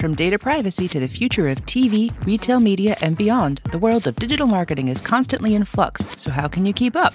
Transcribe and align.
From 0.00 0.14
data 0.14 0.38
privacy 0.38 0.88
to 0.88 0.98
the 0.98 1.06
future 1.06 1.46
of 1.48 1.60
TV, 1.66 2.10
retail 2.24 2.58
media, 2.58 2.96
and 3.02 3.18
beyond, 3.18 3.60
the 3.70 3.78
world 3.78 4.06
of 4.06 4.16
digital 4.16 4.46
marketing 4.46 4.88
is 4.88 4.98
constantly 4.98 5.54
in 5.54 5.66
flux, 5.66 6.06
so 6.16 6.30
how 6.30 6.48
can 6.48 6.64
you 6.64 6.72
keep 6.72 6.96
up? 6.96 7.12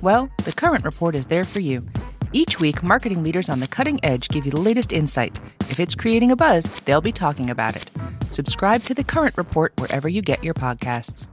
Well, 0.00 0.30
the 0.44 0.52
Current 0.52 0.84
Report 0.84 1.16
is 1.16 1.26
there 1.26 1.42
for 1.42 1.58
you. 1.58 1.84
Each 2.32 2.60
week, 2.60 2.84
marketing 2.84 3.24
leaders 3.24 3.48
on 3.48 3.58
the 3.58 3.66
cutting 3.66 3.98
edge 4.04 4.28
give 4.28 4.44
you 4.44 4.52
the 4.52 4.60
latest 4.60 4.92
insight. 4.92 5.40
If 5.70 5.80
it's 5.80 5.96
creating 5.96 6.30
a 6.30 6.36
buzz, 6.36 6.66
they'll 6.84 7.00
be 7.00 7.10
talking 7.10 7.50
about 7.50 7.74
it. 7.74 7.90
Subscribe 8.30 8.84
to 8.84 8.94
the 8.94 9.02
Current 9.02 9.36
Report 9.36 9.72
wherever 9.80 10.08
you 10.08 10.22
get 10.22 10.44
your 10.44 10.54
podcasts. 10.54 11.26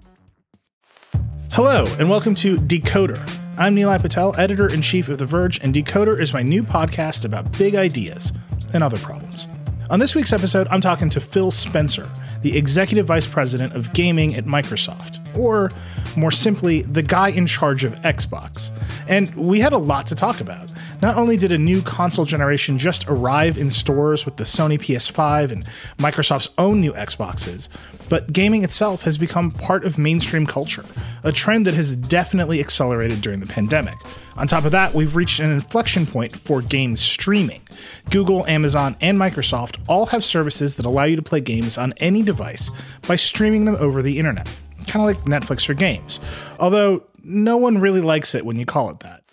Hello, 1.52 1.86
and 1.99 2.09
welcome 2.09 2.33
to 2.33 2.58
Decoder. 2.58 3.21
I'm 3.55 3.75
Nilay 3.75 4.02
Patel, 4.02 4.33
editor 4.39 4.73
in 4.73 4.81
chief 4.81 5.09
of 5.09 5.19
The 5.19 5.25
Verge, 5.27 5.59
and 5.59 5.75
Decoder 5.75 6.19
is 6.19 6.33
my 6.33 6.41
new 6.41 6.64
podcast 6.64 7.23
about 7.23 7.55
big 7.55 7.75
ideas 7.75 8.33
and 8.73 8.81
other 8.81 8.97
problems. 8.97 9.47
On 9.89 9.99
this 9.99 10.16
week's 10.16 10.33
episode, 10.33 10.67
I'm 10.69 10.81
talking 10.81 11.09
to 11.11 11.21
Phil 11.21 11.49
Spencer, 11.49 12.09
the 12.41 12.57
executive 12.57 13.05
vice 13.05 13.25
president 13.25 13.73
of 13.73 13.93
gaming 13.93 14.35
at 14.35 14.43
Microsoft, 14.43 15.25
or 15.38 15.71
more 16.17 16.31
simply, 16.31 16.81
the 16.81 17.02
guy 17.02 17.30
in 17.30 17.47
charge 17.47 17.85
of 17.85 17.93
Xbox. 18.02 18.71
And 19.08 19.33
we 19.35 19.61
had 19.61 19.71
a 19.71 19.77
lot 19.77 20.05
to 20.08 20.15
talk 20.15 20.41
about. 20.41 20.73
Not 20.99 21.15
only 21.15 21.37
did 21.37 21.51
a 21.51 21.57
new 21.59 21.83
console 21.83 22.25
generation 22.25 22.79
just 22.79 23.07
arrive 23.07 23.57
in 23.57 23.69
stores 23.69 24.25
with 24.25 24.37
the 24.37 24.43
Sony 24.43 24.79
PS5 24.79 25.51
and 25.51 25.69
Microsoft's 25.99 26.49
own 26.57 26.81
new 26.81 26.91
Xboxes, 26.93 27.69
but 28.09 28.33
gaming 28.33 28.63
itself 28.63 29.03
has 29.03 29.15
become 29.17 29.51
part 29.51 29.85
of 29.85 29.99
mainstream 29.99 30.47
culture, 30.47 30.83
a 31.23 31.31
trend 31.31 31.67
that 31.67 31.75
has 31.75 31.95
definitely 31.95 32.59
accelerated 32.59 33.21
during 33.21 33.39
the 33.39 33.45
pandemic. 33.45 33.95
On 34.37 34.47
top 34.47 34.65
of 34.65 34.71
that, 34.71 34.95
we've 34.95 35.15
reached 35.15 35.39
an 35.39 35.51
inflection 35.51 36.07
point 36.07 36.35
for 36.35 36.63
game 36.63 36.97
streaming. 36.97 37.61
Google, 38.09 38.45
Amazon, 38.47 38.95
and 38.99 39.19
Microsoft 39.19 39.77
all 39.87 40.07
have 40.07 40.23
services 40.23 40.77
that 40.77 40.85
allow 40.85 41.03
you 41.03 41.15
to 41.15 41.21
play 41.21 41.41
games 41.41 41.77
on 41.77 41.93
any 41.97 42.23
device 42.23 42.71
by 43.07 43.17
streaming 43.17 43.65
them 43.65 43.75
over 43.75 44.01
the 44.01 44.17
internet, 44.17 44.49
kind 44.87 45.07
of 45.07 45.15
like 45.15 45.25
Netflix 45.25 45.63
for 45.63 45.75
games. 45.75 46.19
Although 46.59 47.03
no 47.23 47.57
one 47.57 47.77
really 47.77 48.01
likes 48.01 48.33
it 48.33 48.45
when 48.45 48.57
you 48.57 48.65
call 48.65 48.89
it 48.89 48.99
that. 49.01 49.23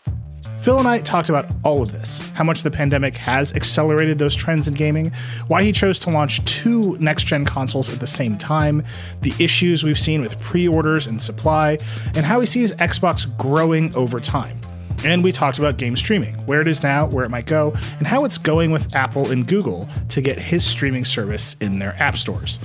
Phil 0.64 0.78
and 0.78 0.88
I 0.88 0.98
talked 1.00 1.28
about 1.28 1.44
all 1.62 1.82
of 1.82 1.92
this 1.92 2.26
how 2.32 2.42
much 2.42 2.62
the 2.62 2.70
pandemic 2.70 3.18
has 3.18 3.52
accelerated 3.52 4.18
those 4.18 4.34
trends 4.34 4.66
in 4.66 4.72
gaming, 4.72 5.12
why 5.46 5.62
he 5.62 5.72
chose 5.72 5.98
to 5.98 6.10
launch 6.10 6.42
two 6.46 6.96
next 6.96 7.24
gen 7.24 7.44
consoles 7.44 7.92
at 7.92 8.00
the 8.00 8.06
same 8.06 8.38
time, 8.38 8.82
the 9.20 9.34
issues 9.38 9.84
we've 9.84 9.98
seen 9.98 10.22
with 10.22 10.40
pre 10.40 10.66
orders 10.66 11.06
and 11.06 11.20
supply, 11.20 11.76
and 12.14 12.24
how 12.24 12.40
he 12.40 12.46
sees 12.46 12.72
Xbox 12.72 13.26
growing 13.36 13.94
over 13.94 14.18
time. 14.18 14.58
And 15.04 15.22
we 15.22 15.32
talked 15.32 15.58
about 15.58 15.76
game 15.76 15.98
streaming, 15.98 16.32
where 16.46 16.62
it 16.62 16.66
is 16.66 16.82
now, 16.82 17.08
where 17.08 17.26
it 17.26 17.30
might 17.30 17.44
go, 17.44 17.74
and 17.98 18.06
how 18.06 18.24
it's 18.24 18.38
going 18.38 18.70
with 18.70 18.94
Apple 18.94 19.30
and 19.30 19.46
Google 19.46 19.86
to 20.08 20.22
get 20.22 20.38
his 20.38 20.64
streaming 20.64 21.04
service 21.04 21.56
in 21.60 21.78
their 21.78 21.94
app 21.98 22.16
stores. 22.16 22.58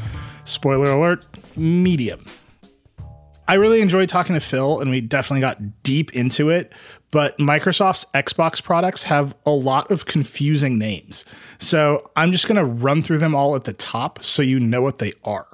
Spoiler 0.45 0.91
alert 0.91 1.27
medium. 1.57 2.23
I 3.49 3.55
really 3.55 3.81
enjoyed 3.81 4.07
talking 4.07 4.35
to 4.35 4.39
Phil, 4.39 4.79
and 4.79 4.89
we 4.89 5.01
definitely 5.01 5.41
got 5.41 5.83
deep 5.83 6.15
into 6.15 6.49
it 6.49 6.71
but 7.11 7.37
Microsoft's 7.37 8.05
Xbox 8.13 8.61
products 8.61 9.03
have 9.03 9.35
a 9.45 9.51
lot 9.51 9.89
of 9.91 10.05
confusing 10.05 10.77
names. 10.77 11.25
So 11.57 12.11
I'm 12.15 12.31
just 12.31 12.47
going 12.47 12.57
to 12.57 12.65
run 12.65 13.01
through 13.01 13.19
them 13.19 13.35
all 13.35 13.55
at 13.55 13.63
the 13.63 13.73
top 13.73 14.23
so 14.23 14.41
you 14.41 14.59
know 14.59 14.81
what 14.81 14.99
they 14.99 15.13
are. 15.23 15.47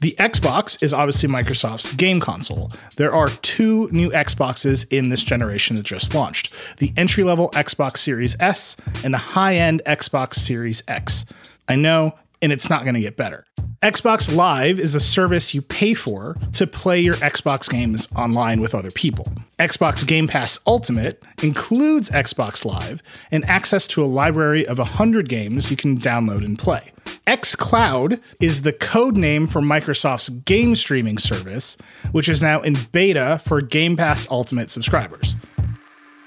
The 0.00 0.14
Xbox 0.18 0.82
is 0.82 0.94
obviously 0.94 1.28
Microsoft's 1.28 1.92
game 1.92 2.20
console. 2.20 2.72
There 2.96 3.14
are 3.14 3.28
two 3.28 3.88
new 3.90 4.10
Xboxes 4.10 4.86
in 4.90 5.10
this 5.10 5.22
generation 5.22 5.76
that 5.76 5.84
just 5.84 6.14
launched 6.14 6.54
the 6.78 6.92
entry 6.96 7.24
level 7.24 7.50
Xbox 7.50 7.98
Series 7.98 8.36
S 8.40 8.76
and 9.04 9.12
the 9.12 9.18
high 9.18 9.56
end 9.56 9.82
Xbox 9.86 10.34
Series 10.34 10.82
X. 10.88 11.24
I 11.68 11.76
know 11.76 12.14
and 12.42 12.52
it's 12.52 12.68
not 12.70 12.84
going 12.84 12.94
to 12.94 13.00
get 13.00 13.16
better. 13.16 13.44
Xbox 13.86 14.34
Live 14.34 14.80
is 14.80 14.96
a 14.96 15.00
service 15.00 15.54
you 15.54 15.62
pay 15.62 15.94
for 15.94 16.36
to 16.54 16.66
play 16.66 16.98
your 16.98 17.14
Xbox 17.14 17.70
games 17.70 18.08
online 18.16 18.60
with 18.60 18.74
other 18.74 18.90
people. 18.90 19.32
Xbox 19.60 20.04
Game 20.04 20.26
Pass 20.26 20.58
Ultimate 20.66 21.22
includes 21.40 22.10
Xbox 22.10 22.64
Live 22.64 23.00
and 23.30 23.44
access 23.44 23.86
to 23.86 24.02
a 24.02 24.06
library 24.06 24.66
of 24.66 24.78
100 24.78 25.28
games 25.28 25.70
you 25.70 25.76
can 25.76 25.96
download 25.96 26.44
and 26.44 26.58
play. 26.58 26.90
xCloud 27.28 28.20
is 28.40 28.62
the 28.62 28.72
code 28.72 29.16
name 29.16 29.46
for 29.46 29.60
Microsoft's 29.60 30.30
game 30.30 30.74
streaming 30.74 31.16
service, 31.16 31.78
which 32.10 32.28
is 32.28 32.42
now 32.42 32.62
in 32.62 32.74
beta 32.90 33.40
for 33.44 33.60
Game 33.60 33.96
Pass 33.96 34.26
Ultimate 34.28 34.68
subscribers. 34.68 35.36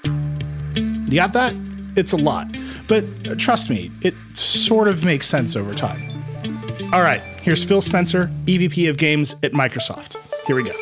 You 0.04 1.14
got 1.14 1.34
that? 1.34 1.54
It's 1.94 2.14
a 2.14 2.16
lot. 2.16 2.56
But 2.88 3.04
uh, 3.28 3.34
trust 3.34 3.68
me, 3.68 3.92
it 4.00 4.14
sort 4.32 4.88
of 4.88 5.04
makes 5.04 5.26
sense 5.26 5.56
over 5.56 5.74
time. 5.74 6.06
All 6.94 7.02
right, 7.02 7.22
here's 7.42 7.64
Phil 7.64 7.80
Spencer, 7.80 8.30
EVP 8.46 8.88
of 8.88 8.96
Games 8.96 9.34
at 9.42 9.52
Microsoft. 9.52 10.16
Here 10.46 10.56
we 10.56 10.64
go. 10.64 10.72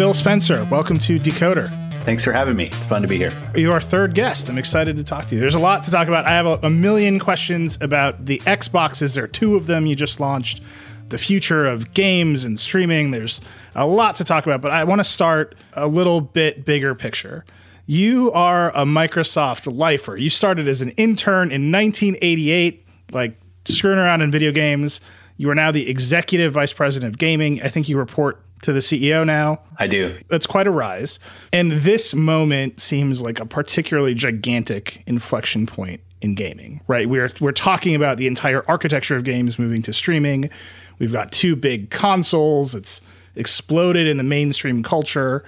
Phil 0.00 0.14
Spencer, 0.14 0.64
welcome 0.70 0.96
to 0.96 1.20
Decoder. 1.20 1.68
Thanks 2.04 2.24
for 2.24 2.32
having 2.32 2.56
me. 2.56 2.68
It's 2.68 2.86
fun 2.86 3.02
to 3.02 3.08
be 3.08 3.18
here. 3.18 3.32
You're 3.54 3.74
our 3.74 3.80
third 3.80 4.14
guest. 4.14 4.48
I'm 4.48 4.56
excited 4.56 4.96
to 4.96 5.04
talk 5.04 5.26
to 5.26 5.34
you. 5.34 5.40
There's 5.42 5.54
a 5.54 5.58
lot 5.58 5.82
to 5.82 5.90
talk 5.90 6.08
about. 6.08 6.24
I 6.24 6.30
have 6.30 6.46
a, 6.46 6.58
a 6.62 6.70
million 6.70 7.18
questions 7.18 7.76
about 7.82 8.24
the 8.24 8.38
Xboxes. 8.38 9.14
There 9.14 9.24
are 9.24 9.28
two 9.28 9.56
of 9.56 9.66
them 9.66 9.84
you 9.84 9.94
just 9.94 10.18
launched, 10.18 10.62
the 11.10 11.18
future 11.18 11.66
of 11.66 11.92
games 11.92 12.44
and 12.44 12.58
streaming. 12.58 13.10
There's 13.10 13.40
a 13.74 13.86
lot 13.86 14.16
to 14.16 14.24
talk 14.24 14.46
about, 14.46 14.60
but 14.60 14.70
I 14.70 14.84
want 14.84 15.00
to 15.00 15.04
start 15.04 15.54
a 15.74 15.86
little 15.86 16.20
bit 16.20 16.64
bigger 16.64 16.94
picture. 16.94 17.44
You 17.86 18.32
are 18.32 18.70
a 18.70 18.84
Microsoft 18.84 19.72
lifer. 19.72 20.16
You 20.16 20.30
started 20.30 20.68
as 20.68 20.80
an 20.80 20.90
intern 20.90 21.50
in 21.50 21.72
1988, 21.72 22.86
like 23.12 23.36
screwing 23.64 23.98
around 23.98 24.22
in 24.22 24.30
video 24.30 24.52
games. 24.52 25.00
You 25.36 25.50
are 25.50 25.54
now 25.54 25.70
the 25.70 25.88
executive 25.88 26.52
vice 26.52 26.72
president 26.72 27.12
of 27.12 27.18
gaming. 27.18 27.62
I 27.62 27.68
think 27.68 27.88
you 27.88 27.98
report 27.98 28.42
to 28.62 28.72
the 28.72 28.80
CEO 28.80 29.26
now. 29.26 29.60
I 29.78 29.86
do. 29.86 30.18
That's 30.28 30.46
quite 30.46 30.66
a 30.66 30.70
rise. 30.70 31.18
And 31.52 31.72
this 31.72 32.14
moment 32.14 32.80
seems 32.80 33.22
like 33.22 33.40
a 33.40 33.46
particularly 33.46 34.14
gigantic 34.14 35.02
inflection 35.06 35.66
point 35.66 36.00
in 36.20 36.34
gaming, 36.34 36.82
right? 36.86 37.08
We're 37.08 37.30
we're 37.40 37.52
talking 37.52 37.94
about 37.94 38.18
the 38.18 38.26
entire 38.26 38.64
architecture 38.68 39.16
of 39.16 39.24
games 39.24 39.58
moving 39.58 39.82
to 39.82 39.92
streaming. 39.92 40.50
We've 41.00 41.12
got 41.12 41.32
two 41.32 41.56
big 41.56 41.90
consoles. 41.90 42.76
It's 42.76 43.00
exploded 43.34 44.06
in 44.06 44.18
the 44.18 44.22
mainstream 44.22 44.84
culture. 44.84 45.42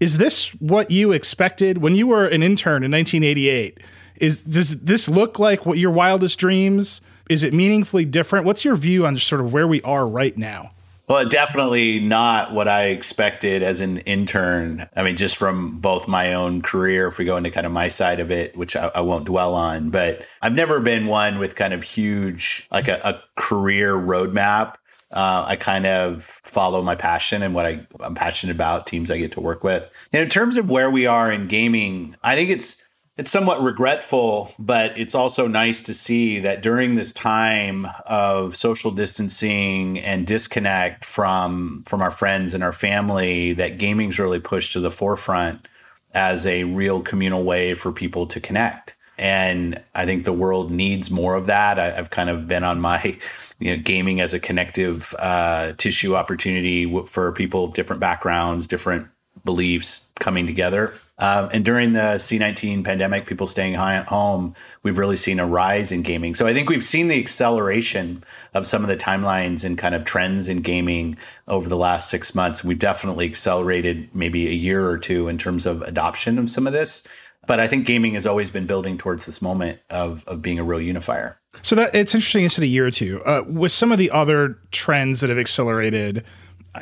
Is 0.00 0.16
this 0.18 0.48
what 0.60 0.90
you 0.90 1.12
expected 1.12 1.78
when 1.78 1.94
you 1.94 2.06
were 2.06 2.26
an 2.26 2.42
intern 2.42 2.82
in 2.82 2.92
1988? 2.92 3.78
Is 4.16 4.42
does 4.42 4.80
this 4.80 5.08
look 5.08 5.38
like 5.38 5.66
what 5.66 5.76
your 5.76 5.90
wildest 5.90 6.38
dreams? 6.38 7.00
Is 7.28 7.42
it 7.42 7.52
meaningfully 7.52 8.04
different? 8.04 8.46
What's 8.46 8.64
your 8.64 8.76
view 8.76 9.04
on 9.06 9.18
sort 9.18 9.40
of 9.40 9.52
where 9.52 9.66
we 9.66 9.82
are 9.82 10.06
right 10.06 10.36
now? 10.38 10.70
Well, 11.06 11.28
definitely 11.28 12.00
not 12.00 12.54
what 12.54 12.66
I 12.66 12.86
expected 12.86 13.62
as 13.62 13.80
an 13.82 13.98
intern. 13.98 14.88
I 14.96 15.02
mean, 15.02 15.16
just 15.16 15.36
from 15.36 15.78
both 15.78 16.08
my 16.08 16.32
own 16.32 16.62
career, 16.62 17.08
if 17.08 17.18
we 17.18 17.26
go 17.26 17.36
into 17.36 17.50
kind 17.50 17.66
of 17.66 17.72
my 17.72 17.88
side 17.88 18.20
of 18.20 18.30
it, 18.30 18.56
which 18.56 18.74
I, 18.74 18.90
I 18.94 19.00
won't 19.02 19.26
dwell 19.26 19.54
on, 19.54 19.90
but 19.90 20.24
I've 20.40 20.54
never 20.54 20.80
been 20.80 21.06
one 21.06 21.38
with 21.38 21.56
kind 21.56 21.74
of 21.74 21.82
huge, 21.82 22.66
like 22.70 22.88
a, 22.88 23.00
a 23.04 23.22
career 23.36 23.92
roadmap. 23.92 24.76
Uh, 25.14 25.44
I 25.46 25.56
kind 25.56 25.86
of 25.86 26.24
follow 26.24 26.82
my 26.82 26.96
passion 26.96 27.42
and 27.42 27.54
what 27.54 27.66
I, 27.66 27.86
I'm 28.00 28.16
passionate 28.16 28.54
about, 28.54 28.86
teams 28.86 29.10
I 29.10 29.18
get 29.18 29.32
to 29.32 29.40
work 29.40 29.62
with. 29.62 29.88
And 30.12 30.20
in 30.20 30.28
terms 30.28 30.58
of 30.58 30.68
where 30.68 30.90
we 30.90 31.06
are 31.06 31.30
in 31.30 31.46
gaming, 31.46 32.16
I 32.22 32.34
think 32.34 32.50
it's 32.50 32.82
it's 33.16 33.30
somewhat 33.30 33.62
regretful, 33.62 34.52
but 34.58 34.98
it's 34.98 35.14
also 35.14 35.46
nice 35.46 35.84
to 35.84 35.94
see 35.94 36.40
that 36.40 36.62
during 36.62 36.96
this 36.96 37.12
time 37.12 37.86
of 38.06 38.56
social 38.56 38.90
distancing 38.90 40.00
and 40.00 40.26
disconnect 40.26 41.04
from 41.04 41.84
from 41.86 42.02
our 42.02 42.10
friends 42.10 42.54
and 42.54 42.64
our 42.64 42.72
family, 42.72 43.52
that 43.54 43.78
gaming's 43.78 44.18
really 44.18 44.40
pushed 44.40 44.72
to 44.72 44.80
the 44.80 44.90
forefront 44.90 45.68
as 46.12 46.44
a 46.46 46.64
real 46.64 47.02
communal 47.02 47.44
way 47.44 47.74
for 47.74 47.92
people 47.92 48.26
to 48.26 48.40
connect. 48.40 48.93
And 49.18 49.80
I 49.94 50.06
think 50.06 50.24
the 50.24 50.32
world 50.32 50.70
needs 50.70 51.10
more 51.10 51.34
of 51.34 51.46
that. 51.46 51.78
I, 51.78 51.92
have 51.92 52.10
kind 52.10 52.28
of 52.28 52.48
been 52.48 52.64
on 52.64 52.80
my, 52.80 53.18
you 53.58 53.76
know, 53.76 53.82
gaming 53.82 54.20
as 54.20 54.34
a 54.34 54.40
connective 54.40 55.14
uh, 55.18 55.72
tissue 55.76 56.16
opportunity 56.16 56.84
for 57.06 57.32
people 57.32 57.64
of 57.64 57.74
different 57.74 58.00
backgrounds, 58.00 58.66
different 58.66 59.08
beliefs 59.44 60.10
coming 60.18 60.46
together. 60.46 60.92
Um, 61.18 61.48
and 61.52 61.64
during 61.64 61.92
the 61.92 62.16
C19 62.16 62.84
pandemic, 62.84 63.26
people 63.26 63.46
staying 63.46 63.76
at 63.76 64.06
home, 64.06 64.54
we've 64.82 64.98
really 64.98 65.16
seen 65.16 65.38
a 65.38 65.46
rise 65.46 65.92
in 65.92 66.02
gaming. 66.02 66.34
So 66.34 66.46
I 66.48 66.54
think 66.54 66.68
we've 66.68 66.84
seen 66.84 67.06
the 67.06 67.20
acceleration 67.20 68.24
of 68.52 68.66
some 68.66 68.82
of 68.82 68.88
the 68.88 68.96
timelines 68.96 69.64
and 69.64 69.78
kind 69.78 69.94
of 69.94 70.04
trends 70.04 70.48
in 70.48 70.60
gaming 70.60 71.16
over 71.46 71.68
the 71.68 71.76
last 71.76 72.10
six 72.10 72.34
months. 72.34 72.64
We've 72.64 72.78
definitely 72.78 73.26
accelerated 73.26 74.12
maybe 74.12 74.48
a 74.48 74.52
year 74.52 74.88
or 74.88 74.98
two 74.98 75.28
in 75.28 75.38
terms 75.38 75.66
of 75.66 75.82
adoption 75.82 76.36
of 76.36 76.50
some 76.50 76.66
of 76.66 76.72
this. 76.72 77.06
But 77.46 77.60
I 77.60 77.68
think 77.68 77.86
gaming 77.86 78.14
has 78.14 78.26
always 78.26 78.50
been 78.50 78.66
building 78.66 78.98
towards 78.98 79.26
this 79.26 79.42
moment 79.42 79.80
of, 79.90 80.24
of 80.26 80.42
being 80.42 80.58
a 80.58 80.64
real 80.64 80.80
unifier. 80.80 81.38
So 81.62 81.76
that 81.76 81.94
it's 81.94 82.14
interesting. 82.14 82.42
You 82.42 82.48
said 82.48 82.64
a 82.64 82.68
year 82.68 82.86
or 82.86 82.90
two. 82.90 83.22
Uh, 83.24 83.44
with 83.46 83.72
some 83.72 83.92
of 83.92 83.98
the 83.98 84.10
other 84.10 84.58
trends 84.70 85.20
that 85.20 85.30
have 85.30 85.38
accelerated, 85.38 86.24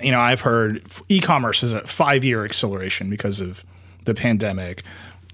you 0.03 0.13
know, 0.13 0.21
I've 0.21 0.41
heard 0.41 0.83
e-commerce 1.09 1.63
is 1.63 1.75
a 1.75 1.87
five-year 1.87 2.45
acceleration 2.45 3.11
because 3.11 3.41
of 3.41 3.65
the 4.05 4.15
pandemic. 4.15 4.85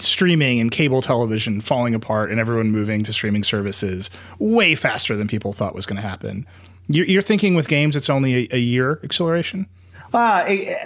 Streaming 0.01 0.61
and 0.61 0.71
cable 0.71 1.03
television 1.03 1.61
falling 1.61 1.93
apart, 1.93 2.31
and 2.31 2.39
everyone 2.39 2.71
moving 2.71 3.03
to 3.03 3.13
streaming 3.13 3.43
services 3.43 4.11
way 4.39 4.77
faster 4.77 5.17
than 5.17 5.27
people 5.27 5.53
thought 5.53 5.75
was 5.75 5.87
going 5.87 6.01
to 6.01 6.09
happen. 6.09 6.47
You're, 6.87 7.07
you're, 7.07 7.23
thinking 7.23 7.55
with 7.57 7.67
games, 7.67 7.97
it's 7.97 8.09
only 8.09 8.45
a, 8.45 8.49
a 8.53 8.59
year 8.59 9.01
acceleration. 9.03 9.67
Uh, 10.15 10.45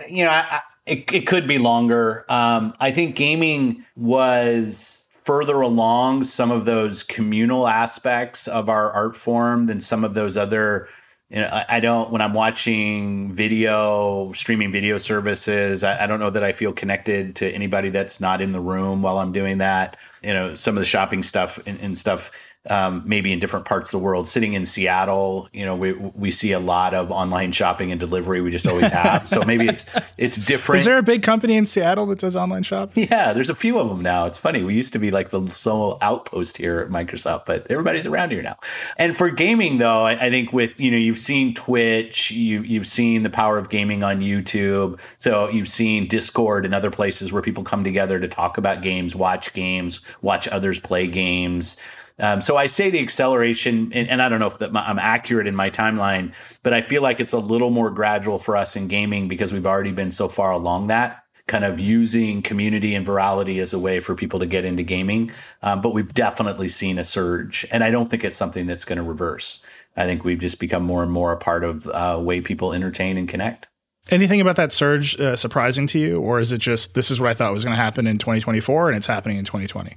you 0.09 0.25
know, 0.25 0.31
I, 0.31 0.61
it, 0.87 1.13
it 1.13 1.27
could 1.27 1.47
be 1.47 1.59
longer. 1.59 2.25
Um, 2.29 2.75
I 2.81 2.91
think 2.91 3.17
gaming 3.17 3.85
was 3.97 5.07
further 5.11 5.61
along 5.61 6.25
some 6.25 6.51
of 6.51 6.65
those 6.65 7.03
communal 7.03 7.69
aspects 7.69 8.49
of 8.49 8.69
our 8.69 8.91
art 8.91 9.17
form 9.17 9.67
than 9.67 9.81
some 9.81 10.05
of 10.05 10.15
those 10.15 10.37
other 10.37 10.89
you 11.33 11.39
know, 11.39 11.65
I, 11.67 11.81
don't 11.81 12.11
when 12.11 12.21
I'm 12.21 12.35
watching 12.35 13.33
video, 13.33 14.31
streaming 14.35 14.71
video 14.71 14.99
services, 14.99 15.83
I, 15.83 16.05
I, 16.05 16.07
don't 16.07 16.21
know 16.21 16.29
that 16.29 16.45
I 16.45 16.53
feel 16.53 16.75
connected 16.75 17.37
to 17.37 17.51
anybody 17.51 17.89
that's 17.89 18.21
not 18.21 18.43
in 18.43 18.53
the 18.53 18.61
room 18.61 19.01
while 19.01 19.17
I'm 19.17 19.33
doing 19.33 19.57
that. 19.57 19.97
You 20.23 20.35
know, 20.35 20.55
some 20.57 20.77
of 20.77 20.83
the 20.83 20.85
shopping 20.85 21.23
stuff 21.23 21.59
and, 21.67 21.81
and 21.81 21.97
stuff 21.97 22.33
um, 22.71 23.03
maybe 23.05 23.33
in 23.33 23.41
different 23.41 23.65
parts 23.65 23.93
of 23.93 23.99
the 23.99 24.05
world. 24.05 24.29
Sitting 24.29 24.53
in 24.53 24.65
Seattle, 24.65 25.49
you 25.53 25.65
know, 25.65 25.77
we 25.77 25.93
we 25.93 26.31
see 26.31 26.53
a 26.53 26.61
lot 26.61 26.95
of 26.95 27.11
online 27.11 27.51
shopping 27.51 27.91
and 27.91 27.99
delivery. 27.99 28.41
We 28.41 28.51
just 28.51 28.69
always 28.69 28.91
have. 28.91 29.27
so 29.27 29.43
maybe 29.43 29.67
it's 29.67 29.87
it's 30.19 30.37
different. 30.37 30.81
Is 30.81 30.85
there 30.85 30.99
a 30.99 31.03
big 31.03 31.23
company 31.23 31.57
in 31.57 31.67
Seattle 31.67 32.07
that 32.07 32.21
does 32.21 32.37
online 32.37 32.63
shopping? 32.63 33.09
Yeah, 33.11 33.33
there's 33.33 33.51
a 33.51 33.55
few 33.55 33.79
of 33.79 33.89
them 33.89 34.01
now. 34.01 34.27
It's 34.27 34.39
funny. 34.39 34.63
We 34.63 34.75
used 34.75 34.93
to 34.93 35.01
be 35.01 35.11
like 35.11 35.31
the 35.31 35.49
sole 35.49 35.99
outpost 36.01 36.57
here 36.57 36.79
at 36.79 36.89
Microsoft, 36.89 37.47
but 37.47 37.67
everybody's 37.69 38.07
around 38.07 38.31
here 38.31 38.43
now. 38.43 38.57
And 38.97 39.17
for 39.17 39.31
gaming, 39.31 39.79
though, 39.79 40.05
I, 40.05 40.27
I 40.27 40.31
think 40.31 40.53
with 40.53 40.79
you 40.79 40.91
know 40.91 40.97
you've 40.97 41.19
seen 41.19 41.55
Twitch, 41.55 42.31
you 42.31 42.63
you've 42.63 42.87
seen 42.87 43.25
the 43.25 43.31
power 43.31 43.59
of 43.59 43.71
gaming 43.71 44.05
on 44.05 44.21
YouTube. 44.21 45.01
So 45.19 45.49
you've 45.49 45.69
seen 45.69 46.07
Discord 46.07 46.65
and 46.65 46.75
other 46.75 46.93
places 46.93 47.33
where 47.33 47.43
people 47.43 47.65
come 47.65 47.83
together 47.83 48.21
to 48.21 48.29
talk 48.29 48.57
about 48.57 48.83
games, 48.83 49.17
watch 49.17 49.53
games, 49.53 50.01
watch 50.21 50.47
others 50.47 50.79
play 50.79 51.09
games. 51.09 51.81
Um, 52.19 52.41
so 52.41 52.57
I 52.57 52.67
say 52.67 52.91
the 52.91 53.01
acceleration, 53.01 53.93
and, 53.93 54.09
and 54.09 54.23
I 54.23 54.29
don't 54.29 54.41
know 54.41 54.47
if 54.47 54.59
that, 54.59 54.75
I'm 54.75 54.99
accurate 54.99 55.47
in 55.47 55.57
my 55.57 55.71
timeline, 55.71 56.33
but 56.63 56.73
I 56.73 56.81
feel 56.81 57.03
like 57.03 57.21
it's 57.21 57.33
a 57.33 57.39
little 57.39 57.71
more 57.71 57.91
gradual 57.91 58.39
for 58.39 58.57
us 58.57 58.77
in 58.77 58.89
gaming 58.89 59.29
because 59.29 59.53
we've 59.53 59.67
already 59.67 59.93
been 59.93 60.11
so 60.11 60.29
far 60.29 60.53
along 60.53 60.89
that 60.89 61.23
kind 61.49 61.65
of 61.65 61.81
using 61.81 62.41
community 62.41 62.95
and 62.95 63.07
virality 63.07 63.61
as 63.61 63.75
a 63.75 63.79
way 63.79 63.99
for 63.99 64.15
people 64.15 64.39
to 64.41 64.47
get 64.47 64.65
into 64.65 64.83
gaming. 64.83 65.31
Um, 65.63 65.81
but 65.81 65.93
we've 65.93 66.13
definitely 66.15 66.69
seen 66.69 66.99
a 66.99 67.05
surge, 67.05 67.67
and 67.71 67.83
I 67.83 67.91
don't 67.91 68.09
think 68.09 68.25
it's 68.25 68.37
something 68.37 68.67
that's 68.67 68.85
going 68.85 68.97
to 68.97 69.03
reverse. 69.03 69.65
I 69.97 70.05
think 70.05 70.25
we've 70.25 70.39
just 70.39 70.59
become 70.61 70.83
more 70.83 71.03
and 71.03 71.13
more 71.13 71.33
a 71.33 71.37
part 71.37 71.65
of 71.65 71.87
uh, 71.89 72.19
way 72.21 72.41
people 72.41 72.73
entertain 72.73 73.19
and 73.19 73.29
connect. 73.29 73.69
Anything 74.11 74.41
about 74.41 74.57
that 74.57 74.73
surge 74.73 75.21
uh, 75.21 75.37
surprising 75.37 75.87
to 75.89 75.99
you, 75.99 76.21
or 76.21 76.41
is 76.41 76.53
it 76.53 76.59
just 76.59 76.95
this 76.95 77.11
is 77.11 77.21
what 77.21 77.31
I 77.31 77.35
thought 77.35 77.53
was 77.53 77.65
going 77.65 77.77
to 77.77 77.83
happen 77.83 78.07
in 78.07 78.19
2024 78.19 78.89
and 78.89 78.97
it's 78.97 79.07
happening 79.07 79.37
in 79.37 79.45
2020? 79.45 79.97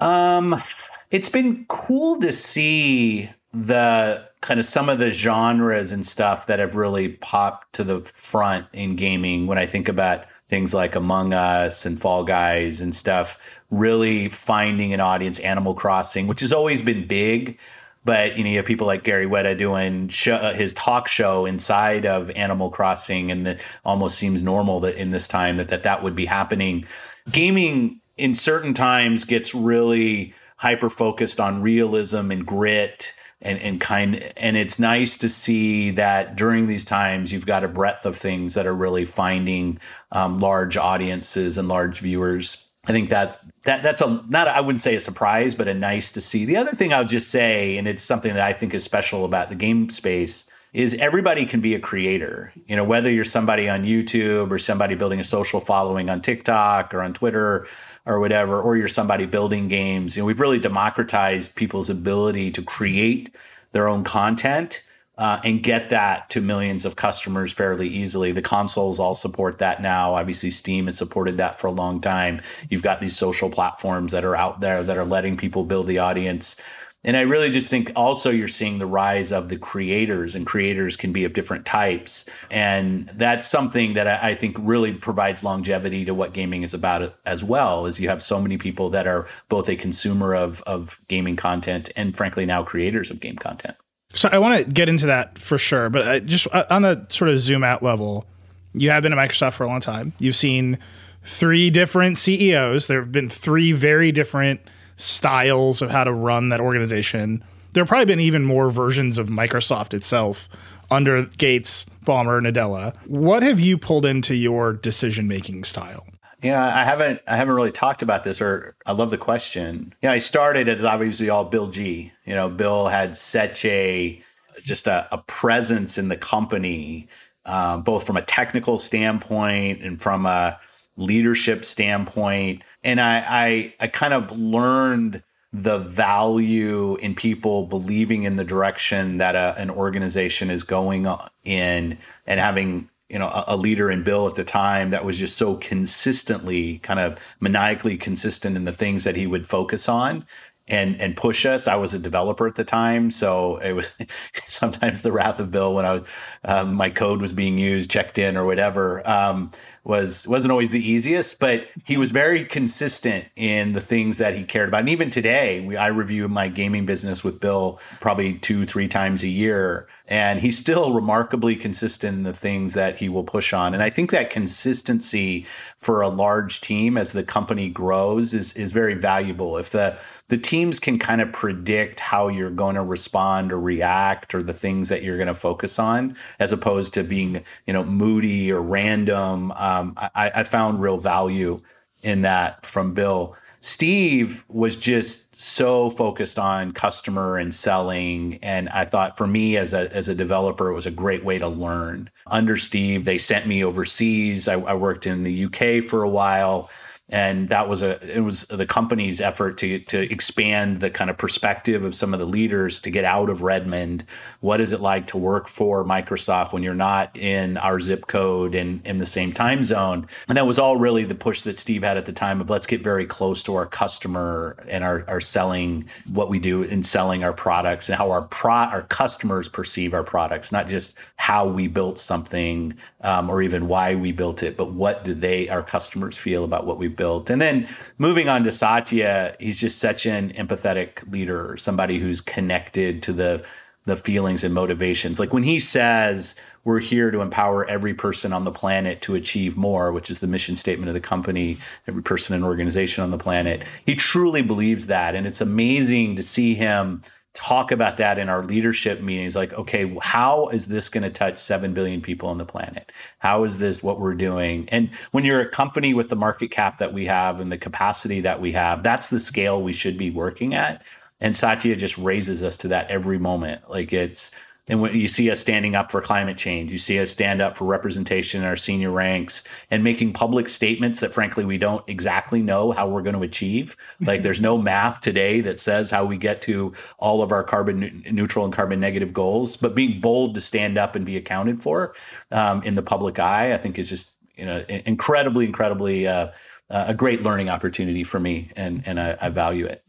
Um, 0.00 0.60
it's 1.10 1.28
been 1.28 1.64
cool 1.68 2.20
to 2.20 2.32
see 2.32 3.30
the 3.52 4.28
kind 4.40 4.60
of 4.60 4.66
some 4.66 4.88
of 4.88 4.98
the 4.98 5.10
genres 5.10 5.92
and 5.92 6.04
stuff 6.04 6.46
that 6.46 6.58
have 6.58 6.76
really 6.76 7.08
popped 7.08 7.72
to 7.74 7.84
the 7.84 8.00
front 8.00 8.66
in 8.72 8.94
gaming 8.94 9.46
when 9.46 9.58
I 9.58 9.66
think 9.66 9.88
about 9.88 10.26
things 10.48 10.72
like 10.72 10.94
Among 10.94 11.32
Us 11.32 11.84
and 11.84 12.00
Fall 12.00 12.24
Guys 12.24 12.80
and 12.80 12.94
stuff, 12.94 13.38
really 13.70 14.28
finding 14.28 14.92
an 14.92 15.00
audience, 15.00 15.38
Animal 15.40 15.74
Crossing, 15.74 16.26
which 16.26 16.40
has 16.40 16.52
always 16.52 16.80
been 16.82 17.06
big. 17.06 17.58
But 18.04 18.38
you 18.38 18.44
know, 18.44 18.50
you 18.50 18.56
have 18.56 18.64
people 18.64 18.86
like 18.86 19.02
Gary 19.02 19.26
Whitta 19.26 19.56
doing 19.58 20.10
uh, 20.32 20.54
his 20.54 20.72
talk 20.72 21.08
show 21.08 21.44
inside 21.44 22.06
of 22.06 22.30
Animal 22.30 22.70
Crossing, 22.70 23.30
and 23.30 23.46
it 23.46 23.60
almost 23.84 24.16
seems 24.16 24.42
normal 24.42 24.80
that 24.80 24.96
in 24.96 25.10
this 25.10 25.28
time 25.28 25.58
that 25.58 25.68
that, 25.68 25.82
that 25.82 26.02
would 26.02 26.16
be 26.16 26.24
happening. 26.24 26.86
Gaming 27.30 28.00
in 28.16 28.34
certain 28.34 28.72
times 28.72 29.24
gets 29.24 29.54
really 29.54 30.34
hyper 30.58 30.90
focused 30.90 31.40
on 31.40 31.62
realism 31.62 32.30
and 32.30 32.44
grit 32.44 33.14
and, 33.40 33.58
and 33.60 33.80
kind 33.80 34.16
and 34.36 34.56
it's 34.56 34.78
nice 34.78 35.16
to 35.16 35.28
see 35.28 35.92
that 35.92 36.36
during 36.36 36.66
these 36.66 36.84
times 36.84 37.32
you've 37.32 37.46
got 37.46 37.64
a 37.64 37.68
breadth 37.68 38.04
of 38.04 38.16
things 38.16 38.54
that 38.54 38.66
are 38.66 38.74
really 38.74 39.04
finding 39.04 39.78
um, 40.12 40.40
large 40.40 40.76
audiences 40.76 41.56
and 41.56 41.68
large 41.68 42.00
viewers 42.00 42.68
i 42.86 42.92
think 42.92 43.08
that's 43.08 43.38
that 43.64 43.84
that's 43.84 44.00
a 44.00 44.22
not 44.28 44.48
i 44.48 44.60
wouldn't 44.60 44.80
say 44.80 44.96
a 44.96 45.00
surprise 45.00 45.54
but 45.54 45.68
a 45.68 45.74
nice 45.74 46.10
to 46.10 46.20
see 46.20 46.44
the 46.44 46.56
other 46.56 46.72
thing 46.72 46.92
i'll 46.92 47.04
just 47.04 47.30
say 47.30 47.78
and 47.78 47.86
it's 47.86 48.02
something 48.02 48.34
that 48.34 48.42
i 48.42 48.52
think 48.52 48.74
is 48.74 48.82
special 48.82 49.24
about 49.24 49.48
the 49.48 49.54
game 49.54 49.88
space 49.88 50.50
is 50.72 50.94
everybody 50.94 51.46
can 51.46 51.60
be 51.60 51.74
a 51.74 51.80
creator. 51.80 52.52
You 52.66 52.76
know, 52.76 52.84
whether 52.84 53.10
you're 53.10 53.24
somebody 53.24 53.68
on 53.68 53.84
YouTube 53.84 54.50
or 54.50 54.58
somebody 54.58 54.94
building 54.94 55.18
a 55.18 55.24
social 55.24 55.60
following 55.60 56.10
on 56.10 56.20
TikTok 56.20 56.92
or 56.92 57.00
on 57.00 57.14
Twitter 57.14 57.66
or 58.06 58.20
whatever, 58.20 58.60
or 58.60 58.76
you're 58.76 58.88
somebody 58.88 59.26
building 59.26 59.68
games. 59.68 60.16
You 60.16 60.22
know, 60.22 60.26
we've 60.26 60.40
really 60.40 60.58
democratized 60.58 61.56
people's 61.56 61.90
ability 61.90 62.50
to 62.52 62.62
create 62.62 63.34
their 63.72 63.88
own 63.88 64.04
content 64.04 64.82
uh, 65.18 65.40
and 65.42 65.62
get 65.64 65.90
that 65.90 66.30
to 66.30 66.40
millions 66.40 66.84
of 66.84 66.94
customers 66.94 67.52
fairly 67.52 67.88
easily. 67.88 68.30
The 68.30 68.40
consoles 68.40 69.00
all 69.00 69.16
support 69.16 69.58
that 69.58 69.82
now. 69.82 70.14
Obviously, 70.14 70.50
Steam 70.50 70.86
has 70.86 70.96
supported 70.96 71.36
that 71.38 71.58
for 71.58 71.66
a 71.66 71.72
long 71.72 72.00
time. 72.00 72.40
You've 72.70 72.84
got 72.84 73.00
these 73.00 73.16
social 73.16 73.50
platforms 73.50 74.12
that 74.12 74.24
are 74.24 74.36
out 74.36 74.60
there 74.60 74.82
that 74.84 74.96
are 74.96 75.04
letting 75.04 75.36
people 75.36 75.64
build 75.64 75.88
the 75.88 75.98
audience 75.98 76.60
and 77.04 77.16
I 77.16 77.20
really 77.20 77.50
just 77.50 77.70
think 77.70 77.92
also 77.94 78.30
you're 78.30 78.48
seeing 78.48 78.78
the 78.78 78.86
rise 78.86 79.30
of 79.30 79.48
the 79.48 79.56
creators, 79.56 80.34
and 80.34 80.44
creators 80.44 80.96
can 80.96 81.12
be 81.12 81.24
of 81.24 81.32
different 81.32 81.64
types. 81.64 82.28
And 82.50 83.08
that's 83.14 83.46
something 83.46 83.94
that 83.94 84.08
I, 84.08 84.34
think 84.34 84.56
really 84.58 84.92
provides 84.92 85.44
longevity 85.44 86.04
to 86.04 86.14
what 86.14 86.32
gaming 86.32 86.64
is 86.64 86.74
about 86.74 87.14
as 87.24 87.44
well, 87.44 87.86
is 87.86 88.00
you 88.00 88.08
have 88.08 88.22
so 88.22 88.40
many 88.40 88.58
people 88.58 88.90
that 88.90 89.06
are 89.06 89.28
both 89.48 89.68
a 89.68 89.76
consumer 89.76 90.34
of, 90.34 90.60
of 90.62 91.00
gaming 91.06 91.36
content 91.36 91.90
and 91.96 92.16
frankly 92.16 92.44
now 92.44 92.64
creators 92.64 93.10
of 93.10 93.20
game 93.20 93.36
content. 93.36 93.76
So 94.14 94.28
I 94.32 94.38
want 94.38 94.64
to 94.64 94.70
get 94.70 94.88
into 94.88 95.06
that 95.06 95.38
for 95.38 95.58
sure, 95.58 95.90
but 95.90 96.08
I 96.08 96.18
just 96.20 96.48
uh, 96.52 96.64
on 96.70 96.82
the 96.82 97.06
sort 97.10 97.30
of 97.30 97.38
zoom 97.38 97.62
out 97.62 97.82
level, 97.82 98.26
you 98.72 98.90
have 98.90 99.02
been 99.02 99.12
at 99.12 99.18
Microsoft 99.18 99.54
for 99.54 99.64
a 99.64 99.66
long 99.66 99.80
time. 99.80 100.14
You've 100.18 100.36
seen 100.36 100.78
three 101.22 101.70
different 101.70 102.18
CEOs. 102.18 102.86
There 102.86 103.00
have 103.00 103.12
been 103.12 103.28
three 103.28 103.72
very 103.72 104.10
different 104.10 104.60
styles 104.98 105.80
of 105.80 105.90
how 105.90 106.04
to 106.04 106.12
run 106.12 106.50
that 106.50 106.60
organization. 106.60 107.42
There 107.72 107.82
have 107.82 107.88
probably 107.88 108.06
been 108.06 108.20
even 108.20 108.44
more 108.44 108.70
versions 108.70 109.16
of 109.16 109.28
Microsoft 109.28 109.94
itself 109.94 110.48
under 110.90 111.24
Gates, 111.24 111.86
Ballmer, 112.04 112.40
Nadella. 112.42 112.94
What 113.06 113.42
have 113.42 113.60
you 113.60 113.78
pulled 113.78 114.04
into 114.04 114.34
your 114.34 114.72
decision 114.74 115.28
making 115.28 115.64
style? 115.64 116.06
Yeah, 116.42 116.64
I 116.64 116.84
haven't 116.84 117.20
I 117.26 117.36
haven't 117.36 117.54
really 117.54 117.72
talked 117.72 118.02
about 118.02 118.22
this 118.22 118.40
or 118.40 118.76
I 118.86 118.92
love 118.92 119.10
the 119.10 119.18
question. 119.18 119.92
Yeah, 120.02 120.12
I 120.12 120.18
started 120.18 120.68
as 120.68 120.84
obviously 120.84 121.28
all 121.30 121.44
Bill 121.44 121.68
G. 121.68 122.12
You 122.24 122.34
know, 122.34 122.48
Bill 122.48 122.86
had 122.86 123.16
such 123.16 123.64
a 123.64 124.22
just 124.62 124.86
a, 124.86 125.08
a 125.10 125.18
presence 125.18 125.98
in 125.98 126.08
the 126.08 126.16
company, 126.16 127.08
um, 127.44 127.82
both 127.82 128.06
from 128.06 128.16
a 128.16 128.22
technical 128.22 128.78
standpoint 128.78 129.82
and 129.82 130.00
from 130.00 130.26
a 130.26 130.60
leadership 130.98 131.64
standpoint 131.64 132.62
and 132.84 133.00
I, 133.00 133.24
I 133.28 133.74
I 133.80 133.86
kind 133.86 134.12
of 134.12 134.32
learned 134.32 135.22
the 135.52 135.78
value 135.78 136.96
in 136.96 137.14
people 137.14 137.66
believing 137.66 138.24
in 138.24 138.36
the 138.36 138.44
direction 138.44 139.18
that 139.18 139.34
a, 139.34 139.54
an 139.56 139.70
organization 139.70 140.50
is 140.50 140.62
going 140.62 141.06
in 141.44 141.96
and 142.26 142.40
having 142.40 142.90
you 143.08 143.18
know 143.18 143.28
a, 143.28 143.44
a, 143.48 143.56
leader 143.56 143.90
in 143.90 144.02
bill 144.02 144.28
at 144.28 144.34
the 144.34 144.44
time 144.44 144.90
that 144.90 145.04
was 145.04 145.18
just 145.18 145.38
so 145.38 145.56
consistently 145.56 146.78
kind 146.80 147.00
of 147.00 147.18
maniacally 147.40 147.96
consistent 147.96 148.56
in 148.56 148.64
the 148.64 148.72
things 148.72 149.04
that 149.04 149.16
he 149.16 149.26
would 149.26 149.46
focus 149.46 149.88
on 149.88 150.26
and 150.68 151.00
and 151.00 151.16
push 151.16 151.46
us. 151.46 151.66
I 151.66 151.76
was 151.76 151.94
a 151.94 151.98
developer 151.98 152.46
at 152.46 152.54
the 152.54 152.64
time, 152.64 153.10
so 153.10 153.56
it 153.58 153.72
was 153.72 153.90
sometimes 154.46 155.02
the 155.02 155.12
wrath 155.12 155.40
of 155.40 155.50
Bill 155.50 155.74
when 155.74 155.84
I 155.84 155.94
was 155.94 156.08
um, 156.44 156.74
my 156.74 156.90
code 156.90 157.20
was 157.20 157.32
being 157.32 157.58
used, 157.58 157.90
checked 157.90 158.18
in, 158.18 158.36
or 158.36 158.44
whatever. 158.44 159.08
Um, 159.08 159.50
was 159.84 160.28
wasn't 160.28 160.52
always 160.52 160.70
the 160.70 160.86
easiest, 160.86 161.38
but 161.40 161.66
he 161.84 161.96
was 161.96 162.10
very 162.10 162.44
consistent 162.44 163.26
in 163.36 163.72
the 163.72 163.80
things 163.80 164.18
that 164.18 164.34
he 164.34 164.44
cared 164.44 164.68
about. 164.68 164.80
And 164.80 164.88
even 164.90 165.10
today, 165.10 165.60
we, 165.60 165.76
I 165.76 165.88
review 165.88 166.28
my 166.28 166.48
gaming 166.48 166.86
business 166.86 167.24
with 167.24 167.40
Bill 167.40 167.80
probably 168.00 168.34
two, 168.34 168.66
three 168.66 168.88
times 168.88 169.22
a 169.22 169.28
year, 169.28 169.88
and 170.06 170.40
he's 170.40 170.58
still 170.58 170.92
remarkably 170.92 171.56
consistent 171.56 172.18
in 172.18 172.22
the 172.22 172.32
things 172.32 172.74
that 172.74 172.96
he 172.98 173.08
will 173.08 173.24
push 173.24 173.52
on. 173.52 173.74
And 173.74 173.82
I 173.82 173.90
think 173.90 174.10
that 174.10 174.30
consistency 174.30 175.46
for 175.78 176.02
a 176.02 176.08
large 176.08 176.60
team 176.60 176.96
as 176.96 177.12
the 177.12 177.22
company 177.22 177.68
grows 177.68 178.34
is 178.34 178.54
is 178.54 178.72
very 178.72 178.94
valuable. 178.94 179.56
If 179.56 179.70
the 179.70 179.98
the 180.28 180.38
teams 180.38 180.78
can 180.78 180.98
kind 180.98 181.20
of 181.20 181.32
predict 181.32 182.00
how 182.00 182.28
you're 182.28 182.50
going 182.50 182.74
to 182.74 182.82
respond 182.82 183.50
or 183.50 183.58
react 183.58 184.34
or 184.34 184.42
the 184.42 184.52
things 184.52 184.90
that 184.90 185.02
you're 185.02 185.16
going 185.16 185.28
to 185.28 185.34
focus 185.34 185.78
on 185.78 186.16
as 186.38 186.52
opposed 186.52 186.94
to 186.94 187.02
being 187.02 187.42
you 187.66 187.72
know 187.72 187.84
moody 187.84 188.52
or 188.52 188.60
random 188.60 189.52
um, 189.68 189.94
I, 189.96 190.30
I 190.34 190.42
found 190.42 190.80
real 190.80 190.98
value 190.98 191.60
in 192.02 192.22
that 192.22 192.64
from 192.64 192.94
bill. 192.94 193.36
Steve 193.60 194.44
was 194.48 194.76
just 194.76 195.34
so 195.36 195.90
focused 195.90 196.38
on 196.38 196.72
customer 196.72 197.38
and 197.38 197.52
selling. 197.52 198.38
And 198.42 198.68
i 198.68 198.84
thought 198.84 199.16
for 199.16 199.26
me 199.26 199.56
as 199.56 199.74
a, 199.74 199.92
as 199.92 200.08
a 200.08 200.14
developer 200.14 200.70
it 200.70 200.74
was 200.74 200.86
a 200.86 200.92
great 200.92 201.24
way 201.24 201.38
to 201.38 201.48
learn. 201.48 202.08
Under 202.28 202.56
steve 202.56 203.04
they 203.04 203.18
sent 203.18 203.46
me 203.46 203.64
overseas. 203.64 204.46
I, 204.46 204.54
I 204.54 204.74
worked 204.74 205.06
in 205.06 205.24
the 205.24 205.44
uk 205.44 205.84
for 205.84 206.02
a 206.02 206.08
while 206.08 206.70
and 207.10 207.48
that 207.48 207.68
was 207.68 207.82
a 207.82 207.98
it 208.16 208.20
was 208.20 208.44
the 208.44 208.66
company's 208.66 209.20
effort 209.20 209.56
to 209.58 209.78
to 209.78 210.10
expand 210.12 210.80
the 210.80 210.90
kind 210.90 211.08
of 211.08 211.16
perspective 211.16 211.84
of 211.84 211.94
some 211.94 212.12
of 212.12 212.18
the 212.18 212.26
leaders 212.26 212.80
to 212.80 212.90
get 212.90 213.04
out 213.04 213.30
of 213.30 213.42
Redmond. 213.42 214.04
What 214.40 214.60
is 214.60 214.72
it 214.72 214.80
like 214.80 215.06
to 215.08 215.18
work 215.18 215.48
for 215.48 215.84
Microsoft 215.84 216.52
when 216.52 216.62
you're 216.62 216.74
not 216.74 217.16
in 217.16 217.56
our 217.56 217.80
zip 217.80 218.08
code 218.08 218.54
and 218.54 218.86
in 218.86 218.98
the 218.98 219.06
same 219.06 219.32
time 219.32 219.64
zone? 219.64 220.06
And 220.28 220.36
that 220.36 220.46
was 220.46 220.58
all 220.58 220.76
really 220.76 221.04
the 221.04 221.14
push 221.14 221.42
that 221.42 221.58
Steve 221.58 221.82
had 221.82 221.96
at 221.96 222.04
the 222.04 222.12
time 222.12 222.40
of 222.40 222.50
let's 222.50 222.66
get 222.66 222.82
very 222.82 223.06
close 223.06 223.42
to 223.44 223.54
our 223.54 223.66
customer 223.66 224.56
and 224.68 224.84
our, 224.84 225.04
our 225.08 225.20
selling 225.20 225.88
what 226.12 226.28
we 226.28 226.38
do 226.38 226.62
in 226.62 226.82
selling 226.82 227.24
our 227.24 227.32
products 227.32 227.88
and 227.88 227.96
how 227.96 228.10
our 228.10 228.22
pro 228.22 228.48
our 228.48 228.82
customers 228.82 229.48
perceive 229.48 229.94
our 229.94 230.02
products, 230.02 230.50
not 230.50 230.66
just 230.66 230.98
how 231.16 231.46
we 231.46 231.68
built 231.68 231.98
something 231.98 232.74
um, 233.02 233.30
or 233.30 233.42
even 233.42 233.68
why 233.68 233.94
we 233.94 234.10
built 234.10 234.42
it, 234.42 234.56
but 234.56 234.72
what 234.72 235.04
do 235.04 235.14
they 235.14 235.48
our 235.48 235.62
customers 235.62 236.16
feel 236.16 236.44
about 236.44 236.66
what 236.66 236.78
we 236.78 236.88
built. 236.98 237.30
And 237.30 237.40
then 237.40 237.66
moving 237.96 238.28
on 238.28 238.44
to 238.44 238.52
Satya, 238.52 239.34
he's 239.40 239.58
just 239.58 239.78
such 239.78 240.04
an 240.04 240.32
empathetic 240.34 241.10
leader, 241.10 241.56
somebody 241.56 241.98
who's 241.98 242.20
connected 242.20 243.02
to 243.04 243.14
the 243.14 243.46
the 243.84 243.96
feelings 243.96 244.44
and 244.44 244.52
motivations. 244.52 245.18
Like 245.18 245.32
when 245.32 245.42
he 245.42 245.58
says 245.58 246.36
we're 246.64 246.78
here 246.78 247.10
to 247.10 247.22
empower 247.22 247.64
every 247.64 247.94
person 247.94 248.34
on 248.34 248.44
the 248.44 248.52
planet 248.52 249.00
to 249.00 249.14
achieve 249.14 249.56
more, 249.56 249.90
which 249.90 250.10
is 250.10 250.18
the 250.18 250.26
mission 250.26 250.54
statement 250.54 250.88
of 250.88 250.94
the 250.94 251.00
company, 251.00 251.56
every 251.86 252.02
person 252.02 252.34
and 252.34 252.44
organization 252.44 253.02
on 253.02 253.10
the 253.10 253.16
planet. 253.16 253.62
He 253.86 253.94
truly 253.94 254.42
believes 254.42 254.86
that. 254.88 255.14
And 255.14 255.26
it's 255.26 255.40
amazing 255.40 256.16
to 256.16 256.22
see 256.22 256.54
him 256.54 257.00
talk 257.34 257.70
about 257.70 257.98
that 257.98 258.18
in 258.18 258.28
our 258.28 258.42
leadership 258.42 259.00
meetings 259.00 259.36
like 259.36 259.52
okay 259.52 259.94
how 260.00 260.48
is 260.48 260.66
this 260.66 260.88
going 260.88 261.04
to 261.04 261.10
touch 261.10 261.38
7 261.38 261.72
billion 261.74 262.00
people 262.00 262.28
on 262.28 262.38
the 262.38 262.44
planet? 262.44 262.90
How 263.18 263.44
is 263.44 263.58
this 263.58 263.82
what 263.82 264.00
we're 264.00 264.14
doing? 264.14 264.68
And 264.70 264.90
when 265.12 265.24
you're 265.24 265.40
a 265.40 265.48
company 265.48 265.94
with 265.94 266.08
the 266.08 266.16
market 266.16 266.50
cap 266.50 266.78
that 266.78 266.92
we 266.92 267.06
have 267.06 267.40
and 267.40 267.52
the 267.52 267.58
capacity 267.58 268.20
that 268.22 268.40
we 268.40 268.52
have 268.52 268.82
that's 268.82 269.08
the 269.08 269.20
scale 269.20 269.62
we 269.62 269.72
should 269.72 269.98
be 269.98 270.10
working 270.10 270.54
at. 270.54 270.84
And 271.20 271.34
satya 271.34 271.76
just 271.76 271.98
raises 271.98 272.42
us 272.42 272.56
to 272.58 272.68
that 272.68 272.90
every 272.90 273.18
moment. 273.18 273.68
Like 273.68 273.92
it's 273.92 274.32
and 274.68 274.80
when 274.80 274.94
you 274.94 275.08
see 275.08 275.30
us 275.30 275.40
standing 275.40 275.74
up 275.74 275.90
for 275.90 276.00
climate 276.00 276.36
change, 276.36 276.70
you 276.70 276.78
see 276.78 277.00
us 277.00 277.10
stand 277.10 277.40
up 277.40 277.56
for 277.56 277.64
representation 277.64 278.42
in 278.42 278.46
our 278.46 278.56
senior 278.56 278.90
ranks 278.90 279.44
and 279.70 279.82
making 279.82 280.12
public 280.12 280.48
statements 280.48 281.00
that, 281.00 281.14
frankly, 281.14 281.44
we 281.44 281.58
don't 281.58 281.82
exactly 281.88 282.42
know 282.42 282.72
how 282.72 282.88
we're 282.88 283.02
going 283.02 283.16
to 283.16 283.22
achieve. 283.22 283.76
Like, 284.00 284.22
there's 284.22 284.40
no 284.40 284.58
math 284.58 285.00
today 285.00 285.40
that 285.40 285.58
says 285.58 285.90
how 285.90 286.04
we 286.04 286.18
get 286.18 286.42
to 286.42 286.72
all 286.98 287.22
of 287.22 287.32
our 287.32 287.42
carbon 287.42 288.04
neutral 288.10 288.44
and 288.44 288.52
carbon 288.52 288.78
negative 288.78 289.12
goals. 289.12 289.56
But 289.56 289.74
being 289.74 290.00
bold 290.00 290.34
to 290.34 290.40
stand 290.40 290.76
up 290.76 290.94
and 290.94 291.06
be 291.06 291.16
accounted 291.16 291.62
for 291.62 291.94
um, 292.30 292.62
in 292.62 292.74
the 292.74 292.82
public 292.82 293.18
eye, 293.18 293.54
I 293.54 293.56
think, 293.56 293.78
is 293.78 293.88
just 293.88 294.16
you 294.36 294.44
know 294.44 294.64
incredibly, 294.68 295.46
incredibly 295.46 296.06
uh, 296.06 296.28
a 296.70 296.94
great 296.94 297.22
learning 297.22 297.48
opportunity 297.48 298.04
for 298.04 298.20
me, 298.20 298.50
and 298.56 298.82
and 298.86 299.00
I, 299.00 299.16
I 299.20 299.28
value 299.30 299.66
it. 299.66 299.82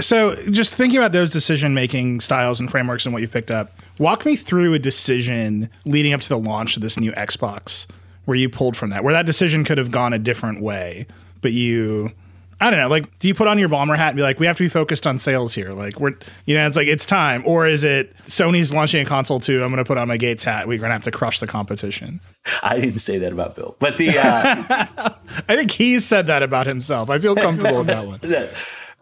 So, 0.00 0.34
just 0.50 0.74
thinking 0.74 0.98
about 0.98 1.12
those 1.12 1.30
decision 1.30 1.72
making 1.72 2.20
styles 2.20 2.58
and 2.58 2.68
frameworks 2.68 3.06
and 3.06 3.12
what 3.12 3.20
you've 3.20 3.30
picked 3.30 3.52
up, 3.52 3.78
walk 3.98 4.24
me 4.24 4.36
through 4.36 4.74
a 4.74 4.78
decision 4.78 5.70
leading 5.84 6.12
up 6.12 6.20
to 6.22 6.28
the 6.28 6.38
launch 6.38 6.76
of 6.76 6.82
this 6.82 6.98
new 6.98 7.12
Xbox 7.12 7.86
where 8.24 8.36
you 8.36 8.48
pulled 8.48 8.76
from 8.76 8.90
that, 8.90 9.04
where 9.04 9.12
that 9.12 9.26
decision 9.26 9.64
could 9.64 9.78
have 9.78 9.90
gone 9.90 10.12
a 10.12 10.18
different 10.18 10.62
way, 10.62 11.06
but 11.42 11.52
you, 11.52 12.10
I 12.58 12.70
don't 12.70 12.80
know, 12.80 12.88
like, 12.88 13.18
do 13.18 13.28
you 13.28 13.34
put 13.34 13.48
on 13.48 13.58
your 13.58 13.68
Ballmer 13.68 13.98
hat 13.98 14.08
and 14.08 14.16
be 14.16 14.22
like, 14.22 14.40
we 14.40 14.46
have 14.46 14.56
to 14.56 14.64
be 14.64 14.68
focused 14.68 15.06
on 15.06 15.18
sales 15.18 15.52
here? 15.52 15.74
Like, 15.74 16.00
we're, 16.00 16.14
you 16.46 16.54
know, 16.54 16.66
it's 16.66 16.76
like, 16.76 16.88
it's 16.88 17.04
time. 17.04 17.42
Or 17.44 17.66
is 17.66 17.84
it 17.84 18.16
Sony's 18.24 18.72
launching 18.72 19.02
a 19.02 19.04
console 19.04 19.40
too? 19.40 19.62
I'm 19.62 19.70
going 19.70 19.76
to 19.76 19.84
put 19.84 19.98
on 19.98 20.08
my 20.08 20.16
Gates 20.16 20.42
hat. 20.42 20.66
We're 20.66 20.78
going 20.78 20.88
to 20.88 20.94
have 20.94 21.02
to 21.02 21.10
crush 21.10 21.40
the 21.40 21.46
competition. 21.46 22.20
I 22.62 22.80
didn't 22.80 23.00
say 23.00 23.18
that 23.18 23.32
about 23.32 23.56
Bill, 23.56 23.76
but 23.78 23.98
the, 23.98 24.18
uh, 24.18 25.14
I 25.48 25.56
think 25.56 25.70
he 25.70 25.98
said 25.98 26.26
that 26.28 26.42
about 26.42 26.66
himself. 26.66 27.10
I 27.10 27.18
feel 27.18 27.36
comfortable 27.36 27.78
with 27.78 27.88
that 27.88 28.06
one 28.06 28.20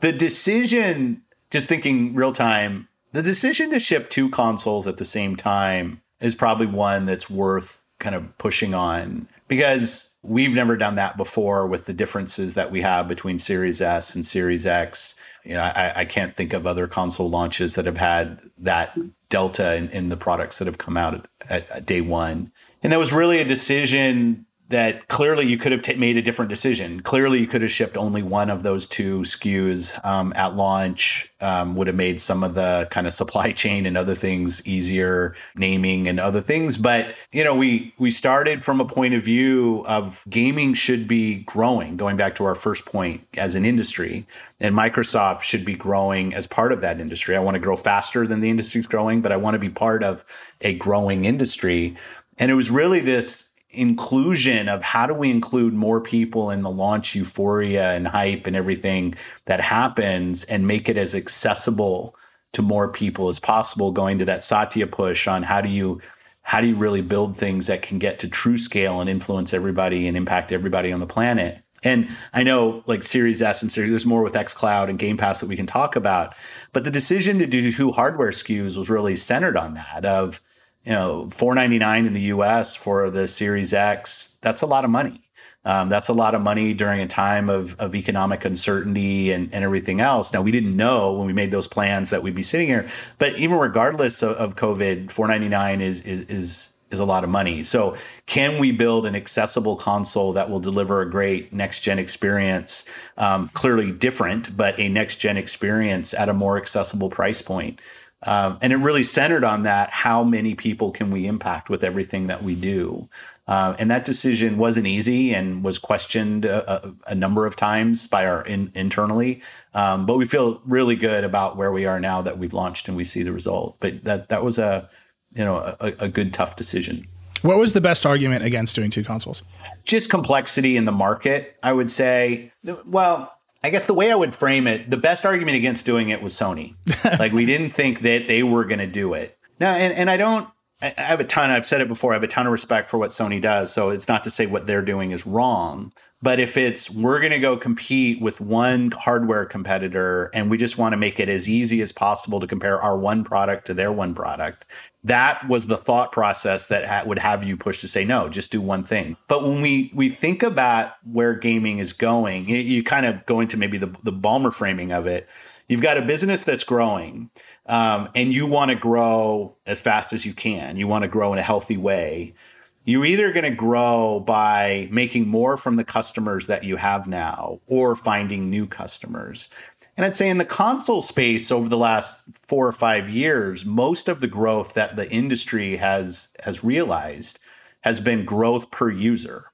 the 0.02 0.12
decision, 0.12 1.22
just 1.50 1.68
thinking 1.68 2.14
real 2.14 2.32
time, 2.32 2.88
the 3.12 3.23
decision 3.23 3.71
to 3.71 3.78
ship 3.78 4.11
two 4.11 4.28
consoles 4.28 4.87
at 4.87 4.97
the 4.97 5.04
same 5.04 5.37
time 5.37 6.00
is 6.21 6.35
probably 6.35 6.66
one 6.66 7.07
that's 7.07 7.31
worth 7.31 7.85
kind 8.00 8.14
of 8.14 8.37
pushing 8.38 8.75
on 8.75 9.28
because 9.49 10.16
we've 10.23 10.54
never 10.54 10.76
done 10.76 10.95
that 10.97 11.16
before 11.16 11.66
with 11.66 11.85
the 11.85 11.92
differences 11.92 12.54
that 12.54 12.73
we 12.73 12.81
have 12.81 13.07
between 13.07 13.38
Series 13.38 13.81
S 13.81 14.14
and 14.14 14.25
Series 14.25 14.66
X. 14.66 15.14
You 15.45 15.54
know, 15.54 15.61
I, 15.61 16.00
I 16.00 16.04
can't 16.04 16.35
think 16.35 16.52
of 16.52 16.66
other 16.66 16.87
console 16.87 17.28
launches 17.28 17.75
that 17.75 17.87
have 17.87 17.99
had 17.99 18.40
that 18.59 18.97
delta 19.28 19.76
in, 19.76 19.88
in 19.90 20.09
the 20.09 20.16
products 20.16 20.59
that 20.59 20.66
have 20.66 20.78
come 20.78 20.97
out 20.97 21.14
at, 21.14 21.26
at, 21.49 21.71
at 21.71 21.87
day 21.87 22.00
one. 22.00 22.50
And 22.83 22.92
that 22.92 22.99
was 22.99 23.12
really 23.12 23.40
a 23.40 23.45
decision 23.45 24.47
that 24.69 25.09
clearly 25.09 25.47
you 25.47 25.59
could 25.59 25.71
have 25.71 25.83
t- 25.83 25.97
made 25.97 26.16
a 26.16 26.23
different 26.23 26.49
decision. 26.49 27.00
Clearly, 27.02 27.38
you 27.38 27.47
could 27.47 27.62
have 27.62 27.71
shipped 27.71 27.99
only 27.99 28.23
one 28.23 28.49
of 28.49 28.62
those 28.62 28.87
two 28.87 29.21
SKUs 29.21 30.02
um, 30.04 30.33
at 30.35 30.57
launch. 30.57 31.28
Um, 31.40 31.75
would 31.75 31.88
have 31.88 31.97
made 31.97 32.21
some 32.21 32.45
of 32.45 32.54
the 32.54 32.87
kind 32.90 33.07
of 33.07 33.12
supply 33.12 33.50
chain 33.62 33.85
and 33.85 33.99
other 33.99 34.14
things 34.14 34.66
easier, 34.66 35.35
naming 35.57 36.09
and 36.09 36.21
other 36.21 36.40
things. 36.40 36.76
But 36.76 37.14
you 37.33 37.45
know, 37.45 37.54
we 37.54 37.92
we 37.99 38.11
started 38.11 38.64
from 38.64 38.81
a 38.81 38.85
point 38.85 39.14
of 39.14 39.25
view 39.25 39.85
of 39.87 40.25
gaming 40.31 40.75
should 40.75 41.07
be 41.07 41.42
growing. 41.42 41.97
Going 41.97 42.16
back 42.16 42.35
to 42.37 42.45
our 42.45 42.54
first 42.54 42.87
point 42.87 43.26
as 43.37 43.54
an 43.57 43.64
industry, 43.64 44.26
and 44.61 44.75
Microsoft 44.75 45.42
should 45.42 45.64
be 45.64 45.75
growing 45.75 46.33
as 46.33 46.47
part 46.47 46.73
of 46.73 46.81
that 46.81 47.00
industry. 47.00 47.37
I 47.37 47.40
want 47.40 47.57
to 47.57 47.61
grow 47.61 47.76
faster 47.76 48.26
than 48.26 48.40
the 48.40 48.50
industry's 48.50 48.87
growing, 48.87 49.21
but 49.21 49.33
I 49.33 49.37
want 49.37 49.54
to 49.54 49.59
be 49.59 49.69
part 49.69 50.02
of 50.02 50.25
a 50.61 50.75
growing 50.75 51.25
industry. 51.25 51.97
And 52.38 52.50
it 52.50 52.54
was 52.54 52.71
really 52.71 53.00
this 53.00 53.51
inclusion 53.73 54.69
of 54.69 54.83
how 54.83 55.07
do 55.07 55.14
we 55.14 55.31
include 55.31 55.73
more 55.73 56.00
people 56.00 56.50
in 56.50 56.62
the 56.62 56.71
launch 56.71 57.14
euphoria 57.14 57.93
and 57.93 58.07
hype 58.07 58.47
and 58.47 58.55
everything 58.55 59.14
that 59.47 59.61
happens 59.61 60.45
and 60.45 60.67
make 60.67 60.88
it 60.88 60.97
as 60.97 61.14
accessible 61.14 62.14
to 62.52 62.61
more 62.61 62.88
people 62.88 63.29
as 63.29 63.38
possible 63.38 63.91
going 63.91 64.19
to 64.19 64.25
that 64.26 64.45
satya 64.45 64.87
push 64.87 65.26
on 65.26 65.43
how 65.43 65.61
do 65.61 65.71
you 65.71 66.00
how 66.43 66.61
do 66.61 66.67
you 66.67 66.76
really 66.76 67.00
build 67.00 67.37
things 67.37 67.67
that 67.67 67.83
can 67.83 67.99
get 67.99 68.19
to 68.19 68.29
true 68.29 68.59
scale 68.59 69.00
and 69.00 69.09
influence 69.09 69.55
everybody 69.55 70.07
and 70.07 70.17
impact 70.17 70.52
everybody 70.52 70.93
on 70.93 71.00
the 71.00 71.07
planet 71.07 71.62
and 71.85 72.09
I 72.33 72.43
know 72.45 72.85
like 72.87 73.02
Series 73.02 73.43
S 73.43 73.61
and 73.62 73.73
Series, 73.73 73.91
there's 73.91 74.07
more 74.07 74.23
with 74.23 74.35
xCloud 74.35 74.88
and 74.88 75.00
Game 75.00 75.17
Pass 75.17 75.41
that 75.41 75.49
we 75.49 75.57
can 75.57 75.67
talk 75.67 75.97
about. 75.97 76.33
But 76.73 76.85
the 76.85 76.93
decision 76.93 77.41
to 77.41 77.47
do 77.47 77.73
two 77.73 77.91
hardware 77.91 78.31
SKUs 78.31 78.79
was 78.79 78.88
really 78.88 79.17
centered 79.17 79.57
on 79.57 79.75
that 79.75 80.05
of 80.05 80.41
you 80.84 80.92
know, 80.92 81.28
four 81.30 81.54
ninety 81.54 81.78
nine 81.78 82.06
in 82.06 82.12
the 82.12 82.22
U.S. 82.22 82.76
for 82.76 83.10
the 83.10 83.26
Series 83.26 83.72
X. 83.72 84.38
That's 84.42 84.62
a 84.62 84.66
lot 84.66 84.84
of 84.84 84.90
money. 84.90 85.22
Um, 85.64 85.88
that's 85.88 86.08
a 86.08 86.12
lot 86.12 86.34
of 86.34 86.42
money 86.42 86.74
during 86.74 87.00
a 87.00 87.06
time 87.06 87.48
of, 87.48 87.78
of 87.78 87.94
economic 87.94 88.44
uncertainty 88.44 89.30
and, 89.30 89.48
and 89.54 89.62
everything 89.62 90.00
else. 90.00 90.32
Now, 90.32 90.42
we 90.42 90.50
didn't 90.50 90.76
know 90.76 91.12
when 91.12 91.28
we 91.28 91.32
made 91.32 91.52
those 91.52 91.68
plans 91.68 92.10
that 92.10 92.20
we'd 92.20 92.34
be 92.34 92.42
sitting 92.42 92.66
here, 92.66 92.90
but 93.18 93.36
even 93.36 93.58
regardless 93.58 94.24
of, 94.24 94.36
of 94.36 94.56
COVID, 94.56 95.12
four 95.12 95.28
ninety 95.28 95.48
nine 95.48 95.80
is 95.80 96.00
is 96.00 96.22
is 96.28 96.72
is 96.90 97.00
a 97.00 97.04
lot 97.04 97.24
of 97.24 97.30
money. 97.30 97.62
So, 97.62 97.96
can 98.26 98.60
we 98.60 98.72
build 98.72 99.06
an 99.06 99.14
accessible 99.14 99.76
console 99.76 100.32
that 100.32 100.50
will 100.50 100.60
deliver 100.60 101.00
a 101.00 101.08
great 101.08 101.52
next 101.52 101.80
gen 101.80 101.98
experience? 101.98 102.88
Um, 103.16 103.48
clearly 103.54 103.92
different, 103.92 104.56
but 104.56 104.78
a 104.78 104.88
next 104.88 105.16
gen 105.16 105.36
experience 105.36 106.12
at 106.12 106.28
a 106.28 106.34
more 106.34 106.56
accessible 106.56 107.08
price 107.08 107.40
point. 107.40 107.80
Um, 108.25 108.59
and 108.62 108.73
it 108.73 108.76
really 108.76 109.05
centered 109.05 109.45
on 109.45 109.64
that 109.64 109.91
how 109.91 110.23
many 110.23 110.55
people 110.55 110.91
can 110.91 111.11
we 111.11 111.26
impact 111.26 111.69
with 111.69 111.83
everything 111.83 112.29
that 112.29 112.43
we 112.43 112.55
do? 112.55 113.09
Uh, 113.49 113.75
and 113.79 113.91
that 113.91 114.05
decision 114.05 114.57
wasn't 114.57 114.87
easy 114.87 115.35
and 115.35 115.64
was 115.64 115.76
questioned 115.76 116.45
a, 116.45 116.95
a, 117.09 117.14
number 117.14 117.45
of 117.45 117.57
times 117.57 118.07
by 118.07 118.25
our 118.25 118.43
in, 118.43 118.71
internally. 118.75 119.43
Um, 119.75 120.07
but 120.07 120.17
we 120.17 120.25
feel 120.25 120.62
really 120.64 120.95
good 120.95 121.25
about 121.25 121.57
where 121.57 121.73
we 121.73 121.85
are 121.85 121.99
now 121.99 122.23
that 122.23 122.38
we've 122.38 122.52
launched 122.52 122.87
and 122.87 122.97
we 122.97 123.02
see 123.02 123.25
the 123.25 123.33
result. 123.33 123.76
But 123.81 124.05
that 124.05 124.29
that 124.29 124.45
was 124.45 124.61
a 124.61 124.88
you 125.35 125.45
know 125.45 125.76
a, 125.81 125.93
a 125.99 126.09
good 126.09 126.33
tough 126.33 126.55
decision. 126.55 127.05
What 127.43 127.59
was 127.59 127.73
the 127.73 127.81
best 127.81 128.07
argument 128.07 128.45
against 128.45 128.76
doing 128.76 128.91
two 128.91 129.02
consoles? 129.02 129.43
Just 129.83 130.09
complexity 130.09 130.76
in 130.76 130.85
the 130.85 130.93
market, 130.93 131.57
I 131.64 131.73
would 131.73 131.91
say. 131.91 132.52
Well, 132.87 133.37
I 133.64 133.71
guess 133.71 133.87
the 133.87 133.95
way 133.95 134.11
I 134.11 134.14
would 134.14 134.35
frame 134.35 134.66
it, 134.66 134.90
the 134.90 134.97
best 134.97 135.25
argument 135.25 135.57
against 135.57 135.87
doing 135.87 136.09
it 136.09 136.23
was 136.23 136.35
Sony. 136.35 136.75
like 137.19 137.33
we 137.33 137.47
didn't 137.47 137.71
think 137.71 138.00
that 138.00 138.26
they 138.26 138.42
were 138.42 138.64
going 138.64 138.81
to 138.81 138.87
do 138.87 139.14
it. 139.14 139.38
Now, 139.61 139.75
and, 139.75 139.92
and 139.95 140.11
I 140.11 140.16
don't 140.16 140.49
I 140.83 140.95
have 140.97 141.21
a 141.21 141.25
ton, 141.25 141.50
I've 141.50 141.66
said 141.66 141.81
it 141.81 141.88
before, 141.88 142.12
I 142.12 142.14
have 142.14 142.25
a 142.25 142.28
ton 142.28 142.47
of 142.47 142.52
respect 142.52 142.90
for 142.90 142.99
what 142.99 143.11
Sony 143.11 143.40
does. 143.40 143.73
So 143.73 143.90
it's 143.90 144.09
not 144.09 144.25
to 144.25 144.31
say 144.31 144.47
what 144.47 144.66
they're 144.66 144.83
doing 144.83 145.12
is 145.12 145.26
wrong. 145.26 145.92
But 146.23 146.38
if 146.38 146.57
it's 146.57 146.88
we're 146.88 147.19
going 147.19 147.33
to 147.33 147.41
go 147.41 147.57
compete 147.57 148.21
with 148.21 148.41
one 148.41 148.93
hardware 148.93 149.45
competitor 149.45 150.31
and 150.33 150.49
we 150.49 150.57
just 150.57 150.79
want 150.79 150.93
to 150.93 150.97
make 150.97 151.19
it 151.19 151.29
as 151.29 151.49
easy 151.49 151.83
as 151.83 151.91
possible 151.91 152.38
to 152.38 152.47
compare 152.47 152.81
our 152.81 152.97
one 152.97 153.25
product 153.25 153.67
to 153.67 153.75
their 153.75 153.91
one 153.91 154.14
product, 154.14 154.67
that 155.02 155.47
was 155.49 155.67
the 155.67 155.76
thought 155.76 156.12
process 156.12 156.69
that 156.69 156.87
ha- 156.87 157.02
would 157.05 157.19
have 157.19 157.43
you 157.43 157.57
push 157.57 157.81
to 157.81 157.88
say 157.88 158.05
no, 158.05 158.29
just 158.29 158.52
do 158.52 158.61
one 158.61 158.85
thing. 158.85 159.17
But 159.26 159.43
when 159.43 159.61
we 159.61 159.91
we 159.95 160.09
think 160.09 160.45
about 160.45 160.93
where 161.11 161.35
gaming 161.35 161.79
is 161.79 161.93
going, 161.93 162.49
you, 162.49 162.57
you 162.57 162.85
kind 162.85 163.05
of 163.05 163.26
go 163.26 163.41
into 163.41 163.57
maybe 163.57 163.79
the 163.79 163.93
the 164.05 164.12
Ballmer 164.12 164.52
framing 164.52 164.93
of 164.93 165.07
it. 165.07 165.29
You've 165.69 165.83
got 165.83 165.97
a 165.97 166.02
business 166.02 166.45
that's 166.45 166.64
growing 166.64 167.31
um, 167.67 168.09
and 168.14 168.33
you 168.33 168.47
want 168.47 168.71
to 168.71 168.75
grow 168.75 169.57
as 169.64 169.81
fast 169.81 170.12
as 170.12 170.26
you 170.26 170.35
can, 170.35 170.76
you 170.76 170.87
want 170.87 171.02
to 171.02 171.09
grow 171.09 171.33
in 171.33 171.38
a 171.38 171.43
healthy 171.43 171.76
way, 171.76 172.35
you're 172.84 173.04
either 173.04 173.32
going 173.32 173.44
to 173.44 173.50
grow 173.50 174.20
by 174.20 174.88
making 174.90 175.28
more 175.28 175.56
from 175.56 175.76
the 175.76 175.84
customers 175.84 176.46
that 176.48 176.64
you 176.64 176.76
have 176.76 177.06
now 177.06 177.60
or 177.66 177.94
finding 177.94 178.50
new 178.50 178.66
customers. 178.66 179.48
And 179.96 180.06
I'd 180.06 180.16
say 180.16 180.28
in 180.28 180.38
the 180.38 180.44
console 180.44 181.02
space 181.02 181.52
over 181.52 181.68
the 181.68 181.76
last 181.76 182.22
four 182.46 182.66
or 182.66 182.72
five 182.72 183.08
years, 183.08 183.64
most 183.64 184.08
of 184.08 184.20
the 184.20 184.26
growth 184.26 184.74
that 184.74 184.96
the 184.96 185.10
industry 185.10 185.76
has 185.76 186.28
has 186.44 186.64
realized 186.64 187.38
has 187.82 188.00
been 188.00 188.24
growth 188.24 188.70
per 188.70 188.90
user, 188.90 189.44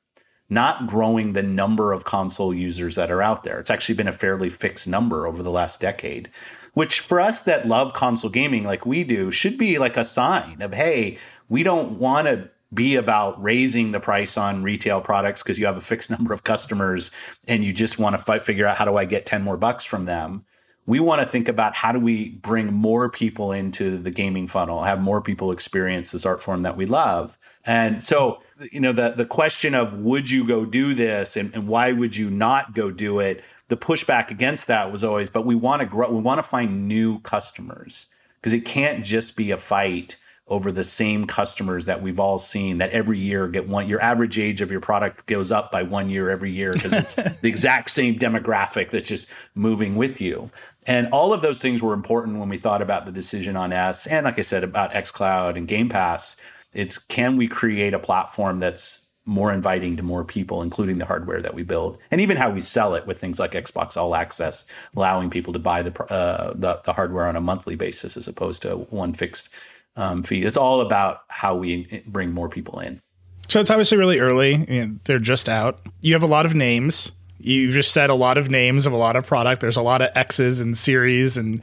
not 0.48 0.86
growing 0.86 1.32
the 1.32 1.42
number 1.42 1.92
of 1.92 2.04
console 2.04 2.54
users 2.54 2.94
that 2.94 3.10
are 3.10 3.22
out 3.22 3.42
there. 3.42 3.58
It's 3.58 3.70
actually 3.70 3.96
been 3.96 4.08
a 4.08 4.12
fairly 4.12 4.48
fixed 4.48 4.86
number 4.86 5.26
over 5.26 5.42
the 5.42 5.50
last 5.50 5.80
decade 5.80 6.30
which 6.74 7.00
for 7.00 7.20
us 7.20 7.40
that 7.40 7.66
love 7.66 7.92
console 7.92 8.30
gaming 8.30 8.62
like 8.62 8.86
we 8.86 9.02
do 9.02 9.32
should 9.32 9.58
be 9.58 9.80
like 9.80 9.96
a 9.96 10.04
sign 10.04 10.62
of 10.62 10.72
hey 10.72 11.18
we 11.48 11.64
don't 11.64 11.98
want 11.98 12.28
to 12.28 12.48
be 12.72 12.96
about 12.96 13.42
raising 13.42 13.92
the 13.92 14.00
price 14.00 14.36
on 14.36 14.62
retail 14.62 15.00
products 15.00 15.42
because 15.42 15.58
you 15.58 15.66
have 15.66 15.76
a 15.76 15.82
fixed 15.82 16.10
number 16.16 16.32
of 16.32 16.44
customers 16.44 17.10
and 17.46 17.64
you 17.64 17.72
just 17.72 17.98
want 17.98 18.14
to 18.14 18.22
fight, 18.22 18.44
figure 18.44 18.66
out 18.66 18.76
how 18.76 18.84
do 18.84 18.96
I 18.96 19.04
get 19.04 19.26
10 19.26 19.42
more 19.42 19.56
bucks 19.56 19.84
from 19.84 20.04
them. 20.04 20.44
We 20.86 21.00
want 21.00 21.20
to 21.20 21.28
think 21.28 21.48
about 21.48 21.74
how 21.74 21.92
do 21.92 21.98
we 21.98 22.30
bring 22.30 22.72
more 22.72 23.10
people 23.10 23.52
into 23.52 23.98
the 23.98 24.10
gaming 24.10 24.48
funnel, 24.48 24.82
have 24.82 25.02
more 25.02 25.20
people 25.20 25.52
experience 25.52 26.12
this 26.12 26.24
art 26.24 26.40
form 26.40 26.62
that 26.62 26.78
we 26.78 26.86
love. 26.86 27.38
And 27.66 28.02
so, 28.02 28.40
you 28.72 28.80
know, 28.80 28.92
the 28.92 29.10
the 29.10 29.26
question 29.26 29.74
of 29.74 29.98
would 29.98 30.30
you 30.30 30.46
go 30.46 30.64
do 30.64 30.94
this 30.94 31.36
and, 31.36 31.54
and 31.54 31.68
why 31.68 31.92
would 31.92 32.16
you 32.16 32.30
not 32.30 32.74
go 32.74 32.90
do 32.90 33.20
it 33.20 33.44
the 33.68 33.76
pushback 33.76 34.30
against 34.30 34.66
that 34.66 34.90
was 34.90 35.04
always, 35.04 35.30
but 35.30 35.46
we 35.46 35.54
want 35.54 35.80
to 35.80 35.86
grow, 35.86 36.10
we 36.10 36.20
want 36.20 36.38
to 36.38 36.42
find 36.42 36.88
new 36.88 37.20
customers 37.20 38.06
because 38.36 38.52
it 38.52 38.64
can't 38.64 39.04
just 39.04 39.36
be 39.36 39.50
a 39.50 39.56
fight 39.56 40.16
over 40.48 40.72
the 40.72 40.84
same 40.84 41.26
customers 41.26 41.84
that 41.84 42.02
we've 42.02 42.18
all 42.18 42.38
seen 42.38 42.78
that 42.78 42.90
every 42.90 43.18
year 43.18 43.48
get 43.48 43.68
one 43.68 43.88
your 43.88 44.00
average 44.00 44.38
age 44.38 44.60
of 44.60 44.70
your 44.70 44.80
product 44.80 45.26
goes 45.26 45.52
up 45.52 45.70
by 45.70 45.82
one 45.82 46.08
year 46.08 46.30
every 46.30 46.50
year 46.50 46.72
because 46.72 46.92
it's 46.92 47.14
the 47.40 47.48
exact 47.48 47.90
same 47.90 48.18
demographic 48.18 48.90
that's 48.90 49.08
just 49.08 49.28
moving 49.54 49.96
with 49.96 50.20
you. 50.20 50.50
And 50.86 51.08
all 51.08 51.32
of 51.32 51.42
those 51.42 51.60
things 51.60 51.82
were 51.82 51.92
important 51.92 52.38
when 52.38 52.48
we 52.48 52.56
thought 52.56 52.80
about 52.80 53.04
the 53.04 53.12
decision 53.12 53.56
on 53.56 53.72
s 53.72 54.06
and 54.06 54.24
like 54.24 54.38
i 54.38 54.42
said 54.42 54.64
about 54.64 54.92
xcloud 54.92 55.56
and 55.56 55.68
game 55.68 55.88
pass. 55.88 56.36
It's 56.72 56.98
can 56.98 57.36
we 57.36 57.48
create 57.48 57.94
a 57.94 57.98
platform 57.98 58.58
that's 58.58 59.08
more 59.28 59.52
inviting 59.52 59.94
to 59.94 60.02
more 60.02 60.24
people, 60.24 60.62
including 60.62 60.96
the 60.96 61.04
hardware 61.04 61.42
that 61.42 61.52
we 61.52 61.62
build, 61.62 61.98
and 62.10 62.20
even 62.20 62.38
how 62.38 62.50
we 62.50 62.62
sell 62.62 62.94
it 62.94 63.06
with 63.06 63.20
things 63.20 63.38
like 63.38 63.52
Xbox 63.52 63.94
All 63.96 64.14
Access, 64.14 64.64
allowing 64.96 65.28
people 65.28 65.52
to 65.52 65.58
buy 65.58 65.82
the 65.82 66.02
uh, 66.10 66.54
the, 66.54 66.80
the, 66.84 66.94
hardware 66.94 67.26
on 67.26 67.36
a 67.36 67.40
monthly 67.40 67.76
basis 67.76 68.16
as 68.16 68.26
opposed 68.26 68.62
to 68.62 68.76
one 68.76 69.12
fixed 69.12 69.50
um. 69.98 70.24
It's 70.30 70.56
all 70.56 70.80
about 70.80 71.22
how 71.28 71.54
we 71.56 72.02
bring 72.06 72.32
more 72.32 72.48
people 72.48 72.80
in. 72.80 73.00
So 73.48 73.60
it's 73.60 73.70
obviously 73.70 73.98
really 73.98 74.18
early. 74.18 74.64
You 74.68 74.86
know, 74.86 74.96
they're 75.04 75.18
just 75.18 75.48
out. 75.48 75.80
You 76.00 76.14
have 76.14 76.22
a 76.22 76.26
lot 76.26 76.46
of 76.46 76.54
names. 76.54 77.12
You've 77.40 77.72
just 77.72 77.92
said 77.92 78.10
a 78.10 78.14
lot 78.14 78.36
of 78.36 78.50
names 78.50 78.86
of 78.86 78.92
a 78.92 78.96
lot 78.96 79.16
of 79.16 79.26
product. 79.26 79.60
There's 79.60 79.76
a 79.76 79.82
lot 79.82 80.00
of 80.00 80.10
X's 80.14 80.60
and 80.60 80.76
series 80.76 81.36
and 81.36 81.62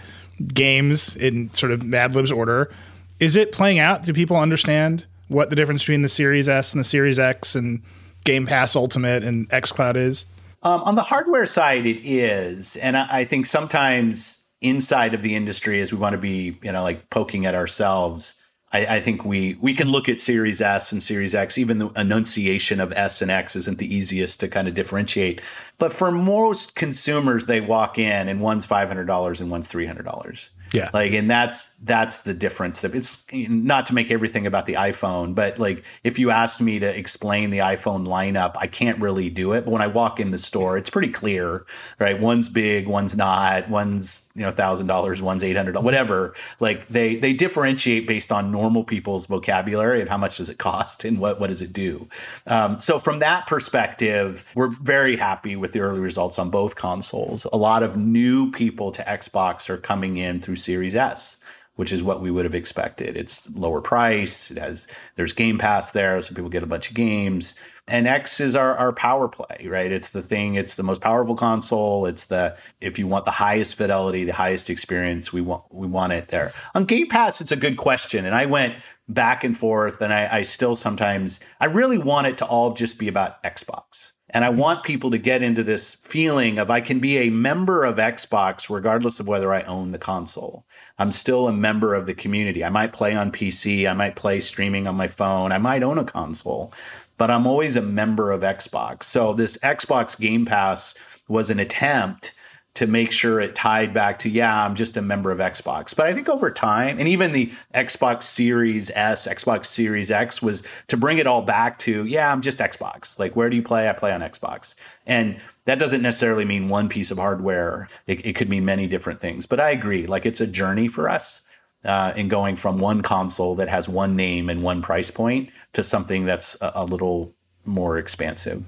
games 0.54 1.15
in 1.15 1.52
sort 1.52 1.71
of 1.71 1.84
Mad 1.84 2.15
Libs 2.15 2.32
order. 2.32 2.71
Is 3.19 3.36
it 3.36 3.52
playing 3.52 3.80
out? 3.80 4.04
Do 4.04 4.13
people 4.13 4.38
understand 4.38 5.06
what 5.28 5.50
the 5.50 5.56
difference 5.56 5.84
between 5.84 6.02
the 6.02 6.10
Series 6.10 6.50
S 6.50 6.74
and 6.74 6.80
the 6.80 6.84
Series 6.84 7.19
X 7.19 7.56
and 7.56 7.82
Game 8.24 8.45
Pass 8.45 8.76
Ultimate 8.76 9.24
and 9.24 9.50
xCloud 9.50 9.95
is? 9.95 10.26
Um, 10.63 10.82
on 10.84 10.95
the 10.95 11.04
hardware 11.04 11.45
side, 11.45 11.86
it 11.86 12.06
is, 12.06 12.76
and 12.78 12.98
I, 12.98 13.19
I 13.19 13.26
think 13.26 13.45
sometimes 13.45 14.44
inside 14.67 15.13
of 15.13 15.21
the 15.21 15.36
industry, 15.36 15.80
as 15.82 15.91
we 15.91 15.97
want 15.97 16.13
to 16.13 16.17
be, 16.17 16.58
you 16.63 16.71
know, 16.71 16.84
like 16.84 17.10
poking 17.10 17.45
at 17.45 17.56
ourselves, 17.56 18.41
I, 18.71 18.97
I, 18.97 18.99
think 18.99 19.23
we 19.23 19.58
we 19.62 19.73
can 19.73 19.89
look 19.89 20.10
at 20.10 20.19
Series 20.19 20.60
S 20.60 20.91
and 20.91 21.01
Series 21.01 21.34
X. 21.34 21.58
Even 21.58 21.78
the 21.78 21.89
enunciation 21.89 22.80
of 22.80 22.91
S 22.93 23.21
and 23.21 23.32
X 23.32 23.56
isn't 23.56 23.78
the 23.78 23.93
easiest 23.93 24.39
to 24.41 24.47
kind 24.47 24.67
of 24.67 24.73
differentiate. 24.73 25.39
But 25.78 25.93
for 25.93 26.12
most 26.12 26.75
consumers, 26.75 27.45
they 27.45 27.62
walk 27.62 27.97
in 27.97 28.28
and 28.28 28.41
one's 28.41 28.65
five 28.65 28.88
hundred 28.88 29.06
dollars 29.06 29.39
and 29.39 29.49
one's 29.49 29.67
three 29.67 29.86
hundred 29.86 30.04
dollars. 30.04 30.49
Yeah. 30.76 30.90
Like, 30.94 31.14
and 31.14 31.30
that's 31.30 31.76
that's 31.78 32.20
the 32.20 32.34
difference. 32.34 32.84
It's 32.84 33.26
not 33.34 33.86
to 33.88 33.96
make 33.96 34.12
everything 34.12 34.46
about 34.46 34.66
the 34.66 34.74
iPhone, 34.74 35.34
but 35.34 35.58
like 35.58 35.84
if 36.04 36.20
you 36.20 36.32
asked 36.32 36.62
me 36.62 36.80
to 36.80 36.98
explain 36.98 37.50
the 37.50 37.60
iPhone 37.60 38.06
lineup, 38.06 38.56
I 38.58 38.68
can't 38.68 39.00
really 39.00 39.30
do 39.30 39.54
it. 39.54 39.66
But 39.66 39.72
when 39.72 39.82
I 39.82 39.88
walk 39.88 40.20
in 40.20 40.32
the 40.32 40.38
store, 40.38 40.78
it's 40.78 40.90
pretty 40.90 41.10
clear, 41.10 41.66
right? 42.00 42.20
One's 42.20 42.50
big, 42.50 42.88
one's 42.88 43.16
not. 43.16 43.70
One's 43.70 44.32
you 44.36 44.42
know 44.42 44.52
thousand 44.52 44.88
dollars, 44.88 45.22
one's 45.22 45.44
eight 45.44 45.56
hundred, 45.56 45.78
whatever. 45.78 46.36
Like 46.60 46.88
they 46.88 47.16
they 47.16 47.34
differentiate 47.34 48.08
based 48.08 48.32
on 48.32 48.52
normal 48.52 48.84
people's 48.84 49.28
vocabulary 49.28 50.02
of 50.02 50.10
how 50.10 50.18
much 50.18 50.38
does 50.38 50.50
it 50.50 50.58
cost 50.58 51.06
and 51.06 51.20
what 51.20 51.40
what 51.40 51.48
does 51.48 51.62
it 51.62 51.74
do. 51.74 52.08
Um, 52.48 52.78
so 52.80 53.00
from 53.00 53.20
that 53.20 53.48
perspective, 53.48 54.44
we're 54.56 54.70
very 54.70 55.16
happy 55.16 55.56
with 55.56 55.72
the 55.72 55.80
early 55.80 56.00
results 56.00 56.38
on 56.38 56.50
both 56.50 56.76
consoles. 56.76 57.48
A 57.54 57.58
lot 57.58 57.84
of 57.84 57.98
new 57.98 58.52
people 58.52 58.92
to 58.92 59.04
Xbox 59.04 59.70
are 59.70 59.78
coming 59.78 60.18
in 60.18 60.42
through 60.42 60.56
Series 60.65 60.95
S, 60.95 61.38
which 61.75 61.93
is 61.93 62.04
what 62.04 62.21
we 62.21 62.32
would 62.32 62.45
have 62.45 62.56
expected. 62.56 63.15
It's 63.15 63.49
lower 63.56 63.82
price. 63.82 64.51
It 64.51 64.58
has 64.58 64.88
there's 65.15 65.34
Game 65.34 65.58
Pass 65.58 65.91
there, 65.91 66.21
so 66.21 66.34
people 66.34 66.49
get 66.49 66.63
a 66.63 66.67
bunch 66.67 66.89
of 66.89 66.95
games. 66.95 67.56
And 67.88 68.08
X 68.08 68.39
is 68.39 68.56
our, 68.56 68.75
our 68.75 68.91
power 68.93 69.28
play, 69.28 69.67
right? 69.67 69.91
It's 69.91 70.10
the 70.10 70.23
thing, 70.23 70.56
it's 70.56 70.73
the 70.73 70.82
most 70.82 71.01
powerful 71.01 71.36
console. 71.36 72.08
It's 72.08 72.25
the 72.25 72.58
if 72.82 72.97
you 72.97 73.06
want 73.08 73.25
the 73.25 73.32
highest 73.32 73.75
fidelity, 73.75 74.23
the 74.23 74.34
highest 74.34 74.69
experience, 74.69 75.32
we 75.32 75.41
want 75.41 75.63
we 75.71 75.88
want 75.88 76.13
it 76.13 76.30
there. 76.30 76.51
On 76.73 76.86
Game 76.86 77.08
Pass, 77.08 77.41
it's 77.41 77.51
a 77.51 77.58
good 77.58 77.78
question. 77.78 78.25
And 78.25 78.34
I 78.34 78.47
went 78.47 78.75
back 79.08 79.43
and 79.43 79.56
forth, 79.56 80.01
and 80.01 80.12
I, 80.12 80.38
I 80.38 80.41
still 80.41 80.75
sometimes 80.75 81.39
I 81.60 81.65
really 81.65 81.99
want 81.99 82.28
it 82.28 82.39
to 82.39 82.45
all 82.45 82.73
just 82.73 82.97
be 82.97 83.08
about 83.08 83.43
Xbox 83.43 84.13
and 84.36 84.43
I 84.43 84.50
want 84.50 84.84
people 84.84 85.12
to 85.12 85.17
get 85.17 85.41
into 85.41 85.63
this 85.63 85.95
feeling 85.95 86.60
of 86.60 86.69
I 86.69 86.82
can 86.82 87.00
be 87.00 87.19
a 87.19 87.30
member 87.30 87.86
of 87.86 87.95
Xbox 87.95 88.69
regardless 88.69 89.21
of 89.21 89.30
whether 89.30 89.54
I 89.54 89.62
own 89.62 89.93
the 89.93 89.98
console. 89.98 90.65
I'm 91.00 91.13
still 91.13 91.48
a 91.48 91.54
member 91.54 91.95
of 91.95 92.06
the 92.06 92.13
community. 92.13 92.62
I 92.62 92.67
might 92.67 92.91
play 92.91 93.15
on 93.15 93.32
PC, 93.32 93.89
I 93.89 93.93
might 93.93 94.17
play 94.17 94.41
streaming 94.41 94.88
on 94.88 94.95
my 94.95 95.08
phone, 95.08 95.54
I 95.54 95.58
might 95.58 95.84
own 95.84 95.98
a 95.98 96.04
console, 96.04 96.74
but 97.17 97.32
I'm 97.32 97.48
always 97.48 97.78
a 97.78 97.82
member 97.82 98.34
of 98.34 98.41
Xbox. 98.41 99.04
So 99.04 99.32
this 99.32 99.58
Xbox 99.60 100.19
Game 100.19 100.45
Pass 100.45 100.95
was 101.30 101.50
an 101.50 101.62
attempt 101.62 102.34
to 102.76 102.88
make 102.88 103.12
sure 103.12 103.40
it 103.40 103.56
tied 103.56 103.94
back 103.94 104.20
to 104.20 104.30
yeah 104.30 104.64
i'm 104.64 104.76
just 104.76 104.98
a 104.98 105.02
member 105.02 105.32
of 105.32 105.40
xbox. 105.40 105.96
But 105.96 106.06
i 106.06 106.14
think 106.14 106.30
over 106.30 106.52
time 106.52 107.00
and 107.00 107.08
even 107.08 107.32
the 107.32 107.52
xbox 107.74 108.24
series 108.24 108.92
s 108.92 109.28
xbox 109.28 109.66
series 109.66 110.12
x 110.12 110.42
was 110.42 110.64
to 110.88 110.98
bring 110.98 111.18
it 111.18 111.28
all 111.28 111.42
back 111.42 111.80
to 111.80 112.06
yeah 112.06 112.32
i'm 112.32 112.42
just 112.42 112.60
xbox. 112.60 113.18
Like 113.18 113.36
where 113.36 113.50
do 113.50 113.56
you 113.56 113.64
play? 113.64 113.90
I 113.90 113.94
play 113.94 114.12
on 114.12 114.22
xbox. 114.22 114.76
And 115.06 115.40
that 115.66 115.80
doesn't 115.80 116.02
necessarily 116.02 116.46
mean 116.46 116.70
one 116.70 116.90
piece 116.90 117.12
of 117.12 117.18
hardware. 117.18 117.88
It, 118.08 118.26
it 118.26 118.36
could 118.36 118.50
mean 118.50 118.66
many 118.66 118.88
different 118.88 119.20
things. 119.20 119.46
But 119.46 119.60
i 119.60 119.72
agree. 119.72 120.06
Like 120.06 120.26
it's 120.26 120.42
a 120.42 120.48
journey 120.48 120.88
for 120.88 121.10
us 121.10 121.48
uh, 121.86 122.14
in 122.16 122.28
going 122.28 122.56
from 122.56 122.80
one 122.80 123.02
console 123.02 123.56
that 123.56 123.70
has 123.70 123.88
one 123.88 124.16
name 124.16 124.50
and 124.50 124.64
one 124.64 124.82
price 124.82 125.12
point 125.12 125.50
to 125.74 125.84
something 125.84 126.26
that's 126.26 126.60
a, 126.62 126.72
a 126.76 126.86
little 126.86 127.34
more 127.66 127.98
expansive 127.98 128.64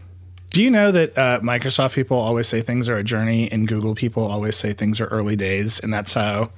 do 0.57 0.63
you 0.63 0.71
know 0.71 0.91
that 0.91 1.15
uh, 1.15 1.39
Microsoft 1.41 1.93
people 1.93 2.17
always 2.17 2.47
say 2.47 2.63
things 2.63 2.89
are 2.89 2.97
a 2.97 3.03
journey, 3.03 3.47
and 3.51 3.67
Google 3.67 3.93
people 3.93 4.23
always 4.25 4.55
say 4.55 4.73
things 4.73 4.99
are 4.99 5.05
early 5.05 5.35
days, 5.35 5.79
and 5.79 5.93
that's 5.93 6.13
how. 6.15 6.49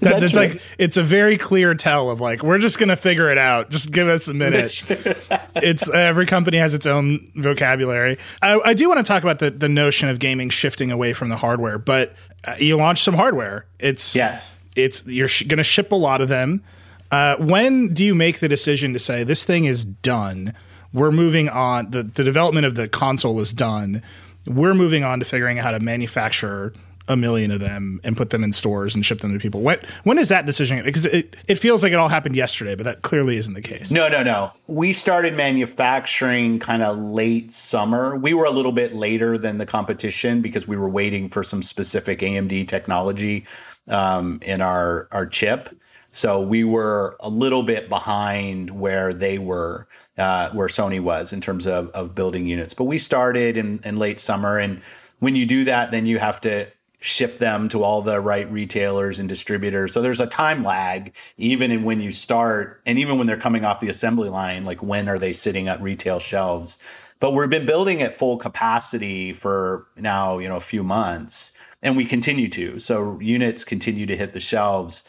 That- 0.00 0.12
that 0.12 0.22
it's 0.22 0.32
true? 0.34 0.42
like 0.42 0.62
it's 0.78 0.96
a 0.96 1.02
very 1.02 1.36
clear 1.36 1.74
tell 1.74 2.08
of 2.08 2.20
like 2.20 2.44
we're 2.44 2.58
just 2.60 2.78
gonna 2.78 2.94
figure 2.94 3.32
it 3.32 3.36
out. 3.38 3.70
Just 3.70 3.90
give 3.90 4.06
us 4.06 4.28
a 4.28 4.32
minute. 4.34 4.80
it's 5.56 5.90
every 5.90 6.24
company 6.24 6.58
has 6.58 6.72
its 6.72 6.86
own 6.86 7.32
vocabulary. 7.34 8.16
I, 8.40 8.60
I 8.64 8.74
do 8.74 8.88
want 8.88 8.98
to 8.98 9.02
talk 9.02 9.24
about 9.24 9.40
the 9.40 9.50
the 9.50 9.68
notion 9.68 10.08
of 10.08 10.20
gaming 10.20 10.50
shifting 10.50 10.92
away 10.92 11.14
from 11.14 11.30
the 11.30 11.36
hardware, 11.36 11.78
but 11.78 12.14
uh, 12.44 12.54
you 12.60 12.76
launch 12.76 13.02
some 13.02 13.14
hardware. 13.14 13.66
It's 13.80 14.14
Yes. 14.14 14.54
It's 14.76 15.04
you're 15.04 15.26
sh- 15.26 15.42
gonna 15.48 15.64
ship 15.64 15.90
a 15.90 15.96
lot 15.96 16.20
of 16.20 16.28
them. 16.28 16.62
Uh, 17.10 17.34
when 17.38 17.92
do 17.92 18.04
you 18.04 18.14
make 18.14 18.38
the 18.38 18.46
decision 18.48 18.92
to 18.92 19.00
say 19.00 19.24
this 19.24 19.44
thing 19.44 19.64
is 19.64 19.84
done? 19.84 20.54
We're 20.92 21.10
moving 21.10 21.48
on. 21.48 21.90
The 21.90 22.02
the 22.02 22.24
development 22.24 22.66
of 22.66 22.74
the 22.74 22.88
console 22.88 23.40
is 23.40 23.52
done. 23.52 24.02
We're 24.46 24.74
moving 24.74 25.04
on 25.04 25.18
to 25.18 25.24
figuring 25.24 25.58
out 25.58 25.64
how 25.64 25.70
to 25.72 25.80
manufacture 25.80 26.72
a 27.08 27.16
million 27.16 27.50
of 27.50 27.60
them 27.60 28.00
and 28.04 28.16
put 28.16 28.30
them 28.30 28.44
in 28.44 28.52
stores 28.52 28.94
and 28.94 29.04
ship 29.04 29.20
them 29.20 29.32
to 29.32 29.38
people. 29.38 29.62
When 29.62 29.78
when 30.04 30.18
is 30.18 30.28
that 30.28 30.46
decision? 30.46 30.84
Because 30.84 31.06
it, 31.06 31.36
it 31.46 31.56
feels 31.56 31.82
like 31.82 31.92
it 31.92 31.96
all 31.96 32.08
happened 32.08 32.36
yesterday, 32.36 32.74
but 32.74 32.84
that 32.84 33.02
clearly 33.02 33.36
isn't 33.38 33.54
the 33.54 33.62
case. 33.62 33.90
No, 33.90 34.08
no, 34.08 34.22
no. 34.22 34.52
We 34.66 34.92
started 34.92 35.34
manufacturing 35.34 36.58
kind 36.58 36.82
of 36.82 36.98
late 36.98 37.50
summer. 37.50 38.16
We 38.16 38.34
were 38.34 38.44
a 38.44 38.50
little 38.50 38.72
bit 38.72 38.94
later 38.94 39.38
than 39.38 39.58
the 39.58 39.66
competition 39.66 40.42
because 40.42 40.68
we 40.68 40.76
were 40.76 40.88
waiting 40.88 41.28
for 41.28 41.42
some 41.42 41.62
specific 41.62 42.20
AMD 42.20 42.68
technology 42.68 43.46
um, 43.88 44.38
in 44.42 44.60
our 44.60 45.08
our 45.12 45.26
chip. 45.26 45.70
So 46.10 46.40
we 46.40 46.64
were 46.64 47.16
a 47.20 47.28
little 47.28 47.62
bit 47.62 47.88
behind 47.88 48.70
where 48.70 49.12
they 49.12 49.38
were, 49.38 49.86
uh, 50.18 50.50
where 50.50 50.68
Sony 50.68 51.00
was 51.00 51.32
in 51.32 51.40
terms 51.40 51.66
of, 51.66 51.88
of 51.90 52.14
building 52.14 52.46
units. 52.46 52.74
But 52.74 52.84
we 52.84 52.98
started 52.98 53.56
in, 53.56 53.80
in 53.84 53.98
late 53.98 54.20
summer. 54.20 54.58
And 54.58 54.80
when 55.20 55.36
you 55.36 55.46
do 55.46 55.64
that, 55.64 55.90
then 55.90 56.06
you 56.06 56.18
have 56.18 56.40
to 56.42 56.66
ship 57.00 57.38
them 57.38 57.68
to 57.68 57.84
all 57.84 58.02
the 58.02 58.20
right 58.20 58.50
retailers 58.50 59.20
and 59.20 59.28
distributors. 59.28 59.92
So 59.92 60.02
there's 60.02 60.20
a 60.20 60.26
time 60.26 60.64
lag, 60.64 61.14
even 61.36 61.70
in 61.70 61.84
when 61.84 62.00
you 62.00 62.10
start, 62.10 62.80
and 62.86 62.98
even 62.98 63.18
when 63.18 63.26
they're 63.28 63.36
coming 63.36 63.64
off 63.64 63.80
the 63.80 63.88
assembly 63.88 64.28
line, 64.28 64.64
like 64.64 64.82
when 64.82 65.08
are 65.08 65.18
they 65.18 65.32
sitting 65.32 65.68
at 65.68 65.80
retail 65.80 66.18
shelves? 66.18 66.80
But 67.20 67.34
we've 67.34 67.48
been 67.48 67.66
building 67.66 68.02
at 68.02 68.14
full 68.14 68.36
capacity 68.36 69.32
for 69.32 69.86
now, 69.96 70.38
you 70.38 70.48
know, 70.48 70.56
a 70.56 70.60
few 70.60 70.82
months, 70.82 71.52
and 71.82 71.96
we 71.96 72.04
continue 72.04 72.48
to. 72.48 72.80
So 72.80 73.18
units 73.20 73.64
continue 73.64 74.06
to 74.06 74.16
hit 74.16 74.32
the 74.32 74.40
shelves 74.40 75.08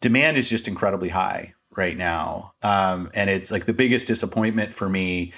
demand 0.00 0.36
is 0.36 0.48
just 0.48 0.68
incredibly 0.68 1.08
high 1.08 1.54
right 1.76 1.96
now. 1.96 2.52
Um, 2.62 3.10
and 3.14 3.30
it's 3.30 3.50
like 3.50 3.66
the 3.66 3.72
biggest 3.72 4.06
disappointment 4.06 4.74
for 4.74 4.88
me 4.88 5.32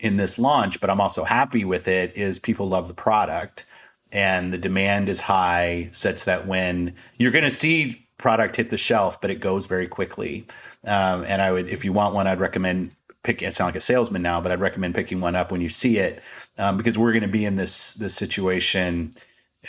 in 0.00 0.16
this 0.16 0.38
launch, 0.38 0.80
but 0.80 0.90
I'm 0.90 1.00
also 1.00 1.24
happy 1.24 1.64
with 1.64 1.88
it, 1.88 2.16
is 2.16 2.38
people 2.38 2.68
love 2.68 2.88
the 2.88 2.94
product 2.94 3.66
and 4.12 4.52
the 4.52 4.58
demand 4.58 5.08
is 5.08 5.20
high, 5.20 5.88
such 5.92 6.24
that 6.24 6.46
when 6.46 6.94
you're 7.18 7.32
going 7.32 7.44
to 7.44 7.50
see 7.50 8.06
product 8.18 8.56
hit 8.56 8.70
the 8.70 8.76
shelf, 8.76 9.20
but 9.20 9.30
it 9.30 9.40
goes 9.40 9.66
very 9.66 9.88
quickly. 9.88 10.46
Um, 10.84 11.24
and 11.24 11.42
I 11.42 11.50
would, 11.50 11.68
if 11.68 11.84
you 11.84 11.92
want 11.92 12.14
one, 12.14 12.26
I'd 12.26 12.38
recommend 12.38 12.92
pick. 13.22 13.42
I 13.42 13.48
sound 13.48 13.68
like 13.68 13.76
a 13.76 13.80
salesman 13.80 14.22
now, 14.22 14.40
but 14.40 14.52
I'd 14.52 14.60
recommend 14.60 14.94
picking 14.94 15.20
one 15.20 15.34
up 15.34 15.50
when 15.50 15.60
you 15.60 15.68
see 15.68 15.98
it, 15.98 16.22
um, 16.58 16.76
because 16.76 16.96
we're 16.96 17.12
going 17.12 17.22
to 17.22 17.28
be 17.28 17.44
in 17.44 17.56
this 17.56 17.94
this 17.94 18.14
situation 18.14 19.12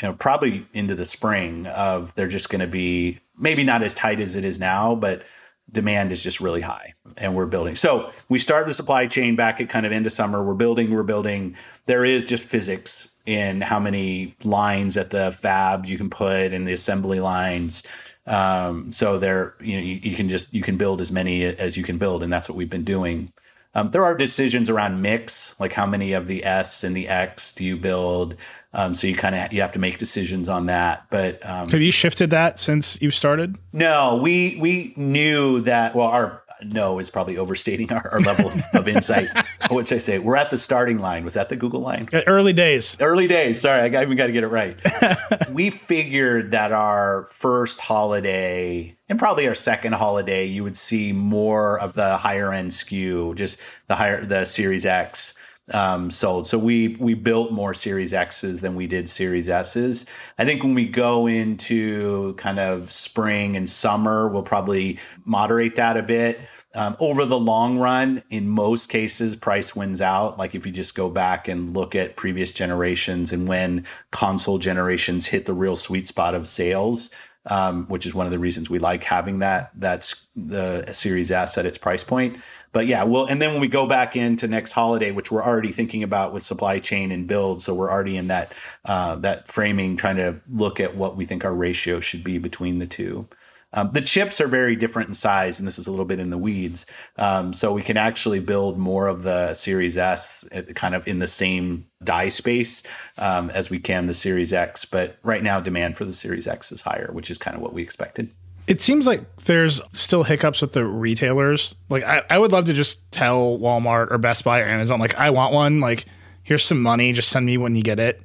you 0.01 0.07
know, 0.07 0.13
probably 0.13 0.65
into 0.73 0.95
the 0.95 1.05
spring 1.05 1.67
of 1.67 2.13
they're 2.15 2.27
just 2.27 2.49
going 2.49 2.59
to 2.59 2.67
be 2.67 3.19
maybe 3.39 3.63
not 3.63 3.81
as 3.81 3.93
tight 3.93 4.19
as 4.19 4.35
it 4.35 4.43
is 4.43 4.59
now, 4.59 4.95
but 4.95 5.23
demand 5.71 6.12
is 6.12 6.23
just 6.23 6.39
really 6.39 6.62
high 6.62 6.93
and 7.17 7.36
we're 7.36 7.45
building. 7.45 7.75
So 7.75 8.12
we 8.30 8.39
start 8.39 8.65
the 8.65 8.73
supply 8.73 9.08
chain 9.08 9.36
back 9.36 9.60
at 9.60 9.69
kind 9.69 9.86
of 9.86 9.91
end 9.91 10.06
of 10.06 10.12
summer. 10.12 10.43
We're 10.43 10.54
building, 10.54 10.91
we're 10.91 11.04
building. 11.04 11.56
There 11.86 12.06
is 12.06 12.25
just 12.25 12.43
physics 12.43 13.10
in 13.25 13.62
how 13.62 13.80
many 13.80 14.36
lines 14.43 14.97
at 14.97 15.10
the 15.10 15.32
fabs 15.32 15.88
you 15.88 15.97
can 15.97 16.10
put 16.10 16.54
in 16.54 16.65
the 16.65 16.73
assembly 16.73 17.19
lines. 17.19 17.84
Um, 18.28 18.91
so 18.91 19.19
there, 19.19 19.56
you 19.60 19.78
know, 19.78 19.84
you, 19.84 19.95
you 19.95 20.15
can 20.15 20.30
just, 20.30 20.54
you 20.54 20.62
can 20.62 20.78
build 20.78 21.01
as 21.01 21.12
many 21.12 21.43
as 21.43 21.78
you 21.78 21.84
can 21.84 21.97
build. 21.97 22.23
And 22.23 22.32
that's 22.32 22.47
what 22.47 22.58
we've 22.58 22.69
been 22.69 22.84
doing. 22.84 23.32
Um, 23.75 23.91
there 23.91 24.06
are 24.06 24.15
decisions 24.15 24.69
around 24.69 25.01
mix, 25.01 25.60
like 25.60 25.73
how 25.73 25.86
many 25.86 26.13
of 26.13 26.28
the 26.28 26.45
S 26.45 26.86
and 26.86 26.95
the 26.95 27.10
X 27.10 27.51
do 27.51 27.65
you 27.65 27.75
build? 27.75 28.38
Um, 28.75 28.93
so 28.93 29.07
you 29.07 29.15
kind 29.15 29.33
of 29.35 29.51
you 29.53 29.61
have 29.61 29.71
to 29.71 29.79
make 29.79 29.97
decisions 29.97 30.49
on 30.49 30.65
that. 30.67 31.05
But 31.09 31.43
um, 31.49 31.69
Have 31.69 31.81
you 31.81 31.91
shifted 31.91 32.29
that 32.31 32.59
since 32.59 33.01
you've 33.01 33.15
started? 33.15 33.55
no, 33.73 34.19
we 34.21 34.57
we 34.59 34.93
knew 34.97 35.61
that. 35.61 35.95
Well, 35.95 36.07
our 36.07 36.43
no 36.63 36.99
is 36.99 37.09
probably 37.09 37.38
overstating 37.38 37.91
our, 37.97 38.09
our 38.13 38.19
level 38.21 38.51
of 38.73 38.88
insight. 38.88 39.27
What 39.69 39.88
should 39.88 39.95
I 39.95 39.99
say? 39.99 40.19
We're 40.19 40.35
at 40.35 40.51
the 40.51 40.57
starting 40.59 40.99
line. 40.99 41.23
Was 41.25 41.33
that 41.33 41.49
the 41.49 41.55
Google 41.55 41.81
line? 41.81 42.07
Uh, 42.13 42.21
Early 42.27 42.53
days. 42.53 42.95
Early 42.99 43.27
days. 43.27 43.59
Sorry, 43.59 43.81
I 43.81 43.89
got- 43.89 44.03
even 44.03 44.15
got 44.15 44.27
to 44.27 44.31
get 44.33 44.43
it 44.43 44.47
right. 44.49 44.79
we 45.51 45.69
figured 45.71 46.51
that 46.51 46.71
our 46.71 47.25
first 47.31 47.81
holiday 47.81 48.95
and 49.09 49.17
probably 49.19 49.47
our 49.47 49.55
second 49.55 49.93
holiday, 49.93 50.45
you 50.45 50.63
would 50.63 50.75
see 50.77 51.11
more 51.13 51.79
of 51.79 51.93
the 51.93 52.17
higher 52.17 52.53
end 52.53 52.71
SKU, 52.71 53.35
just 53.35 53.59
the 53.88 53.95
higher 53.95 54.23
the 54.25 54.45
Series 54.45 54.85
X 54.85 55.33
um, 55.73 56.12
sold. 56.12 56.47
So 56.47 56.58
we 56.58 56.95
we 56.99 57.13
built 57.13 57.51
more 57.51 57.73
Series 57.73 58.13
X's 58.13 58.62
than 58.62 58.75
we 58.75 58.88
did 58.88 59.10
Series 59.10 59.49
S's. 59.49 60.06
I 60.38 60.45
think 60.45 60.63
when 60.63 60.75
we 60.75 60.86
go 60.86 61.28
into 61.28 62.36
kind 62.36 62.60
of 62.60 62.91
spring 62.91 63.58
and 63.58 63.69
summer, 63.69 64.28
we'll 64.28 64.43
probably 64.43 64.99
moderate 65.25 65.75
that 65.75 65.97
a 65.97 66.04
bit. 66.04 66.39
Um, 66.75 66.97
over 66.99 67.25
the 67.25 67.39
long 67.39 67.80
run, 67.80 68.21
in 68.30 68.49
most 68.49 68.88
cases, 68.89 69.38
price 69.38 69.75
wins 69.75 70.01
out. 70.01 70.38
Like 70.38 70.56
if 70.56 70.65
you 70.65 70.73
just 70.73 70.93
go 70.93 71.10
back 71.10 71.47
and 71.47 71.73
look 71.73 71.95
at 71.95 72.17
previous 72.17 72.51
generations 72.51 73.32
and 73.32 73.47
when 73.47 73.86
console 74.12 74.58
generations 74.58 75.25
hit 75.25 75.45
the 75.45 75.54
real 75.54 75.78
sweet 75.78 76.06
spot 76.06 76.36
of 76.36 76.49
sales, 76.49 77.12
um, 77.47 77.86
which 77.88 78.06
is 78.06 78.13
one 78.13 78.25
of 78.25 78.32
the 78.34 78.39
reasons 78.39 78.69
we 78.69 78.80
like 78.80 79.06
having 79.06 79.39
that 79.39 79.71
that's 79.75 80.28
the 80.36 80.86
Series 80.91 81.32
S 81.32 81.58
at 81.58 81.65
its 81.65 81.78
price 81.78 82.04
point. 82.04 82.38
But 82.75 82.88
yeah, 82.88 83.05
well, 83.05 83.25
and 83.25 83.41
then 83.41 83.53
when 83.53 83.61
we 83.61 83.69
go 83.69 83.88
back 83.88 84.17
into 84.17 84.49
next 84.49 84.73
holiday, 84.73 85.11
which 85.11 85.31
we're 85.31 85.41
already 85.41 85.71
thinking 85.71 86.03
about 86.03 86.33
with 86.33 86.43
supply 86.43 86.79
chain 86.79 87.09
and 87.09 87.25
build, 87.25 87.61
so 87.61 87.73
we're 87.73 87.89
already 87.89 88.17
in 88.17 88.27
that 88.27 88.51
uh, 88.83 89.15
that 89.15 89.47
framing, 89.47 89.95
trying 89.95 90.17
to 90.17 90.41
look 90.51 90.81
at 90.81 90.93
what 90.93 91.15
we 91.15 91.23
think 91.23 91.45
our 91.45 91.53
ratio 91.53 92.01
should 92.01 92.21
be 92.21 92.38
between 92.38 92.79
the 92.79 92.85
two. 92.85 93.29
Um, 93.71 93.91
the 93.91 94.01
chips 94.01 94.41
are 94.41 94.49
very 94.49 94.75
different 94.75 95.07
in 95.07 95.13
size, 95.13 95.57
and 95.57 95.65
this 95.65 95.79
is 95.79 95.88
a 95.88 95.89
little 95.89 96.03
bit 96.03 96.19
in 96.19 96.31
the 96.31 96.38
weeds. 96.38 96.85
Um, 97.15 97.53
so 97.53 97.71
we 97.71 97.81
can 97.81 97.95
actually 97.95 98.41
build 98.41 98.77
more 98.77 99.07
of 99.07 99.23
the 99.23 99.53
Series 99.53 99.97
S 99.97 100.45
kind 100.73 100.95
of 100.95 101.07
in 101.07 101.19
the 101.19 101.27
same 101.27 101.85
die 102.03 102.27
space 102.27 102.83
um, 103.17 103.49
as 103.51 103.69
we 103.69 103.79
can 103.79 104.07
the 104.07 104.13
Series 104.13 104.51
X. 104.51 104.83
But 104.83 105.15
right 105.23 105.41
now, 105.43 105.61
demand 105.61 105.95
for 105.95 106.03
the 106.03 106.11
Series 106.11 106.45
X 106.45 106.73
is 106.73 106.81
higher, 106.81 107.09
which 107.13 107.31
is 107.31 107.38
kind 107.38 107.55
of 107.55 107.61
what 107.61 107.71
we 107.71 107.81
expected. 107.81 108.31
It 108.67 108.82
seems 108.82 109.06
like 109.06 109.36
there's 109.38 109.82
still 109.93 110.23
hiccups 110.23 110.62
with 110.62 110.73
the 110.73 110.86
retailers. 110.86 111.75
Like 111.89 112.04
I, 112.04 112.23
I 112.30 112.38
would 112.39 112.51
love 112.51 112.65
to 112.65 112.73
just 112.73 113.12
tell 113.12 113.58
Walmart 113.60 114.12
or 114.12 114.17
Best 114.17 114.43
Buy 114.43 114.60
or 114.62 114.65
Amazon, 114.65 114.99
like, 114.99 115.15
I 115.15 115.30
want 115.30 115.54
one. 115.54 115.80
Like, 115.80 116.06
here's 116.43 116.63
some 116.63 116.82
money. 116.82 117.13
Just 117.13 117.30
send 117.30 117.45
me 117.45 117.58
when 117.58 117.75
you 117.75 117.84
get 117.84 117.99
it. 117.99 118.21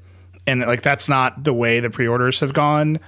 And 0.47 0.61
like 0.63 0.83
that's 0.83 1.09
not 1.09 1.45
the 1.45 1.53
way 1.53 1.81
the 1.81 1.91
pre-orders 1.91 2.41
have 2.41 2.53
gone. 2.53 3.01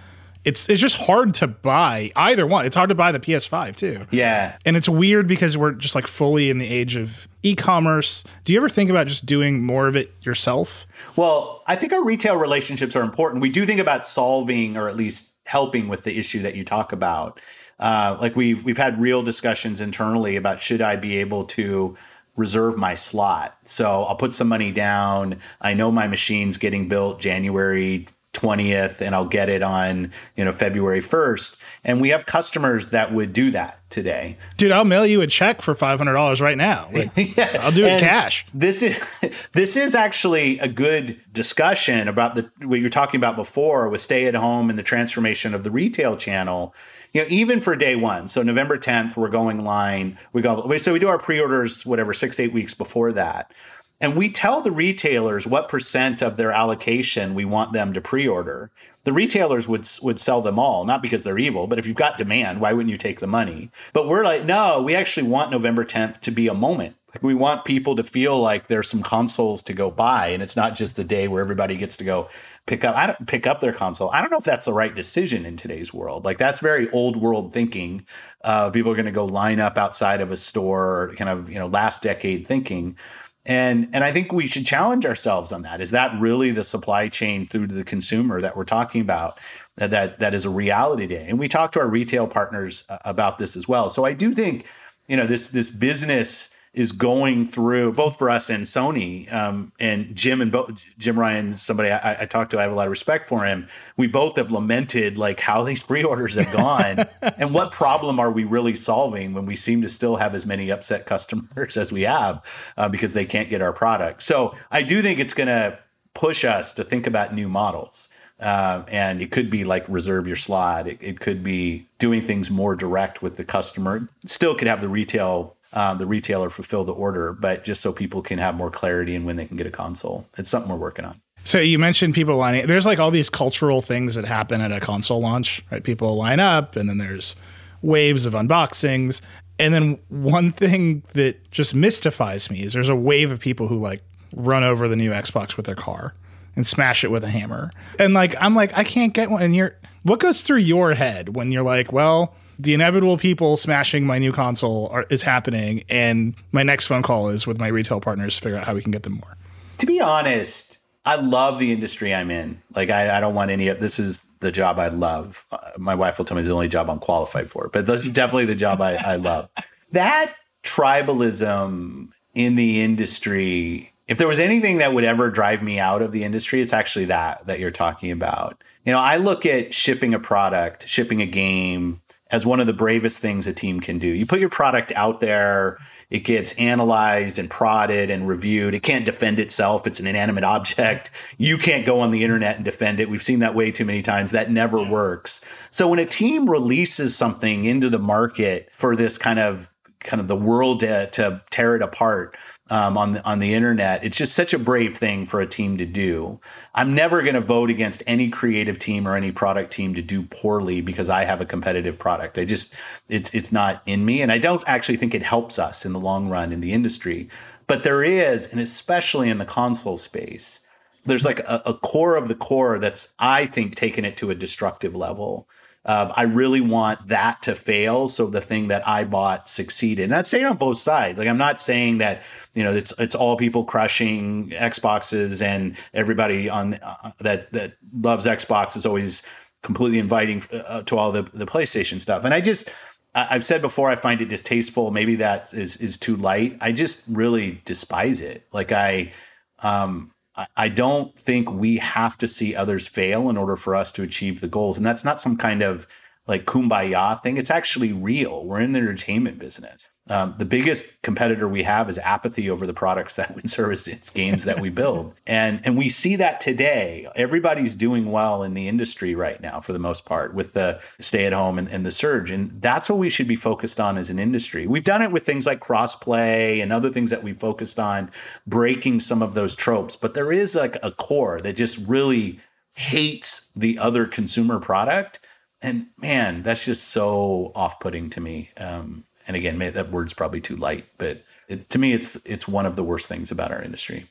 It's 0.45 0.68
it's 0.68 0.81
just 0.81 0.97
hard 0.97 1.35
to 1.35 1.47
buy 1.47 2.11
either 2.16 2.47
one. 2.47 2.64
It's 2.64 2.75
hard 2.75 2.88
to 2.88 2.95
buy 2.95 3.12
the 3.12 3.21
PS5 3.21 3.77
too. 3.77 4.07
Yeah, 4.11 4.57
And 4.64 4.77
it's 4.77 4.88
weird 4.88 5.29
because 5.29 5.57
we're 5.57 5.73
just 5.73 5.95
like 5.95 6.07
fully 6.07 6.51
in 6.51 6.59
the 6.59 6.68
age 6.68 6.97
of 6.97 7.29
e-commerce. 7.45 8.25
Do 8.45 8.53
you 8.53 8.59
ever 8.59 8.68
think 8.68 8.90
about 8.90 9.07
just 9.07 9.25
doing 9.25 9.62
more 9.64 9.87
of 9.87 9.97
it 9.97 10.12
yourself? 10.23 10.87
Well, 11.16 11.62
I 11.66 11.77
think 11.77 11.92
our 11.92 12.05
retail 12.05 12.37
relationships 12.37 12.97
are 12.97 13.03
important. 13.03 13.40
We 13.40 13.51
do 13.51 13.64
think 13.64 13.81
about 13.81 14.05
solving 14.05 14.77
or 14.77 14.88
at 14.88 14.97
least 14.97 15.32
helping 15.46 15.88
with 15.88 16.05
the 16.05 16.18
issue 16.18 16.42
that 16.42 16.55
you 16.55 16.64
talk 16.64 16.92
about. 16.92 17.40
Uh, 17.78 18.16
like 18.20 18.37
we've 18.37 18.64
we've 18.64 18.78
had 18.78 19.00
real 19.00 19.22
discussions 19.22 19.81
internally 19.81 20.37
about 20.37 20.62
should 20.62 20.81
I 20.81 20.96
be 20.96 21.18
able 21.18 21.44
to 21.46 21.96
reserve 22.37 22.78
my 22.78 22.94
slot. 22.94 23.59
So 23.64 24.05
I'll 24.05 24.16
put 24.16 24.33
some 24.33 24.48
money 24.48 24.72
down. 24.72 25.38
I 25.61 25.74
know 25.74 25.90
my 25.90 26.07
machine's 26.07 26.57
getting 26.57 26.88
built 26.88 27.20
January 27.20 28.07
20th 28.33 29.00
and 29.00 29.14
I'll 29.14 29.26
get 29.26 29.48
it 29.48 29.62
on, 29.62 30.11
you 30.37 30.44
know, 30.44 30.52
February 30.52 31.00
1st. 31.00 31.62
And 31.85 32.01
we 32.01 32.11
have 32.11 32.27
customers 32.27 32.90
that 32.90 33.12
would 33.12 33.33
do 33.33 33.51
that 33.51 33.81
today. 33.90 34.37
Dude, 34.57 34.71
I'll 34.71 34.85
mail 34.85 35.05
you 35.05 35.21
a 35.21 35.27
check 35.27 35.62
for 35.62 35.75
$500 35.75 36.40
right 36.40 36.57
now. 36.57 36.88
Like, 37.03 37.38
I'll 37.38 37.73
do 37.73 37.85
it 37.85 37.92
And 37.92 38.01
cash. 38.01 38.47
This 38.55 38.83
is 38.83 38.97
this 39.53 39.77
is 39.77 39.95
actually 39.95 40.59
a 40.61 40.68
good 40.68 41.21
discussion 41.33 42.07
about 42.07 42.35
the 42.37 42.51
what 42.62 42.81
you're 42.81 42.90
talking 42.90 43.18
about 43.18 43.35
before 43.35 43.88
with 43.88 44.01
stay 44.01 44.27
at 44.27 44.35
home 44.35 44.71
and 44.71 44.79
the 44.79 44.83
transformation 44.83 45.55
of 45.55 45.64
the 45.64 45.71
retail 45.71 46.16
channel. 46.16 46.75
You 47.12 47.23
know, 47.23 47.27
even 47.29 47.61
for 47.61 47.75
day 47.75 47.97
one, 47.97 48.29
so 48.29 48.42
November 48.42 48.79
10th, 48.79 49.16
we're 49.16 49.29
going 49.29 49.64
line. 49.64 50.18
We 50.33 50.42
go 50.42 50.77
so 50.77 50.92
we 50.92 50.99
do 50.99 51.09
our 51.09 51.18
pre-orders 51.18 51.85
whatever 51.85 52.14
six 52.14 52.37
to 52.37 52.45
eight 52.45 52.53
weeks 52.53 52.75
before 52.75 53.12
that. 53.12 53.53
And 54.01 54.16
we 54.16 54.31
tell 54.31 54.61
the 54.61 54.73
retailers 54.73 55.47
what 55.47 55.68
percent 55.68 56.23
of 56.23 56.37
their 56.37 56.53
allocation 56.53 57.35
we 57.35 57.45
want 57.45 57.73
them 57.73 57.92
to 57.92 58.01
pre-order. 58.01 58.71
The 59.05 59.12
retailers 59.12 59.69
would 59.69 59.88
would 60.03 60.21
sell 60.21 60.41
them 60.41 60.59
all, 60.59 60.85
not 60.85 61.03
because 61.03 61.23
they're 61.23 61.38
evil, 61.38 61.67
but 61.67 61.79
if 61.79 61.87
you've 61.87 61.97
got 61.97 62.19
demand, 62.19 62.61
why 62.61 62.73
wouldn't 62.73 62.91
you 62.91 62.99
take 62.99 63.21
the 63.21 63.27
money? 63.27 63.71
But 63.93 64.09
we're 64.09 64.25
like, 64.25 64.45
no, 64.45 64.81
we 64.83 64.95
actually 64.95 65.29
want 65.29 65.51
November 65.51 65.85
10th 65.85 66.21
to 66.21 66.31
be 66.31 66.47
a 66.47 66.55
moment. 66.55 66.97
Like 67.15 67.23
we 67.23 67.35
want 67.35 67.67
people 67.67 67.97
to 67.97 68.03
feel 68.03 68.38
like 68.38 68.69
there's 68.69 68.88
some 68.88 69.03
consoles 69.03 69.62
to 69.65 69.75
go 69.75 69.91
buy, 69.91 70.29
and 70.29 70.43
it's 70.43 70.57
not 70.57 70.75
just 70.75 70.97
the 70.97 71.05
day 71.05 71.29
where 71.29 71.43
everybody 71.43 71.77
gets 71.77 71.99
to 71.99 72.05
go 72.05 72.29
pick 72.65 72.85
up 72.85 72.97
I 72.97 73.07
don't 73.07 73.27
pick 73.27 73.47
up 73.47 73.61
their 73.61 73.73
console. 73.73 74.11
I 74.11 74.21
don't 74.21 74.31
know 74.31 74.38
if 74.38 74.45
that's 74.45 74.65
the 74.65 74.73
right 74.73 74.95
decision 74.95 75.45
in 75.45 75.57
today's 75.57 75.93
world. 75.93 76.25
Like 76.25 76.38
that's 76.38 76.61
very 76.61 76.88
old 76.91 77.17
world 77.17 77.53
thinking. 77.53 78.07
Uh, 78.43 78.71
people 78.71 78.93
are 78.93 78.95
going 78.95 79.07
to 79.07 79.12
go 79.12 79.27
line 79.27 79.61
up 79.61 79.77
outside 79.77 80.21
of 80.21 80.31
a 80.31 80.37
store, 80.37 81.12
kind 81.17 81.29
of 81.29 81.51
you 81.51 81.59
know 81.59 81.67
last 81.67 82.03
decade 82.03 82.47
thinking. 82.47 82.97
And 83.44 83.88
and 83.92 84.05
I 84.05 84.12
think 84.12 84.33
we 84.33 84.46
should 84.46 84.64
challenge 84.64 85.05
ourselves 85.05 85.50
on 85.50 85.62
that. 85.62 85.81
Is 85.81 85.90
that 85.90 86.18
really 86.20 86.52
the 86.52 86.62
supply 86.62 87.09
chain 87.09 87.46
through 87.46 87.66
to 87.66 87.74
the 87.74 87.83
consumer 87.83 88.40
that 88.40 88.57
we're 88.57 88.64
talking 88.64 89.00
about? 89.00 89.38
That 89.76 90.20
that, 90.20 90.35
is 90.35 90.44
a 90.44 90.50
reality 90.50 91.09
today. 91.09 91.26
And 91.28 91.38
we 91.38 91.48
talk 91.48 91.72
to 91.72 91.81
our 91.81 91.88
retail 91.88 92.28
partners 92.28 92.85
uh, 92.88 92.98
about 93.05 93.38
this 93.38 93.57
as 93.57 93.66
well. 93.66 93.88
So 93.88 94.05
I 94.05 94.12
do 94.12 94.35
think, 94.35 94.66
you 95.09 95.16
know, 95.16 95.26
this 95.26 95.48
this 95.48 95.70
business 95.70 96.52
is 96.74 96.90
going 96.90 97.46
through 97.46 97.92
both 97.92 98.16
for 98.16 98.30
us 98.30 98.48
and 98.48 98.64
Sony 98.64 99.30
um, 99.30 99.72
and 99.78 100.14
Jim 100.16 100.40
and 100.40 100.50
Bo- 100.50 100.70
Jim 100.98 101.18
Ryan, 101.18 101.54
somebody 101.54 101.90
I, 101.90 102.22
I 102.22 102.26
talked 102.26 102.50
to, 102.52 102.58
I 102.58 102.62
have 102.62 102.72
a 102.72 102.74
lot 102.74 102.87
of 102.87 102.90
respect 102.90 103.28
for 103.28 103.44
him. 103.44 103.68
We 103.98 104.06
both 104.06 104.37
have 104.37 104.50
lamented 104.50 105.18
like 105.18 105.38
how 105.38 105.62
these 105.64 105.82
pre-orders 105.82 106.35
have 106.37 106.50
gone 106.52 107.06
and 107.37 107.52
what 107.52 107.72
problem 107.72 108.18
are 108.18 108.30
we 108.30 108.44
really 108.44 108.74
solving 108.74 109.35
when 109.35 109.44
we 109.44 109.54
seem 109.54 109.82
to 109.82 109.88
still 109.88 110.16
have 110.16 110.35
as 110.35 110.46
many 110.46 110.70
upset 110.70 111.04
customers 111.04 111.76
as 111.76 111.92
we 111.92 112.02
have 112.02 112.42
uh, 112.78 112.88
because 112.88 113.12
they 113.12 113.26
can't 113.26 113.50
get 113.50 113.61
our 113.61 113.72
product. 113.72 114.22
So 114.22 114.54
I 114.70 114.82
do 114.82 115.02
think 115.02 115.18
it's 115.18 115.35
going 115.35 115.48
to 115.48 115.78
push 116.14 116.44
us 116.44 116.72
to 116.72 116.85
think 116.85 117.06
about 117.06 117.35
new 117.35 117.48
models. 117.48 118.08
Uh, 118.40 118.82
and 118.88 119.22
it 119.22 119.30
could 119.30 119.50
be 119.50 119.62
like 119.62 119.88
reserve 119.88 120.26
your 120.26 120.37
slot. 120.37 120.88
It, 120.88 120.98
it 121.00 121.20
could 121.20 121.44
be 121.44 121.87
doing 121.98 122.22
things 122.22 122.50
more 122.50 122.74
direct 122.74 123.22
with 123.22 123.37
the 123.37 123.44
customer. 123.44 124.08
Still 124.26 124.56
could 124.56 124.66
have 124.66 124.80
the 124.80 124.88
retail 124.88 125.54
um, 125.72 125.98
the 125.98 126.06
retailer 126.06 126.50
fulfill 126.50 126.85
the 126.85 126.92
order, 126.92 127.32
but 127.32 127.64
just 127.64 127.80
so 127.80 127.92
people 127.92 128.22
can 128.22 128.38
have 128.38 128.54
more 128.54 128.70
clarity 128.70 129.14
in 129.14 129.24
when 129.24 129.37
they 129.37 129.46
can 129.46 129.56
get 129.56 129.66
a 129.66 129.70
console. 129.70 130.26
It's 130.37 130.50
something 130.50 130.70
we're 130.70 130.78
working 130.78 131.04
on. 131.04 131.20
So 131.44 131.58
you 131.58 131.78
mentioned 131.78 132.14
people 132.14 132.37
lining. 132.37 132.66
There's 132.66 132.87
like 132.87 132.98
all 132.98 133.11
these 133.11 133.28
cultural 133.28 133.82
things 133.82 134.14
that 134.14 134.24
happen 134.24 134.61
at 134.61 134.70
a 134.70 134.80
console 134.80 135.20
launch, 135.20 135.62
right? 135.70 135.82
People 135.82 136.16
line 136.16 136.40
up, 136.40 136.76
and 136.76 136.88
then 136.88 136.98
there's 136.98 137.35
waves 137.80 138.26
of 138.26 138.35
unboxings. 138.35 139.20
And 139.58 139.74
then 139.74 139.98
one 140.08 140.52
thing 140.52 141.02
that 141.14 141.50
just 141.50 141.74
mystifies 141.74 142.50
me 142.50 142.62
is 142.62 142.72
there's 142.72 142.88
a 142.88 142.96
wave 142.96 143.30
of 143.30 143.40
people 143.40 143.68
who 143.68 143.76
like 143.76 144.02
run 144.35 144.64
over 144.64 144.88
the 144.88 144.96
new 144.96 145.11
Xbox 145.11 145.56
with 145.56 145.66
their 145.66 145.74
car 145.74 146.14
and 146.54 146.66
smash 146.66 147.04
it 147.04 147.11
with 147.11 147.24
a 147.24 147.30
hammer. 147.30 147.70
And 147.98 148.14
like 148.14 148.35
I'm 148.40 148.54
like 148.54 148.72
I 148.74 148.85
can't 148.85 149.12
get 149.12 149.30
one. 149.30 149.42
And 149.42 149.54
you're 149.54 149.76
what 150.04 150.20
goes 150.20 150.42
through 150.42 150.58
your 150.58 150.94
head 150.94 151.35
when 151.35 151.52
you're 151.52 151.62
like, 151.62 151.92
well, 151.92 152.35
the 152.62 152.75
inevitable 152.75 153.18
people 153.18 153.57
smashing 153.57 154.07
my 154.07 154.18
new 154.18 154.33
console 154.33 154.88
are, 154.92 155.05
is 155.11 155.22
happening, 155.22 155.83
and 155.88 156.35
my 156.53 156.62
next 156.62 156.87
phone 156.87 157.03
call 157.03 157.29
is 157.29 157.46
with 157.46 157.59
my 157.59 157.66
retail 157.66 158.01
partners 158.01 158.37
to 158.37 158.40
figure 158.40 158.57
out 158.57 158.64
how 158.64 158.75
we 158.75 158.83
can 158.83 158.92
get 158.92 159.03
them 159.03 159.14
more. 159.14 159.37
To 159.79 159.87
be 159.87 160.01
honest, 160.01 160.79
I 161.05 161.16
love 161.16 161.59
the 161.59 161.72
industry 161.72 162.14
I'm 162.14 162.31
in. 162.31 162.62
Like, 162.77 162.88
I, 162.88 163.18
I 163.18 163.20
don't 163.20 163.35
want 163.35 163.51
any 163.51 163.66
of 163.66 163.81
this 163.81 163.98
is 163.98 164.25
the 164.38 164.53
job 164.53 164.79
I 164.79 164.88
love. 164.88 165.44
Uh, 165.51 165.59
my 165.77 165.96
wife 165.96 166.18
will 166.18 166.25
tell 166.25 166.37
me 166.37 166.42
it's 166.42 166.48
the 166.48 166.55
only 166.55 166.68
job 166.68 166.88
I'm 166.88 167.01
qualified 167.01 167.51
for, 167.51 167.68
but 167.72 167.87
this 167.87 168.05
is 168.05 168.11
definitely 168.12 168.46
the 168.46 168.55
job 168.55 168.81
I, 168.81 168.94
I 168.94 169.16
love. 169.16 169.48
That 169.90 170.33
tribalism 170.62 172.11
in 172.35 172.55
the 172.55 172.81
industry, 172.81 173.92
if 174.07 174.18
there 174.18 174.29
was 174.29 174.38
anything 174.38 174.79
that 174.79 174.94
would 174.94 175.05
ever 175.05 175.31
drive 175.31 175.64
me 175.64 175.81
out 175.81 176.01
of 176.01 176.12
the 176.12 176.22
industry, 176.22 176.61
it's 176.61 176.72
actually 176.72 177.07
that 177.07 177.44
that 177.46 177.59
you're 177.59 177.72
talking 177.72 178.12
about. 178.12 178.62
You 178.85 178.92
know, 178.92 179.01
I 179.01 179.16
look 179.16 179.44
at 179.46 179.75
shipping 179.75 180.14
a 180.14 180.18
product, 180.18 180.88
shipping 180.88 181.20
a 181.20 181.27
game, 181.27 182.01
as 182.33 182.45
one 182.47 182.59
of 182.59 182.66
the 182.66 182.73
bravest 182.73 183.21
things 183.21 183.47
a 183.47 183.53
team 183.53 183.79
can 183.79 183.99
do. 183.99 184.09
You 184.09 184.27
put 184.27 184.40
your 184.40 184.49
product 184.49 184.92
out 184.97 185.21
there, 185.21 185.79
it 186.11 186.25
gets 186.25 186.53
analyzed 186.57 187.38
and 187.38 187.49
prodded 187.49 188.11
and 188.11 188.29
reviewed. 188.29 188.75
It 188.75 188.83
can't 188.83 189.07
defend 189.07 189.38
itself. 189.38 189.87
It's 189.87 190.01
an 190.01 190.07
inanimate 190.07 190.45
object. 190.45 191.11
You 191.38 191.57
can't 191.57 191.87
go 191.87 192.01
on 192.01 192.11
the 192.11 192.23
internet 192.23 192.57
and 192.57 192.64
defend 192.64 193.01
it. 193.01 193.09
We've 193.09 193.23
seen 193.23 193.38
that 193.38 193.55
way 193.55 193.71
too 193.71 193.87
many 193.87 194.03
times. 194.03 194.31
That 194.31 194.51
never 194.51 194.83
works. 194.83 195.42
So 195.71 195.88
when 195.88 195.99
a 195.99 196.05
team 196.05 196.51
releases 196.51 197.16
something 197.16 197.64
into 197.64 197.88
the 197.88 197.99
market 197.99 198.68
for 198.73 198.97
this 198.97 199.16
kind 199.16 199.38
of 199.38 199.71
kind 200.01 200.21
of 200.21 200.29
the 200.29 200.37
world 200.37 200.81
to, 200.81 201.09
to 201.12 201.40
tear 201.51 201.77
it 201.77 201.83
apart, 201.83 202.37
um, 202.72 202.96
on 202.96 203.12
the 203.12 203.24
on 203.24 203.38
the 203.38 203.52
internet. 203.52 204.02
It's 204.02 204.16
just 204.16 204.35
such 204.35 204.54
a 204.54 204.58
brave 204.58 204.96
thing 204.96 205.26
for 205.26 205.42
a 205.42 205.46
team 205.46 205.76
to 205.76 205.85
do. 205.85 206.40
I'm 206.74 206.94
never 206.94 207.20
going 207.20 207.35
to 207.35 207.42
vote 207.42 207.68
against 207.68 208.02
any 208.06 208.30
creative 208.30 208.78
team 208.78 209.06
or 209.06 209.14
any 209.14 209.30
product 209.30 209.74
team 209.74 209.92
to 209.94 210.00
do 210.00 210.22
poorly 210.22 210.80
because 210.80 211.11
I 211.11 211.24
have 211.24 211.42
a 211.42 211.44
competitive 211.44 211.98
product. 211.98 212.38
I 212.38 212.46
just 212.46 212.74
it's 213.11 213.32
it's 213.35 213.52
not 213.52 213.82
in 213.85 214.06
me, 214.06 214.22
and 214.22 214.32
I 214.32 214.38
don't 214.38 214.64
actually 214.66 214.96
think 214.96 215.14
it 215.14 215.22
helps 215.22 215.58
us 215.58 215.85
in 215.85 215.92
the 215.92 216.00
long 216.00 216.30
run 216.30 216.50
in 216.50 216.62
the 216.62 216.72
industry. 216.72 217.28
But 217.66 217.85
there 217.85 218.02
is, 218.02 218.50
and 218.50 218.61
especially 218.61 219.28
in 219.28 219.37
the 219.37 219.44
console 219.44 219.98
space, 219.98 220.66
there's 221.04 221.26
like 221.26 221.40
a, 221.40 221.61
a 221.66 221.74
core 221.74 222.16
of 222.16 222.28
the 222.28 222.35
core 222.35 222.78
that's 222.78 223.14
I 223.18 223.44
think 223.44 223.74
taken 223.74 224.06
it 224.06 224.16
to 224.16 224.30
a 224.30 224.35
destructive 224.35 224.96
level 224.96 225.46
of 225.85 226.12
I 226.14 226.25
really 226.25 226.61
want 226.61 227.09
that 227.09 227.42
to 227.42 227.55
fail 227.55 228.07
so 228.07 228.27
the 228.27 228.40
thing 228.40 228.68
that 228.68 228.87
I 228.87 229.05
bought 229.05 229.49
succeeded. 229.49 230.05
And 230.05 230.12
that's 230.12 230.31
saying 230.31 230.45
on 230.45 230.57
both 230.57 230.79
sides. 230.79 231.18
Like 231.18 231.29
I'm 231.29 231.38
not 231.38 231.61
saying 231.61 231.99
that 231.99 232.23
you 232.55 232.62
know 232.62 232.73
it's 232.73 232.99
it's 233.01 233.14
all 233.14 233.37
people 233.37 233.64
crushing 233.64 234.51
Xboxes 234.51 235.42
and 235.42 235.77
everybody 235.92 236.49
on 236.49 236.75
uh, 236.75 237.12
that 237.18 237.53
that 237.53 237.75
loves 237.92 238.27
Xbox 238.27 238.77
is 238.77 238.87
always 238.87 239.25
completely 239.62 239.99
inviting 239.99 240.42
uh, 240.53 240.83
to 240.83 240.97
all 240.97 241.11
the 241.11 241.23
the 241.35 241.47
PlayStation 241.47 242.01
stuff. 242.01 242.25
And 242.25 242.33
I 242.33 242.40
just 242.40 242.71
I've 243.14 243.45
said 243.45 243.61
before 243.61 243.90
I 243.90 243.97
find 243.97 244.21
it 244.21 244.29
distasteful. 244.29 244.92
Maybe 244.92 245.16
that 245.16 245.53
is 245.53 245.77
is 245.79 245.97
too 245.97 246.16
light. 246.16 246.57
I 246.61 246.71
just 246.71 247.03
really 247.09 247.61
despise 247.64 248.21
it. 248.21 248.47
Like 248.53 248.71
I 248.71 249.12
um 249.61 250.12
I 250.57 250.68
don't 250.68 251.14
think 251.18 251.51
we 251.53 251.77
have 251.77 252.16
to 252.18 252.27
see 252.27 252.57
others 252.57 252.88
fail 252.88 253.29
in 253.29 253.37
order 253.37 253.55
for 253.57 253.77
us 253.77 253.92
to 253.92 254.03
achieve 254.03 254.40
the 254.40 254.49
goals. 254.49 254.79
And 254.79 254.87
that's 254.87 255.05
not 255.05 255.21
some 255.21 255.37
kind 255.37 255.62
of 255.62 255.87
like 256.28 256.44
kumbaya 256.44 257.20
thing. 257.22 257.37
It's 257.37 257.50
actually 257.50 257.92
real. 257.92 258.44
We're 258.46 258.61
in 258.61 258.72
the 258.72 258.78
entertainment 258.78 259.38
business. 259.40 259.90
Um, 260.08 260.35
the 260.38 260.44
biggest 260.44 261.00
competitor 261.02 261.48
we 261.48 261.62
have 261.62 261.88
is 261.88 261.98
apathy 261.98 262.50
over 262.50 262.66
the 262.66 262.74
products 262.74 263.16
that 263.22 263.35
we 263.35 263.42
service, 263.42 263.88
it's 263.88 264.11
games 264.11 264.44
that 264.44 264.61
we 264.61 264.68
build, 264.68 265.14
and 265.26 265.61
and 265.64 265.76
we 265.76 265.88
see 265.88 266.16
that 266.16 266.40
today. 266.40 267.08
Everybody's 267.14 267.74
doing 267.74 268.11
well 268.11 268.42
in 268.42 268.54
the 268.54 268.68
industry 268.68 269.14
right 269.14 269.40
now, 269.40 269.61
for 269.61 269.72
the 269.72 269.78
most 269.78 270.04
part, 270.04 270.35
with 270.35 270.52
the 270.52 270.80
stay 271.00 271.24
at 271.24 271.32
home 271.32 271.58
and, 271.58 271.68
and 271.68 271.87
the 271.87 271.90
surge, 271.90 272.30
and 272.30 272.61
that's 272.61 272.90
what 272.90 272.98
we 272.98 273.11
should 273.11 273.28
be 273.28 273.37
focused 273.37 273.80
on 273.80 273.96
as 273.96 274.11
an 274.11 274.18
industry. 274.18 274.66
We've 274.66 274.85
done 274.85 275.02
it 275.02 275.12
with 275.12 275.24
things 275.24 275.46
like 275.46 275.61
crossplay 275.61 276.62
and 276.62 276.72
other 276.72 276.90
things 276.90 277.11
that 277.11 277.22
we 277.22 277.32
focused 277.32 277.78
on, 277.78 278.11
breaking 278.46 279.00
some 279.00 279.22
of 279.22 279.35
those 279.35 279.54
tropes. 279.54 279.96
But 279.96 280.14
there 280.14 280.32
is 280.32 280.54
like 280.54 280.76
a 280.82 280.90
core 280.90 281.38
that 281.40 281.56
just 281.56 281.78
really 281.87 282.40
hates 282.74 283.50
the 283.54 283.78
other 283.78 284.06
consumer 284.06 284.58
product 284.58 285.20
and 285.62 285.87
man, 285.98 286.42
that's 286.42 286.64
just 286.64 286.88
so 286.88 287.53
off-putting 287.55 288.11
to 288.11 288.20
me. 288.20 288.51
Um, 288.57 289.05
and 289.27 289.37
again, 289.37 289.59
that 289.59 289.90
word's 289.90 290.12
probably 290.12 290.40
too 290.40 290.57
light, 290.57 290.87
but 290.98 291.22
it, 291.48 291.70
to 291.70 291.79
me, 291.79 291.92
it's 291.92 292.16
it's 292.25 292.48
one 292.48 292.66
of 292.66 292.77
the 292.77 292.83
worst 292.83 293.09
things 293.09 293.31
about 293.31 293.53
our 293.53 293.62
industry. 293.62 294.07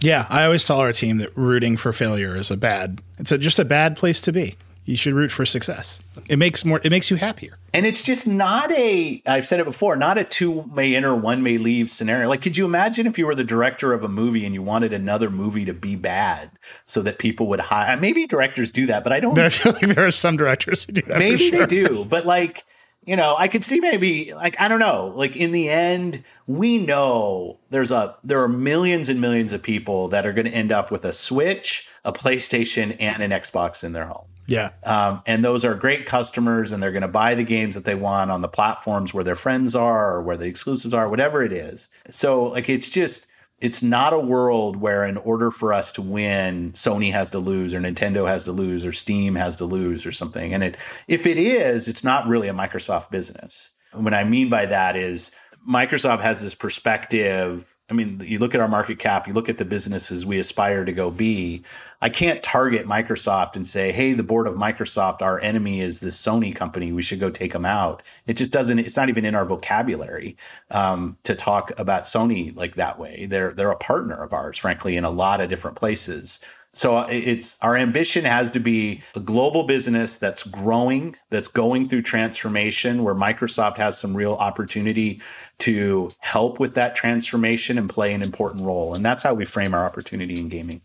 Yeah, 0.00 0.26
I 0.28 0.44
always 0.44 0.64
tell 0.64 0.80
our 0.80 0.92
team 0.92 1.18
that 1.18 1.36
rooting 1.36 1.76
for 1.76 1.92
failure 1.92 2.36
is 2.36 2.50
a 2.50 2.56
bad. 2.56 3.00
It's 3.18 3.32
a, 3.32 3.38
just 3.38 3.58
a 3.58 3.64
bad 3.64 3.96
place 3.96 4.20
to 4.22 4.32
be 4.32 4.56
you 4.86 4.96
should 4.96 5.14
root 5.14 5.32
for 5.32 5.44
success. 5.44 6.00
It 6.28 6.38
makes 6.38 6.64
more 6.64 6.80
it 6.82 6.90
makes 6.90 7.10
you 7.10 7.16
happier. 7.16 7.58
And 7.74 7.84
it's 7.84 8.02
just 8.02 8.26
not 8.26 8.70
a 8.72 9.20
I've 9.26 9.46
said 9.46 9.60
it 9.60 9.64
before, 9.64 9.96
not 9.96 10.16
a 10.16 10.24
two 10.24 10.64
may 10.72 10.94
enter, 10.94 11.14
one 11.14 11.42
may 11.42 11.58
leave 11.58 11.90
scenario. 11.90 12.28
Like 12.28 12.40
could 12.40 12.56
you 12.56 12.64
imagine 12.64 13.06
if 13.06 13.18
you 13.18 13.26
were 13.26 13.34
the 13.34 13.44
director 13.44 13.92
of 13.92 14.04
a 14.04 14.08
movie 14.08 14.46
and 14.46 14.54
you 14.54 14.62
wanted 14.62 14.92
another 14.92 15.28
movie 15.28 15.64
to 15.64 15.74
be 15.74 15.96
bad 15.96 16.50
so 16.86 17.02
that 17.02 17.18
people 17.18 17.48
would 17.48 17.60
hire 17.60 17.96
maybe 17.96 18.26
directors 18.26 18.70
do 18.70 18.86
that, 18.86 19.02
but 19.04 19.12
I 19.12 19.20
don't 19.20 19.38
I 19.38 19.48
feel 19.48 19.72
like 19.72 19.94
there 19.94 20.06
are 20.06 20.12
some 20.12 20.36
directors 20.36 20.84
who 20.84 20.92
do 20.92 21.02
that. 21.02 21.18
Maybe 21.18 21.50
sure. 21.50 21.60
they 21.60 21.66
do, 21.66 22.04
but 22.04 22.24
like 22.24 22.64
you 23.04 23.14
know, 23.14 23.36
I 23.38 23.46
could 23.46 23.62
see 23.64 23.80
maybe 23.80 24.34
like 24.34 24.60
I 24.60 24.68
don't 24.68 24.80
know, 24.80 25.12
like 25.14 25.36
in 25.36 25.52
the 25.52 25.68
end, 25.68 26.24
we 26.46 26.78
know 26.78 27.58
there's 27.70 27.92
a 27.92 28.16
there 28.22 28.42
are 28.42 28.48
millions 28.48 29.08
and 29.08 29.20
millions 29.20 29.52
of 29.52 29.62
people 29.62 30.08
that 30.08 30.26
are 30.26 30.32
going 30.32 30.46
to 30.46 30.52
end 30.52 30.72
up 30.72 30.90
with 30.90 31.04
a 31.04 31.12
Switch, 31.12 31.88
a 32.04 32.12
PlayStation, 32.12 32.96
and 33.00 33.22
an 33.22 33.30
Xbox 33.30 33.82
in 33.82 33.92
their 33.92 34.06
home. 34.06 34.26
Yeah. 34.46 34.70
Um, 34.84 35.22
and 35.26 35.44
those 35.44 35.64
are 35.64 35.74
great 35.74 36.06
customers, 36.06 36.72
and 36.72 36.82
they're 36.82 36.92
going 36.92 37.02
to 37.02 37.08
buy 37.08 37.34
the 37.34 37.44
games 37.44 37.74
that 37.74 37.84
they 37.84 37.94
want 37.94 38.30
on 38.30 38.40
the 38.40 38.48
platforms 38.48 39.12
where 39.12 39.24
their 39.24 39.34
friends 39.34 39.74
are 39.74 40.14
or 40.14 40.22
where 40.22 40.36
the 40.36 40.46
exclusives 40.46 40.94
are, 40.94 41.08
whatever 41.08 41.42
it 41.42 41.52
is. 41.52 41.88
So, 42.10 42.44
like, 42.44 42.68
it's 42.68 42.88
just, 42.88 43.26
it's 43.60 43.82
not 43.82 44.12
a 44.12 44.18
world 44.18 44.76
where, 44.76 45.04
in 45.04 45.16
order 45.16 45.50
for 45.50 45.72
us 45.72 45.92
to 45.92 46.02
win, 46.02 46.72
Sony 46.72 47.12
has 47.12 47.30
to 47.30 47.38
lose, 47.38 47.74
or 47.74 47.80
Nintendo 47.80 48.28
has 48.28 48.44
to 48.44 48.52
lose, 48.52 48.84
or 48.84 48.92
Steam 48.92 49.34
has 49.34 49.56
to 49.56 49.64
lose, 49.64 50.06
or 50.06 50.12
something. 50.12 50.54
And 50.54 50.62
it, 50.62 50.76
if 51.08 51.26
it 51.26 51.38
is, 51.38 51.88
it's 51.88 52.04
not 52.04 52.28
really 52.28 52.48
a 52.48 52.54
Microsoft 52.54 53.10
business. 53.10 53.72
What 53.92 54.14
I 54.14 54.24
mean 54.24 54.48
by 54.48 54.66
that 54.66 54.96
is 54.96 55.32
Microsoft 55.68 56.20
has 56.20 56.40
this 56.40 56.54
perspective 56.54 57.64
I 57.88 57.94
mean, 57.94 58.20
you 58.24 58.40
look 58.40 58.54
at 58.54 58.60
our 58.60 58.68
market 58.68 58.98
cap, 58.98 59.28
you 59.28 59.32
look 59.32 59.48
at 59.48 59.58
the 59.58 59.64
businesses 59.64 60.26
we 60.26 60.38
aspire 60.38 60.84
to 60.84 60.92
go 60.92 61.10
be. 61.10 61.62
I 62.02 62.08
can't 62.08 62.42
target 62.42 62.86
Microsoft 62.86 63.56
and 63.56 63.66
say, 63.66 63.92
hey, 63.92 64.12
the 64.12 64.22
board 64.22 64.46
of 64.46 64.54
Microsoft, 64.54 65.22
our 65.22 65.40
enemy 65.40 65.80
is 65.80 66.00
this 66.00 66.20
Sony 66.20 66.54
company. 66.54 66.92
We 66.92 67.02
should 67.02 67.20
go 67.20 67.30
take 67.30 67.52
them 67.52 67.64
out. 67.64 68.02
It 68.26 68.36
just 68.36 68.52
doesn't, 68.52 68.78
it's 68.78 68.96
not 68.96 69.08
even 69.08 69.24
in 69.24 69.34
our 69.34 69.44
vocabulary 69.44 70.36
um, 70.70 71.16
to 71.24 71.34
talk 71.34 71.72
about 71.78 72.02
Sony 72.04 72.54
like 72.56 72.74
that 72.74 72.98
way. 72.98 73.26
They're, 73.26 73.52
they're 73.52 73.70
a 73.70 73.76
partner 73.76 74.22
of 74.22 74.32
ours, 74.32 74.58
frankly, 74.58 74.96
in 74.96 75.04
a 75.04 75.10
lot 75.10 75.40
of 75.40 75.48
different 75.48 75.76
places. 75.76 76.40
So 76.76 76.98
uh, 76.98 77.06
it's 77.10 77.56
our 77.62 77.74
ambition 77.74 78.26
has 78.26 78.50
to 78.50 78.60
be 78.60 79.00
a 79.14 79.20
global 79.20 79.62
business 79.62 80.16
that's 80.16 80.42
growing, 80.42 81.16
that's 81.30 81.48
going 81.48 81.88
through 81.88 82.02
transformation, 82.02 83.02
where 83.02 83.14
Microsoft 83.14 83.78
has 83.78 83.98
some 83.98 84.14
real 84.14 84.34
opportunity 84.34 85.22
to 85.60 86.10
help 86.20 86.60
with 86.60 86.74
that 86.74 86.94
transformation 86.94 87.78
and 87.78 87.88
play 87.88 88.12
an 88.12 88.20
important 88.20 88.62
role. 88.62 88.94
And 88.94 89.02
that's 89.02 89.22
how 89.22 89.32
we 89.32 89.46
frame 89.46 89.72
our 89.72 89.86
opportunity 89.86 90.38
in 90.38 90.50
gaming. 90.50 90.82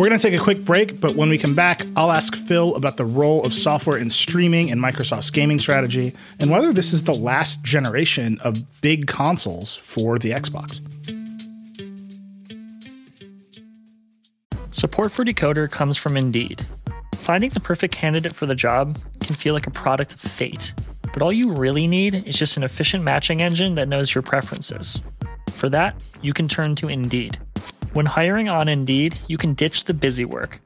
We're 0.00 0.08
going 0.08 0.18
to 0.18 0.30
take 0.30 0.40
a 0.40 0.42
quick 0.42 0.64
break, 0.64 0.98
but 0.98 1.14
when 1.14 1.28
we 1.28 1.36
come 1.36 1.54
back, 1.54 1.86
I'll 1.94 2.10
ask 2.10 2.34
Phil 2.34 2.74
about 2.74 2.96
the 2.96 3.04
role 3.04 3.44
of 3.44 3.52
software 3.52 3.98
in 3.98 4.08
streaming 4.08 4.70
and 4.70 4.80
Microsoft's 4.80 5.28
gaming 5.28 5.58
strategy, 5.58 6.14
and 6.38 6.50
whether 6.50 6.72
this 6.72 6.94
is 6.94 7.02
the 7.02 7.12
last 7.12 7.62
generation 7.64 8.38
of 8.40 8.56
big 8.80 9.06
consoles 9.06 9.76
for 9.76 10.18
the 10.18 10.30
Xbox. 10.30 10.80
Support 14.70 15.12
for 15.12 15.22
Decoder 15.22 15.70
comes 15.70 15.98
from 15.98 16.16
Indeed. 16.16 16.64
Finding 17.16 17.50
the 17.50 17.60
perfect 17.60 17.94
candidate 17.94 18.34
for 18.34 18.46
the 18.46 18.54
job 18.54 18.96
can 19.20 19.34
feel 19.34 19.52
like 19.52 19.66
a 19.66 19.70
product 19.70 20.14
of 20.14 20.20
fate, 20.20 20.72
but 21.12 21.20
all 21.20 21.30
you 21.30 21.52
really 21.52 21.86
need 21.86 22.26
is 22.26 22.36
just 22.36 22.56
an 22.56 22.62
efficient 22.62 23.04
matching 23.04 23.42
engine 23.42 23.74
that 23.74 23.88
knows 23.88 24.14
your 24.14 24.22
preferences. 24.22 25.02
For 25.50 25.68
that, 25.68 26.02
you 26.22 26.32
can 26.32 26.48
turn 26.48 26.74
to 26.76 26.88
Indeed. 26.88 27.38
When 27.92 28.06
hiring 28.06 28.48
on 28.48 28.68
Indeed, 28.68 29.18
you 29.26 29.36
can 29.36 29.54
ditch 29.54 29.84
the 29.84 29.94
busy 29.94 30.24
work. 30.24 30.60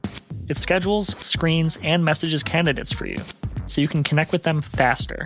It 0.47 0.57
schedules, 0.57 1.15
screens, 1.25 1.79
and 1.81 2.05
messages 2.05 2.43
candidates 2.43 2.93
for 2.93 3.07
you, 3.07 3.17
so 3.65 3.81
you 3.81 3.87
can 3.87 4.03
connect 4.03 4.31
with 4.31 4.43
them 4.43 4.61
faster. 4.61 5.25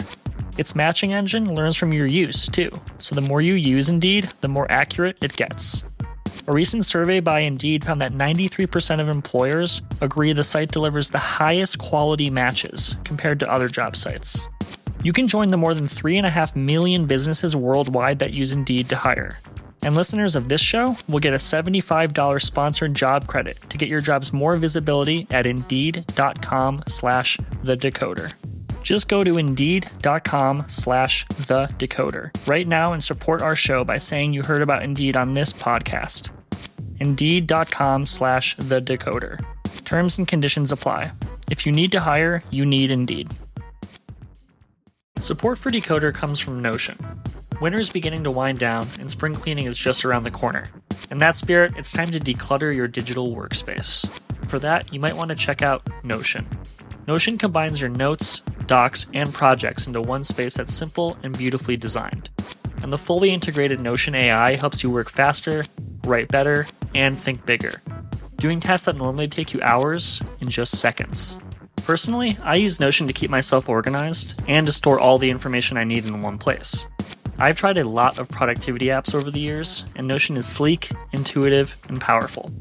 Its 0.57 0.75
matching 0.75 1.11
engine 1.11 1.53
learns 1.53 1.75
from 1.75 1.91
your 1.91 2.05
use, 2.05 2.47
too, 2.47 2.79
so 2.99 3.15
the 3.15 3.21
more 3.21 3.41
you 3.41 3.55
use 3.55 3.89
Indeed, 3.89 4.29
the 4.39 4.47
more 4.47 4.71
accurate 4.71 5.17
it 5.21 5.35
gets. 5.35 5.83
A 6.47 6.53
recent 6.53 6.85
survey 6.85 7.19
by 7.19 7.41
Indeed 7.41 7.83
found 7.83 8.01
that 8.01 8.13
93% 8.13 9.01
of 9.01 9.09
employers 9.09 9.81
agree 9.99 10.31
the 10.31 10.41
site 10.41 10.71
delivers 10.71 11.09
the 11.09 11.17
highest 11.17 11.79
quality 11.79 12.29
matches 12.29 12.95
compared 13.03 13.41
to 13.41 13.51
other 13.51 13.67
job 13.67 13.97
sites. 13.97 14.47
You 15.03 15.11
can 15.11 15.27
join 15.27 15.49
the 15.49 15.57
more 15.57 15.73
than 15.73 15.87
3.5 15.87 16.55
million 16.55 17.07
businesses 17.07 17.57
worldwide 17.57 18.19
that 18.19 18.31
use 18.31 18.53
Indeed 18.53 18.87
to 18.87 18.95
hire. 18.95 19.37
And 19.81 19.95
listeners 19.95 20.35
of 20.35 20.49
this 20.49 20.61
show 20.61 20.97
will 21.07 21.19
get 21.19 21.33
a 21.33 21.37
$75 21.37 22.41
sponsored 22.41 22.93
job 22.93 23.27
credit 23.27 23.57
to 23.69 23.77
get 23.77 23.89
your 23.89 24.01
jobs 24.01 24.33
more 24.33 24.55
visibility 24.57 25.25
at 25.31 25.45
indeed.com 25.45 26.83
slash 26.87 27.37
the 27.63 27.77
decoder. 27.77 28.33
Just 28.83 29.07
go 29.07 29.23
to 29.23 29.37
indeed.com 29.37 30.65
slash 30.67 31.25
the 31.27 31.67
decoder 31.77 32.31
right 32.47 32.67
now 32.67 32.93
and 32.93 33.03
support 33.03 33.41
our 33.41 33.55
show 33.55 33.83
by 33.83 33.97
saying 33.97 34.33
you 34.33 34.41
heard 34.43 34.61
about 34.61 34.83
Indeed 34.83 35.15
on 35.15 35.33
this 35.33 35.53
podcast. 35.53 36.29
Indeed.com 36.99 38.05
slash 38.05 38.55
the 38.57 38.81
decoder. 38.81 39.43
Terms 39.85 40.17
and 40.17 40.27
conditions 40.27 40.71
apply. 40.71 41.11
If 41.51 41.65
you 41.65 41.71
need 41.71 41.91
to 41.91 41.99
hire, 41.99 42.43
you 42.51 42.65
need 42.65 42.91
Indeed. 42.91 43.31
Support 45.19 45.57
for 45.57 45.69
Decoder 45.69 46.13
comes 46.13 46.39
from 46.39 46.61
Notion. 46.61 46.97
Winter 47.61 47.79
is 47.79 47.89
beginning 47.89 48.23
to 48.23 48.31
wind 48.31 48.57
down, 48.57 48.87
and 48.99 49.11
spring 49.11 49.35
cleaning 49.35 49.65
is 49.65 49.77
just 49.77 50.05
around 50.05 50.23
the 50.23 50.31
corner. 50.31 50.69
In 51.11 51.17
that 51.17 51.35
spirit, 51.35 51.73
it's 51.75 51.91
time 51.91 52.09
to 52.11 52.19
declutter 52.19 52.73
your 52.73 52.87
digital 52.87 53.35
workspace. 53.35 54.09
For 54.47 54.59
that, 54.59 54.93
you 54.93 54.99
might 55.01 55.17
want 55.17 55.27
to 55.27 55.35
check 55.35 55.61
out 55.61 55.85
Notion. 56.01 56.47
Notion 57.05 57.37
combines 57.37 57.81
your 57.81 57.89
notes, 57.89 58.39
docs, 58.65 59.07
and 59.13 59.33
projects 59.33 59.87
into 59.87 59.99
one 59.99 60.23
space 60.23 60.55
that's 60.55 60.73
simple 60.73 61.17
and 61.21 61.37
beautifully 61.37 61.75
designed. 61.75 62.29
And 62.81 62.93
the 62.93 62.97
fully 62.97 63.31
integrated 63.31 63.81
Notion 63.81 64.15
AI 64.15 64.55
helps 64.55 64.81
you 64.81 64.89
work 64.89 65.09
faster, 65.09 65.65
write 66.05 66.29
better, 66.29 66.65
and 66.95 67.19
think 67.19 67.45
bigger, 67.45 67.81
doing 68.37 68.61
tasks 68.61 68.85
that 68.85 68.95
normally 68.95 69.27
take 69.27 69.53
you 69.53 69.61
hours 69.63 70.21
in 70.39 70.49
just 70.49 70.77
seconds. 70.77 71.37
Personally, 71.77 72.37
I 72.41 72.55
use 72.55 72.79
Notion 72.79 73.05
to 73.07 73.13
keep 73.13 73.29
myself 73.29 73.67
organized 73.67 74.41
and 74.47 74.65
to 74.65 74.71
store 74.71 74.97
all 74.97 75.17
the 75.17 75.29
information 75.29 75.75
I 75.75 75.83
need 75.83 76.05
in 76.05 76.21
one 76.21 76.37
place. 76.37 76.87
I've 77.41 77.55
tried 77.55 77.77
a 77.77 77.87
lot 77.87 78.19
of 78.19 78.27
productivity 78.27 78.87
apps 78.87 79.15
over 79.15 79.31
the 79.31 79.39
years, 79.39 79.85
and 79.95 80.05
Notion 80.05 80.35
is 80.35 80.45
sleek, 80.45 80.91
intuitive, 81.13 81.77
and 81.87 82.01
powerful. 82.01 82.51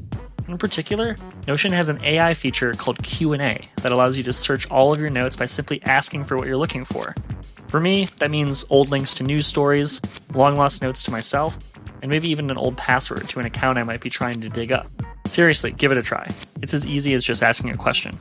In 0.47 0.57
particular, 0.57 1.17
Notion 1.49 1.73
has 1.73 1.89
an 1.89 1.99
AI 2.05 2.33
feature 2.33 2.73
called 2.75 3.03
Q&A 3.03 3.69
that 3.83 3.91
allows 3.91 4.17
you 4.17 4.23
to 4.23 4.33
search 4.33 4.71
all 4.71 4.93
of 4.93 5.01
your 5.01 5.11
notes 5.11 5.35
by 5.35 5.47
simply 5.47 5.83
asking 5.83 6.25
for 6.25 6.37
what 6.37 6.47
you're 6.47 6.57
looking 6.57 6.85
for. 6.85 7.17
For 7.67 7.81
me, 7.81 8.09
that 8.19 8.31
means 8.31 8.65
old 8.71 8.89
links 8.91 9.13
to 9.15 9.25
news 9.25 9.49
stories, 9.49 10.01
long 10.33 10.55
lost 10.55 10.81
notes 10.81 11.03
to 11.03 11.11
myself, 11.11 11.59
and 12.01 12.09
maybe 12.09 12.29
even 12.29 12.49
an 12.49 12.57
old 12.57 12.77
password 12.77 13.29
to 13.31 13.41
an 13.41 13.47
account 13.47 13.79
I 13.79 13.83
might 13.83 14.01
be 14.01 14.11
trying 14.11 14.41
to 14.43 14.49
dig 14.49 14.71
up. 14.71 14.89
Seriously, 15.27 15.73
give 15.73 15.91
it 15.91 15.99
a 15.99 16.03
try. 16.03 16.31
It's 16.63 16.73
as 16.73 16.87
easy 16.87 17.15
as 17.15 17.25
just 17.25 17.43
asking 17.43 17.71
a 17.71 17.77
question. 17.77 18.17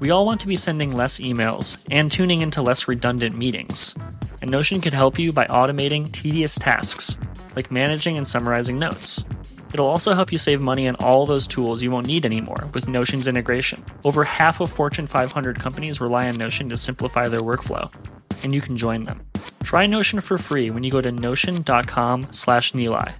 We 0.00 0.10
all 0.10 0.24
want 0.24 0.40
to 0.40 0.46
be 0.46 0.56
sending 0.56 0.90
less 0.90 1.20
emails 1.20 1.76
and 1.90 2.10
tuning 2.10 2.40
into 2.40 2.62
less 2.62 2.88
redundant 2.88 3.36
meetings 3.36 3.94
and 4.42 4.50
Notion 4.50 4.82
could 4.82 4.92
help 4.92 5.18
you 5.18 5.32
by 5.32 5.46
automating 5.46 6.12
tedious 6.12 6.56
tasks, 6.56 7.16
like 7.56 7.70
managing 7.70 8.18
and 8.18 8.26
summarizing 8.26 8.78
notes. 8.78 9.24
It'll 9.72 9.86
also 9.86 10.12
help 10.12 10.30
you 10.30 10.36
save 10.36 10.60
money 10.60 10.86
on 10.86 10.96
all 10.96 11.24
those 11.24 11.46
tools 11.46 11.82
you 11.82 11.90
won't 11.90 12.06
need 12.06 12.26
anymore 12.26 12.68
with 12.74 12.88
Notion's 12.88 13.26
integration. 13.26 13.82
Over 14.04 14.24
half 14.24 14.60
of 14.60 14.70
Fortune 14.70 15.06
500 15.06 15.58
companies 15.58 16.02
rely 16.02 16.28
on 16.28 16.36
Notion 16.36 16.68
to 16.68 16.76
simplify 16.76 17.28
their 17.28 17.40
workflow, 17.40 17.90
and 18.42 18.54
you 18.54 18.60
can 18.60 18.76
join 18.76 19.04
them. 19.04 19.22
Try 19.62 19.86
Notion 19.86 20.20
for 20.20 20.36
free 20.36 20.68
when 20.70 20.82
you 20.82 20.90
go 20.90 21.00
to 21.00 21.10
notion.com/nilay. 21.10 23.12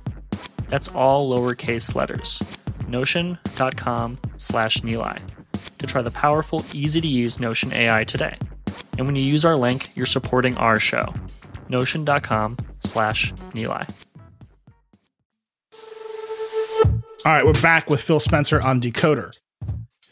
That's 0.69 0.89
all 0.89 1.35
lowercase 1.35 1.95
letters. 1.95 2.43
notion.com/nilay 2.89 5.19
to 5.79 5.87
try 5.87 6.03
the 6.03 6.11
powerful, 6.11 6.67
easy-to-use 6.73 7.41
Notion 7.41 7.73
AI 7.73 8.05
today. 8.05 8.37
And 8.99 9.07
when 9.07 9.17
you 9.17 9.23
use 9.23 9.45
our 9.45 9.57
link, 9.57 9.91
you're 9.95 10.07
supporting 10.07 10.57
our 10.57 10.79
show. 10.79 11.15
Notion.com 11.69 12.59
slash 12.81 13.33
Nilay. 13.55 13.89
All 17.25 17.33
right, 17.33 17.47
we're 17.47 17.61
back 17.63 17.89
with 17.89 18.01
Phil 18.01 18.19
Spencer 18.19 18.61
on 18.61 18.81
Decoder. 18.81 19.39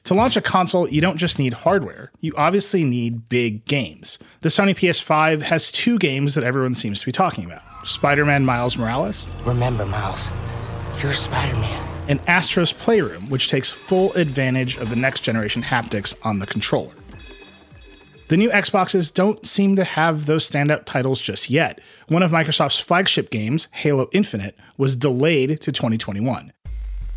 To 0.05 0.15
launch 0.15 0.37
a 0.37 0.41
console, 0.41 0.89
you 0.89 1.01
don't 1.01 1.17
just 1.17 1.39
need 1.39 1.53
hardware, 1.53 2.11
you 2.21 2.33
obviously 2.37 2.85
need 2.85 3.29
big 3.29 3.65
games. 3.65 4.19
The 4.41 4.49
Sony 4.49 4.75
PS5 4.75 5.43
has 5.43 5.71
two 5.71 5.99
games 5.99 6.35
that 6.35 6.45
everyone 6.45 6.75
seems 6.75 7.01
to 7.01 7.07
be 7.07 7.13
talking 7.13 7.45
about 7.45 7.63
Spider 7.87 8.25
Man 8.25 8.45
Miles 8.45 8.77
Morales. 8.77 9.29
Remember, 9.45 9.85
Miles, 9.85 10.31
you're 11.03 11.13
Spider 11.13 11.57
Man. 11.57 11.89
And 12.09 12.21
Astro's 12.27 12.73
Playroom, 12.73 13.29
which 13.29 13.51
takes 13.51 13.71
full 13.71 14.13
advantage 14.15 14.77
of 14.79 14.91
the 14.91 14.97
next 14.97 15.21
generation 15.21 15.63
haptics 15.63 16.15
on 16.23 16.39
the 16.39 16.47
controller. 16.47 16.93
The 18.31 18.37
new 18.37 18.51
Xboxes 18.51 19.13
don't 19.13 19.45
seem 19.45 19.75
to 19.75 19.83
have 19.83 20.27
those 20.27 20.49
standout 20.49 20.85
titles 20.85 21.21
just 21.21 21.51
yet. 21.51 21.81
One 22.07 22.23
of 22.23 22.31
Microsoft's 22.31 22.79
flagship 22.79 23.29
games, 23.31 23.67
Halo 23.73 24.09
Infinite, 24.13 24.57
was 24.79 24.95
delayed 24.95 25.61
to 25.63 25.73
2021. 25.73 26.53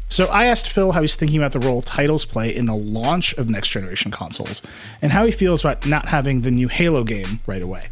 So 0.10 0.26
I 0.30 0.46
asked 0.46 0.72
Phil 0.72 0.94
how 0.94 1.02
he's 1.02 1.16
thinking 1.16 1.38
about 1.38 1.52
the 1.52 1.60
role 1.60 1.84
titles 1.84 2.26
play 2.26 2.56
in 2.56 2.66
the 2.66 2.76
launch 2.76 3.36
of 3.36 3.48
next 3.48 3.68
generation 3.68 4.10
consoles 4.10 4.64
and 5.04 5.12
how 5.12 5.24
he 5.24 5.32
feels 5.32 5.64
about 5.64 5.86
not 5.86 6.08
having 6.08 6.42
the 6.42 6.50
new 6.50 6.68
Halo 6.68 7.04
game 7.04 7.42
right 7.46 7.62
away 7.62 7.90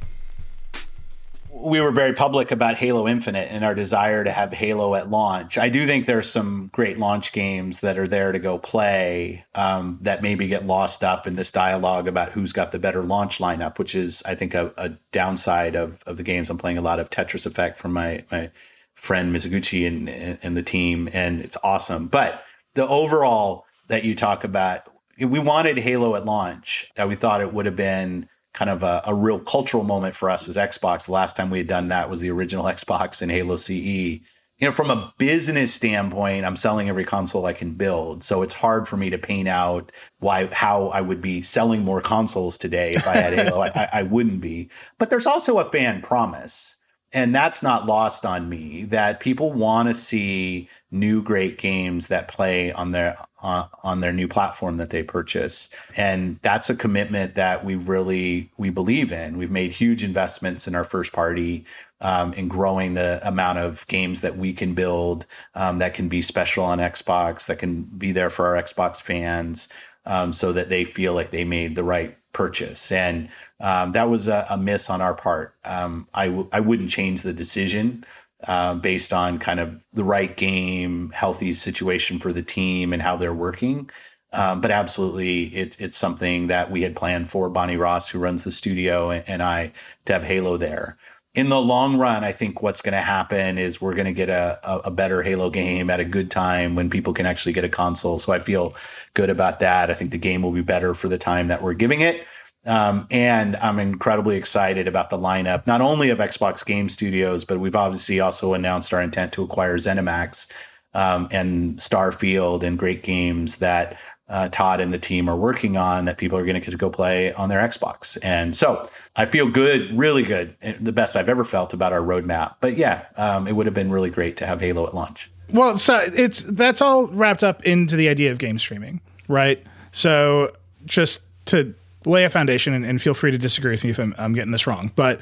we 1.63 1.79
were 1.79 1.91
very 1.91 2.13
public 2.13 2.51
about 2.51 2.75
Halo 2.75 3.07
Infinite 3.07 3.51
and 3.51 3.63
our 3.63 3.75
desire 3.75 4.23
to 4.23 4.31
have 4.31 4.51
Halo 4.51 4.95
at 4.95 5.09
launch. 5.09 5.57
I 5.57 5.69
do 5.69 5.85
think 5.85 6.05
there's 6.05 6.29
some 6.29 6.69
great 6.73 6.97
launch 6.97 7.33
games 7.33 7.81
that 7.81 7.97
are 7.97 8.07
there 8.07 8.31
to 8.31 8.39
go 8.39 8.57
play 8.57 9.45
um, 9.55 9.99
that 10.01 10.21
maybe 10.21 10.47
get 10.47 10.65
lost 10.65 11.03
up 11.03 11.27
in 11.27 11.35
this 11.35 11.51
dialogue 11.51 12.07
about 12.07 12.31
who's 12.31 12.53
got 12.53 12.71
the 12.71 12.79
better 12.79 13.03
launch 13.03 13.37
lineup, 13.37 13.77
which 13.77 13.95
is, 13.95 14.23
I 14.25 14.35
think, 14.35 14.53
a, 14.53 14.73
a 14.77 14.89
downside 15.11 15.75
of, 15.75 16.03
of 16.05 16.17
the 16.17 16.23
games. 16.23 16.49
I'm 16.49 16.57
playing 16.57 16.77
a 16.77 16.81
lot 16.81 16.99
of 16.99 17.09
Tetris 17.09 17.45
Effect 17.45 17.77
from 17.77 17.93
my 17.93 18.23
my 18.31 18.51
friend 18.95 19.35
Mizuguchi 19.35 19.87
and, 19.87 20.09
and 20.43 20.55
the 20.55 20.63
team, 20.63 21.09
and 21.13 21.41
it's 21.41 21.57
awesome. 21.63 22.07
But 22.07 22.43
the 22.75 22.87
overall 22.87 23.65
that 23.87 24.03
you 24.03 24.15
talk 24.15 24.43
about, 24.43 24.87
we 25.19 25.39
wanted 25.39 25.77
Halo 25.77 26.15
at 26.15 26.25
launch. 26.25 26.91
Uh, 26.97 27.07
we 27.07 27.15
thought 27.15 27.41
it 27.41 27.53
would 27.53 27.65
have 27.65 27.75
been 27.75 28.27
kind 28.53 28.69
of 28.69 28.83
a, 28.83 29.01
a, 29.05 29.15
real 29.15 29.39
cultural 29.39 29.83
moment 29.83 30.15
for 30.15 30.29
us 30.29 30.49
as 30.49 30.57
Xbox. 30.57 31.05
The 31.05 31.13
last 31.13 31.37
time 31.37 31.49
we 31.49 31.59
had 31.59 31.67
done 31.67 31.87
that 31.87 32.09
was 32.09 32.19
the 32.19 32.31
original 32.31 32.65
Xbox 32.65 33.21
and 33.21 33.31
Halo 33.31 33.55
CE. 33.55 34.19
You 34.57 34.67
know, 34.67 34.71
from 34.71 34.91
a 34.91 35.11
business 35.17 35.73
standpoint, 35.73 36.45
I'm 36.45 36.55
selling 36.55 36.87
every 36.87 37.03
console 37.03 37.47
I 37.47 37.53
can 37.53 37.73
build, 37.73 38.23
so 38.23 38.43
it's 38.43 38.53
hard 38.53 38.87
for 38.87 38.95
me 38.95 39.09
to 39.09 39.17
paint 39.17 39.47
out 39.47 39.91
why 40.19 40.45
how 40.53 40.89
I 40.89 41.01
would 41.01 41.19
be 41.19 41.41
selling 41.41 41.83
more 41.83 41.99
consoles 41.99 42.59
today 42.59 42.91
if 42.91 43.07
I 43.07 43.15
had 43.15 43.33
Halo. 43.33 43.61
I, 43.75 43.89
I 43.91 44.03
wouldn't 44.03 44.39
be. 44.39 44.69
But 44.99 45.09
there's 45.09 45.25
also 45.25 45.57
a 45.57 45.65
fan 45.65 46.01
promise. 46.01 46.77
and 47.13 47.33
that's 47.33 47.63
not 47.63 47.87
lost 47.87 48.25
on 48.25 48.49
me 48.49 48.83
that 48.85 49.19
people 49.19 49.51
want 49.51 49.87
to 49.89 49.93
see 49.95 50.69
new 50.91 51.23
great 51.23 51.57
games 51.57 52.07
that 52.07 52.27
play 52.27 52.71
on 52.71 52.91
their 52.91 53.17
uh, 53.41 53.65
on 53.83 54.01
their 54.01 54.13
new 54.13 54.27
platform 54.27 54.77
that 54.77 54.89
they 54.89 55.03
purchase. 55.03 55.69
And 55.97 56.39
that's 56.41 56.69
a 56.69 56.75
commitment 56.75 57.35
that 57.35 57.65
we 57.65 57.75
really 57.75 58.51
we 58.57 58.69
believe 58.69 59.11
in. 59.11 59.37
We've 59.37 59.51
made 59.51 59.71
huge 59.71 60.03
investments 60.03 60.67
in 60.67 60.75
our 60.75 60.83
first 60.83 61.13
party 61.13 61.65
um, 62.01 62.33
in 62.33 62.47
growing 62.47 62.95
the 62.95 63.19
amount 63.23 63.59
of 63.59 63.85
games 63.87 64.21
that 64.21 64.35
we 64.35 64.53
can 64.53 64.73
build 64.73 65.25
um, 65.55 65.79
that 65.79 65.93
can 65.93 66.09
be 66.09 66.23
special 66.23 66.63
on 66.63 66.79
xbox 66.79 67.45
that 67.45 67.59
can 67.59 67.83
be 67.83 68.11
there 68.11 68.31
for 68.31 68.47
our 68.47 68.63
xbox 68.63 68.99
fans 68.99 69.69
um, 70.05 70.33
so 70.33 70.51
that 70.51 70.69
they 70.69 70.83
feel 70.83 71.13
like 71.13 71.31
they 71.31 71.45
made 71.45 71.75
the 71.75 71.83
right 71.83 72.17
purchase. 72.33 72.91
And 72.91 73.29
um, 73.59 73.91
that 73.91 74.09
was 74.09 74.27
a, 74.27 74.45
a, 74.49 74.57
miss 74.57 74.89
on 74.89 75.01
our 75.01 75.13
part. 75.13 75.53
Um, 75.65 76.07
I 76.13 76.27
w- 76.27 76.49
I 76.51 76.59
wouldn't 76.59 76.89
change 76.89 77.21
the 77.21 77.33
decision 77.33 78.03
uh, 78.47 78.75
based 78.75 79.13
on 79.13 79.39
kind 79.39 79.59
of 79.59 79.83
the 79.93 80.03
right 80.03 80.35
game, 80.35 81.11
healthy 81.11 81.53
situation 81.53 82.19
for 82.19 82.33
the 82.33 82.43
team, 82.43 82.93
and 82.93 83.01
how 83.01 83.15
they're 83.15 83.33
working. 83.33 83.89
Um, 84.33 84.61
but 84.61 84.71
absolutely, 84.71 85.43
it, 85.47 85.79
it's 85.79 85.97
something 85.97 86.47
that 86.47 86.71
we 86.71 86.81
had 86.81 86.95
planned 86.95 87.29
for 87.29 87.49
Bonnie 87.49 87.77
Ross, 87.77 88.09
who 88.09 88.19
runs 88.19 88.43
the 88.43 88.51
studio, 88.51 89.11
and, 89.11 89.27
and 89.27 89.43
I 89.43 89.73
to 90.05 90.13
have 90.13 90.23
Halo 90.23 90.57
there. 90.57 90.97
In 91.33 91.49
the 91.49 91.61
long 91.61 91.97
run, 91.97 92.23
I 92.23 92.31
think 92.33 92.61
what's 92.61 92.81
going 92.81 92.93
to 92.93 92.99
happen 92.99 93.57
is 93.57 93.79
we're 93.79 93.93
going 93.93 94.05
to 94.05 94.13
get 94.13 94.29
a, 94.29 94.59
a, 94.63 94.77
a, 94.85 94.91
better 94.91 95.21
Halo 95.23 95.49
game 95.49 95.89
at 95.89 96.01
a 96.01 96.05
good 96.05 96.29
time 96.29 96.75
when 96.75 96.89
people 96.89 97.13
can 97.13 97.25
actually 97.25 97.53
get 97.53 97.63
a 97.63 97.69
console. 97.69 98.19
So 98.19 98.33
I 98.33 98.39
feel 98.39 98.75
good 99.13 99.29
about 99.29 99.59
that. 99.59 99.89
I 99.89 99.93
think 99.93 100.11
the 100.11 100.17
game 100.17 100.41
will 100.41 100.51
be 100.51 100.61
better 100.61 100.93
for 100.93 101.07
the 101.07 101.17
time 101.17 101.47
that 101.47 101.61
we're 101.61 101.73
giving 101.73 102.01
it. 102.01 102.25
Um, 102.65 103.07
and 103.09 103.55
I'm 103.55 103.79
incredibly 103.79 104.37
excited 104.37 104.87
about 104.87 105.09
the 105.09 105.17
lineup, 105.17 105.65
not 105.65 105.81
only 105.81 106.09
of 106.09 106.19
Xbox 106.19 106.65
Game 106.65 106.89
Studios, 106.89 107.43
but 107.43 107.59
we've 107.59 107.75
obviously 107.75 108.19
also 108.19 108.53
announced 108.53 108.93
our 108.93 109.01
intent 109.01 109.33
to 109.33 109.43
acquire 109.43 109.77
ZeniMax 109.77 110.51
um, 110.93 111.27
and 111.31 111.77
Starfield 111.77 112.63
and 112.63 112.77
great 112.77 113.01
games 113.01 113.57
that 113.57 113.97
uh, 114.29 114.47
Todd 114.49 114.79
and 114.79 114.93
the 114.93 114.99
team 114.99 115.29
are 115.29 115.35
working 115.35 115.75
on 115.75 116.05
that 116.05 116.17
people 116.17 116.37
are 116.37 116.45
going 116.45 116.61
to 116.61 116.77
go 116.77 116.89
play 116.89 117.33
on 117.33 117.49
their 117.49 117.59
Xbox. 117.59 118.17
And 118.23 118.55
so 118.55 118.89
I 119.15 119.25
feel 119.25 119.49
good, 119.49 119.91
really 119.97 120.23
good, 120.23 120.55
the 120.79 120.93
best 120.93 121.15
I've 121.15 121.29
ever 121.29 121.43
felt 121.43 121.73
about 121.73 121.91
our 121.91 121.99
roadmap. 121.99 122.55
But 122.61 122.77
yeah, 122.77 123.05
um, 123.17 123.47
it 123.47 123.55
would 123.55 123.65
have 123.65 123.75
been 123.75 123.91
really 123.91 124.09
great 124.09 124.37
to 124.37 124.45
have 124.45 124.61
Halo 124.61 124.87
at 124.87 124.95
launch. 124.95 125.29
Well, 125.51 125.77
so 125.77 125.99
it's 126.15 126.43
that's 126.43 126.81
all 126.81 127.07
wrapped 127.07 127.43
up 127.43 127.65
into 127.65 127.97
the 127.97 128.07
idea 128.07 128.31
of 128.31 128.37
game 128.37 128.57
streaming, 128.57 129.01
right? 129.27 129.61
So 129.91 130.53
just 130.85 131.23
to 131.47 131.75
lay 132.05 132.23
a 132.23 132.29
foundation, 132.29 132.73
and, 132.73 132.85
and 132.85 133.01
feel 133.01 133.13
free 133.13 133.31
to 133.31 133.37
disagree 133.37 133.71
with 133.71 133.83
me 133.83 133.91
if 133.91 133.99
I'm, 133.99 134.15
I'm 134.17 134.33
getting 134.33 134.51
this 134.51 134.67
wrong, 134.67 134.91
but 134.95 135.21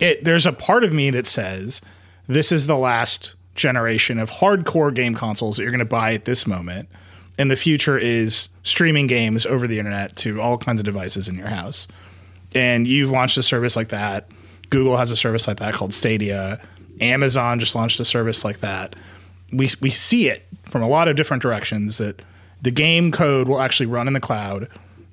it 0.00 0.24
there's 0.24 0.46
a 0.46 0.52
part 0.52 0.84
of 0.84 0.92
me 0.92 1.10
that 1.10 1.26
says 1.26 1.80
this 2.26 2.52
is 2.52 2.66
the 2.66 2.76
last 2.76 3.34
generation 3.54 4.18
of 4.18 4.30
hardcore 4.30 4.94
game 4.94 5.14
consoles 5.14 5.56
that 5.56 5.64
you're 5.64 5.72
going 5.72 5.78
to 5.80 5.84
buy 5.84 6.14
at 6.14 6.24
this 6.24 6.46
moment. 6.46 6.88
And 7.38 7.50
the 7.50 7.56
future 7.56 7.98
is 7.98 8.48
streaming 8.62 9.06
games 9.06 9.46
over 9.46 9.66
the 9.66 9.78
internet 9.78 10.16
to 10.16 10.40
all 10.40 10.58
kinds 10.58 10.80
of 10.80 10.84
devices 10.84 11.28
in 11.28 11.36
your 11.36 11.48
house. 11.48 11.86
And 12.54 12.86
you've 12.86 13.10
launched 13.10 13.36
a 13.38 13.42
service 13.42 13.76
like 13.76 13.88
that. 13.88 14.28
Google 14.70 14.96
has 14.96 15.10
a 15.10 15.16
service 15.16 15.46
like 15.46 15.58
that 15.58 15.74
called 15.74 15.94
Stadia. 15.94 16.60
Amazon 17.00 17.60
just 17.60 17.74
launched 17.74 18.00
a 18.00 18.04
service 18.04 18.44
like 18.44 18.58
that. 18.60 18.96
We, 19.52 19.68
we 19.80 19.90
see 19.90 20.28
it 20.28 20.46
from 20.64 20.82
a 20.82 20.88
lot 20.88 21.08
of 21.08 21.16
different 21.16 21.42
directions 21.42 21.98
that 21.98 22.22
the 22.60 22.70
game 22.70 23.12
code 23.12 23.48
will 23.48 23.60
actually 23.60 23.86
run 23.86 24.08
in 24.08 24.14
the 24.14 24.20
cloud 24.20 24.68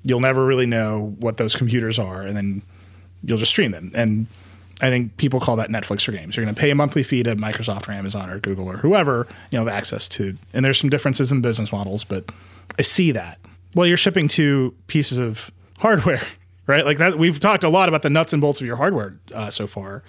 you'll 0.06 0.20
never 0.20 0.46
really 0.46 0.66
know 0.66 1.14
what 1.20 1.36
those 1.36 1.56
computers 1.56 1.98
are, 1.98 2.22
and 2.22 2.36
then 2.36 2.62
you'll 3.24 3.38
just 3.38 3.50
stream 3.50 3.72
them. 3.72 3.90
And 3.94 4.26
I 4.80 4.88
think 4.88 5.16
people 5.16 5.40
call 5.40 5.56
that 5.56 5.68
Netflix 5.68 6.04
for 6.04 6.12
games. 6.12 6.36
You're 6.36 6.44
going 6.44 6.54
to 6.54 6.60
pay 6.60 6.70
a 6.70 6.74
monthly 6.74 7.02
fee 7.02 7.22
to 7.24 7.34
Microsoft 7.34 7.88
or 7.88 7.92
Amazon 7.92 8.30
or 8.30 8.38
Google 8.38 8.70
or 8.70 8.76
whoever 8.76 9.26
you 9.50 9.58
have 9.58 9.68
access 9.68 10.08
to. 10.10 10.36
And 10.54 10.64
there's 10.64 10.78
some 10.78 10.90
differences 10.90 11.32
in 11.32 11.40
business 11.40 11.72
models, 11.72 12.04
but 12.04 12.30
I 12.78 12.82
see 12.82 13.10
that. 13.12 13.38
Well, 13.74 13.86
you're 13.86 13.96
shipping 13.96 14.28
two 14.28 14.74
pieces 14.86 15.18
of 15.18 15.50
hardware, 15.78 16.22
right? 16.66 16.84
Like 16.84 16.98
that. 16.98 17.18
We've 17.18 17.40
talked 17.40 17.64
a 17.64 17.68
lot 17.68 17.88
about 17.88 18.02
the 18.02 18.10
nuts 18.10 18.32
and 18.32 18.40
bolts 18.40 18.60
of 18.60 18.66
your 18.66 18.76
hardware 18.76 19.16
uh, 19.34 19.50
so 19.50 19.66
far, 19.66 20.02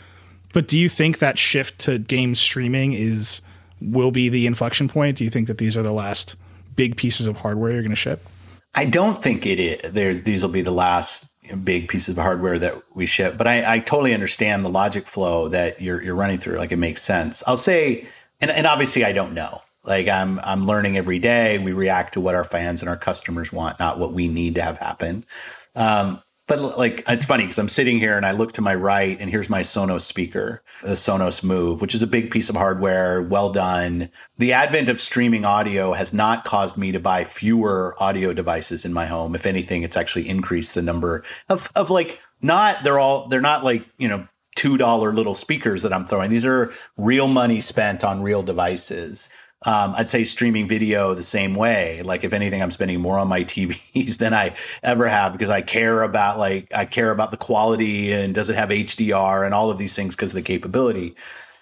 but 0.54 0.68
do 0.68 0.78
you 0.78 0.90
think 0.90 1.20
that 1.20 1.38
shift 1.38 1.80
to 1.80 1.98
game 1.98 2.36
streaming 2.36 2.94
is 2.94 3.42
will 3.82 4.12
be 4.12 4.30
the 4.30 4.48
inflection 4.48 4.88
point? 4.88 5.18
Do 5.18 5.24
you 5.24 5.30
think 5.30 5.48
that 5.48 5.58
these 5.58 5.78
are 5.78 5.84
the 5.84 5.92
last 5.92 6.36
big 6.76 6.98
pieces 6.98 7.28
of 7.28 7.42
hardware 7.42 7.72
you're 7.72 7.82
going 7.82 7.90
to 7.90 7.96
ship? 7.96 8.26
I 8.78 8.86
don't 8.86 9.18
think 9.18 9.48
it 9.48 9.60
is. 9.60 9.92
There, 9.92 10.14
these 10.14 10.44
will 10.44 10.52
be 10.52 10.62
the 10.62 10.72
last 10.72 11.36
big 11.64 11.88
pieces 11.88 12.16
of 12.16 12.24
hardware 12.24 12.60
that 12.60 12.84
we 12.94 13.08
ship. 13.08 13.36
But 13.36 13.48
I, 13.48 13.74
I 13.76 13.80
totally 13.80 14.14
understand 14.14 14.64
the 14.64 14.70
logic 14.70 15.08
flow 15.08 15.48
that 15.48 15.82
you're 15.82 16.02
you're 16.04 16.14
running 16.14 16.38
through. 16.38 16.58
Like 16.58 16.72
it 16.72 16.78
makes 16.78 17.02
sense. 17.02 17.44
I'll 17.48 17.58
say, 17.58 18.06
and, 18.40 18.52
and 18.52 18.68
obviously 18.68 19.04
I 19.04 19.14
don't 19.14 19.34
know. 19.34 19.64
Like 19.84 20.08
I'm 20.08 20.40
I'm 20.44 20.68
learning 20.68 20.96
every 20.96 21.18
day. 21.18 21.58
We 21.58 21.72
react 21.72 22.14
to 22.14 22.22
what 22.22 22.36
our 22.36 22.44
fans 22.44 22.84
and 22.84 22.90
our 22.90 22.98
customers 22.98 23.52
want, 23.52 23.80
not 23.80 23.98
what 23.98 24.14
we 24.14 24.28
need 24.28 24.54
to 24.56 24.62
have 24.62 24.78
happen. 24.78 25.26
Um, 25.76 26.22
but 26.48 26.78
like 26.78 27.04
it's 27.08 27.26
funny 27.26 27.44
because 27.44 27.60
I'm 27.60 27.70
sitting 27.70 28.00
here 28.00 28.16
and 28.16 28.26
I 28.26 28.32
look 28.32 28.54
to 28.54 28.62
my 28.62 28.74
right 28.74 29.18
and 29.20 29.30
here's 29.30 29.50
my 29.50 29.62
Sonos 29.62 30.02
speaker, 30.02 30.64
the 30.82 30.92
Sonos 30.92 31.44
Move, 31.44 31.82
which 31.82 31.94
is 31.94 32.02
a 32.02 32.08
big 32.08 32.32
piece 32.32 32.50
of 32.50 32.56
hardware, 32.56 33.22
well 33.22 33.52
done. 33.52 34.10
The 34.38 34.54
advent 34.54 34.88
of 34.88 35.02
streaming 35.02 35.44
audio 35.44 35.94
has 35.94 36.14
not 36.14 36.46
caused 36.46 36.78
me 36.78 36.94
to 36.94 37.00
buy 37.00 37.26
fewer 37.26 37.96
audio 38.00 38.34
devices 38.34 38.86
in 38.86 38.94
my 38.94 39.06
home. 39.06 39.36
If 39.36 39.46
anything, 39.46 39.84
it's 39.84 39.98
actually 39.98 40.30
increased 40.30 40.74
the 40.74 40.82
number 40.82 41.24
of 41.50 41.70
of 41.76 41.90
like 41.90 42.20
not 42.42 42.84
they're 42.84 43.00
all 43.00 43.28
they're 43.28 43.42
not 43.42 43.64
like, 43.64 43.86
you 43.98 44.08
know, 44.08 44.26
$2 44.58 45.14
little 45.14 45.36
speakers 45.36 45.84
that 45.84 45.94
I'm 45.94 46.04
throwing. 46.04 46.32
These 46.32 46.46
are 46.46 46.74
real 46.98 47.28
money 47.28 47.62
spent 47.62 48.04
on 48.04 48.24
real 48.24 48.42
devices. 48.42 49.30
Um, 49.66 49.96
I'd 49.98 50.10
say 50.10 50.24
streaming 50.24 50.68
video 50.68 51.14
the 51.14 51.24
same 51.24 51.56
way. 51.56 52.04
Like 52.04 52.24
if 52.24 52.32
anything, 52.32 52.62
I'm 52.62 52.72
spending 52.72 53.02
more 53.02 53.18
on 53.18 53.28
my 53.28 53.44
TVs 53.44 54.18
than 54.18 54.34
I 54.34 54.56
ever 54.84 55.08
have 55.08 55.32
because 55.32 55.50
I 55.50 55.62
care 55.62 56.04
about 56.04 56.38
like 56.38 56.74
I 56.74 56.86
care 56.86 57.12
about 57.12 57.32
the 57.32 57.38
quality 57.38 58.12
and 58.12 58.36
does 58.36 58.50
it 58.50 58.56
have 58.56 58.70
HDR 58.70 59.46
and 59.46 59.54
all 59.54 59.70
of 59.70 59.78
these 59.78 59.96
things 59.96 60.16
because 60.16 60.32
of 60.32 60.36
the 60.36 60.42
capability. 60.42 61.16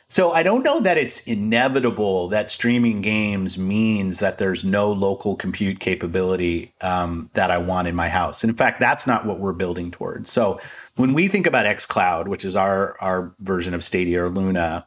So 0.07 0.31
I 0.31 0.43
don't 0.43 0.61
know 0.61 0.81
that 0.81 0.99
it's 0.99 1.21
inevitable 1.25 2.27
that 2.27 2.51
streaming 2.51 3.01
games 3.01 3.57
means 3.57 4.19
that 4.19 4.37
there's 4.37 4.63
no 4.63 4.91
local 4.91 5.35
compute 5.35 5.79
capability 5.79 6.73
um, 6.81 7.29
that 7.33 7.49
I 7.49 7.57
want 7.57 7.87
in 7.87 7.95
my 7.95 8.07
house. 8.07 8.43
In 8.43 8.53
fact, 8.53 8.79
that's 8.79 9.07
not 9.07 9.25
what 9.25 9.39
we're 9.39 9.53
building 9.53 9.89
towards. 9.89 10.31
So 10.31 10.59
when 10.95 11.13
we 11.15 11.27
think 11.27 11.47
about 11.47 11.65
xCloud, 11.65 12.27
which 12.27 12.45
is 12.45 12.55
our 12.55 12.95
our 13.01 13.33
version 13.39 13.73
of 13.73 13.83
Stadia 13.83 14.23
or 14.23 14.29
Luna, 14.29 14.85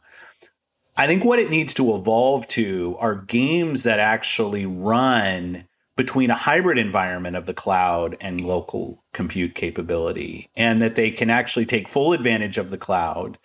I 0.99 1.07
think 1.07 1.23
what 1.23 1.39
it 1.39 1.49
needs 1.49 1.73
to 1.75 1.95
evolve 1.95 2.45
to 2.49 2.97
are 2.99 3.15
games 3.15 3.83
that 3.83 3.99
actually 3.99 4.65
run 4.65 5.65
between 5.95 6.29
a 6.29 6.35
hybrid 6.35 6.77
environment 6.77 7.37
of 7.37 7.45
the 7.45 7.53
cloud 7.53 8.17
and 8.19 8.41
local 8.41 9.01
compute 9.13 9.55
capability, 9.55 10.49
and 10.57 10.81
that 10.81 10.95
they 10.95 11.09
can 11.09 11.29
actually 11.29 11.65
take 11.65 11.87
full 11.87 12.11
advantage 12.11 12.57
of 12.57 12.69
the 12.69 12.77
cloud 12.77 13.37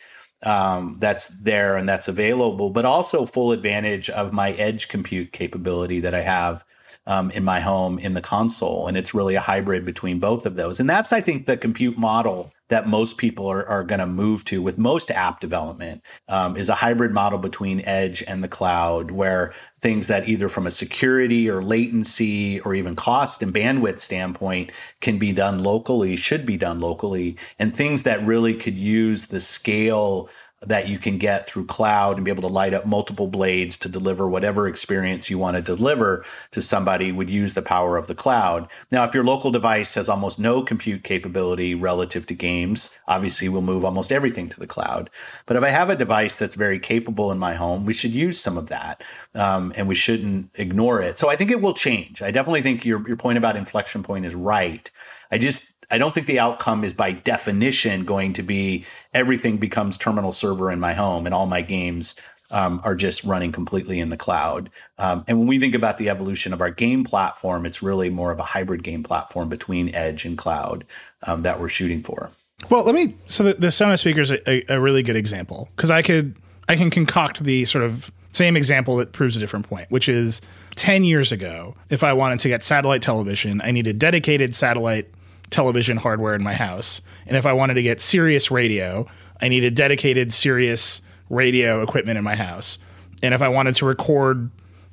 um, 0.42 0.96
that's 0.98 1.28
there 1.28 1.76
and 1.76 1.88
that's 1.88 2.08
available, 2.08 2.70
but 2.70 2.84
also 2.84 3.24
full 3.24 3.52
advantage 3.52 4.10
of 4.10 4.32
my 4.32 4.50
edge 4.54 4.88
compute 4.88 5.30
capability 5.30 6.00
that 6.00 6.12
I 6.12 6.22
have 6.22 6.64
um, 7.06 7.30
in 7.30 7.44
my 7.44 7.60
home 7.60 8.00
in 8.00 8.14
the 8.14 8.20
console. 8.20 8.88
And 8.88 8.96
it's 8.96 9.14
really 9.14 9.36
a 9.36 9.40
hybrid 9.40 9.84
between 9.84 10.18
both 10.18 10.44
of 10.44 10.56
those. 10.56 10.80
And 10.80 10.90
that's, 10.90 11.12
I 11.12 11.20
think, 11.20 11.46
the 11.46 11.56
compute 11.56 11.96
model 11.96 12.52
that 12.68 12.88
most 12.88 13.18
people 13.18 13.46
are, 13.46 13.66
are 13.66 13.84
going 13.84 13.98
to 13.98 14.06
move 14.06 14.44
to 14.46 14.62
with 14.62 14.78
most 14.78 15.10
app 15.10 15.40
development 15.40 16.02
um, 16.28 16.56
is 16.56 16.68
a 16.68 16.74
hybrid 16.74 17.12
model 17.12 17.38
between 17.38 17.82
edge 17.82 18.22
and 18.26 18.42
the 18.42 18.48
cloud 18.48 19.10
where 19.10 19.52
things 19.80 20.06
that 20.06 20.26
either 20.28 20.48
from 20.48 20.66
a 20.66 20.70
security 20.70 21.48
or 21.48 21.62
latency 21.62 22.58
or 22.60 22.74
even 22.74 22.96
cost 22.96 23.42
and 23.42 23.52
bandwidth 23.52 23.98
standpoint 23.98 24.70
can 25.02 25.18
be 25.18 25.30
done 25.30 25.62
locally 25.62 26.16
should 26.16 26.46
be 26.46 26.56
done 26.56 26.80
locally 26.80 27.36
and 27.58 27.76
things 27.76 28.04
that 28.04 28.24
really 28.24 28.54
could 28.54 28.78
use 28.78 29.26
the 29.26 29.40
scale 29.40 30.30
that 30.66 30.88
you 30.88 30.98
can 30.98 31.18
get 31.18 31.46
through 31.46 31.66
cloud 31.66 32.16
and 32.16 32.24
be 32.24 32.30
able 32.30 32.42
to 32.42 32.48
light 32.48 32.74
up 32.74 32.86
multiple 32.86 33.26
blades 33.26 33.76
to 33.78 33.88
deliver 33.88 34.28
whatever 34.28 34.66
experience 34.66 35.30
you 35.30 35.38
want 35.38 35.56
to 35.56 35.62
deliver 35.62 36.24
to 36.50 36.60
somebody 36.60 37.12
would 37.12 37.30
use 37.30 37.54
the 37.54 37.62
power 37.62 37.96
of 37.96 38.06
the 38.06 38.14
cloud. 38.14 38.68
Now, 38.90 39.04
if 39.04 39.14
your 39.14 39.24
local 39.24 39.50
device 39.50 39.94
has 39.94 40.08
almost 40.08 40.38
no 40.38 40.62
compute 40.62 41.04
capability 41.04 41.74
relative 41.74 42.26
to 42.26 42.34
games, 42.34 42.90
obviously 43.06 43.48
we'll 43.48 43.62
move 43.62 43.84
almost 43.84 44.12
everything 44.12 44.48
to 44.48 44.60
the 44.60 44.66
cloud. 44.66 45.10
But 45.46 45.56
if 45.56 45.62
I 45.62 45.70
have 45.70 45.90
a 45.90 45.96
device 45.96 46.36
that's 46.36 46.54
very 46.54 46.78
capable 46.78 47.32
in 47.32 47.38
my 47.38 47.54
home, 47.54 47.84
we 47.84 47.92
should 47.92 48.12
use 48.12 48.40
some 48.40 48.56
of 48.56 48.68
that 48.68 49.02
um, 49.34 49.72
and 49.76 49.88
we 49.88 49.94
shouldn't 49.94 50.50
ignore 50.54 51.02
it. 51.02 51.18
So 51.18 51.28
I 51.28 51.36
think 51.36 51.50
it 51.50 51.60
will 51.60 51.74
change. 51.74 52.22
I 52.22 52.30
definitely 52.30 52.62
think 52.62 52.84
your, 52.84 53.06
your 53.06 53.16
point 53.16 53.38
about 53.38 53.56
inflection 53.56 54.02
point 54.02 54.26
is 54.26 54.34
right. 54.34 54.90
I 55.30 55.38
just 55.38 55.73
I 55.90 55.98
don't 55.98 56.14
think 56.14 56.26
the 56.26 56.38
outcome 56.38 56.84
is 56.84 56.92
by 56.92 57.12
definition 57.12 58.04
going 58.04 58.32
to 58.34 58.42
be 58.42 58.84
everything 59.12 59.58
becomes 59.58 59.98
terminal 59.98 60.32
server 60.32 60.70
in 60.70 60.80
my 60.80 60.92
home 60.92 61.26
and 61.26 61.34
all 61.34 61.46
my 61.46 61.62
games 61.62 62.20
um, 62.50 62.80
are 62.84 62.94
just 62.94 63.24
running 63.24 63.52
completely 63.52 64.00
in 64.00 64.10
the 64.10 64.16
cloud. 64.16 64.70
Um, 64.98 65.24
and 65.26 65.38
when 65.38 65.48
we 65.48 65.58
think 65.58 65.74
about 65.74 65.98
the 65.98 66.08
evolution 66.08 66.52
of 66.52 66.60
our 66.60 66.70
game 66.70 67.04
platform, 67.04 67.66
it's 67.66 67.82
really 67.82 68.10
more 68.10 68.30
of 68.30 68.38
a 68.38 68.44
hybrid 68.44 68.82
game 68.82 69.02
platform 69.02 69.48
between 69.48 69.94
edge 69.94 70.24
and 70.24 70.38
cloud 70.38 70.84
um, 71.24 71.42
that 71.42 71.60
we're 71.60 71.68
shooting 71.68 72.02
for. 72.02 72.30
Well, 72.70 72.84
let 72.84 72.94
me. 72.94 73.16
So 73.26 73.44
the, 73.44 73.54
the 73.54 73.66
Sonos 73.68 74.00
speaker 74.00 74.20
is 74.20 74.30
a, 74.30 74.72
a 74.72 74.80
really 74.80 75.02
good 75.02 75.16
example 75.16 75.68
because 75.74 75.90
I 75.90 76.02
could 76.02 76.36
I 76.68 76.76
can 76.76 76.90
concoct 76.90 77.42
the 77.42 77.64
sort 77.64 77.84
of 77.84 78.10
same 78.32 78.56
example 78.56 78.96
that 78.96 79.12
proves 79.12 79.36
a 79.36 79.40
different 79.40 79.68
point, 79.68 79.90
which 79.90 80.08
is 80.08 80.40
10 80.74 81.04
years 81.04 81.30
ago, 81.30 81.76
if 81.88 82.02
I 82.02 82.12
wanted 82.12 82.40
to 82.40 82.48
get 82.48 82.64
satellite 82.64 83.00
television, 83.00 83.60
I 83.62 83.70
needed 83.70 83.98
dedicated 83.98 84.54
satellite 84.54 85.08
television 85.50 85.96
hardware 85.96 86.34
in 86.34 86.42
my 86.42 86.54
house. 86.54 87.00
And 87.26 87.36
if 87.36 87.46
I 87.46 87.52
wanted 87.52 87.74
to 87.74 87.82
get 87.82 88.00
Sirius 88.00 88.50
radio, 88.50 89.06
I 89.40 89.48
needed 89.48 89.74
dedicated 89.74 90.32
Sirius 90.32 91.02
radio 91.28 91.82
equipment 91.82 92.18
in 92.18 92.24
my 92.24 92.36
house. 92.36 92.78
And 93.22 93.34
if 93.34 93.42
I 93.42 93.48
wanted 93.48 93.76
to 93.76 93.86
record 93.86 94.50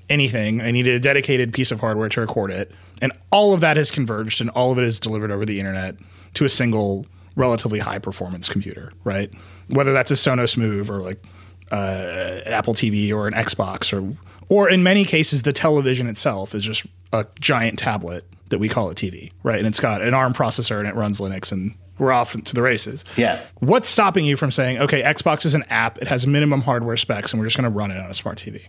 anything, 0.10 0.62
I 0.62 0.72
needed 0.72 0.96
a 0.96 1.00
dedicated 1.00 1.54
piece 1.54 1.72
of 1.72 1.80
hardware 1.80 2.10
to 2.10 2.22
record 2.22 2.52
it. 2.52 2.72
And 3.02 3.12
all 3.32 3.54
of 3.54 3.62
that 3.62 3.78
has 3.78 3.90
converged 3.90 4.42
and 4.42 4.50
all 4.52 4.72
of 4.72 4.78
it 4.78 4.84
is 4.84 5.00
delivered 5.00 5.32
over 5.32 5.46
the 5.46 5.60
internet 5.60 5.96
to 6.36 6.46
a 6.46 6.50
single 6.50 7.06
relatively 7.36 7.80
high 7.80 8.00
performance 8.00 8.48
computer, 8.48 8.92
right? 9.04 9.32
Whether 9.70 9.94
that's 9.94 10.12
a 10.12 10.16
Sonos 10.16 10.58
Move 10.58 10.92
or 10.92 11.02
like 11.02 11.24
uh, 11.72 12.42
Apple 12.46 12.74
TV 12.74 13.12
or 13.12 13.28
an 13.28 13.34
Xbox 13.34 13.92
or 13.92 14.16
or 14.50 14.70
in 14.70 14.84
many 14.84 15.06
cases 15.06 15.44
the 15.44 15.54
television 15.54 16.08
itself 16.08 16.54
is 16.54 16.66
just 16.66 16.86
a 17.14 17.26
giant 17.40 17.80
tablet 17.80 18.26
that 18.52 18.60
we 18.60 18.70
call 18.70 18.90
a 18.90 18.96
TV, 18.96 19.32
right? 19.44 19.58
And 19.58 19.68
it's 19.68 19.80
got 19.80 20.02
an 20.02 20.14
ARM 20.14 20.34
processor 20.34 20.80
and 20.80 20.88
it 20.88 20.96
runs 20.96 21.20
Linux 21.20 21.52
and 21.52 21.76
we're 21.98 22.12
off 22.12 22.34
to 22.34 22.56
the 22.56 22.62
races. 22.62 23.04
Yeah. 23.18 23.44
What's 23.60 23.90
stopping 23.90 24.26
you 24.26 24.36
from 24.36 24.52
saying, 24.52 24.80
okay, 24.80 25.02
Xbox 25.04 25.46
is 25.46 25.56
an 25.56 25.64
app, 25.70 25.98
it 25.98 26.08
has 26.08 26.26
minimum 26.26 26.62
hardware 26.62 26.98
specs, 26.98 27.34
and 27.34 27.40
we're 27.40 27.46
just 27.46 27.58
going 27.58 27.72
to 27.72 27.76
run 27.76 27.92
it 27.92 27.98
on 27.98 28.10
a 28.10 28.14
smart 28.14 28.38
TV? 28.38 28.62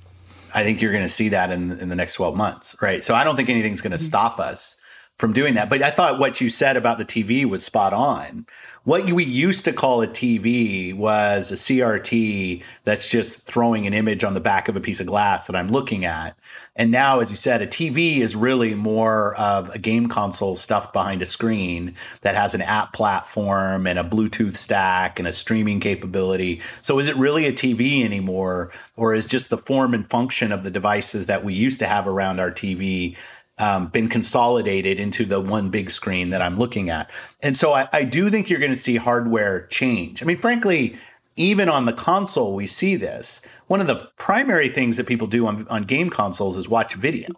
I 0.54 0.64
think 0.64 0.82
you're 0.82 0.92
going 0.92 1.04
to 1.04 1.08
see 1.08 1.30
that 1.30 1.50
in 1.50 1.72
in 1.78 1.88
the 1.88 1.96
next 1.96 2.14
12 2.14 2.36
months, 2.36 2.76
right? 2.82 3.02
So 3.02 3.14
I 3.14 3.24
don't 3.24 3.36
think 3.36 3.48
anything's 3.48 3.80
going 3.80 3.92
to 3.92 3.96
mm-hmm. 3.96 4.04
stop 4.04 4.38
us 4.38 4.76
from 5.18 5.32
doing 5.32 5.54
that. 5.54 5.70
But 5.70 5.82
I 5.82 5.90
thought 5.90 6.18
what 6.18 6.40
you 6.40 6.50
said 6.50 6.76
about 6.76 6.98
the 6.98 7.04
TV 7.04 7.44
was 7.44 7.64
spot 7.64 7.92
on, 7.92 8.46
what 8.84 9.04
we 9.12 9.24
used 9.24 9.64
to 9.64 9.72
call 9.72 10.02
a 10.02 10.08
TV 10.08 10.92
was 10.92 11.52
a 11.52 11.54
CRT 11.54 12.62
that's 12.82 13.08
just 13.08 13.42
throwing 13.42 13.86
an 13.86 13.94
image 13.94 14.24
on 14.24 14.34
the 14.34 14.40
back 14.40 14.68
of 14.68 14.74
a 14.74 14.80
piece 14.80 14.98
of 14.98 15.06
glass 15.06 15.46
that 15.46 15.54
I'm 15.54 15.68
looking 15.68 16.04
at. 16.04 16.36
And 16.74 16.90
now, 16.90 17.20
as 17.20 17.30
you 17.30 17.36
said, 17.36 17.62
a 17.62 17.66
TV 17.66 18.18
is 18.18 18.34
really 18.34 18.74
more 18.74 19.36
of 19.36 19.68
a 19.70 19.78
game 19.78 20.08
console 20.08 20.56
stuffed 20.56 20.92
behind 20.92 21.22
a 21.22 21.26
screen 21.26 21.94
that 22.22 22.34
has 22.34 22.54
an 22.54 22.62
app 22.62 22.92
platform 22.92 23.86
and 23.86 24.00
a 24.00 24.04
Bluetooth 24.04 24.56
stack 24.56 25.20
and 25.20 25.28
a 25.28 25.32
streaming 25.32 25.78
capability. 25.78 26.60
So, 26.80 26.98
is 26.98 27.08
it 27.08 27.16
really 27.16 27.46
a 27.46 27.52
TV 27.52 28.04
anymore? 28.04 28.72
Or 28.96 29.14
is 29.14 29.26
just 29.26 29.48
the 29.48 29.58
form 29.58 29.94
and 29.94 30.08
function 30.08 30.50
of 30.50 30.64
the 30.64 30.70
devices 30.70 31.26
that 31.26 31.44
we 31.44 31.54
used 31.54 31.78
to 31.80 31.86
have 31.86 32.08
around 32.08 32.40
our 32.40 32.50
TV 32.50 33.16
um, 33.62 33.86
been 33.86 34.08
consolidated 34.08 34.98
into 34.98 35.24
the 35.24 35.40
one 35.40 35.70
big 35.70 35.88
screen 35.88 36.30
that 36.30 36.42
I'm 36.42 36.58
looking 36.58 36.90
at. 36.90 37.08
And 37.42 37.56
so 37.56 37.72
I, 37.72 37.88
I 37.92 38.02
do 38.02 38.28
think 38.28 38.50
you're 38.50 38.58
going 38.58 38.72
to 38.72 38.76
see 38.76 38.96
hardware 38.96 39.68
change. 39.68 40.20
I 40.20 40.26
mean, 40.26 40.36
frankly, 40.36 40.96
even 41.36 41.68
on 41.68 41.86
the 41.86 41.92
console, 41.92 42.56
we 42.56 42.66
see 42.66 42.96
this. 42.96 43.40
One 43.68 43.80
of 43.80 43.86
the 43.86 44.10
primary 44.18 44.68
things 44.68 44.96
that 44.96 45.06
people 45.06 45.28
do 45.28 45.46
on, 45.46 45.68
on 45.68 45.82
game 45.82 46.10
consoles 46.10 46.58
is 46.58 46.68
watch 46.68 46.94
video, 46.94 47.28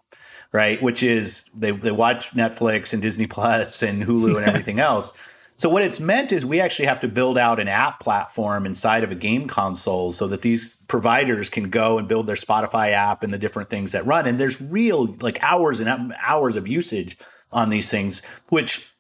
right? 0.50 0.80
Which 0.82 1.02
is 1.02 1.44
they, 1.54 1.72
they 1.72 1.92
watch 1.92 2.30
Netflix 2.30 2.94
and 2.94 3.02
Disney 3.02 3.26
Plus 3.26 3.82
and 3.82 4.02
Hulu 4.02 4.38
and 4.38 4.46
everything 4.48 4.80
else. 4.80 5.12
So 5.56 5.68
what 5.68 5.82
it's 5.82 6.00
meant 6.00 6.32
is 6.32 6.44
we 6.44 6.60
actually 6.60 6.86
have 6.86 7.00
to 7.00 7.08
build 7.08 7.38
out 7.38 7.60
an 7.60 7.68
app 7.68 8.00
platform 8.00 8.66
inside 8.66 9.04
of 9.04 9.12
a 9.12 9.14
game 9.14 9.46
console 9.46 10.10
so 10.10 10.26
that 10.28 10.42
these 10.42 10.76
providers 10.88 11.48
can 11.48 11.70
go 11.70 11.98
and 11.98 12.08
build 12.08 12.26
their 12.26 12.36
Spotify 12.36 12.90
app 12.90 13.22
and 13.22 13.32
the 13.32 13.38
different 13.38 13.68
things 13.68 13.92
that 13.92 14.04
run. 14.04 14.26
And 14.26 14.38
there's 14.40 14.60
real 14.60 15.14
like 15.20 15.40
hours 15.42 15.80
and 15.80 16.12
hours 16.22 16.56
of 16.56 16.66
usage 16.66 17.16
on 17.52 17.70
these 17.70 17.88
things, 17.88 18.22
which 18.48 18.90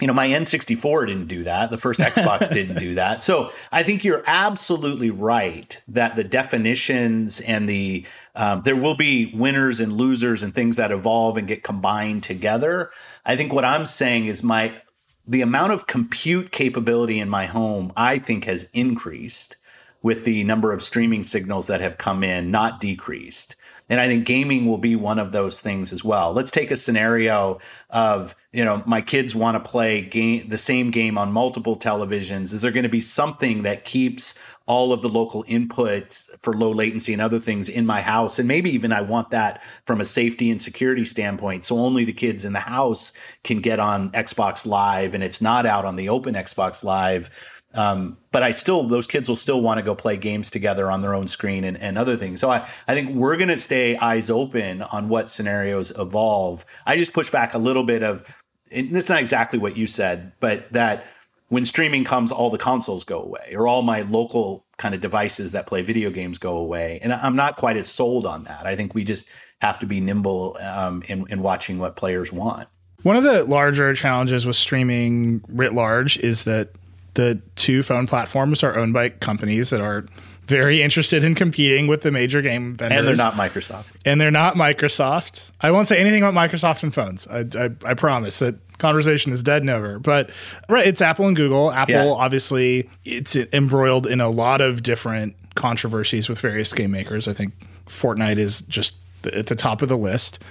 you 0.00 0.08
know, 0.08 0.12
my 0.12 0.26
N64 0.26 1.06
didn't 1.06 1.28
do 1.28 1.44
that. 1.44 1.70
The 1.70 1.78
first 1.78 2.00
Xbox 2.00 2.50
didn't 2.52 2.78
do 2.78 2.96
that. 2.96 3.22
So 3.22 3.50
I 3.70 3.84
think 3.84 4.02
you're 4.02 4.24
absolutely 4.26 5.10
right 5.10 5.80
that 5.86 6.16
the 6.16 6.24
definitions 6.24 7.40
and 7.40 7.68
the 7.68 8.04
um, 8.34 8.62
there 8.62 8.74
will 8.74 8.96
be 8.96 9.30
winners 9.32 9.78
and 9.78 9.92
losers 9.92 10.42
and 10.42 10.52
things 10.52 10.76
that 10.76 10.90
evolve 10.90 11.36
and 11.36 11.46
get 11.46 11.62
combined 11.62 12.24
together. 12.24 12.90
I 13.24 13.36
think 13.36 13.52
what 13.52 13.64
I'm 13.64 13.86
saying 13.86 14.26
is 14.26 14.42
my 14.42 14.74
the 15.26 15.42
amount 15.42 15.72
of 15.72 15.86
compute 15.86 16.50
capability 16.50 17.18
in 17.18 17.28
my 17.28 17.46
home, 17.46 17.92
I 17.96 18.18
think, 18.18 18.44
has 18.44 18.68
increased 18.72 19.56
with 20.02 20.24
the 20.24 20.44
number 20.44 20.72
of 20.72 20.82
streaming 20.82 21.22
signals 21.22 21.66
that 21.68 21.80
have 21.80 21.96
come 21.96 22.22
in, 22.22 22.50
not 22.50 22.78
decreased. 22.78 23.56
And 23.88 24.00
I 24.00 24.06
think 24.06 24.26
gaming 24.26 24.66
will 24.66 24.78
be 24.78 24.96
one 24.96 25.18
of 25.18 25.32
those 25.32 25.60
things 25.60 25.92
as 25.92 26.04
well. 26.04 26.32
Let's 26.32 26.50
take 26.50 26.70
a 26.70 26.76
scenario 26.76 27.58
of, 27.90 28.34
you 28.52 28.64
know, 28.64 28.82
my 28.86 29.00
kids 29.00 29.34
want 29.34 29.62
to 29.62 29.70
play 29.70 30.02
game 30.02 30.48
the 30.48 30.58
same 30.58 30.90
game 30.90 31.18
on 31.18 31.32
multiple 31.32 31.78
televisions. 31.78 32.54
Is 32.54 32.62
there 32.62 32.70
going 32.70 32.84
to 32.84 32.88
be 32.88 33.00
something 33.00 33.62
that 33.62 33.84
keeps 33.84 34.38
all 34.66 34.92
of 34.92 35.02
the 35.02 35.08
local 35.08 35.44
inputs 35.44 36.30
for 36.42 36.54
low 36.54 36.70
latency 36.70 37.12
and 37.12 37.20
other 37.20 37.38
things 37.38 37.68
in 37.68 37.84
my 37.84 38.00
house. 38.00 38.38
And 38.38 38.48
maybe 38.48 38.70
even 38.70 38.92
I 38.92 39.02
want 39.02 39.30
that 39.30 39.62
from 39.84 40.00
a 40.00 40.04
safety 40.04 40.50
and 40.50 40.60
security 40.60 41.04
standpoint. 41.04 41.64
So 41.64 41.76
only 41.78 42.04
the 42.04 42.12
kids 42.14 42.44
in 42.44 42.54
the 42.54 42.60
house 42.60 43.12
can 43.42 43.60
get 43.60 43.78
on 43.78 44.10
Xbox 44.12 44.66
Live 44.66 45.14
and 45.14 45.22
it's 45.22 45.42
not 45.42 45.66
out 45.66 45.84
on 45.84 45.96
the 45.96 46.08
open 46.08 46.34
Xbox 46.34 46.82
Live. 46.82 47.28
Um, 47.74 48.16
but 48.30 48.42
I 48.42 48.52
still, 48.52 48.84
those 48.84 49.06
kids 49.06 49.28
will 49.28 49.36
still 49.36 49.60
want 49.60 49.78
to 49.78 49.82
go 49.82 49.94
play 49.94 50.16
games 50.16 50.50
together 50.50 50.90
on 50.90 51.00
their 51.00 51.14
own 51.14 51.26
screen 51.26 51.64
and, 51.64 51.76
and 51.76 51.98
other 51.98 52.16
things. 52.16 52.40
So 52.40 52.48
I, 52.48 52.66
I 52.86 52.94
think 52.94 53.14
we're 53.14 53.36
going 53.36 53.48
to 53.48 53.56
stay 53.56 53.96
eyes 53.96 54.30
open 54.30 54.80
on 54.82 55.08
what 55.08 55.28
scenarios 55.28 55.92
evolve. 55.98 56.64
I 56.86 56.96
just 56.96 57.12
push 57.12 57.30
back 57.30 57.52
a 57.52 57.58
little 57.58 57.84
bit 57.84 58.02
of, 58.02 58.24
and 58.70 58.94
this 58.94 59.04
is 59.04 59.10
not 59.10 59.20
exactly 59.20 59.58
what 59.58 59.76
you 59.76 59.86
said, 59.86 60.32
but 60.40 60.72
that 60.72 61.04
when 61.48 61.64
streaming 61.64 62.04
comes, 62.04 62.32
all 62.32 62.50
the 62.50 62.58
consoles 62.58 63.04
go 63.04 63.20
away, 63.20 63.54
or 63.54 63.68
all 63.68 63.82
my 63.82 64.02
local 64.02 64.64
kind 64.76 64.94
of 64.94 65.00
devices 65.00 65.52
that 65.52 65.66
play 65.66 65.82
video 65.82 66.10
games 66.10 66.38
go 66.38 66.56
away. 66.56 66.98
And 67.02 67.12
I'm 67.12 67.36
not 67.36 67.56
quite 67.56 67.76
as 67.76 67.86
sold 67.88 68.26
on 68.26 68.44
that. 68.44 68.66
I 68.66 68.76
think 68.76 68.94
we 68.94 69.04
just 69.04 69.28
have 69.60 69.78
to 69.80 69.86
be 69.86 70.00
nimble 70.00 70.56
um, 70.60 71.02
in, 71.06 71.26
in 71.30 71.42
watching 71.42 71.78
what 71.78 71.96
players 71.96 72.32
want. 72.32 72.68
One 73.02 73.16
of 73.16 73.22
the 73.22 73.44
larger 73.44 73.94
challenges 73.94 74.46
with 74.46 74.56
streaming 74.56 75.44
writ 75.48 75.74
large 75.74 76.18
is 76.18 76.44
that 76.44 76.70
the 77.14 77.40
two 77.54 77.82
phone 77.82 78.06
platforms 78.06 78.62
are 78.64 78.76
owned 78.76 78.92
by 78.92 79.10
companies 79.10 79.70
that 79.70 79.80
are 79.80 80.06
very 80.46 80.82
interested 80.82 81.24
in 81.24 81.34
competing 81.34 81.86
with 81.86 82.02
the 82.02 82.10
major 82.10 82.42
game 82.42 82.74
vendors. 82.74 82.98
And 82.98 83.08
they're 83.08 83.16
not 83.16 83.34
Microsoft. 83.34 83.84
And 84.04 84.20
they're 84.20 84.30
not 84.30 84.54
Microsoft. 84.54 85.50
I 85.60 85.70
won't 85.70 85.86
say 85.86 85.98
anything 85.98 86.22
about 86.22 86.34
Microsoft 86.34 86.82
and 86.82 86.94
phones. 86.94 87.26
I, 87.28 87.46
I, 87.56 87.70
I 87.84 87.94
promise 87.94 88.38
that 88.40 88.56
conversation 88.78 89.32
is 89.32 89.42
dead 89.42 89.62
and 89.62 89.70
over. 89.70 89.98
But 89.98 90.30
right, 90.68 90.86
it's 90.86 91.00
Apple 91.00 91.26
and 91.26 91.36
Google. 91.36 91.72
Apple, 91.72 91.94
yeah. 91.94 92.10
obviously, 92.10 92.90
it's 93.04 93.36
embroiled 93.36 94.06
in 94.06 94.20
a 94.20 94.28
lot 94.28 94.60
of 94.60 94.82
different 94.82 95.36
controversies 95.54 96.28
with 96.28 96.38
various 96.38 96.72
game 96.72 96.90
makers. 96.90 97.28
I 97.28 97.32
think 97.32 97.54
Fortnite 97.86 98.38
is 98.38 98.62
just 98.62 98.96
at 99.32 99.46
the 99.46 99.54
top 99.54 99.82
of 99.82 99.88
the 99.88 99.98
list. 99.98 100.42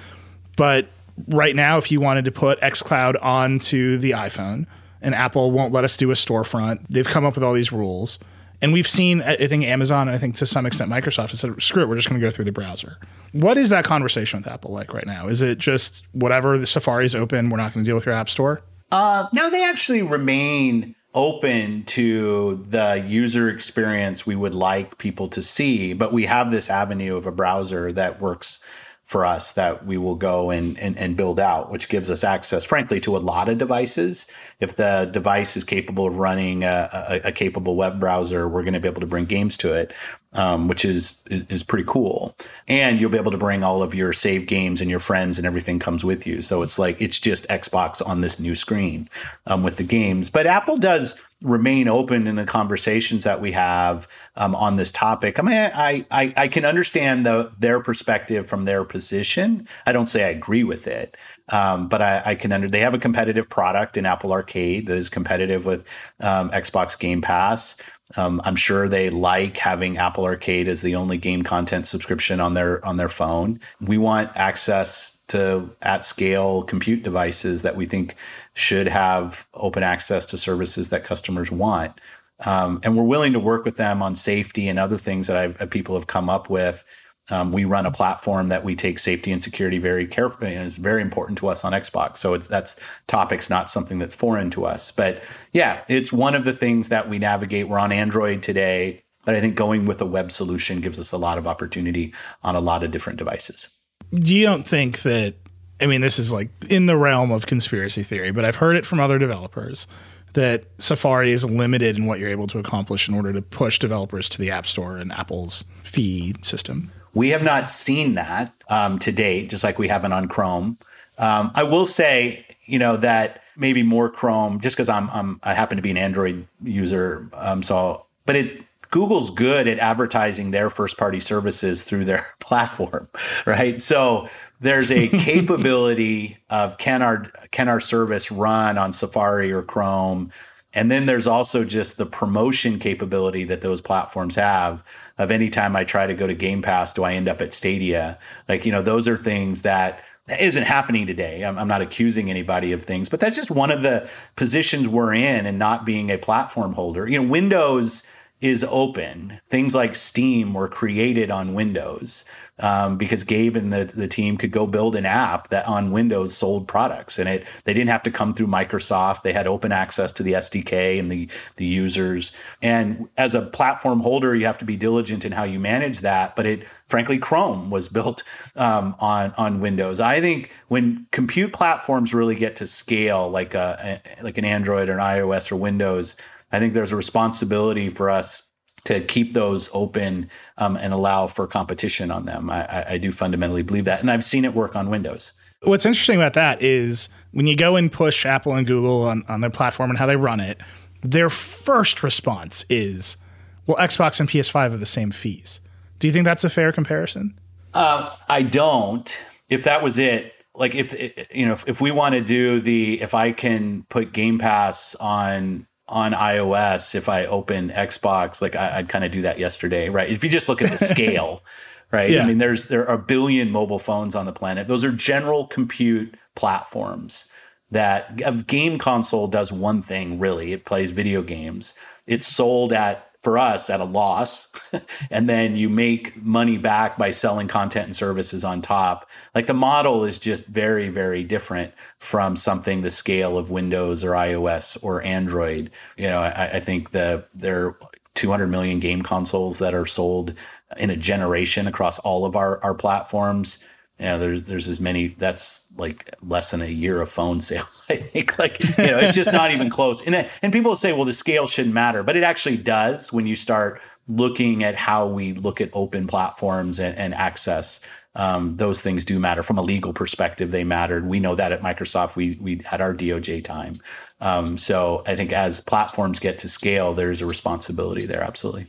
But 0.56 0.88
right 1.28 1.56
now, 1.56 1.78
if 1.78 1.92
you 1.92 2.00
wanted 2.00 2.26
to 2.26 2.32
put 2.32 2.60
xCloud 2.62 3.16
onto 3.22 3.98
the 3.98 4.12
iPhone, 4.12 4.66
and 5.02 5.14
Apple 5.14 5.52
won't 5.52 5.74
let 5.74 5.84
us 5.84 5.98
do 5.98 6.12
a 6.12 6.14
storefront, 6.14 6.86
they've 6.90 7.06
come 7.06 7.26
up 7.26 7.36
with 7.36 7.44
all 7.44 7.54
these 7.54 7.72
rules. 7.72 8.20
And 8.64 8.72
we've 8.72 8.88
seen, 8.88 9.22
I 9.22 9.36
think 9.36 9.66
Amazon, 9.66 10.08
and 10.08 10.16
I 10.16 10.18
think 10.18 10.38
to 10.38 10.46
some 10.46 10.66
extent 10.66 10.90
Microsoft 10.90 11.32
has 11.32 11.42
said, 11.42 11.62
screw 11.62 11.84
it, 11.84 11.90
we're 11.90 11.98
just 11.98 12.08
going 12.08 12.20
to 12.20 12.26
go 12.26 12.32
through 12.32 12.46
the 12.46 12.52
browser. 12.54 12.98
What 13.34 13.58
is 13.58 13.70
that 13.72 13.84
conversation 13.84 14.40
with 14.40 14.50
Apple 14.50 14.72
like 14.72 14.94
right 14.94 15.06
now? 15.06 15.28
Is 15.28 15.42
it 15.42 15.58
just 15.58 16.08
whatever 16.14 16.58
the 16.58 16.66
Safari's 16.66 17.14
open, 17.14 17.50
we're 17.50 17.58
not 17.58 17.74
going 17.74 17.84
to 17.84 17.90
deal 17.90 17.96
with 17.96 18.06
your 18.06 18.16
app 18.16 18.30
store? 18.30 18.62
Uh, 18.90 19.28
no, 19.34 19.50
they 19.50 19.66
actually 19.66 20.02
remain 20.02 20.96
open 21.14 21.84
to 21.84 22.64
the 22.70 23.04
user 23.06 23.50
experience 23.50 24.26
we 24.26 24.36
would 24.36 24.56
like 24.56 24.98
people 24.98 25.28
to 25.28 25.42
see, 25.42 25.92
but 25.92 26.14
we 26.14 26.26
have 26.26 26.50
this 26.50 26.70
avenue 26.70 27.18
of 27.18 27.28
a 27.28 27.32
browser 27.34 27.92
that 27.92 28.22
works 28.22 28.64
for 29.04 29.26
us 29.26 29.52
that 29.52 29.86
we 29.86 29.98
will 29.98 30.16
go 30.16 30.50
and, 30.50 30.80
and, 30.80 30.98
and, 30.98 31.18
build 31.18 31.40
out, 31.40 31.70
which 31.70 31.90
gives 31.90 32.10
us 32.10 32.24
access, 32.24 32.64
frankly, 32.64 33.02
to 33.02 33.18
a 33.18 33.20
lot 33.20 33.50
of 33.50 33.58
devices. 33.58 34.32
If 34.62 34.78
the 34.78 35.10
device 35.12 35.58
is 35.58 35.66
capable 35.66 36.08
of 36.08 36.18
running 36.18 36.64
a, 36.64 36.90
a, 37.10 37.28
a 37.28 37.32
capable 37.32 37.76
web 37.76 38.00
browser, 38.00 38.48
we're 38.48 38.64
going 38.64 38.74
to 38.74 38.80
be 38.80 38.88
able 38.88 39.02
to 39.02 39.08
bring 39.08 39.26
games 39.26 39.58
to 39.58 39.74
it, 39.74 39.94
um, 40.32 40.70
which 40.70 40.86
is, 40.86 41.22
is, 41.28 41.64
pretty 41.64 41.84
cool. 41.86 42.34
And 42.70 43.00
you'll 43.00 43.10
be 43.10 43.18
able 43.18 43.32
to 43.32 43.38
bring 43.38 43.62
all 43.62 43.84
of 43.84 43.94
your 43.94 44.14
save 44.14 44.48
games 44.48 44.80
and 44.80 44.90
your 44.90 45.00
friends 45.00 45.38
and 45.38 45.46
everything 45.46 45.80
comes 45.80 46.06
with 46.06 46.26
you. 46.26 46.42
So 46.42 46.62
it's 46.62 46.80
like 46.80 47.02
it's 47.02 47.20
just 47.20 47.48
Xbox 47.50 48.06
on 48.06 48.22
this 48.22 48.40
new 48.40 48.56
screen 48.56 49.10
um, 49.48 49.64
with 49.64 49.76
the 49.76 49.84
games. 49.84 50.30
But 50.30 50.48
Apple 50.48 50.78
does 50.78 51.22
remain 51.44 51.88
open 51.88 52.26
in 52.26 52.36
the 52.36 52.46
conversations 52.46 53.26
that 53.26 53.42
we 53.42 53.52
have 53.52 54.08
um, 54.38 54.56
on 54.56 54.78
this 54.78 54.92
topic. 54.92 55.38
I 55.38 55.42
mean, 55.42 55.56
I, 55.56 56.06
I, 56.10 56.34
I 56.36 56.48
can 56.48 56.66
understand 56.66 57.26
the 57.26 57.52
their 57.60 57.82
perspective 57.82 58.48
from 58.48 58.64
their 58.64 58.84
position. 58.86 59.68
I 59.86 59.92
don't 59.92 60.10
say 60.10 60.24
I 60.24 60.30
agree 60.30 60.64
with 60.64 60.88
it, 60.88 61.18
um, 61.50 61.90
but 61.90 62.02
I, 62.02 62.22
I, 62.26 62.36
can 62.36 62.52
under. 62.52 62.70
They 62.70 62.80
have 62.80 62.94
a 62.94 63.00
competitive 63.00 63.50
product 63.50 63.98
in 63.98 64.06
Apple 64.06 64.32
Arcade 64.32 64.88
that 64.88 64.98
is 64.98 65.10
competitive 65.10 65.66
with 65.66 65.86
um, 66.22 66.50
Xbox 66.52 66.98
Game 66.98 67.22
Pass. 67.22 67.78
Um, 68.16 68.42
I'm 68.46 68.56
sure 68.56 68.88
they 68.88 69.10
like 69.10 69.58
having 69.58 69.98
Apple 69.98 70.26
Arcade 70.26 70.68
as 70.68 70.82
the 70.82 70.96
only 70.96 71.18
game 71.18 71.44
content 71.44 71.88
subscription 71.88 72.40
on 72.40 72.54
their 72.54 72.84
on 72.86 72.98
their 72.98 73.10
phone. 73.10 73.60
We 73.82 73.98
want 73.98 74.32
access 74.36 75.20
to 75.30 75.70
at 75.82 76.06
scale 76.06 76.64
compute 76.64 77.04
devices 77.04 77.62
that 77.64 77.76
we 77.76 77.86
think 77.86 78.16
should 78.56 78.88
have 78.88 79.48
open 79.54 79.84
access 79.84 80.26
to 80.28 80.38
services 80.38 80.90
that 80.90 81.04
customers 81.04 81.52
want. 81.52 82.00
Um, 82.46 82.82
and 82.84 82.98
we're 82.98 83.04
willing 83.04 83.34
to 83.34 83.40
work 83.40 83.66
with 83.66 83.78
them 83.78 84.02
on 84.02 84.16
safety 84.16 84.68
and 84.68 84.78
other 84.78 84.98
things 84.98 85.28
that 85.28 85.38
I've, 85.38 85.70
people 85.70 85.96
have 85.96 86.08
come 86.08 86.30
up 86.30 86.50
with 86.50 86.84
um, 87.30 87.52
we 87.54 87.64
run 87.64 87.86
a 87.86 87.92
platform 87.92 88.50
that 88.50 88.66
we 88.66 88.76
take 88.76 89.00
safety 89.00 89.32
and 89.32 89.42
security 89.42 89.78
very 89.78 90.06
carefully, 90.06 90.56
and 90.56 90.66
it's 90.66 90.76
very 90.76 91.02
important 91.02 91.38
to 91.38 91.48
us 91.48 91.64
on 91.64 91.72
Xbox. 91.72 92.18
So 92.18 92.34
it's 92.34 92.48
that's 92.48 92.76
topics 93.08 93.50
not 93.50 93.70
something 93.70 93.98
that's 93.98 94.14
foreign 94.14 94.50
to 94.52 94.66
us. 94.66 94.92
But 94.92 95.24
yeah, 95.54 95.84
it's 95.88 96.12
one 96.12 96.36
of 96.36 96.44
the 96.44 96.54
things 96.54 96.90
that 96.90 97.10
we 97.10 97.20
navigate. 97.20 97.70
We're 97.70 97.80
on 97.80 97.94
Android 97.94 98.44
today, 98.44 99.04
but 99.24 99.36
I 99.36 99.42
think 99.42 99.56
going 99.56 99.86
with 99.86 100.02
a 100.02 100.06
web 100.06 100.34
solution 100.34 100.82
gives 100.82 101.00
us 101.00 101.14
a 101.14 101.18
lot 101.18 101.38
of 101.38 101.48
opportunity 101.48 102.14
on 102.44 102.56
a 102.56 102.60
lot 102.60 102.84
of 102.84 102.92
different 102.92 103.20
devices. 103.20 103.70
Do 104.14 104.36
you 104.36 104.46
don't 104.46 104.68
think 104.68 105.02
that? 105.04 105.36
I 105.80 105.86
mean, 105.88 106.02
this 106.02 106.20
is 106.20 106.32
like 106.32 106.50
in 106.70 106.86
the 106.86 106.98
realm 106.98 107.32
of 107.32 107.46
conspiracy 107.46 108.04
theory, 108.04 108.32
but 108.32 108.46
I've 108.46 108.58
heard 108.58 108.76
it 108.76 108.86
from 108.86 109.00
other 109.00 109.18
developers 109.18 109.88
that 110.34 110.64
Safari 110.80 111.32
is 111.32 111.46
limited 111.46 111.98
in 111.98 112.06
what 112.06 112.20
you're 112.20 112.30
able 112.30 112.48
to 112.48 112.60
accomplish 112.60 113.08
in 113.08 113.16
order 113.16 113.34
to 113.34 113.42
push 113.42 113.80
developers 113.80 114.28
to 114.30 114.40
the 114.40 114.50
App 114.50 114.66
Store 114.66 114.98
and 114.98 115.12
Apple's 115.12 115.64
fee 115.84 116.36
system. 116.42 116.92
We 117.14 117.30
have 117.30 117.44
not 117.44 117.70
seen 117.70 118.16
that 118.16 118.54
um, 118.70 118.98
to 119.00 119.12
date, 119.12 119.50
just 119.50 119.64
like 119.64 119.78
we 119.78 119.88
haven't 119.88 120.14
on 120.14 120.28
Chrome. 120.28 120.78
Um, 121.20 121.52
I 121.54 121.64
will 121.64 121.86
say, 121.86 122.46
you 122.66 122.80
know, 122.80 122.98
that 122.98 123.44
maybe 123.56 123.84
more 123.84 124.10
Chrome, 124.10 124.60
just 124.60 124.76
because 124.76 124.90
I'm, 124.90 125.10
I'm 125.12 125.40
I 125.44 125.54
happen 125.54 125.78
to 125.78 125.84
be 125.84 125.92
an 125.92 125.98
Android 125.98 126.48
user. 126.64 127.28
Um, 127.34 127.62
so, 127.62 128.06
but 128.26 128.36
it 128.36 128.64
Google's 128.94 129.32
good 129.32 129.68
at 129.68 129.80
advertising 129.80 130.52
their 130.52 130.70
first 130.70 131.00
party 131.00 131.20
services 131.20 131.84
through 131.84 132.06
their 132.06 132.28
platform, 132.40 133.08
right? 133.46 133.80
So 133.80 134.28
there's 134.64 134.92
a 134.92 135.08
capability 135.20 136.38
of 136.50 136.78
can 136.78 137.02
our 137.02 137.26
can 137.52 137.70
our 137.70 137.80
service 137.80 138.32
run 138.32 138.78
on 138.78 138.94
Safari 138.94 139.52
or 139.52 139.62
Chrome 139.62 140.32
and 140.74 140.90
then 140.90 141.06
there's 141.06 141.28
also 141.28 141.64
just 141.64 141.98
the 141.98 142.06
promotion 142.06 142.80
capability 142.80 143.44
that 143.46 143.62
those 143.62 143.82
platforms 143.82 144.36
have 144.36 144.84
of 145.18 145.30
anytime 145.30 145.76
I 145.76 145.84
try 145.84 146.08
to 146.08 146.16
go 146.16 146.26
to 146.26 146.34
Game 146.34 146.62
Pass, 146.62 146.94
do 146.94 147.04
I 147.04 147.14
end 147.14 147.30
up 147.30 147.42
at 147.42 147.54
Stadia? 147.54 148.18
Like, 148.50 148.66
you 148.66 148.72
know, 148.72 148.82
those 148.82 149.08
are 149.08 149.18
things 149.18 149.62
that 149.62 150.04
that 150.26 150.40
isn't 150.42 150.64
happening 150.64 151.06
today. 151.06 151.44
I'm, 151.44 151.58
I'm, 151.58 151.68
not 151.68 151.82
accusing 151.82 152.30
anybody 152.30 152.72
of 152.72 152.82
things, 152.82 153.10
but 153.10 153.20
that's 153.20 153.36
just 153.36 153.52
one 153.52 153.70
of 153.70 153.82
the 153.84 154.10
positions 154.38 154.88
we're 154.88 155.14
in 155.14 155.46
and 155.46 155.60
not 155.60 155.86
being 155.86 156.10
a 156.10 156.18
platform 156.18 156.72
holder. 156.72 157.10
You 157.10 157.22
know, 157.22 157.28
Windows 157.28 158.10
is 158.40 158.66
open. 158.70 159.42
Things 159.50 159.76
like 159.76 159.98
Steam 159.98 160.54
were 160.54 160.70
created 160.70 161.30
on 161.30 161.54
Windows 161.54 162.24
um, 162.60 162.98
because 162.98 163.24
Gabe 163.24 163.56
and 163.56 163.74
the, 163.74 163.86
the 163.86 164.08
team 164.08 164.38
could 164.38 164.52
go 164.52 164.68
build 164.68 164.96
an 164.96 165.06
app 165.06 165.50
that 165.50 165.68
on 165.68 165.92
Windows 165.92 166.38
sold 166.38 166.68
products, 166.68 167.18
and 167.18 167.28
it 167.28 167.48
they 167.64 167.74
didn't 167.74 167.90
have 167.90 168.04
to 168.04 168.12
come 168.12 168.34
through 168.34 168.48
Microsoft. 168.48 169.24
They 169.24 169.34
had 169.34 169.48
open 169.48 169.72
access 169.72 170.12
to 170.14 170.24
the 170.24 170.34
SDK 170.34 171.00
and 171.00 171.12
the 171.12 171.30
the 171.56 171.66
users. 171.66 172.36
And 172.62 173.10
as 173.18 173.34
a 173.34 173.42
platform 173.42 174.00
holder, 174.00 174.36
you 174.36 174.46
have 174.46 174.60
to 174.60 174.66
be 174.66 174.78
diligent 174.78 175.26
in 175.26 175.32
how 175.32 175.44
you 175.44 175.60
manage 175.60 176.00
that. 176.00 176.36
But 176.36 176.46
it 176.46 176.68
frankly, 176.88 177.18
Chrome 177.18 177.72
was 177.72 177.90
built 177.94 178.24
um, 178.56 178.96
on 179.00 179.34
on 179.38 179.60
Windows. 179.60 180.00
I 180.00 180.22
think 180.22 180.52
when 180.68 181.08
compute 181.12 181.54
platforms 181.54 182.14
really 182.14 182.36
get 182.36 182.56
to 182.58 182.68
scale, 182.68 183.30
like 183.30 183.56
a, 183.56 184.02
like 184.22 184.38
an 184.38 184.46
Android 184.46 184.90
or 184.90 184.94
an 184.94 185.00
iOS 185.00 185.52
or 185.52 185.56
Windows 185.56 186.18
I 186.54 186.60
think 186.60 186.76
there's 186.76 186.92
a 186.92 186.96
responsibility 186.96 187.90
for 187.90 188.12
us 188.12 188.52
to 188.86 189.00
keep 189.02 189.34
those 189.34 189.70
open 189.74 190.30
um, 190.58 190.76
and 190.76 190.94
allow 190.94 191.28
for 191.28 191.48
competition 191.48 192.12
on 192.12 192.26
them. 192.26 192.50
I, 192.50 192.92
I, 192.92 192.98
do 192.98 193.12
fundamentally 193.12 193.64
believe 193.64 193.86
that, 193.86 194.02
and 194.02 194.12
I've 194.12 194.24
seen 194.24 194.44
it 194.44 194.54
work 194.54 194.76
on 194.76 194.90
Windows. 194.90 195.34
What's 195.64 195.86
interesting 195.86 196.18
about 196.18 196.34
that 196.34 196.62
is 196.62 197.08
when 197.32 197.48
you 197.48 197.56
go 197.56 197.78
and 197.78 197.92
push 197.92 198.26
Apple 198.26 198.54
and 198.54 198.68
Google 198.68 199.04
on, 199.04 199.24
on 199.30 199.42
their 199.42 199.50
platform 199.50 199.90
and 199.90 199.98
how 199.98 200.06
they 200.06 200.18
run 200.18 200.42
it, 200.42 200.60
their 201.02 201.30
first 201.30 202.04
response 202.04 202.66
is, 202.70 203.18
"Well, 203.66 203.78
Xbox 203.78 204.20
and 204.20 204.28
PS5 204.28 204.72
have 204.72 204.80
the 204.80 204.86
same 204.86 205.12
fees." 205.12 205.62
Do 206.00 206.08
you 206.08 206.14
think 206.14 206.26
that's 206.26 206.44
a 206.44 206.50
fair 206.50 206.74
comparison? 206.74 207.40
Uh, 207.74 208.14
I 208.28 208.42
don't. 208.42 209.24
If 209.50 209.64
that 209.64 209.82
was 209.82 209.98
it, 209.98 210.34
like 210.56 210.76
if 210.76 210.94
you 211.34 211.46
know, 211.46 211.54
if, 211.54 211.68
if 211.68 211.82
we 211.82 211.92
want 211.92 212.16
to 212.16 212.22
do 212.22 212.60
the, 212.60 213.02
if 213.02 213.14
I 213.14 213.32
can 213.32 213.84
put 213.84 214.12
Game 214.12 214.40
Pass 214.40 214.96
on 214.96 215.66
on 215.94 216.14
iOS 216.14 216.96
if 216.96 217.08
I 217.08 217.26
open 217.26 217.70
Xbox. 217.70 218.42
Like 218.42 218.56
I, 218.56 218.78
would 218.78 218.90
kind 218.90 219.06
of 219.06 219.12
do 219.12 219.22
that 219.22 219.38
yesterday, 219.38 219.90
right? 219.90 220.10
If 220.10 220.24
you 220.24 220.30
just 220.30 220.50
look 220.50 220.62
at 220.62 220.72
the 220.72 220.78
scale, 220.86 221.44
right? 221.92 222.10
Yeah. 222.10 222.24
I 222.24 222.26
mean, 222.26 222.40
there's 222.40 222.66
there 222.66 222.88
are 222.90 222.96
a 222.96 223.02
billion 223.02 223.52
mobile 223.52 223.80
phones 223.80 224.16
on 224.16 224.26
the 224.26 224.34
planet. 224.34 224.68
Those 224.68 224.84
are 224.84 224.92
general 224.92 225.46
compute 225.46 226.18
platforms 226.36 227.32
that 227.70 228.20
a 228.26 228.34
game 228.34 228.78
console 228.78 229.28
does 229.28 229.54
one 229.54 229.82
thing 229.82 230.20
really. 230.20 230.52
It 230.52 230.66
plays 230.66 230.92
video 230.92 231.22
games. 231.22 231.76
It's 232.08 232.28
sold 232.28 232.74
at 232.74 233.13
for 233.24 233.40
us 233.40 233.70
at 233.70 233.80
a 233.80 233.86
loss. 233.86 234.52
And 235.10 235.30
then 235.30 235.56
you 235.56 235.70
make 235.70 236.22
money 236.22 236.58
back 236.58 236.98
by 236.98 237.12
selling 237.12 237.48
content 237.48 237.86
and 237.86 237.96
services 237.96 238.44
on 238.44 238.62
top. 238.62 239.10
Like 239.36 239.46
the 239.46 239.54
model 239.54 240.04
is 240.04 240.18
just 240.18 240.48
very 240.48 240.90
very 240.90 241.24
different 241.24 241.74
from 242.00 242.36
something 242.36 242.82
the 242.82 242.90
scale 242.90 243.38
of 243.38 243.52
windows 243.52 244.04
or 244.04 244.12
ios 244.12 244.84
or 244.84 245.04
android. 245.04 245.70
You 245.96 246.08
know 246.08 246.22
i, 246.22 246.54
I 246.54 246.60
think 246.60 246.92
the 246.92 247.26
there 247.34 247.68
are 247.68 247.78
200 248.16 248.48
million 248.48 248.80
game 248.80 249.02
consoles 249.02 249.60
that 249.60 249.74
are 249.74 249.86
sold 249.86 250.34
in 250.78 250.90
a 250.90 250.98
generation 250.98 251.68
across 251.68 252.00
all 252.00 252.26
of 252.26 252.36
our, 252.36 252.64
our 252.64 252.74
platforms 252.74 253.64
you 254.00 254.06
know, 254.06 254.18
there's 254.18 254.44
there's 254.44 254.68
as 254.68 254.80
many. 254.80 255.10
That's 255.10 255.68
like 255.78 256.16
less 256.22 256.52
than 256.52 256.62
a 256.62 256.68
year 256.68 257.00
of 257.02 257.10
phone 257.10 257.42
sales. 257.42 257.82
I 257.90 257.98
think 257.98 258.40
like 258.40 258.62
you 258.78 258.88
know, 258.88 259.00
it's 259.00 259.16
just 259.16 259.32
not 259.32 259.52
even 259.52 259.70
close. 259.70 260.06
And 260.06 260.30
and 260.42 260.52
people 260.52 260.76
say, 260.76 260.94
well, 260.94 261.06
the 261.06 261.14
scale 261.14 261.48
shouldn't 261.48 261.74
matter, 261.74 262.04
but 262.04 262.18
it 262.18 262.24
actually 262.24 262.58
does 262.58 263.14
when 263.14 263.26
you 263.26 263.36
start 263.36 263.82
looking 264.08 264.64
at 264.64 264.76
how 264.76 265.08
we 265.08 265.34
look 265.34 265.62
at 265.62 265.70
open 265.74 266.08
platforms 266.08 266.80
and, 266.80 266.98
and 266.98 267.14
access. 267.14 267.82
Um, 268.16 268.58
those 268.58 268.82
things 268.82 269.06
do 269.06 269.18
matter 269.18 269.42
from 269.42 269.58
a 269.58 269.64
legal 269.64 269.92
perspective. 269.92 270.52
They 270.52 270.64
mattered. 270.64 271.08
We 271.08 271.20
know 271.20 271.34
that 271.34 271.52
at 271.52 271.62
Microsoft, 271.62 272.16
we 272.16 272.38
we 272.42 272.62
had 272.66 272.82
our 272.82 272.94
DOJ 272.94 273.44
time. 273.44 273.74
Um, 274.22 274.58
so 274.58 275.04
I 275.08 275.16
think 275.16 275.32
as 275.32 275.62
platforms 275.62 276.20
get 276.20 276.40
to 276.40 276.50
scale, 276.50 276.94
there's 276.94 277.22
a 277.22 277.26
responsibility 277.26 278.06
there. 278.06 278.22
Absolutely. 278.22 278.68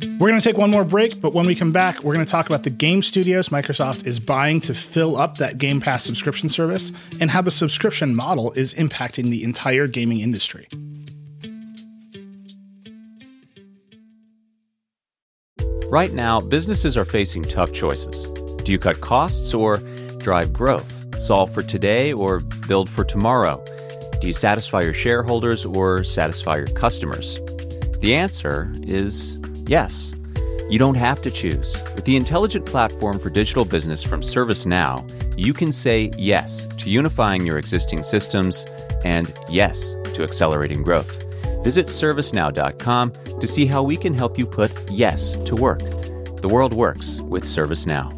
We're 0.00 0.28
going 0.28 0.38
to 0.38 0.44
take 0.44 0.56
one 0.56 0.70
more 0.70 0.84
break, 0.84 1.20
but 1.20 1.34
when 1.34 1.46
we 1.46 1.56
come 1.56 1.72
back, 1.72 2.04
we're 2.04 2.14
going 2.14 2.24
to 2.24 2.30
talk 2.30 2.46
about 2.46 2.62
the 2.62 2.70
game 2.70 3.02
studios 3.02 3.48
Microsoft 3.48 4.06
is 4.06 4.20
buying 4.20 4.60
to 4.60 4.74
fill 4.74 5.16
up 5.16 5.38
that 5.38 5.58
Game 5.58 5.80
Pass 5.80 6.04
subscription 6.04 6.48
service 6.48 6.92
and 7.20 7.30
how 7.30 7.42
the 7.42 7.50
subscription 7.50 8.14
model 8.14 8.52
is 8.52 8.74
impacting 8.74 9.24
the 9.24 9.42
entire 9.42 9.88
gaming 9.88 10.20
industry. 10.20 10.68
Right 15.88 16.12
now, 16.12 16.38
businesses 16.38 16.96
are 16.96 17.04
facing 17.04 17.42
tough 17.42 17.72
choices. 17.72 18.26
Do 18.62 18.70
you 18.70 18.78
cut 18.78 19.00
costs 19.00 19.52
or 19.52 19.78
drive 20.18 20.52
growth? 20.52 21.20
Solve 21.20 21.52
for 21.52 21.62
today 21.62 22.12
or 22.12 22.40
build 22.68 22.88
for 22.88 23.04
tomorrow? 23.04 23.64
Do 24.20 24.26
you 24.28 24.32
satisfy 24.32 24.82
your 24.82 24.92
shareholders 24.92 25.64
or 25.64 26.04
satisfy 26.04 26.58
your 26.58 26.66
customers? 26.66 27.40
The 28.00 28.14
answer 28.14 28.70
is 28.82 29.37
Yes, 29.68 30.14
you 30.70 30.78
don't 30.78 30.96
have 30.96 31.20
to 31.20 31.30
choose. 31.30 31.76
With 31.94 32.06
the 32.06 32.16
intelligent 32.16 32.64
platform 32.64 33.18
for 33.18 33.28
digital 33.28 33.66
business 33.66 34.02
from 34.02 34.22
ServiceNow, 34.22 35.04
you 35.36 35.52
can 35.52 35.72
say 35.72 36.10
yes 36.16 36.64
to 36.64 36.88
unifying 36.88 37.44
your 37.44 37.58
existing 37.58 38.02
systems 38.02 38.64
and 39.04 39.30
yes 39.50 39.94
to 40.14 40.22
accelerating 40.22 40.82
growth. 40.82 41.22
Visit 41.62 41.86
servicenow.com 41.86 43.12
to 43.40 43.46
see 43.46 43.66
how 43.66 43.82
we 43.82 43.98
can 43.98 44.14
help 44.14 44.38
you 44.38 44.46
put 44.46 44.72
yes 44.90 45.36
to 45.44 45.54
work. 45.54 45.80
The 46.40 46.48
world 46.50 46.72
works 46.72 47.20
with 47.20 47.44
ServiceNow. 47.44 48.17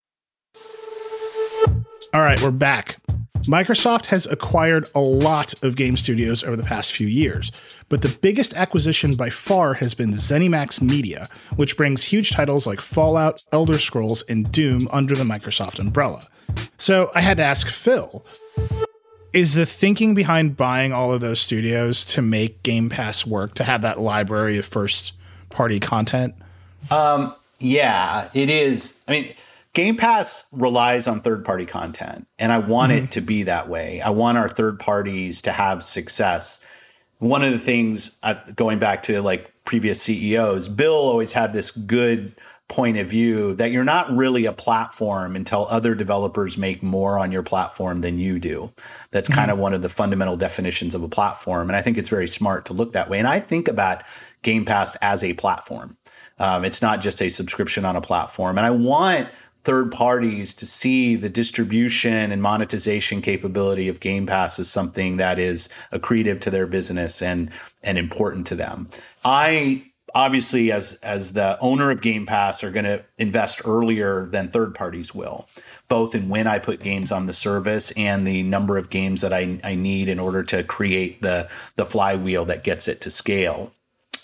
All 2.13 2.21
right, 2.21 2.41
we're 2.41 2.51
back. 2.51 2.97
Microsoft 3.43 4.07
has 4.07 4.27
acquired 4.27 4.89
a 4.93 4.99
lot 4.99 5.63
of 5.63 5.77
game 5.77 5.95
studios 5.95 6.43
over 6.43 6.57
the 6.57 6.63
past 6.63 6.91
few 6.91 7.07
years, 7.07 7.53
but 7.87 8.01
the 8.01 8.09
biggest 8.21 8.53
acquisition 8.53 9.15
by 9.15 9.29
far 9.29 9.75
has 9.75 9.93
been 9.93 10.11
ZeniMax 10.11 10.81
Media, 10.81 11.29
which 11.55 11.77
brings 11.77 12.03
huge 12.03 12.31
titles 12.31 12.67
like 12.67 12.81
Fallout, 12.81 13.43
Elder 13.53 13.79
Scrolls, 13.79 14.23
and 14.23 14.51
Doom 14.51 14.89
under 14.91 15.15
the 15.15 15.23
Microsoft 15.23 15.79
umbrella. 15.79 16.21
So 16.77 17.09
I 17.15 17.21
had 17.21 17.37
to 17.37 17.43
ask 17.43 17.69
Phil 17.69 18.25
is 19.31 19.53
the 19.53 19.65
thinking 19.65 20.13
behind 20.13 20.57
buying 20.57 20.91
all 20.91 21.13
of 21.13 21.21
those 21.21 21.39
studios 21.39 22.03
to 22.03 22.21
make 22.21 22.61
Game 22.63 22.89
Pass 22.89 23.25
work, 23.25 23.53
to 23.53 23.63
have 23.63 23.81
that 23.83 23.99
library 23.99 24.57
of 24.57 24.65
first 24.65 25.13
party 25.49 25.79
content? 25.79 26.35
Um, 26.89 27.33
yeah, 27.59 28.29
it 28.33 28.49
is. 28.49 28.99
I 29.07 29.11
mean, 29.11 29.33
Game 29.73 29.95
Pass 29.95 30.45
relies 30.51 31.07
on 31.07 31.19
third 31.19 31.45
party 31.45 31.65
content, 31.65 32.27
and 32.37 32.51
I 32.51 32.57
want 32.57 32.91
mm-hmm. 32.91 33.05
it 33.05 33.11
to 33.11 33.21
be 33.21 33.43
that 33.43 33.69
way. 33.69 34.01
I 34.01 34.09
want 34.09 34.37
our 34.37 34.49
third 34.49 34.79
parties 34.79 35.41
to 35.43 35.51
have 35.51 35.83
success. 35.83 36.63
One 37.19 37.43
of 37.43 37.51
the 37.51 37.59
things, 37.59 38.17
uh, 38.23 38.35
going 38.55 38.79
back 38.79 39.03
to 39.03 39.21
like 39.21 39.51
previous 39.63 40.01
CEOs, 40.01 40.67
Bill 40.67 40.93
always 40.93 41.31
had 41.31 41.53
this 41.53 41.71
good 41.71 42.35
point 42.67 42.97
of 42.97 43.07
view 43.07 43.53
that 43.55 43.71
you're 43.71 43.83
not 43.83 44.09
really 44.11 44.45
a 44.45 44.53
platform 44.53 45.35
until 45.35 45.67
other 45.69 45.93
developers 45.93 46.57
make 46.57 46.81
more 46.81 47.19
on 47.19 47.31
your 47.31 47.43
platform 47.43 47.99
than 47.99 48.17
you 48.17 48.39
do. 48.39 48.71
That's 49.11 49.29
mm-hmm. 49.29 49.39
kind 49.39 49.51
of 49.51 49.57
one 49.59 49.73
of 49.73 49.81
the 49.81 49.89
fundamental 49.89 50.37
definitions 50.37 50.95
of 50.95 51.03
a 51.03 51.09
platform. 51.09 51.69
And 51.69 51.75
I 51.75 51.81
think 51.81 51.97
it's 51.97 52.09
very 52.09 52.29
smart 52.29 52.65
to 52.65 52.73
look 52.73 52.93
that 52.93 53.09
way. 53.09 53.19
And 53.19 53.27
I 53.27 53.41
think 53.41 53.67
about 53.67 54.03
Game 54.41 54.63
Pass 54.63 54.95
as 55.01 55.23
a 55.23 55.33
platform. 55.33 55.97
Um, 56.39 56.65
it's 56.65 56.81
not 56.81 57.01
just 57.01 57.21
a 57.21 57.29
subscription 57.29 57.83
on 57.83 57.95
a 57.95 58.01
platform. 58.01 58.57
And 58.57 58.65
I 58.65 58.71
want 58.71 59.27
third 59.63 59.91
parties 59.91 60.53
to 60.55 60.65
see 60.65 61.15
the 61.15 61.29
distribution 61.29 62.31
and 62.31 62.41
monetization 62.41 63.21
capability 63.21 63.87
of 63.87 63.99
Game 63.99 64.25
Pass 64.25 64.59
as 64.59 64.69
something 64.69 65.17
that 65.17 65.39
is 65.39 65.69
accretive 65.91 66.41
to 66.41 66.49
their 66.49 66.67
business 66.67 67.21
and 67.21 67.49
and 67.83 67.97
important 67.97 68.47
to 68.47 68.55
them. 68.55 68.89
I 69.23 69.83
obviously 70.13 70.71
as 70.71 70.95
as 70.95 71.33
the 71.33 71.57
owner 71.59 71.91
of 71.91 72.01
Game 72.01 72.25
Pass 72.25 72.63
are 72.63 72.71
going 72.71 72.85
to 72.85 73.03
invest 73.17 73.61
earlier 73.65 74.27
than 74.27 74.49
third 74.49 74.73
parties 74.75 75.13
will, 75.13 75.47
both 75.87 76.15
in 76.15 76.29
when 76.29 76.47
I 76.47 76.59
put 76.59 76.81
games 76.81 77.11
on 77.11 77.27
the 77.27 77.33
service 77.33 77.91
and 77.91 78.27
the 78.27 78.43
number 78.43 78.77
of 78.77 78.89
games 78.89 79.21
that 79.21 79.33
I, 79.33 79.59
I 79.63 79.75
need 79.75 80.09
in 80.09 80.19
order 80.19 80.43
to 80.43 80.63
create 80.63 81.21
the 81.21 81.49
the 81.75 81.85
flywheel 81.85 82.45
that 82.45 82.63
gets 82.63 82.87
it 82.87 83.01
to 83.01 83.09
scale. 83.09 83.71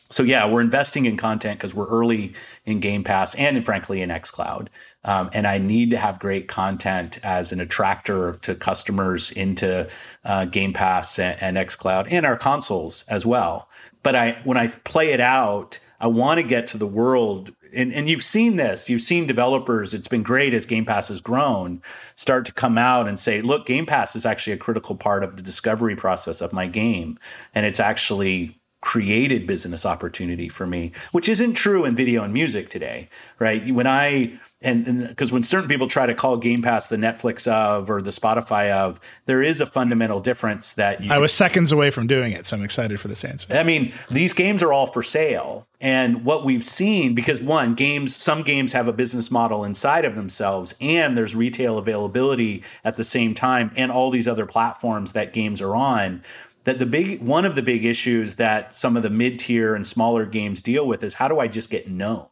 So 0.10 0.24
yeah, 0.24 0.50
we're 0.50 0.62
investing 0.62 1.06
in 1.06 1.18
content 1.18 1.60
because 1.60 1.76
we're 1.76 1.90
early 1.90 2.34
in 2.66 2.80
Game 2.80 3.04
Pass 3.04 3.36
and 3.36 3.64
frankly 3.66 4.02
in 4.02 4.10
XCloud. 4.10 4.68
Um, 5.08 5.30
and 5.34 5.48
I 5.48 5.58
need 5.58 5.90
to 5.92 5.98
have 5.98 6.20
great 6.20 6.48
content 6.48 7.20
as 7.24 7.52
an 7.52 7.60
attractor 7.60 8.34
to 8.44 8.54
customers 8.54 9.32
into 9.32 9.90
uh, 10.26 10.46
Game 10.46 10.74
Pass 10.74 11.18
and, 11.18 11.42
and 11.42 11.58
XCloud 11.58 12.08
and 12.12 12.26
our 12.26 12.38
consoles 12.38 13.06
as 13.08 13.26
well 13.26 13.68
but 14.08 14.16
I 14.16 14.40
when 14.46 14.58
I 14.58 14.68
play 14.68 15.12
it 15.12 15.20
out, 15.20 15.80
I 16.00 16.08
want 16.08 16.40
to 16.40 16.44
get 16.44 16.66
to 16.68 16.78
the 16.78 16.88
world. 16.88 17.54
And, 17.74 17.94
and 17.94 18.10
you've 18.10 18.24
seen 18.24 18.56
this. 18.56 18.90
You've 18.90 19.02
seen 19.02 19.28
developers. 19.28 19.94
It's 19.94 20.08
been 20.08 20.24
great 20.24 20.54
as 20.54 20.66
Game 20.66 20.86
Pass 20.86 21.10
has 21.10 21.20
grown. 21.20 21.82
Start 22.16 22.46
to 22.46 22.54
come 22.54 22.78
out 22.78 23.10
and 23.10 23.20
say, 23.20 23.42
"Look, 23.42 23.66
Game 23.66 23.86
Pass 23.86 24.16
is 24.16 24.26
actually 24.26 24.54
a 24.54 24.58
critical 24.58 24.96
part 24.96 25.26
of 25.26 25.36
the 25.36 25.44
discovery 25.44 25.98
process 25.98 26.40
of 26.40 26.54
my 26.54 26.68
game, 26.68 27.20
and 27.54 27.66
it's 27.66 27.82
actually 27.82 28.58
created 28.82 29.48
business 29.48 29.86
opportunity 29.86 30.50
for 30.50 30.68
me, 30.68 30.92
which 31.12 31.28
isn't 31.28 31.54
true 31.56 31.84
in 31.84 31.96
video 31.96 32.24
and 32.24 32.34
music 32.34 32.70
today, 32.70 33.10
right? 33.40 33.74
When 33.74 33.88
I 33.88 34.40
and 34.62 35.08
because 35.08 35.32
when 35.32 35.44
certain 35.44 35.70
people 35.70 35.88
try 35.88 36.08
to 36.08 36.16
call 36.16 36.38
Game 36.38 36.64
Pass 36.64 36.88
the 36.88 36.96
Netflix 36.96 37.48
of 37.48 37.92
or 37.92 38.02
the 38.02 38.10
Spotify 38.10 38.72
of, 38.72 39.00
there 39.26 39.44
is 39.44 39.62
a 39.62 39.68
fundamental 39.68 40.20
difference 40.20 40.74
that 40.74 41.04
you, 41.04 41.12
I 41.12 41.20
was 41.20 41.32
seconds 41.32 41.72
away 41.72 41.92
from 41.92 42.08
doing 42.08 42.32
it, 42.34 42.48
so 42.48 42.58
I'm 42.58 42.64
excited 42.64 43.00
for 43.00 43.08
this 43.08 43.24
answer. 43.24 43.48
I 43.52 43.64
mean, 43.64 43.94
these 44.10 44.34
games 44.34 44.64
are 44.64 44.74
all 44.74 44.88
for 44.88 45.04
sale, 45.04 45.68
and 45.80 46.26
what 46.26 46.44
we've 46.44 46.64
seen 46.64 47.14
because 47.14 47.40
one, 47.40 47.76
games, 47.76 48.16
some 48.16 48.42
games 48.42 48.74
have 48.74 48.88
a 48.88 48.94
business 48.94 49.30
model 49.30 49.64
inside 49.64 50.06
of 50.06 50.16
themselves, 50.16 50.74
and 50.82 51.16
there's 51.16 51.36
retail 51.36 51.78
availability 51.78 52.64
at 52.84 52.98
the 52.98 53.04
same 53.04 53.36
time, 53.36 53.72
and 53.76 53.92
all 53.92 54.10
these 54.10 54.28
other 54.28 54.48
platforms 54.48 55.12
that 55.12 55.34
games 55.34 55.62
are 55.62 55.76
on 55.76 56.24
that 56.68 56.80
the 56.80 56.86
big 56.86 57.22
one 57.22 57.46
of 57.46 57.56
the 57.56 57.64
big 57.64 57.84
issues 57.84 58.36
that 58.36 58.74
some 58.76 58.96
of 58.96 59.04
the 59.04 59.10
mid-tier 59.10 59.74
and 59.74 59.88
smaller 59.88 60.26
games 60.26 60.62
deal 60.62 60.88
with 60.88 61.04
is 61.04 61.16
how 61.16 61.28
do 61.28 61.40
I 61.40 61.48
just 61.48 61.70
get 61.70 61.90
known? 61.90 62.28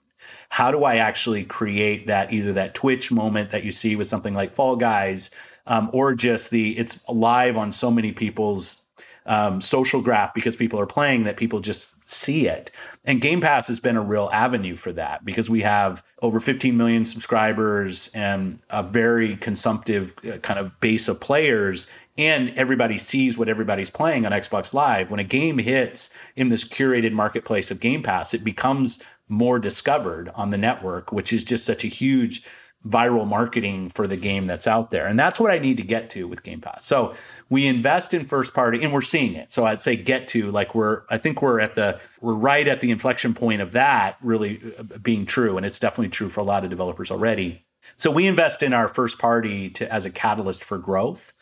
how 0.50 0.72
do 0.72 0.84
I 0.84 0.98
actually 0.98 1.44
create 1.44 2.08
that 2.08 2.32
either 2.32 2.54
that 2.54 2.74
Twitch 2.74 3.12
moment 3.12 3.52
that 3.52 3.64
you 3.64 3.72
see 3.72 3.96
with 3.96 4.08
something 4.08 4.34
like 4.34 4.54
Fall 4.54 4.76
Guys, 4.76 5.32
um, 5.68 5.90
or 5.94 6.14
just 6.14 6.50
the 6.50 6.78
it's 6.78 7.08
live 7.10 7.58
on 7.58 7.72
so 7.72 7.90
many 7.92 8.12
people's 8.12 8.86
um, 9.26 9.60
social 9.60 10.02
graph 10.02 10.34
because 10.34 10.56
people 10.56 10.80
are 10.80 10.86
playing 10.86 11.24
that 11.24 11.38
people 11.38 11.60
just 11.60 11.90
see 12.08 12.48
it. 12.48 12.70
And 13.04 13.20
Game 13.20 13.42
Pass 13.42 13.68
has 13.68 13.80
been 13.80 13.98
a 13.98 14.02
real 14.02 14.30
avenue 14.32 14.76
for 14.76 14.94
that 14.94 15.26
because 15.26 15.50
we 15.50 15.62
have 15.62 16.04
over 16.22 16.40
15 16.40 16.78
million 16.78 17.04
subscribers 17.04 18.10
and 18.14 18.60
a 18.70 18.84
very 18.84 19.38
consumptive 19.38 20.14
uh, 20.26 20.38
kind 20.38 20.60
of 20.60 20.80
base 20.80 21.08
of 21.08 21.20
players. 21.20 21.88
And 22.18 22.58
everybody 22.58 22.98
sees 22.98 23.38
what 23.38 23.50
everybody's 23.50 23.90
playing 23.90 24.26
on 24.26 24.32
Xbox 24.32 24.74
Live. 24.74 25.12
When 25.12 25.20
a 25.20 25.26
game 25.26 25.58
hits 25.58 26.16
in 26.36 26.50
this 26.50 26.64
curated 26.64 27.12
marketplace 27.12 27.72
of 27.72 27.82
Game 27.82 28.02
Pass, 28.02 28.34
it 28.34 28.44
becomes 28.44 29.04
more 29.28 29.60
discovered 29.60 30.30
on 30.36 30.50
the 30.50 30.58
network, 30.58 31.12
which 31.12 31.34
is 31.34 31.44
just 31.44 31.66
such 31.66 31.84
a 31.84 31.88
huge 31.90 32.46
viral 32.88 33.26
marketing 33.28 33.90
for 33.90 34.08
the 34.08 34.16
game 34.16 34.46
that's 34.46 34.68
out 34.68 34.92
there. 34.92 35.08
And 35.08 35.20
that's 35.20 35.40
what 35.40 35.52
I 35.52 35.58
need 35.58 35.78
to 35.78 35.84
get 35.84 36.10
to 36.12 36.28
with 36.28 36.44
Game 36.44 36.62
Pass. 36.62 36.86
So 36.86 37.16
we 37.50 37.66
invest 37.66 38.14
in 38.14 38.26
first 38.26 38.54
party 38.54 38.84
and 38.84 38.94
we're 38.94 39.02
seeing 39.02 39.34
it. 39.34 39.52
So 39.52 39.66
I'd 39.66 39.82
say 39.82 39.96
get 39.96 40.28
to 40.30 40.52
like 40.52 40.76
we're 40.76 41.02
I 41.10 41.18
think 41.18 41.42
we're 41.42 41.60
at 41.60 41.76
the 41.76 42.00
we're 42.22 42.34
right 42.34 42.68
at 42.68 42.82
the 42.82 42.92
inflection 42.92 43.34
point 43.34 43.62
of 43.62 43.72
that 43.72 44.18
really 44.22 44.62
uh, 44.78 44.84
being 45.00 45.26
true 45.26 45.58
and 45.58 45.66
it's 45.66 45.80
definitely 45.80 46.10
true 46.10 46.30
for 46.30 46.42
a 46.42 46.44
lot 46.44 46.64
of 46.64 46.70
developers 46.70 47.10
already. 47.10 47.66
So 47.98 48.12
we 48.12 48.28
invest 48.28 48.62
in 48.62 48.74
our 48.74 48.88
first 48.88 49.20
party 49.20 49.70
to 49.72 49.92
as 49.92 50.06
a 50.06 50.12
catalyst 50.12 50.64
for 50.64 50.78
growth. 50.78 51.34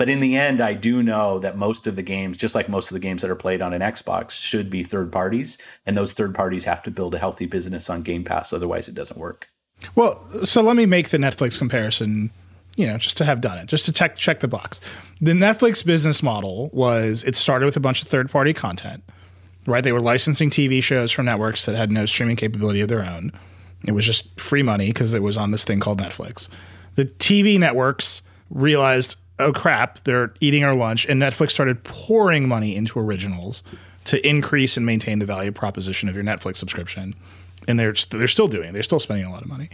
But 0.00 0.08
in 0.08 0.20
the 0.20 0.34
end, 0.34 0.62
I 0.62 0.72
do 0.72 1.02
know 1.02 1.38
that 1.40 1.58
most 1.58 1.86
of 1.86 1.94
the 1.94 2.00
games, 2.00 2.38
just 2.38 2.54
like 2.54 2.70
most 2.70 2.90
of 2.90 2.94
the 2.94 3.00
games 3.00 3.20
that 3.20 3.30
are 3.30 3.36
played 3.36 3.60
on 3.60 3.74
an 3.74 3.82
Xbox, 3.82 4.30
should 4.30 4.70
be 4.70 4.82
third 4.82 5.12
parties. 5.12 5.58
And 5.84 5.94
those 5.94 6.14
third 6.14 6.34
parties 6.34 6.64
have 6.64 6.82
to 6.84 6.90
build 6.90 7.14
a 7.14 7.18
healthy 7.18 7.44
business 7.44 7.90
on 7.90 8.00
Game 8.00 8.24
Pass. 8.24 8.54
Otherwise, 8.54 8.88
it 8.88 8.94
doesn't 8.94 9.20
work. 9.20 9.50
Well, 9.96 10.26
so 10.42 10.62
let 10.62 10.76
me 10.76 10.86
make 10.86 11.10
the 11.10 11.18
Netflix 11.18 11.58
comparison, 11.58 12.30
you 12.76 12.86
know, 12.86 12.96
just 12.96 13.18
to 13.18 13.26
have 13.26 13.42
done 13.42 13.58
it, 13.58 13.66
just 13.66 13.84
to 13.84 13.92
check, 13.92 14.16
check 14.16 14.40
the 14.40 14.48
box. 14.48 14.80
The 15.20 15.32
Netflix 15.32 15.84
business 15.84 16.22
model 16.22 16.70
was 16.72 17.22
it 17.24 17.36
started 17.36 17.66
with 17.66 17.76
a 17.76 17.80
bunch 17.80 18.00
of 18.00 18.08
third 18.08 18.30
party 18.30 18.54
content, 18.54 19.04
right? 19.66 19.84
They 19.84 19.92
were 19.92 20.00
licensing 20.00 20.48
TV 20.48 20.82
shows 20.82 21.12
from 21.12 21.26
networks 21.26 21.66
that 21.66 21.76
had 21.76 21.90
no 21.90 22.06
streaming 22.06 22.36
capability 22.36 22.80
of 22.80 22.88
their 22.88 23.04
own. 23.04 23.32
It 23.84 23.92
was 23.92 24.06
just 24.06 24.40
free 24.40 24.62
money 24.62 24.86
because 24.86 25.12
it 25.12 25.22
was 25.22 25.36
on 25.36 25.50
this 25.50 25.64
thing 25.64 25.78
called 25.78 26.00
Netflix. 26.00 26.48
The 26.94 27.04
TV 27.04 27.58
networks 27.58 28.22
realized 28.48 29.16
oh 29.40 29.52
crap, 29.52 30.04
they're 30.04 30.32
eating 30.40 30.64
our 30.64 30.74
lunch. 30.74 31.06
And 31.06 31.20
Netflix 31.20 31.50
started 31.50 31.84
pouring 31.84 32.48
money 32.48 32.74
into 32.76 32.98
originals 32.98 33.62
to 34.04 34.26
increase 34.26 34.76
and 34.76 34.86
maintain 34.86 35.18
the 35.18 35.26
value 35.26 35.52
proposition 35.52 36.08
of 36.08 36.14
your 36.14 36.24
Netflix 36.24 36.56
subscription. 36.56 37.14
And 37.68 37.78
they're 37.78 37.94
they're 38.10 38.28
still 38.28 38.48
doing 38.48 38.70
it. 38.70 38.72
They're 38.72 38.82
still 38.82 39.00
spending 39.00 39.26
a 39.26 39.30
lot 39.30 39.42
of 39.42 39.48
money. 39.48 39.70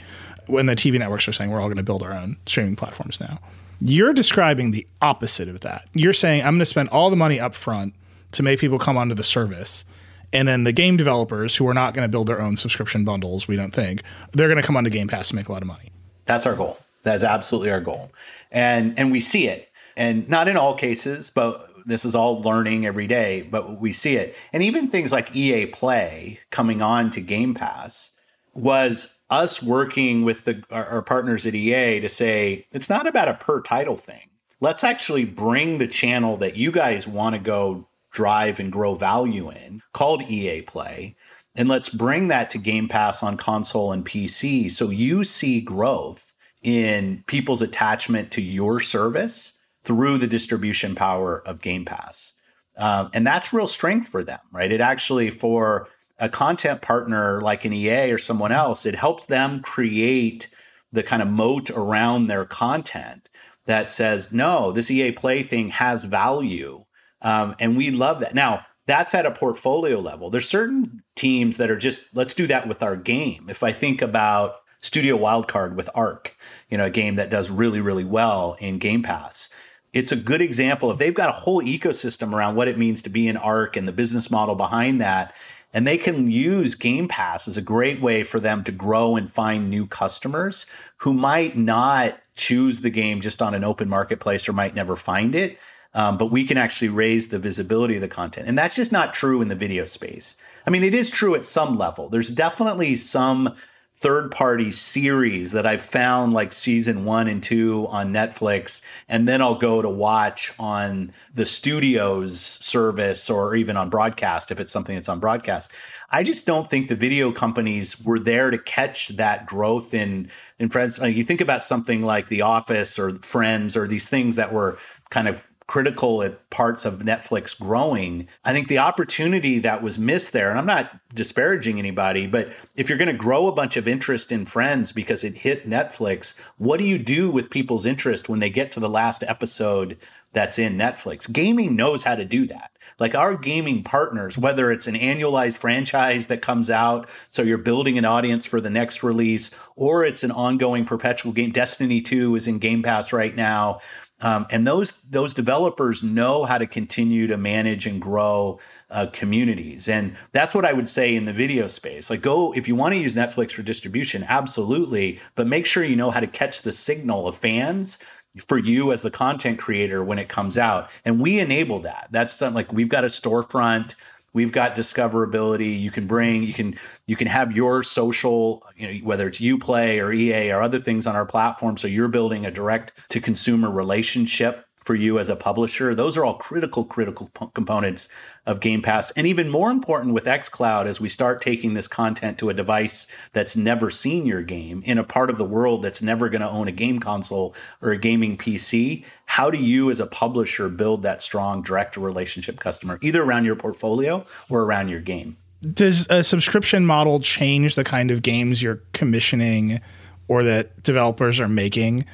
When 0.46 0.66
the 0.66 0.76
TV 0.76 0.98
networks 0.98 1.26
are 1.28 1.32
saying 1.32 1.50
we're 1.50 1.60
all 1.60 1.68
going 1.68 1.76
to 1.76 1.82
build 1.82 2.02
our 2.02 2.12
own 2.12 2.36
streaming 2.46 2.76
platforms 2.76 3.20
now. 3.20 3.40
You're 3.80 4.14
describing 4.14 4.70
the 4.70 4.86
opposite 5.02 5.48
of 5.48 5.60
that. 5.60 5.88
You're 5.92 6.12
saying 6.12 6.42
I'm 6.42 6.54
going 6.54 6.60
to 6.60 6.66
spend 6.66 6.88
all 6.88 7.10
the 7.10 7.16
money 7.16 7.38
up 7.38 7.54
front 7.54 7.94
to 8.32 8.42
make 8.42 8.60
people 8.60 8.78
come 8.78 8.96
onto 8.96 9.14
the 9.14 9.22
service. 9.22 9.84
And 10.32 10.48
then 10.48 10.64
the 10.64 10.72
game 10.72 10.96
developers 10.96 11.56
who 11.56 11.68
are 11.68 11.74
not 11.74 11.94
going 11.94 12.04
to 12.04 12.10
build 12.10 12.26
their 12.26 12.40
own 12.40 12.56
subscription 12.56 13.04
bundles, 13.04 13.46
we 13.46 13.56
don't 13.56 13.72
think, 13.72 14.02
they're 14.32 14.48
going 14.48 14.60
to 14.60 14.66
come 14.66 14.76
onto 14.76 14.90
Game 14.90 15.08
Pass 15.08 15.28
to 15.28 15.36
make 15.36 15.48
a 15.48 15.52
lot 15.52 15.62
of 15.62 15.68
money. 15.68 15.92
That's 16.26 16.46
our 16.46 16.56
goal. 16.56 16.78
That's 17.02 17.22
absolutely 17.22 17.70
our 17.70 17.80
goal. 17.80 18.10
And 18.57 18.98
and 18.98 19.12
we 19.12 19.20
see 19.20 19.48
it. 19.48 19.68
And 19.98 20.28
not 20.28 20.48
in 20.48 20.57
all 20.57 20.74
cases, 20.74 21.30
but 21.30 21.70
this 21.84 22.04
is 22.04 22.14
all 22.14 22.40
learning 22.40 22.86
every 22.86 23.07
day, 23.07 23.42
but 23.42 23.80
we 23.80 23.92
see 23.92 24.16
it. 24.16 24.34
And 24.52 24.62
even 24.62 24.88
things 24.88 25.12
like 25.12 25.36
EA 25.36 25.66
Play 25.66 26.40
coming 26.50 26.82
on 26.82 27.11
to 27.11 27.20
Game 27.20 27.54
Pass 27.54 28.18
was 28.54 29.20
us 29.28 29.62
working 29.62 30.24
with 30.24 30.44
the, 30.44 30.62
our, 30.70 30.86
our 30.86 31.02
partners 31.02 31.46
at 31.46 31.54
EA 31.54 32.00
to 32.00 32.09
say 32.09 32.66
it's 32.72 32.88
not 32.88 33.07
about 33.07 33.28
a 33.28 33.34
per 33.34 33.61
title 33.61 33.96
thing. 33.96 34.30
Let's 34.61 34.84
actually 34.84 35.26
bring 35.26 35.76
the 35.76 35.86
channel 35.86 36.38
that 36.38 36.57
you 36.57 36.72
guys 36.72 37.07
want 37.07 37.34
to 37.34 37.40
go 37.40 37.86
drive 38.11 38.59
and 38.59 38.72
grow 38.72 38.94
value 38.94 39.50
in, 39.50 39.82
called 39.92 40.22
EA 40.22 40.62
Play, 40.62 41.14
and 41.54 41.68
let's 41.68 41.90
bring 41.90 42.28
that 42.28 42.50
to 42.50 42.59
Game 42.59 42.88
Pass 42.88 43.22
on 43.22 43.36
console 43.36 43.92
and 43.92 44.04
PC 44.04 44.70
so 44.70 44.88
you 44.88 45.24
see 45.24 45.61
growth 45.61 46.26
in 46.62 47.22
people's 47.26 47.62
attachment 47.62 48.30
to 48.32 48.42
your 48.42 48.80
service 48.80 49.59
through 49.82 50.18
the 50.18 50.26
distribution 50.26 50.94
power 50.94 51.42
of 51.46 51.62
Game 51.62 51.84
Pass. 51.84 52.34
Um, 52.76 53.11
and 53.14 53.26
that's 53.26 53.52
real 53.52 53.66
strength 53.66 54.09
for 54.09 54.22
them, 54.22 54.40
right? 54.52 54.72
It 54.72 54.80
actually, 54.80 55.30
for 55.30 55.88
a 56.18 56.28
content 56.28 56.82
partner 56.82 57.40
like 57.40 57.64
an 57.64 57.72
EA 57.72 58.11
or 58.11 58.18
someone 58.18 58.52
else, 58.52 58.84
it 58.84 58.94
helps 58.94 59.26
them 59.26 59.61
create 59.61 60.48
the 60.92 61.02
kind 61.02 61.22
of 61.22 61.28
moat 61.28 61.70
around 61.70 62.26
their 62.26 62.44
content 62.44 63.28
that 63.66 63.90
says, 63.90 64.32
no, 64.32 64.72
this 64.72 64.90
EA 64.90 65.12
Play 65.12 65.42
thing 65.42 65.70
has 65.70 66.04
value. 66.04 66.84
Um, 67.22 67.54
and 67.59 67.76
we 67.76 67.90
love 67.90 68.20
that. 68.20 68.34
Now, 68.34 68.64
that's 68.86 69.14
at 69.14 69.26
a 69.26 69.30
portfolio 69.32 69.98
level. 70.00 70.30
There's 70.30 70.48
certain 70.48 71.02
teams 71.16 71.57
that 71.57 71.70
are 71.70 71.76
just, 71.76 72.14
let's 72.14 72.34
do 72.34 72.46
that 72.46 72.68
with 72.68 72.82
our 72.82 72.96
game. 72.96 73.46
If 73.48 73.62
I 73.62 73.72
think 73.72 74.00
about 74.00 74.57
Studio 74.87 75.18
Wildcard 75.18 75.74
with 75.74 75.91
ARK, 75.97 76.37
you 76.70 76.78
know, 76.78 76.84
a 76.84 76.91
game 76.91 77.16
that 77.16 77.28
does 77.28 77.51
really, 77.51 77.80
really 77.80 78.05
well 78.05 78.57
in 78.61 78.78
Game 78.78 79.03
Pass. 79.03 79.51
It's 79.93 80.12
a 80.12 80.16
good 80.16 80.41
example 80.41 80.93
if 80.93 80.99
they've 80.99 81.12
got 81.12 81.28
a 81.28 81.32
whole 81.32 81.61
ecosystem 81.61 82.32
around 82.32 82.55
what 82.55 82.68
it 82.68 82.78
means 82.78 83.03
to 83.03 83.11
be 83.11 83.26
an 83.26 83.37
ARK 83.37 83.76
and 83.76 83.89
the 83.89 83.93
business 83.93 84.30
model 84.30 84.55
behind 84.55 85.01
that. 85.01 85.34
And 85.74 85.89
they 85.89 85.99
can 85.99 86.30
use 86.30 86.76
Game 86.76 87.09
Pass 87.09 87.49
as 87.49 87.57
a 87.57 87.62
great 87.62 88.01
way 88.01 88.22
for 88.22 88.39
them 88.39 88.62
to 88.62 88.70
grow 88.70 89.16
and 89.16 89.28
find 89.28 89.68
new 89.68 89.89
customers 89.89 90.66
who 90.99 91.12
might 91.12 91.57
not 91.57 92.20
choose 92.37 92.80
the 92.80 92.91
game 92.91 93.20
just 93.20 93.43
on 93.43 93.55
an 93.55 93.64
open 93.64 93.89
marketplace 93.89 94.49
or 94.49 94.53
might 94.53 94.76
never 94.76 94.95
find 94.95 95.34
it. 95.34 95.59
Um, 95.95 96.16
but 96.16 96.30
we 96.30 96.45
can 96.45 96.59
actually 96.59 96.91
raise 96.91 97.28
the 97.28 97.41
visibility 97.41 97.97
of 97.97 98.03
the 98.03 98.09
content. 98.09 98.47
And 98.47 98.57
that's 98.57 98.76
just 98.76 98.93
not 98.93 99.14
true 99.14 99.43
in 99.43 99.49
the 99.49 99.57
video 99.57 99.84
space. 99.84 100.37
I 100.64 100.70
mean, 100.70 100.84
it 100.84 100.95
is 100.95 101.11
true 101.11 101.34
at 101.34 101.45
some 101.45 101.76
level. 101.76 102.09
There's 102.09 102.30
definitely 102.30 102.95
some 102.95 103.57
third 103.97 104.30
party 104.30 104.70
series 104.70 105.53
that 105.53 105.64
I've 105.64 105.80
found 105.80 106.34
like 106.34 106.53
season 106.53 107.07
one 107.07 107.28
and 107.28 107.42
two 107.42 107.86
on 107.88 108.12
Netflix, 108.12 108.84
and 109.09 109.26
then 109.26 109.40
I'll 109.40 109.59
go 109.59 109.80
to 109.80 109.88
watch 109.88 110.53
on 110.59 111.12
the 111.34 111.47
studio's 111.47 112.38
service 112.38 113.30
or 113.30 113.57
even 113.57 113.76
on 113.76 113.88
broadcast 113.88 114.51
if 114.51 114.61
it's 114.61 114.72
something 114.72 114.94
that's 114.94 115.09
on 115.09 115.18
broadcast. 115.18 115.72
I 116.11 116.22
just 116.22 116.47
don't 116.47 116.66
think 116.66 116.88
the 116.88 116.94
video 116.94 117.32
companies 117.32 118.01
were 118.01 118.18
there 118.18 118.51
to 118.51 118.59
catch 118.59 119.09
that 119.09 119.47
growth 119.47 119.94
in 119.94 120.30
in 120.59 120.68
friends. 120.68 120.99
You 120.99 121.24
think 121.24 121.40
about 121.40 121.64
something 121.64 122.03
like 122.03 122.28
The 122.28 122.42
Office 122.42 122.99
or 122.99 123.11
Friends 123.18 123.76
or 123.76 123.88
these 123.88 124.09
things 124.09 124.36
that 124.36 124.53
were 124.53 124.78
kind 125.11 125.26
of 125.26 125.47
critical 125.66 126.22
at 126.22 126.48
parts 126.50 126.84
of 126.84 127.00
Netflix 127.00 127.58
growing. 127.58 128.28
I 128.44 128.52
think 128.52 128.68
the 128.68 128.78
opportunity 128.78 129.58
that 129.60 129.82
was 129.82 129.98
missed 129.98 130.32
there, 130.32 130.50
and 130.50 130.58
I'm 130.58 130.66
not 130.66 130.92
disparaging 131.14 131.78
anybody, 131.78 132.26
but 132.26 132.52
if 132.76 132.88
you're 132.88 132.98
going 132.98 133.08
to 133.08 133.14
grow 133.14 133.48
a 133.48 133.52
bunch 133.52 133.76
of 133.76 133.88
interest 133.88 134.30
in 134.30 134.46
Friends 134.46 134.92
because 134.92 135.24
it 135.24 135.38
hit 135.38 135.68
Netflix, 135.68 136.40
what 136.58 136.78
do 136.78 136.84
you 136.84 136.98
do 136.98 137.30
with 137.30 137.50
people's 137.50 137.86
interest 137.86 138.28
when 138.28 138.38
they 138.38 138.50
get 138.50 138.70
to 138.72 138.80
the 138.80 138.88
last 138.88 139.24
episode 139.24 139.98
that's 140.32 140.58
in 140.58 140.76
Netflix? 140.76 141.30
Gaming 141.30 141.74
knows 141.74 142.04
how 142.04 142.14
to 142.14 142.24
do 142.24 142.46
that. 142.46 142.70
Like 142.98 143.14
our 143.14 143.36
gaming 143.36 143.82
partners, 143.82 144.38
whether 144.38 144.70
it's 144.70 144.86
an 144.86 144.94
annualized 144.94 145.58
franchise 145.58 146.28
that 146.28 146.40
comes 146.40 146.70
out, 146.70 147.10
so 147.28 147.42
you're 147.42 147.58
building 147.58 147.98
an 147.98 148.06
audience 148.06 148.46
for 148.46 148.58
the 148.58 148.70
next 148.70 149.02
release, 149.02 149.50
or 149.74 150.04
it's 150.04 150.24
an 150.24 150.30
ongoing 150.30 150.86
perpetual 150.86 151.32
game. 151.32 151.50
Destiny 151.50 152.00
2 152.00 152.36
is 152.36 152.46
in 152.46 152.58
Game 152.58 152.82
Pass 152.82 153.12
right 153.12 153.34
now 153.34 153.80
um, 154.22 154.46
and 154.50 154.66
those 154.66 154.92
those 155.02 155.34
developers 155.34 156.02
know 156.02 156.44
how 156.44 156.56
to 156.56 156.66
continue 156.66 157.26
to 157.26 157.36
manage 157.36 157.86
and 157.86 158.00
grow 158.00 158.58
uh, 158.90 159.06
communities, 159.12 159.88
and 159.88 160.16
that's 160.32 160.54
what 160.54 160.64
I 160.64 160.72
would 160.72 160.88
say 160.88 161.14
in 161.14 161.26
the 161.26 161.32
video 161.32 161.66
space. 161.66 162.08
Like, 162.08 162.22
go 162.22 162.54
if 162.54 162.66
you 162.66 162.74
want 162.74 162.94
to 162.94 162.98
use 162.98 163.14
Netflix 163.14 163.52
for 163.52 163.62
distribution, 163.62 164.24
absolutely, 164.28 165.20
but 165.34 165.46
make 165.46 165.66
sure 165.66 165.84
you 165.84 165.96
know 165.96 166.10
how 166.10 166.20
to 166.20 166.26
catch 166.26 166.62
the 166.62 166.72
signal 166.72 167.28
of 167.28 167.36
fans 167.36 167.98
for 168.46 168.58
you 168.58 168.92
as 168.92 169.02
the 169.02 169.10
content 169.10 169.58
creator 169.58 170.02
when 170.02 170.18
it 170.18 170.28
comes 170.28 170.56
out, 170.56 170.88
and 171.04 171.20
we 171.20 171.38
enable 171.38 171.80
that. 171.80 172.08
That's 172.10 172.32
something 172.32 172.54
like 172.54 172.72
we've 172.72 172.88
got 172.88 173.04
a 173.04 173.08
storefront 173.08 173.94
We've 174.37 174.53
got 174.53 174.76
discoverability. 174.76 175.80
You 175.80 175.91
can 175.91 176.07
bring, 176.07 176.43
you 176.43 176.53
can, 176.53 176.78
you 177.07 177.16
can 177.16 177.26
have 177.26 177.57
your 177.57 177.82
social, 177.82 178.62
you 178.76 178.87
know, 178.87 179.07
whether 179.07 179.26
it's 179.28 179.41
UPlay 179.41 179.99
or 179.99 180.12
EA 180.12 180.53
or 180.53 180.61
other 180.61 180.78
things 180.78 181.07
on 181.07 181.16
our 181.16 181.24
platform. 181.24 181.78
So 181.78 181.89
you're 181.89 182.09
building 182.09 182.45
a 182.45 182.51
direct 182.51 182.93
to 183.09 183.20
consumer 183.22 183.70
relationship 183.70 184.65
for 184.87 184.95
you 184.95 185.18
as 185.18 185.28
a 185.28 185.34
publisher. 185.34 185.97
Those 185.97 186.16
are 186.16 186.24
all 186.24 186.34
critical, 186.34 186.84
critical 186.84 187.28
p- 187.34 187.49
components 187.55 188.09
of 188.47 188.61
Game 188.61 188.82
Pass. 188.82 189.11
And 189.11 189.26
even 189.26 189.51
more 189.51 189.72
important 189.72 190.14
with 190.14 190.26
xCloud, 190.26 190.87
as 190.87 191.01
we 191.01 191.09
start 191.09 191.41
taking 191.41 191.74
this 191.74 191.89
content 191.89 192.39
to 192.39 192.51
a 192.51 192.55
device 192.55 193.09
that's 193.32 193.57
never 193.57 193.91
seen 193.91 194.26
your 194.26 194.43
game 194.43 194.82
in 194.87 194.97
a 194.97 195.05
part 195.05 195.28
of 195.28 195.39
the 195.39 195.45
world 195.45 195.82
that's 195.82 196.03
never 196.03 196.28
going 196.28 196.41
to 196.41 196.49
own 196.49 196.68
a 196.68 196.72
game 196.72 197.01
console 197.01 197.53
or 197.82 197.91
a 197.91 197.99
gaming 197.99 198.39
PC, 198.39 199.05
how 199.24 199.51
do 199.51 199.59
you 199.59 199.91
as 199.91 199.99
a 199.99 200.07
publisher 200.07 200.68
build 200.68 201.03
that 201.03 201.20
strong 201.20 201.62
direct 201.62 201.97
relationship 201.97 202.61
customer, 202.61 203.01
either 203.03 203.22
around 203.22 203.45
your 203.45 203.57
portfolio 203.57 204.24
or 204.49 204.62
around 204.62 204.89
your 204.89 205.01
game? 205.01 205.37
Does 205.72 206.09
a 206.11 206.22
subscription 206.22 206.87
model 206.87 207.18
change 207.18 207.74
the 207.74 207.82
kind 207.82 208.12
of 208.12 208.22
games 208.22 208.62
you're 208.62 208.82
commissioning 208.93 209.80
or 210.28 210.45
that 210.45 210.80
developers 210.84 211.41
are 211.41 211.49
making? 211.49 212.05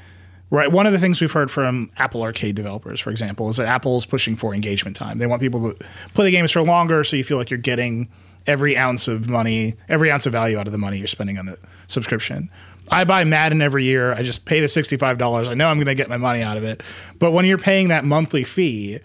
Right. 0.53 0.71
One 0.71 0.85
of 0.85 0.93
the 0.93 0.99
things 0.99 1.19
we've 1.19 1.33
heard 1.33 1.51
from 1.51 1.91
Apple 1.97 2.23
Arcade 2.23 2.55
developers, 2.55 3.01
for 3.01 3.09
example, 3.09 3.49
is 3.49 3.57
that 3.57 3.69
Apple 3.69 3.97
is 3.97 4.05
pushing 4.05 4.37
for 4.37 4.55
engagement 4.55 4.95
time. 4.95 5.17
They 5.17 5.27
want 5.27 5.41
people 5.41 5.73
to 5.73 5.85
play 6.13 6.27
the 6.27 6.31
games 6.31 6.53
for 6.53 6.61
longer, 6.61 7.03
so 7.05 7.17
you 7.17 7.25
feel 7.25 7.39
like 7.39 7.49
you're 7.49 7.57
getting 7.57 8.11
every 8.47 8.77
ounce 8.77 9.09
of 9.09 9.31
money, 9.31 9.77
every 9.89 10.13
ounce 10.13 10.27
of 10.27 10.33
value 10.33 10.59
out 10.59 10.67
of 10.67 10.73
the 10.73 10.79
money 10.79 10.99
you're 10.99 11.07
spending 11.07 11.39
on 11.39 11.47
the 11.47 11.59
subscription. 11.87 12.51
I 12.91 13.05
buy 13.05 13.25
Madden 13.25 13.63
every 13.63 13.85
year. 13.85 14.13
I 14.13 14.23
just 14.23 14.45
pay 14.45 14.61
the 14.61 14.67
$65. 14.67 15.49
I 15.49 15.55
know 15.55 15.69
I'm 15.69 15.79
going 15.79 15.87
to 15.87 15.95
get 15.95 16.11
my 16.11 16.19
money 16.19 16.43
out 16.43 16.59
of 16.59 16.65
it. 16.65 16.83
But 17.19 17.31
when 17.31 17.47
you're 17.47 17.57
paying 17.57 17.89
that 17.89 18.05
monthly 18.05 18.45
fee, 18.45 19.01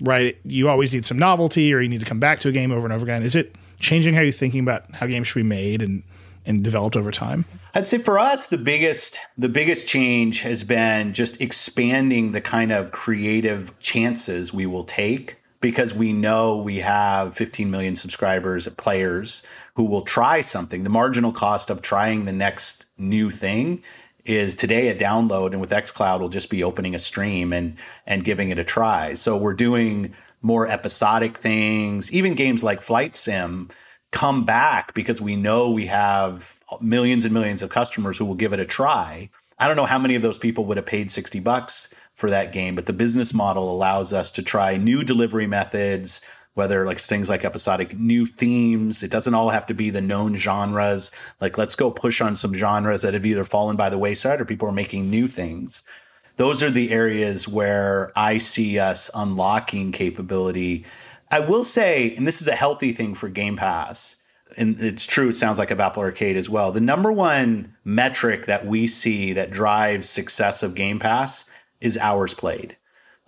right, 0.00 0.36
you 0.44 0.68
always 0.68 0.92
need 0.92 1.06
some 1.06 1.16
novelty 1.16 1.72
or 1.72 1.78
you 1.80 1.88
need 1.88 2.00
to 2.00 2.06
come 2.06 2.18
back 2.18 2.40
to 2.40 2.48
a 2.48 2.52
game 2.52 2.72
over 2.72 2.84
and 2.84 2.92
over 2.92 3.04
again. 3.04 3.22
Is 3.22 3.36
it 3.36 3.54
changing 3.78 4.14
how 4.14 4.20
you're 4.22 4.32
thinking 4.32 4.60
about 4.60 4.92
how 4.94 5.06
games 5.06 5.28
should 5.28 5.38
be 5.38 5.42
made 5.44 5.80
and, 5.80 6.02
and 6.44 6.64
developed 6.64 6.96
over 6.96 7.12
time? 7.12 7.44
I'd 7.74 7.86
say 7.86 7.98
for 7.98 8.18
us 8.18 8.46
the 8.46 8.58
biggest 8.58 9.20
the 9.36 9.48
biggest 9.48 9.86
change 9.86 10.40
has 10.40 10.64
been 10.64 11.12
just 11.12 11.40
expanding 11.40 12.32
the 12.32 12.40
kind 12.40 12.72
of 12.72 12.92
creative 12.92 13.78
chances 13.78 14.52
we 14.54 14.66
will 14.66 14.84
take 14.84 15.36
because 15.60 15.94
we 15.94 16.12
know 16.12 16.56
we 16.56 16.78
have 16.78 17.36
15 17.36 17.70
million 17.70 17.94
subscribers 17.94 18.66
players 18.68 19.42
who 19.74 19.84
will 19.84 20.02
try 20.02 20.40
something. 20.40 20.82
The 20.82 20.90
marginal 20.90 21.32
cost 21.32 21.68
of 21.68 21.82
trying 21.82 22.24
the 22.24 22.32
next 22.32 22.86
new 22.96 23.30
thing 23.30 23.82
is 24.24 24.54
today 24.54 24.88
a 24.88 24.94
download 24.94 25.52
and 25.52 25.60
with 25.60 25.70
xCloud 25.70 26.20
we'll 26.20 26.28
just 26.30 26.50
be 26.50 26.64
opening 26.64 26.94
a 26.94 26.98
stream 26.98 27.52
and 27.52 27.76
and 28.06 28.24
giving 28.24 28.48
it 28.48 28.58
a 28.58 28.64
try. 28.64 29.12
So 29.12 29.36
we're 29.36 29.54
doing 29.54 30.14
more 30.40 30.68
episodic 30.68 31.36
things, 31.36 32.10
even 32.12 32.34
games 32.34 32.64
like 32.64 32.80
Flight 32.80 33.14
Sim 33.14 33.68
come 34.10 34.44
back 34.44 34.94
because 34.94 35.20
we 35.20 35.36
know 35.36 35.70
we 35.70 35.86
have 35.86 36.58
millions 36.80 37.24
and 37.24 37.34
millions 37.34 37.62
of 37.62 37.70
customers 37.70 38.16
who 38.16 38.24
will 38.24 38.34
give 38.34 38.52
it 38.52 38.60
a 38.60 38.64
try. 38.64 39.28
I 39.58 39.66
don't 39.66 39.76
know 39.76 39.86
how 39.86 39.98
many 39.98 40.14
of 40.14 40.22
those 40.22 40.38
people 40.38 40.64
would 40.66 40.76
have 40.76 40.86
paid 40.86 41.10
60 41.10 41.40
bucks 41.40 41.92
for 42.14 42.30
that 42.30 42.52
game, 42.52 42.74
but 42.74 42.86
the 42.86 42.92
business 42.92 43.34
model 43.34 43.70
allows 43.70 44.12
us 44.12 44.30
to 44.32 44.42
try 44.42 44.76
new 44.76 45.04
delivery 45.04 45.46
methods, 45.46 46.20
whether 46.54 46.84
like 46.84 46.98
things 46.98 47.28
like 47.28 47.44
episodic 47.44 47.96
new 47.98 48.24
themes. 48.24 49.02
It 49.02 49.10
doesn't 49.10 49.34
all 49.34 49.50
have 49.50 49.66
to 49.66 49.74
be 49.74 49.90
the 49.90 50.00
known 50.00 50.36
genres. 50.36 51.12
Like 51.40 51.58
let's 51.58 51.76
go 51.76 51.90
push 51.90 52.20
on 52.20 52.34
some 52.34 52.54
genres 52.54 53.02
that 53.02 53.14
have 53.14 53.26
either 53.26 53.44
fallen 53.44 53.76
by 53.76 53.90
the 53.90 53.98
wayside 53.98 54.40
or 54.40 54.44
people 54.44 54.68
are 54.68 54.72
making 54.72 55.10
new 55.10 55.28
things. 55.28 55.82
Those 56.36 56.62
are 56.62 56.70
the 56.70 56.92
areas 56.92 57.48
where 57.48 58.12
I 58.16 58.38
see 58.38 58.78
us 58.78 59.10
unlocking 59.14 59.90
capability 59.90 60.84
I 61.30 61.40
will 61.40 61.64
say, 61.64 62.14
and 62.16 62.26
this 62.26 62.40
is 62.40 62.48
a 62.48 62.54
healthy 62.54 62.92
thing 62.92 63.14
for 63.14 63.28
Game 63.28 63.56
Pass, 63.56 64.22
and 64.56 64.80
it's 64.80 65.04
true, 65.04 65.28
it 65.28 65.36
sounds 65.36 65.58
like 65.58 65.70
of 65.70 65.80
Apple 65.80 66.02
Arcade 66.02 66.36
as 66.36 66.48
well. 66.48 66.72
The 66.72 66.80
number 66.80 67.12
one 67.12 67.74
metric 67.84 68.46
that 68.46 68.66
we 68.66 68.86
see 68.86 69.32
that 69.34 69.50
drives 69.50 70.08
success 70.08 70.62
of 70.62 70.74
Game 70.74 70.98
Pass 70.98 71.50
is 71.80 71.98
hours 71.98 72.34
played. 72.34 72.76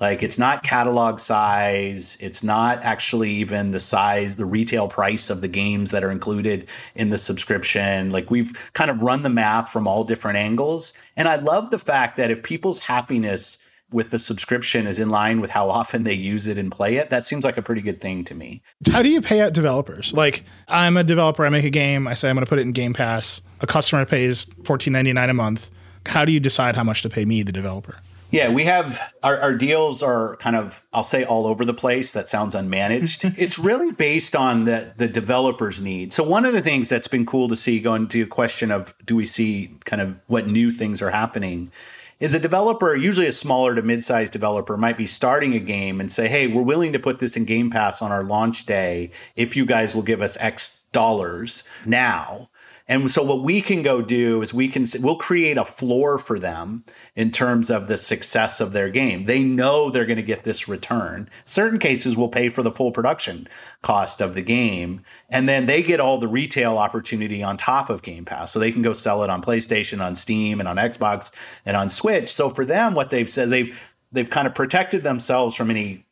Like 0.00 0.22
it's 0.22 0.38
not 0.38 0.62
catalog 0.62 1.18
size, 1.18 2.16
it's 2.20 2.42
not 2.42 2.82
actually 2.84 3.32
even 3.32 3.72
the 3.72 3.80
size, 3.80 4.36
the 4.36 4.46
retail 4.46 4.88
price 4.88 5.28
of 5.28 5.42
the 5.42 5.48
games 5.48 5.90
that 5.90 6.02
are 6.02 6.10
included 6.10 6.68
in 6.94 7.10
the 7.10 7.18
subscription. 7.18 8.10
Like 8.10 8.30
we've 8.30 8.52
kind 8.72 8.90
of 8.90 9.02
run 9.02 9.20
the 9.22 9.28
math 9.28 9.70
from 9.70 9.86
all 9.86 10.04
different 10.04 10.38
angles. 10.38 10.94
And 11.16 11.28
I 11.28 11.36
love 11.36 11.70
the 11.70 11.78
fact 11.78 12.16
that 12.16 12.30
if 12.30 12.42
people's 12.42 12.78
happiness 12.78 13.62
with 13.92 14.10
the 14.10 14.18
subscription 14.18 14.86
is 14.86 14.98
in 14.98 15.10
line 15.10 15.40
with 15.40 15.50
how 15.50 15.70
often 15.70 16.04
they 16.04 16.14
use 16.14 16.46
it 16.46 16.58
and 16.58 16.70
play 16.70 16.96
it, 16.96 17.10
that 17.10 17.24
seems 17.24 17.44
like 17.44 17.56
a 17.56 17.62
pretty 17.62 17.82
good 17.82 18.00
thing 18.00 18.24
to 18.24 18.34
me. 18.34 18.62
How 18.90 19.02
do 19.02 19.08
you 19.08 19.20
pay 19.20 19.40
out 19.40 19.52
developers? 19.52 20.12
Like, 20.12 20.44
I'm 20.68 20.96
a 20.96 21.04
developer, 21.04 21.44
I 21.44 21.48
make 21.48 21.64
a 21.64 21.70
game, 21.70 22.06
I 22.06 22.14
say 22.14 22.28
I'm 22.28 22.36
going 22.36 22.44
to 22.44 22.48
put 22.48 22.58
it 22.58 22.62
in 22.62 22.72
Game 22.72 22.92
Pass. 22.92 23.40
A 23.60 23.66
customer 23.66 24.04
pays 24.06 24.44
$14.99 24.44 25.30
a 25.30 25.34
month. 25.34 25.70
How 26.06 26.24
do 26.24 26.32
you 26.32 26.40
decide 26.40 26.76
how 26.76 26.84
much 26.84 27.02
to 27.02 27.08
pay 27.08 27.24
me, 27.24 27.42
the 27.42 27.52
developer? 27.52 27.98
Yeah, 28.30 28.52
we 28.52 28.64
have 28.64 29.12
our, 29.22 29.38
our 29.38 29.54
deals 29.54 30.02
are 30.02 30.36
kind 30.36 30.54
of 30.54 30.84
I'll 30.92 31.04
say 31.04 31.24
all 31.24 31.46
over 31.46 31.64
the 31.64 31.74
place. 31.74 32.12
That 32.12 32.28
sounds 32.28 32.54
unmanaged. 32.54 33.34
it's 33.38 33.58
really 33.58 33.92
based 33.92 34.36
on 34.36 34.64
the 34.64 34.92
the 34.96 35.08
developer's 35.08 35.80
needs. 35.80 36.14
So 36.14 36.22
one 36.22 36.44
of 36.44 36.52
the 36.52 36.60
things 36.60 36.88
that's 36.88 37.08
been 37.08 37.26
cool 37.26 37.48
to 37.48 37.56
see 37.56 37.80
going 37.80 38.06
to 38.08 38.24
the 38.24 38.30
question 38.30 38.70
of 38.70 38.94
do 39.04 39.16
we 39.16 39.26
see 39.26 39.76
kind 39.84 40.00
of 40.00 40.16
what 40.28 40.46
new 40.46 40.70
things 40.70 41.02
are 41.02 41.10
happening 41.10 41.72
is 42.20 42.34
a 42.34 42.38
developer, 42.38 42.94
usually 42.94 43.26
a 43.26 43.32
smaller 43.32 43.74
to 43.74 43.82
mid-sized 43.82 44.32
developer, 44.32 44.76
might 44.76 44.98
be 44.98 45.06
starting 45.06 45.54
a 45.54 45.58
game 45.58 46.00
and 46.00 46.12
say, 46.12 46.28
"Hey, 46.28 46.46
we're 46.46 46.62
willing 46.62 46.92
to 46.92 46.98
put 46.98 47.18
this 47.18 47.36
in 47.36 47.46
Game 47.46 47.70
Pass 47.70 48.02
on 48.02 48.12
our 48.12 48.22
launch 48.22 48.66
day 48.66 49.10
if 49.36 49.56
you 49.56 49.64
guys 49.64 49.94
will 49.94 50.02
give 50.02 50.20
us 50.20 50.36
X 50.38 50.82
dollars 50.92 51.64
now." 51.86 52.49
And 52.90 53.08
so 53.08 53.22
what 53.22 53.44
we 53.44 53.62
can 53.62 53.82
go 53.82 54.02
do 54.02 54.42
is 54.42 54.52
we 54.52 54.66
can 54.66 54.84
we'll 55.00 55.14
create 55.14 55.56
a 55.56 55.64
floor 55.64 56.18
for 56.18 56.40
them 56.40 56.84
in 57.14 57.30
terms 57.30 57.70
of 57.70 57.86
the 57.86 57.96
success 57.96 58.60
of 58.60 58.72
their 58.72 58.90
game. 58.90 59.24
They 59.24 59.44
know 59.44 59.90
they're 59.90 60.04
going 60.04 60.16
to 60.16 60.24
get 60.24 60.42
this 60.42 60.66
return. 60.66 61.30
Certain 61.44 61.78
cases 61.78 62.16
will 62.16 62.28
pay 62.28 62.48
for 62.48 62.64
the 62.64 62.72
full 62.72 62.90
production 62.90 63.46
cost 63.82 64.20
of 64.20 64.34
the 64.34 64.42
game 64.42 65.02
and 65.28 65.48
then 65.48 65.66
they 65.66 65.84
get 65.84 66.00
all 66.00 66.18
the 66.18 66.26
retail 66.26 66.78
opportunity 66.78 67.44
on 67.44 67.56
top 67.56 67.90
of 67.90 68.02
Game 68.02 68.24
Pass. 68.24 68.50
So 68.50 68.58
they 68.58 68.72
can 68.72 68.82
go 68.82 68.92
sell 68.92 69.22
it 69.22 69.30
on 69.30 69.40
PlayStation, 69.40 70.04
on 70.04 70.16
Steam 70.16 70.58
and 70.58 70.68
on 70.68 70.74
Xbox 70.74 71.30
and 71.64 71.76
on 71.76 71.88
Switch. 71.88 72.28
So 72.28 72.50
for 72.50 72.64
them 72.64 72.94
what 72.94 73.10
they've 73.10 73.30
said 73.30 73.50
they've 73.50 73.78
they've 74.10 74.28
kind 74.28 74.48
of 74.48 74.54
protected 74.56 75.04
themselves 75.04 75.54
from 75.54 75.70
any 75.70 76.04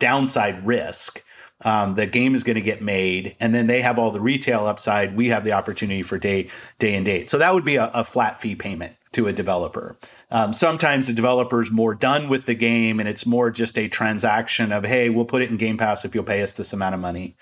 downside 0.00 0.66
risk 0.66 1.23
um, 1.64 1.94
the 1.94 2.06
game 2.06 2.34
is 2.34 2.44
going 2.44 2.56
to 2.56 2.62
get 2.62 2.82
made, 2.82 3.36
and 3.40 3.54
then 3.54 3.66
they 3.66 3.82
have 3.82 3.98
all 3.98 4.10
the 4.10 4.20
retail 4.20 4.66
upside. 4.66 5.16
We 5.16 5.28
have 5.28 5.44
the 5.44 5.52
opportunity 5.52 6.02
for 6.02 6.18
day 6.18 6.48
day 6.78 6.94
and 6.94 7.04
date. 7.04 7.28
So 7.28 7.38
that 7.38 7.54
would 7.54 7.64
be 7.64 7.76
a, 7.76 7.90
a 7.94 8.04
flat 8.04 8.40
fee 8.40 8.54
payment 8.54 8.96
to 9.12 9.26
a 9.26 9.32
developer. 9.32 9.96
Um, 10.30 10.52
sometimes 10.52 11.06
the 11.06 11.12
developer 11.12 11.62
is 11.62 11.70
more 11.70 11.94
done 11.94 12.28
with 12.28 12.46
the 12.46 12.54
game, 12.54 13.00
and 13.00 13.08
it's 13.08 13.24
more 13.24 13.50
just 13.50 13.78
a 13.78 13.88
transaction 13.88 14.72
of, 14.72 14.84
hey, 14.84 15.08
we'll 15.08 15.24
put 15.24 15.42
it 15.42 15.50
in 15.50 15.56
Game 15.56 15.78
Pass 15.78 16.04
if 16.04 16.14
you'll 16.14 16.24
pay 16.24 16.42
us 16.42 16.52
this 16.54 16.72
amount 16.72 16.94
of 16.94 17.00
money. 17.00 17.36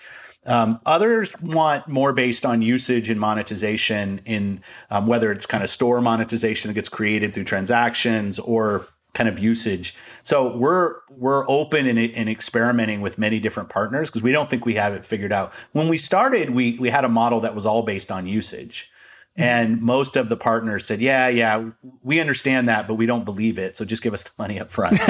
Um, 0.45 0.79
others 0.85 1.39
want 1.41 1.87
more 1.87 2.13
based 2.13 2.45
on 2.45 2.61
usage 2.61 3.09
and 3.09 3.19
monetization 3.19 4.21
in 4.25 4.61
um, 4.89 5.07
whether 5.07 5.31
it's 5.31 5.45
kind 5.45 5.63
of 5.63 5.69
store 5.69 6.01
monetization 6.01 6.67
that 6.67 6.73
gets 6.73 6.89
created 6.89 7.33
through 7.33 7.45
transactions 7.45 8.39
or 8.39 8.85
kind 9.13 9.29
of 9.29 9.39
usage. 9.39 9.95
So 10.23 10.55
we're 10.55 10.95
we're 11.09 11.47
open 11.49 11.87
and, 11.87 11.99
and 11.99 12.29
experimenting 12.29 13.01
with 13.01 13.17
many 13.17 13.39
different 13.39 13.69
partners 13.69 14.09
because 14.09 14.23
we 14.23 14.31
don't 14.31 14.49
think 14.49 14.65
we 14.65 14.73
have 14.75 14.93
it 14.93 15.05
figured 15.05 15.31
out. 15.31 15.53
When 15.71 15.87
we 15.87 15.97
started, 15.97 16.49
we 16.49 16.77
we 16.79 16.89
had 16.89 17.05
a 17.05 17.09
model 17.09 17.39
that 17.41 17.55
was 17.55 17.65
all 17.65 17.83
based 17.83 18.11
on 18.11 18.27
usage. 18.27 18.89
Mm-hmm. 19.33 19.41
And 19.41 19.81
most 19.81 20.15
of 20.15 20.29
the 20.29 20.37
partners 20.37 20.85
said, 20.85 21.01
"Yeah, 21.01 21.27
yeah, 21.27 21.69
we 22.03 22.19
understand 22.19 22.69
that, 22.69 22.87
but 22.87 22.95
we 22.95 23.05
don't 23.05 23.25
believe 23.25 23.57
it. 23.57 23.77
So 23.77 23.85
just 23.85 24.03
give 24.03 24.13
us 24.13 24.23
the 24.23 24.31
money 24.37 24.59
up 24.59 24.69
front." 24.69 24.99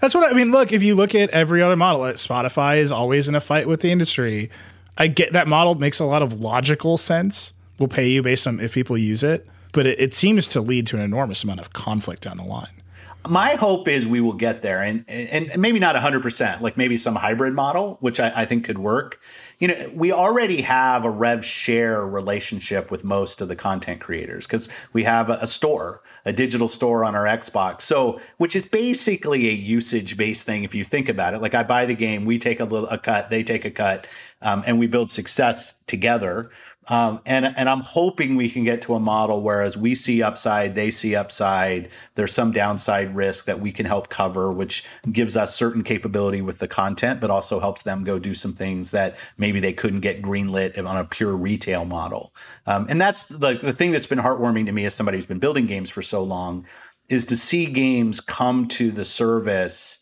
That's 0.00 0.14
what 0.14 0.30
I 0.30 0.32
mean. 0.34 0.50
Look, 0.50 0.72
if 0.72 0.82
you 0.82 0.94
look 0.94 1.14
at 1.14 1.30
every 1.30 1.62
other 1.62 1.76
model, 1.76 2.02
Spotify 2.14 2.78
is 2.78 2.90
always 2.90 3.28
in 3.28 3.34
a 3.34 3.40
fight 3.40 3.68
with 3.68 3.80
the 3.80 3.92
industry. 3.92 4.50
I 4.96 5.06
get 5.06 5.32
that 5.32 5.46
model 5.46 5.76
makes 5.76 6.00
a 6.00 6.04
lot 6.04 6.22
of 6.22 6.40
logical 6.40 6.96
sense. 6.96 7.52
We'll 7.78 7.88
pay 7.88 8.08
you 8.08 8.22
based 8.22 8.48
on 8.48 8.58
if 8.58 8.74
people 8.74 8.98
use 8.98 9.22
it 9.22 9.46
but 9.72 9.86
it, 9.86 10.00
it 10.00 10.14
seems 10.14 10.48
to 10.48 10.60
lead 10.60 10.86
to 10.88 10.96
an 10.96 11.02
enormous 11.02 11.44
amount 11.44 11.60
of 11.60 11.72
conflict 11.72 12.22
down 12.22 12.36
the 12.36 12.44
line. 12.44 12.78
My 13.26 13.56
hope 13.56 13.88
is 13.88 14.06
we 14.06 14.20
will 14.20 14.32
get 14.32 14.62
there 14.62 14.82
and 14.82 15.04
and 15.08 15.50
maybe 15.58 15.78
not 15.78 15.96
100% 15.96 16.60
like 16.60 16.76
maybe 16.76 16.96
some 16.96 17.14
hybrid 17.14 17.52
model 17.52 17.98
which 18.00 18.20
I, 18.20 18.32
I, 18.34 18.44
think 18.46 18.64
could 18.64 18.78
work. 18.78 19.20
You 19.58 19.68
know 19.68 19.90
we 19.92 20.12
already 20.12 20.62
have 20.62 21.04
a 21.04 21.10
rev 21.10 21.44
share 21.44 22.06
relationship 22.06 22.90
with 22.90 23.04
most 23.04 23.40
of 23.40 23.48
the 23.48 23.56
content 23.56 24.00
creators 24.00 24.46
because 24.46 24.68
we 24.92 25.02
have 25.02 25.30
a, 25.30 25.38
a, 25.42 25.46
store 25.46 26.00
a 26.24 26.32
digital 26.32 26.68
store 26.68 27.04
on 27.04 27.14
our 27.14 27.24
xbox. 27.24 27.82
So 27.82 28.20
which 28.38 28.54
is 28.54 28.64
basically 28.64 29.48
a 29.48 29.52
usage 29.52 30.16
based 30.16 30.46
thing 30.46 30.62
if 30.62 30.74
you 30.74 30.84
think 30.84 31.08
about 31.08 31.34
it. 31.34 31.42
Like 31.42 31.54
i 31.54 31.64
buy 31.64 31.86
the 31.86 31.94
game 31.94 32.24
we 32.24 32.38
take 32.38 32.60
a 32.60 32.64
little 32.64 32.88
a 32.88 32.98
cut 32.98 33.30
they 33.30 33.42
take 33.42 33.64
a 33.64 33.70
cut 33.70 34.06
um, 34.40 34.62
and 34.66 34.78
we 34.78 34.86
build 34.86 35.10
success 35.10 35.74
together 35.86 36.50
um, 36.88 37.20
and 37.26 37.44
and 37.44 37.68
I'm 37.68 37.80
hoping 37.80 38.34
we 38.34 38.48
can 38.48 38.64
get 38.64 38.82
to 38.82 38.94
a 38.94 39.00
model 39.00 39.42
where 39.42 39.62
as 39.62 39.76
we 39.76 39.94
see 39.94 40.22
upside, 40.22 40.74
they 40.74 40.90
see 40.90 41.14
upside. 41.14 41.90
There's 42.14 42.32
some 42.32 42.50
downside 42.50 43.14
risk 43.14 43.44
that 43.44 43.60
we 43.60 43.72
can 43.72 43.86
help 43.86 44.08
cover, 44.08 44.52
which 44.52 44.84
gives 45.12 45.36
us 45.36 45.54
certain 45.54 45.82
capability 45.82 46.40
with 46.40 46.58
the 46.58 46.68
content, 46.68 47.20
but 47.20 47.30
also 47.30 47.60
helps 47.60 47.82
them 47.82 48.04
go 48.04 48.18
do 48.18 48.34
some 48.34 48.52
things 48.52 48.90
that 48.92 49.18
maybe 49.36 49.60
they 49.60 49.72
couldn't 49.72 50.00
get 50.00 50.22
greenlit 50.22 50.78
on 50.78 50.96
a 50.96 51.04
pure 51.04 51.36
retail 51.36 51.84
model. 51.84 52.34
Um, 52.66 52.86
and 52.88 53.00
that's 53.00 53.26
the 53.26 53.58
the 53.60 53.72
thing 53.72 53.92
that's 53.92 54.06
been 54.06 54.18
heartwarming 54.18 54.66
to 54.66 54.72
me 54.72 54.84
as 54.84 54.94
somebody 54.94 55.18
who's 55.18 55.26
been 55.26 55.38
building 55.38 55.66
games 55.66 55.90
for 55.90 56.02
so 56.02 56.22
long, 56.22 56.66
is 57.08 57.24
to 57.26 57.36
see 57.36 57.66
games 57.66 58.20
come 58.20 58.66
to 58.68 58.90
the 58.90 59.04
service 59.04 59.98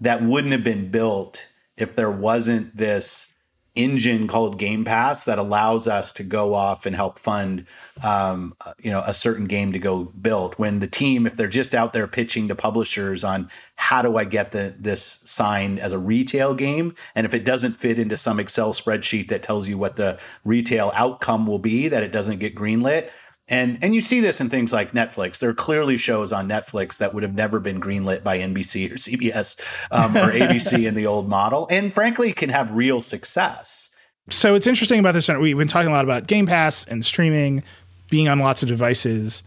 that 0.00 0.22
wouldn't 0.22 0.52
have 0.52 0.64
been 0.64 0.90
built 0.90 1.48
if 1.76 1.94
there 1.94 2.10
wasn't 2.10 2.76
this 2.76 3.31
engine 3.74 4.28
called 4.28 4.58
Game 4.58 4.84
Pass 4.84 5.24
that 5.24 5.38
allows 5.38 5.88
us 5.88 6.12
to 6.12 6.22
go 6.22 6.54
off 6.54 6.84
and 6.84 6.94
help 6.94 7.18
fund, 7.18 7.66
um, 8.04 8.54
you 8.78 8.90
know, 8.90 9.02
a 9.06 9.14
certain 9.14 9.46
game 9.46 9.72
to 9.72 9.78
go 9.78 10.04
build. 10.04 10.54
When 10.56 10.80
the 10.80 10.86
team, 10.86 11.26
if 11.26 11.36
they're 11.36 11.48
just 11.48 11.74
out 11.74 11.92
there 11.92 12.06
pitching 12.06 12.48
to 12.48 12.54
publishers 12.54 13.24
on 13.24 13.48
how 13.76 14.02
do 14.02 14.16
I 14.16 14.24
get 14.24 14.52
the, 14.52 14.74
this 14.78 15.02
signed 15.24 15.80
as 15.80 15.92
a 15.92 15.98
retail 15.98 16.54
game, 16.54 16.94
and 17.14 17.24
if 17.24 17.32
it 17.32 17.44
doesn't 17.44 17.72
fit 17.72 17.98
into 17.98 18.16
some 18.16 18.38
Excel 18.38 18.72
spreadsheet 18.72 19.28
that 19.28 19.42
tells 19.42 19.66
you 19.66 19.78
what 19.78 19.96
the 19.96 20.20
retail 20.44 20.92
outcome 20.94 21.46
will 21.46 21.58
be, 21.58 21.88
that 21.88 22.02
it 22.02 22.12
doesn't 22.12 22.40
get 22.40 22.54
greenlit, 22.54 23.08
and 23.52 23.78
and 23.82 23.94
you 23.94 24.00
see 24.00 24.20
this 24.20 24.40
in 24.40 24.48
things 24.48 24.72
like 24.72 24.92
Netflix. 24.92 25.38
There 25.38 25.50
are 25.50 25.54
clearly 25.54 25.98
shows 25.98 26.32
on 26.32 26.48
Netflix 26.48 26.96
that 26.98 27.12
would 27.12 27.22
have 27.22 27.34
never 27.34 27.60
been 27.60 27.80
greenlit 27.80 28.24
by 28.24 28.38
NBC 28.38 28.90
or 28.90 28.94
CBS 28.94 29.60
um, 29.92 30.16
or 30.16 30.32
ABC 30.32 30.88
in 30.88 30.94
the 30.94 31.06
old 31.06 31.28
model, 31.28 31.68
and 31.70 31.92
frankly, 31.92 32.32
can 32.32 32.48
have 32.48 32.72
real 32.72 33.02
success. 33.02 33.94
So 34.30 34.54
it's 34.54 34.66
interesting 34.66 34.98
about 35.00 35.12
this. 35.12 35.28
We've 35.28 35.58
been 35.58 35.68
talking 35.68 35.90
a 35.90 35.92
lot 35.92 36.04
about 36.04 36.26
Game 36.26 36.46
Pass 36.46 36.86
and 36.86 37.04
streaming, 37.04 37.62
being 38.08 38.26
on 38.26 38.38
lots 38.38 38.62
of 38.62 38.68
devices. 38.70 39.42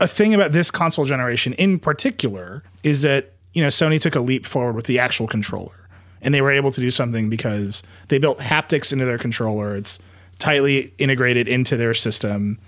A 0.00 0.06
thing 0.06 0.34
about 0.34 0.52
this 0.52 0.70
console 0.70 1.04
generation 1.04 1.52
in 1.54 1.80
particular 1.80 2.62
is 2.84 3.02
that 3.02 3.32
you 3.54 3.62
know 3.62 3.68
Sony 3.68 4.00
took 4.00 4.14
a 4.14 4.20
leap 4.20 4.46
forward 4.46 4.76
with 4.76 4.86
the 4.86 5.00
actual 5.00 5.26
controller, 5.26 5.88
and 6.22 6.32
they 6.32 6.40
were 6.40 6.52
able 6.52 6.70
to 6.70 6.80
do 6.80 6.92
something 6.92 7.28
because 7.28 7.82
they 8.06 8.18
built 8.18 8.38
haptics 8.38 8.92
into 8.92 9.04
their 9.04 9.18
controller. 9.18 9.74
It's 9.74 9.98
tightly 10.38 10.94
integrated 10.98 11.48
into 11.48 11.76
their 11.76 11.92
system 11.92 12.60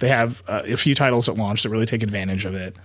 they 0.00 0.08
have 0.08 0.42
uh, 0.48 0.62
a 0.66 0.76
few 0.76 0.94
titles 0.94 1.28
at 1.28 1.36
launch 1.36 1.62
that 1.62 1.70
really 1.70 1.86
take 1.86 2.02
advantage 2.02 2.44
of 2.44 2.54
it. 2.54 2.76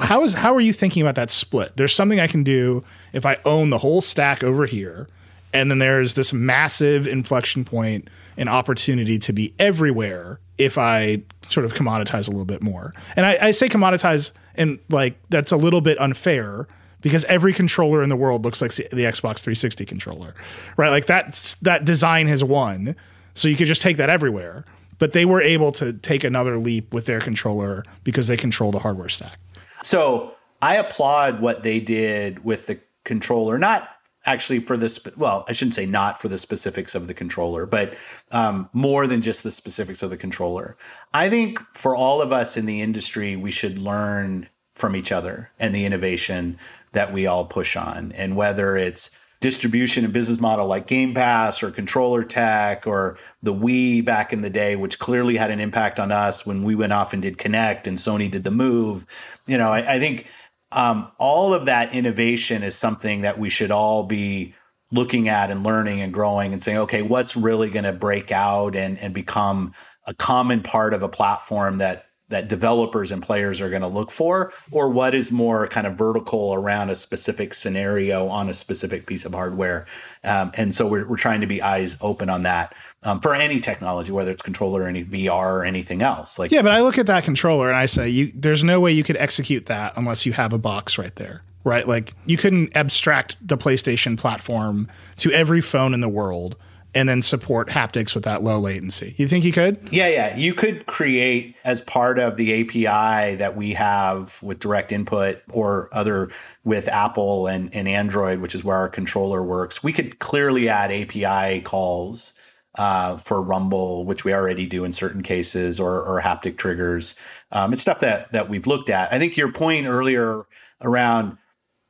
How 0.00 0.22
is 0.22 0.34
how 0.34 0.54
are 0.54 0.60
you 0.60 0.72
thinking 0.72 1.02
about 1.02 1.14
that 1.14 1.30
split? 1.30 1.76
There's 1.76 1.94
something 1.94 2.20
I 2.20 2.26
can 2.26 2.44
do 2.44 2.84
if 3.12 3.24
I 3.24 3.38
own 3.44 3.70
the 3.70 3.78
whole 3.78 4.00
stack 4.00 4.44
over 4.44 4.66
here, 4.66 5.08
and 5.52 5.70
then 5.70 5.78
there's 5.78 6.14
this 6.14 6.32
massive 6.32 7.06
inflection 7.06 7.64
point 7.64 8.08
and 8.36 8.48
opportunity 8.48 9.18
to 9.18 9.32
be 9.32 9.54
everywhere 9.58 10.38
if 10.58 10.76
I 10.76 11.22
sort 11.48 11.64
of 11.64 11.72
commoditize 11.74 12.28
a 12.28 12.30
little 12.30 12.44
bit 12.44 12.62
more. 12.62 12.92
And 13.16 13.24
I, 13.24 13.38
I 13.40 13.50
say 13.52 13.68
commoditize, 13.68 14.32
and 14.54 14.78
like 14.90 15.18
that's 15.30 15.50
a 15.50 15.56
little 15.56 15.80
bit 15.80 15.98
unfair 15.98 16.68
because 17.00 17.24
every 17.24 17.54
controller 17.54 18.02
in 18.02 18.10
the 18.10 18.16
world 18.16 18.44
looks 18.44 18.60
like 18.60 18.74
the 18.74 18.84
Xbox 18.84 19.38
360 19.38 19.86
controller, 19.86 20.34
right? 20.76 20.90
Like 20.90 21.06
that 21.06 21.56
that 21.62 21.86
design 21.86 22.26
has 22.26 22.44
won, 22.44 22.94
so 23.32 23.48
you 23.48 23.56
could 23.56 23.66
just 23.66 23.80
take 23.80 23.96
that 23.96 24.10
everywhere 24.10 24.66
but 25.00 25.12
they 25.12 25.24
were 25.24 25.42
able 25.42 25.72
to 25.72 25.94
take 25.94 26.22
another 26.22 26.58
leap 26.58 26.94
with 26.94 27.06
their 27.06 27.18
controller 27.18 27.82
because 28.04 28.28
they 28.28 28.36
control 28.36 28.70
the 28.70 28.78
hardware 28.78 29.08
stack. 29.08 29.40
So 29.82 30.34
I 30.62 30.76
applaud 30.76 31.40
what 31.40 31.64
they 31.64 31.80
did 31.80 32.44
with 32.44 32.66
the 32.66 32.78
controller, 33.02 33.58
not 33.58 33.88
actually 34.26 34.60
for 34.60 34.76
this 34.76 35.00
well 35.16 35.46
i 35.48 35.52
shouldn't 35.54 35.72
say 35.72 35.86
not 35.86 36.20
for 36.20 36.28
the 36.28 36.36
specifics 36.36 36.94
of 36.94 37.06
the 37.06 37.14
controller 37.14 37.64
but 37.64 37.94
um, 38.32 38.68
more 38.74 39.06
than 39.06 39.22
just 39.22 39.42
the 39.42 39.50
specifics 39.50 40.02
of 40.02 40.10
the 40.10 40.16
controller 40.18 40.76
i 41.14 41.26
think 41.26 41.58
for 41.72 41.96
all 41.96 42.20
of 42.20 42.30
us 42.30 42.54
in 42.54 42.66
the 42.66 42.82
industry 42.82 43.34
we 43.34 43.50
should 43.50 43.78
learn 43.78 44.46
from 44.74 44.94
each 44.94 45.10
other 45.10 45.50
and 45.58 45.74
the 45.74 45.86
innovation 45.86 46.58
that 46.92 47.14
we 47.14 47.26
all 47.26 47.46
push 47.46 47.76
on 47.76 48.12
and 48.12 48.36
whether 48.36 48.76
it's 48.76 49.18
distribution 49.40 50.04
and 50.04 50.12
business 50.12 50.38
model 50.38 50.66
like 50.66 50.86
Game 50.86 51.14
Pass 51.14 51.62
or 51.62 51.70
controller 51.70 52.22
tech 52.22 52.86
or 52.86 53.16
the 53.42 53.54
Wii 53.54 54.04
back 54.04 54.32
in 54.32 54.42
the 54.42 54.50
day, 54.50 54.76
which 54.76 54.98
clearly 54.98 55.36
had 55.36 55.50
an 55.50 55.60
impact 55.60 55.98
on 55.98 56.12
us 56.12 56.44
when 56.44 56.62
we 56.62 56.74
went 56.74 56.92
off 56.92 57.12
and 57.14 57.22
did 57.22 57.38
Kinect 57.38 57.86
and 57.86 57.96
Sony 57.96 58.30
did 58.30 58.44
the 58.44 58.50
move. 58.50 59.06
You 59.46 59.56
know, 59.56 59.72
I, 59.72 59.94
I 59.94 59.98
think 59.98 60.26
um, 60.72 61.10
all 61.18 61.54
of 61.54 61.66
that 61.66 61.94
innovation 61.94 62.62
is 62.62 62.74
something 62.74 63.22
that 63.22 63.38
we 63.38 63.48
should 63.48 63.70
all 63.70 64.04
be 64.04 64.54
looking 64.92 65.28
at 65.28 65.50
and 65.50 65.62
learning 65.62 66.02
and 66.02 66.12
growing 66.12 66.52
and 66.52 66.62
saying, 66.62 66.78
okay, 66.78 67.02
what's 67.02 67.36
really 67.36 67.70
going 67.70 67.84
to 67.84 67.92
break 67.92 68.30
out 68.30 68.76
and, 68.76 68.98
and 68.98 69.14
become 69.14 69.72
a 70.06 70.14
common 70.14 70.62
part 70.62 70.92
of 70.92 71.02
a 71.02 71.08
platform 71.08 71.78
that 71.78 72.06
that 72.30 72.48
developers 72.48 73.12
and 73.12 73.22
players 73.22 73.60
are 73.60 73.68
going 73.68 73.82
to 73.82 73.88
look 73.88 74.10
for, 74.10 74.52
or 74.70 74.88
what 74.88 75.14
is 75.14 75.30
more 75.30 75.68
kind 75.68 75.86
of 75.86 75.94
vertical 75.94 76.54
around 76.54 76.88
a 76.88 76.94
specific 76.94 77.54
scenario 77.54 78.26
on 78.28 78.48
a 78.48 78.52
specific 78.52 79.06
piece 79.06 79.24
of 79.24 79.34
hardware. 79.34 79.86
Um, 80.24 80.50
and 80.54 80.74
so 80.74 80.86
we're, 80.86 81.06
we're 81.06 81.16
trying 81.16 81.40
to 81.42 81.46
be 81.46 81.60
eyes 81.60 81.96
open 82.00 82.30
on 82.30 82.44
that 82.44 82.74
um, 83.02 83.20
for 83.20 83.34
any 83.34 83.60
technology, 83.60 84.12
whether 84.12 84.30
it's 84.30 84.42
controller 84.42 84.82
or 84.82 84.86
any 84.86 85.04
VR 85.04 85.60
or 85.60 85.64
anything 85.64 86.02
else. 86.02 86.38
Like 86.38 86.50
yeah, 86.50 86.62
but 86.62 86.72
I 86.72 86.80
look 86.80 86.98
at 86.98 87.06
that 87.06 87.24
controller 87.24 87.68
and 87.68 87.76
I 87.76 87.86
say, 87.86 88.08
you, 88.08 88.32
there's 88.34 88.64
no 88.64 88.80
way 88.80 88.92
you 88.92 89.04
could 89.04 89.16
execute 89.16 89.66
that 89.66 89.92
unless 89.96 90.24
you 90.24 90.32
have 90.32 90.52
a 90.52 90.58
box 90.58 90.98
right 90.98 91.14
there. 91.16 91.42
Right, 91.62 91.86
like 91.86 92.14
you 92.24 92.38
couldn't 92.38 92.74
abstract 92.74 93.36
the 93.46 93.58
PlayStation 93.58 94.16
platform 94.16 94.88
to 95.18 95.30
every 95.30 95.60
phone 95.60 95.92
in 95.92 96.00
the 96.00 96.08
world 96.08 96.56
and 96.94 97.08
then 97.08 97.22
support 97.22 97.68
haptics 97.68 98.14
with 98.14 98.24
that 98.24 98.42
low 98.42 98.58
latency. 98.58 99.14
You 99.16 99.28
think 99.28 99.44
you 99.44 99.52
could? 99.52 99.88
Yeah, 99.90 100.08
yeah. 100.08 100.36
You 100.36 100.54
could 100.54 100.86
create 100.86 101.56
as 101.64 101.82
part 101.82 102.18
of 102.18 102.36
the 102.36 102.62
API 102.62 103.36
that 103.36 103.56
we 103.56 103.74
have 103.74 104.42
with 104.42 104.58
direct 104.58 104.92
input 104.92 105.42
or 105.50 105.88
other 105.92 106.30
with 106.64 106.88
Apple 106.88 107.46
and, 107.46 107.74
and 107.74 107.88
Android, 107.88 108.40
which 108.40 108.54
is 108.54 108.64
where 108.64 108.76
our 108.76 108.88
controller 108.88 109.42
works. 109.42 109.82
We 109.82 109.92
could 109.92 110.18
clearly 110.18 110.68
add 110.68 110.90
API 110.90 111.60
calls 111.62 112.38
uh, 112.76 113.16
for 113.16 113.42
rumble 113.42 114.04
which 114.04 114.24
we 114.24 114.32
already 114.32 114.66
do 114.66 114.84
in 114.84 114.92
certain 114.92 115.22
cases 115.22 115.80
or, 115.80 116.02
or 116.02 116.20
haptic 116.20 116.56
triggers 116.56 117.18
um, 117.50 117.72
it's 117.72 117.82
stuff 117.82 118.00
that 118.00 118.30
that 118.32 118.48
we've 118.48 118.66
looked 118.66 118.88
at 118.88 119.12
i 119.12 119.18
think 119.18 119.36
your 119.36 119.50
point 119.50 119.86
earlier 119.86 120.46
around 120.80 121.36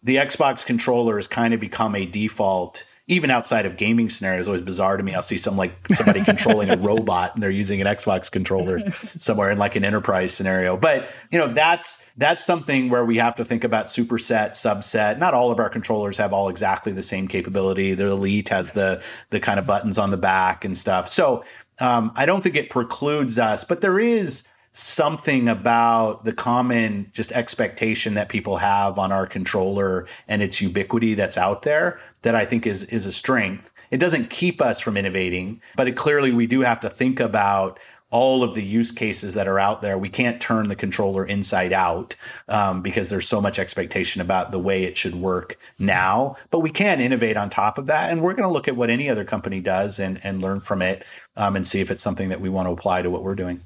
the 0.03 0.17
xbox 0.17 0.65
controller 0.65 1.17
has 1.17 1.29
kind 1.29 1.53
of 1.53 1.61
become 1.61 1.95
a 1.95 2.07
default 2.07 2.87
even 3.11 3.29
outside 3.29 3.67
of 3.67 3.77
gaming 3.77 4.09
scenarios, 4.09 4.47
always 4.47 4.63
bizarre 4.63 4.97
to 4.97 5.03
me. 5.03 5.13
I'll 5.15 5.21
see 5.21 5.37
some 5.37 5.57
like 5.57 5.73
somebody 5.93 6.23
controlling 6.23 6.71
a 6.71 6.77
robot 6.79 7.35
and 7.35 7.43
they're 7.43 7.51
using 7.51 7.81
an 7.81 7.89
Xbox 7.89 8.31
controller 8.31 8.89
somewhere 8.93 9.51
in 9.51 9.59
like 9.59 9.75
an 9.75 9.85
enterprise 9.85 10.33
scenario. 10.33 10.77
But 10.77 11.09
you 11.33 11.39
know, 11.39 11.53
that's 11.53 12.09
that's 12.17 12.47
something 12.47 12.89
where 12.89 13.05
we 13.05 13.17
have 13.17 13.35
to 13.35 13.45
think 13.45 13.65
about 13.65 13.87
superset, 13.87 14.51
subset. 14.51 15.19
Not 15.19 15.35
all 15.35 15.51
of 15.51 15.59
our 15.59 15.69
controllers 15.69 16.19
have 16.19 16.33
all 16.33 16.49
exactly 16.49 16.93
the 16.93 17.03
same 17.03 17.27
capability. 17.27 17.95
The 17.95 18.07
Elite 18.07 18.49
has 18.51 18.71
the 18.71 19.03
the 19.31 19.41
kind 19.41 19.59
of 19.59 19.67
buttons 19.67 19.99
on 19.99 20.13
the 20.13 20.17
back 20.17 20.65
and 20.65 20.79
stuff. 20.79 21.09
So 21.09 21.45
um, 21.81 22.13
I 22.15 22.27
don't 22.27 22.43
think 22.43 22.55
it 22.55 22.71
precludes 22.71 23.41
us, 23.41 23.65
but 23.65 23.81
there 23.81 23.99
is 23.99 24.45
something 24.73 25.49
about 25.49 26.25
the 26.25 26.33
common 26.33 27.11
just 27.13 27.33
expectation 27.33 28.15
that 28.15 28.29
people 28.29 28.57
have 28.57 29.01
on 29.01 29.11
our 29.11 29.27
controller 29.27 30.07
and 30.29 30.43
its 30.43 30.63
ubiquity 30.63 31.15
that's 31.15 31.37
out 31.37 31.63
there 31.63 31.99
that 32.23 32.35
I 32.35 32.45
think 32.45 32.67
is 32.67 32.85
is 32.85 33.07
a 33.07 33.13
strength. 33.13 33.73
It 33.91 33.99
doesn't 33.99 34.31
keep 34.31 34.63
us 34.63 34.81
from 34.81 34.97
innovating, 34.97 35.61
but 35.77 35.89
it 35.89 35.97
clearly 35.97 36.33
we 36.33 36.47
do 36.47 36.61
have 36.61 36.81
to 36.81 36.91
think 36.91 37.19
about 37.19 37.79
all 38.11 38.43
of 38.43 38.55
the 38.55 38.63
use 38.63 38.91
cases 38.91 39.35
that 39.35 39.47
are 39.47 39.61
out 39.61 39.83
there. 39.83 39.97
We 39.97 40.09
can't 40.09 40.41
turn 40.41 40.69
the 40.69 40.77
controller 40.77 41.25
inside 41.25 41.73
out 41.73 42.17
um, 42.49 42.83
because 42.83 43.09
there's 43.09 43.29
so 43.29 43.41
much 43.41 43.59
expectation 43.59 44.21
about 44.21 44.51
the 44.51 44.59
way 44.59 44.85
it 44.85 44.97
should 44.97 45.15
work 45.15 45.57
now. 45.79 46.37
But 46.51 46.59
we 46.61 46.71
can 46.71 47.01
innovate 47.01 47.37
on 47.37 47.51
top 47.51 47.79
of 47.79 47.87
that, 47.87 48.11
and 48.11 48.21
we're 48.21 48.35
going 48.35 48.49
to 48.49 48.53
look 48.53 48.69
at 48.69 48.77
what 48.77 48.91
any 48.91 49.09
other 49.09 49.25
company 49.25 49.61
does 49.61 49.99
and 49.99 50.21
and 50.25 50.41
learn 50.41 50.61
from 50.61 50.83
it 50.83 51.05
um, 51.37 51.57
and 51.57 51.67
see 51.67 51.81
if 51.81 51.91
it's 51.91 52.03
something 52.03 52.29
that 52.29 52.41
we 52.41 52.49
want 52.49 52.67
to 52.67 52.73
apply 52.73 53.03
to 53.03 53.11
what 53.11 53.23
we're 53.23 53.35
doing. 53.35 53.61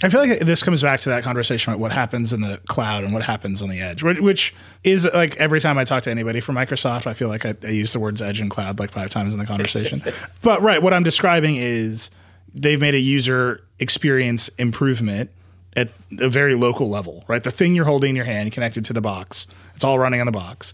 I 0.00 0.08
feel 0.10 0.20
like 0.20 0.40
this 0.40 0.62
comes 0.62 0.80
back 0.80 1.00
to 1.00 1.08
that 1.08 1.24
conversation 1.24 1.72
about 1.72 1.80
what 1.80 1.90
happens 1.90 2.32
in 2.32 2.40
the 2.40 2.60
cloud 2.68 3.02
and 3.02 3.12
what 3.12 3.24
happens 3.24 3.62
on 3.62 3.68
the 3.68 3.80
edge, 3.80 4.04
which 4.04 4.54
is 4.84 5.08
like 5.12 5.36
every 5.38 5.60
time 5.60 5.76
I 5.76 5.84
talk 5.84 6.04
to 6.04 6.10
anybody 6.10 6.40
from 6.40 6.54
Microsoft, 6.54 7.08
I 7.08 7.14
feel 7.14 7.28
like 7.28 7.44
I, 7.44 7.56
I 7.64 7.70
use 7.70 7.92
the 7.92 7.98
words 7.98 8.22
edge 8.22 8.40
and 8.40 8.48
cloud 8.48 8.78
like 8.78 8.92
five 8.92 9.10
times 9.10 9.34
in 9.34 9.40
the 9.40 9.46
conversation. 9.46 10.02
but 10.42 10.62
right, 10.62 10.80
what 10.80 10.94
I'm 10.94 11.02
describing 11.02 11.56
is 11.56 12.10
they've 12.54 12.80
made 12.80 12.94
a 12.94 13.00
user 13.00 13.64
experience 13.80 14.48
improvement 14.50 15.30
at 15.74 15.90
a 16.20 16.28
very 16.28 16.54
local 16.54 16.88
level, 16.88 17.24
right? 17.26 17.42
The 17.42 17.50
thing 17.50 17.74
you're 17.74 17.84
holding 17.84 18.10
in 18.10 18.16
your 18.16 18.24
hand 18.24 18.52
connected 18.52 18.84
to 18.86 18.92
the 18.92 19.00
box, 19.00 19.48
it's 19.74 19.84
all 19.84 19.98
running 19.98 20.20
on 20.20 20.26
the 20.26 20.32
box. 20.32 20.72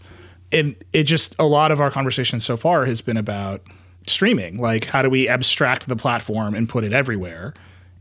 And 0.51 0.75
it 0.93 1.03
just, 1.03 1.35
a 1.39 1.45
lot 1.45 1.71
of 1.71 1.81
our 1.81 1.89
conversation 1.89 2.39
so 2.39 2.57
far 2.57 2.85
has 2.85 3.01
been 3.01 3.17
about 3.17 3.61
streaming. 4.07 4.59
Like, 4.59 4.85
how 4.85 5.01
do 5.01 5.09
we 5.09 5.27
abstract 5.27 5.87
the 5.87 5.95
platform 5.95 6.53
and 6.53 6.69
put 6.69 6.83
it 6.83 6.93
everywhere? 6.93 7.53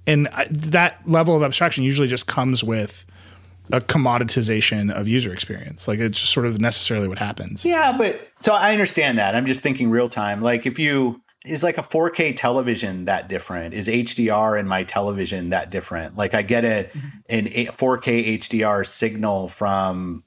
And 0.07 0.29
that 0.51 1.01
level 1.09 1.37
of 1.37 1.43
abstraction 1.43 1.85
usually 1.85 2.09
just 2.09 2.27
comes 2.27 2.63
with 2.63 3.07
a 3.73 3.81
commoditization 3.81 4.93
of 4.93 5.09
user 5.09 5.33
experience. 5.33 5.89
Like 5.89 5.99
it's 5.99 6.21
just 6.21 6.33
sort 6.33 6.47
of 6.47 6.61
necessarily 6.61 7.09
what 7.09 7.19
happens. 7.19 7.65
Yeah, 7.65 7.97
but 7.97 8.29
so 8.41 8.55
I 8.55 8.73
understand 8.73 9.19
that. 9.19 9.35
I'm 9.35 9.47
just 9.47 9.63
thinking 9.63 9.91
real 9.91 10.09
time. 10.09 10.43
Like 10.43 10.67
if 10.67 10.79
you 10.79 11.23
is 11.45 11.63
like 11.63 11.77
a 11.77 11.83
4K 11.83 12.35
television 12.37 13.05
that 13.05 13.29
different? 13.29 13.75
Is 13.75 13.87
HDR 13.87 14.59
in 14.59 14.67
my 14.67 14.83
television 14.83 15.51
that 15.51 15.71
different? 15.71 16.17
Like 16.17 16.35
I 16.35 16.43
get 16.43 16.65
a 16.65 16.89
mm-hmm. 16.91 17.09
an 17.29 17.45
4K 17.47 18.39
HDR 18.39 18.87
signal 18.87 19.49
from 19.49 20.25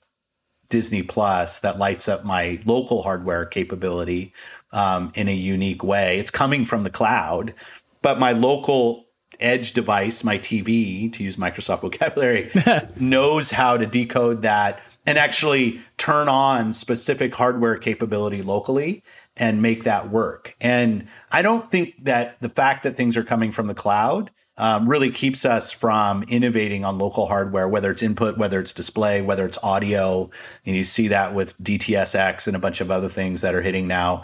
Disney 0.69 1.01
Plus 1.01 1.59
that 1.59 1.79
lights 1.79 2.07
up 2.07 2.23
my 2.23 2.59
local 2.65 3.01
hardware 3.01 3.45
capability 3.45 4.33
um, 4.71 5.11
in 5.15 5.27
a 5.27 5.33
unique 5.33 5.83
way. 5.83 6.19
It's 6.19 6.31
coming 6.31 6.65
from 6.65 6.83
the 6.83 6.89
cloud, 6.89 7.53
but 8.01 8.19
my 8.19 8.33
local 8.33 9.06
edge 9.39 9.73
device, 9.73 10.23
my 10.23 10.37
TV, 10.37 11.11
to 11.13 11.23
use 11.23 11.35
Microsoft 11.35 11.81
vocabulary, 11.81 12.51
knows 12.99 13.51
how 13.51 13.77
to 13.77 13.85
decode 13.85 14.41
that 14.41 14.81
and 15.05 15.17
actually 15.17 15.81
turn 15.97 16.27
on 16.27 16.73
specific 16.73 17.33
hardware 17.33 17.77
capability 17.77 18.41
locally 18.41 19.03
and 19.37 19.61
make 19.61 19.85
that 19.85 20.09
work. 20.09 20.55
And 20.59 21.07
I 21.31 21.41
don't 21.41 21.65
think 21.65 22.03
that 22.03 22.39
the 22.41 22.49
fact 22.49 22.83
that 22.83 22.97
things 22.97 23.15
are 23.15 23.23
coming 23.23 23.51
from 23.51 23.67
the 23.67 23.73
cloud 23.73 24.31
um, 24.57 24.89
really 24.89 25.11
keeps 25.11 25.45
us 25.45 25.71
from 25.71 26.23
innovating 26.23 26.83
on 26.83 26.97
local 26.97 27.27
hardware, 27.27 27.69
whether 27.69 27.91
it's 27.91 28.01
input, 28.01 28.37
whether 28.37 28.59
it's 28.59 28.73
display, 28.73 29.21
whether 29.21 29.45
it's 29.45 29.59
audio. 29.63 30.31
And 30.65 30.75
you 30.75 30.83
see 30.83 31.09
that 31.09 31.35
with 31.35 31.57
DTSX 31.59 32.47
and 32.47 32.55
a 32.55 32.59
bunch 32.59 32.81
of 32.81 32.89
other 32.89 33.07
things 33.07 33.41
that 33.41 33.53
are 33.53 33.61
hitting 33.61 33.87
now 33.87 34.23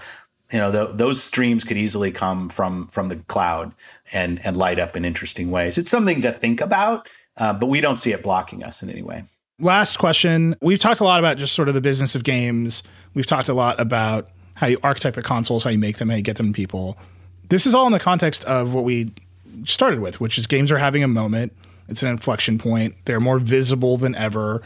you 0.53 0.59
know 0.59 0.71
those 0.71 1.21
streams 1.21 1.63
could 1.63 1.77
easily 1.77 2.11
come 2.11 2.47
from 2.47 2.87
from 2.87 3.07
the 3.07 3.15
cloud 3.15 3.73
and 4.11 4.39
and 4.45 4.57
light 4.57 4.79
up 4.79 4.95
in 4.95 5.05
interesting 5.05 5.51
ways. 5.51 5.77
It's 5.77 5.91
something 5.91 6.21
to 6.21 6.31
think 6.31 6.61
about 6.61 7.07
uh, 7.37 7.53
but 7.53 7.67
we 7.67 7.81
don't 7.81 7.97
see 7.97 8.11
it 8.11 8.23
blocking 8.23 8.63
us 8.63 8.83
in 8.83 8.89
any 8.89 9.01
way. 9.01 9.23
Last 9.59 9.97
question. 9.97 10.55
We've 10.61 10.79
talked 10.79 10.99
a 10.99 11.03
lot 11.03 11.19
about 11.19 11.37
just 11.37 11.53
sort 11.53 11.67
of 11.67 11.73
the 11.73 11.81
business 11.81 12.15
of 12.15 12.23
games. 12.23 12.83
We've 13.13 13.25
talked 13.25 13.49
a 13.49 13.53
lot 13.53 13.79
about 13.79 14.29
how 14.55 14.67
you 14.67 14.77
architect 14.83 15.15
the 15.15 15.21
consoles 15.21 15.63
how 15.63 15.71
you 15.71 15.79
make 15.79 15.97
them 15.97 16.09
how 16.09 16.15
you 16.15 16.21
get 16.21 16.37
them 16.37 16.47
to 16.47 16.53
people. 16.53 16.97
This 17.49 17.65
is 17.65 17.73
all 17.73 17.85
in 17.85 17.91
the 17.91 17.99
context 17.99 18.45
of 18.45 18.73
what 18.73 18.83
we 18.83 19.11
started 19.65 19.99
with 19.99 20.19
which 20.19 20.37
is 20.37 20.47
games 20.47 20.71
are 20.71 20.77
having 20.77 21.03
a 21.03 21.07
moment. 21.07 21.53
It's 21.89 22.03
an 22.03 22.09
inflection 22.09 22.57
point. 22.57 22.95
They're 23.05 23.19
more 23.19 23.39
visible 23.39 23.97
than 23.97 24.15
ever. 24.15 24.61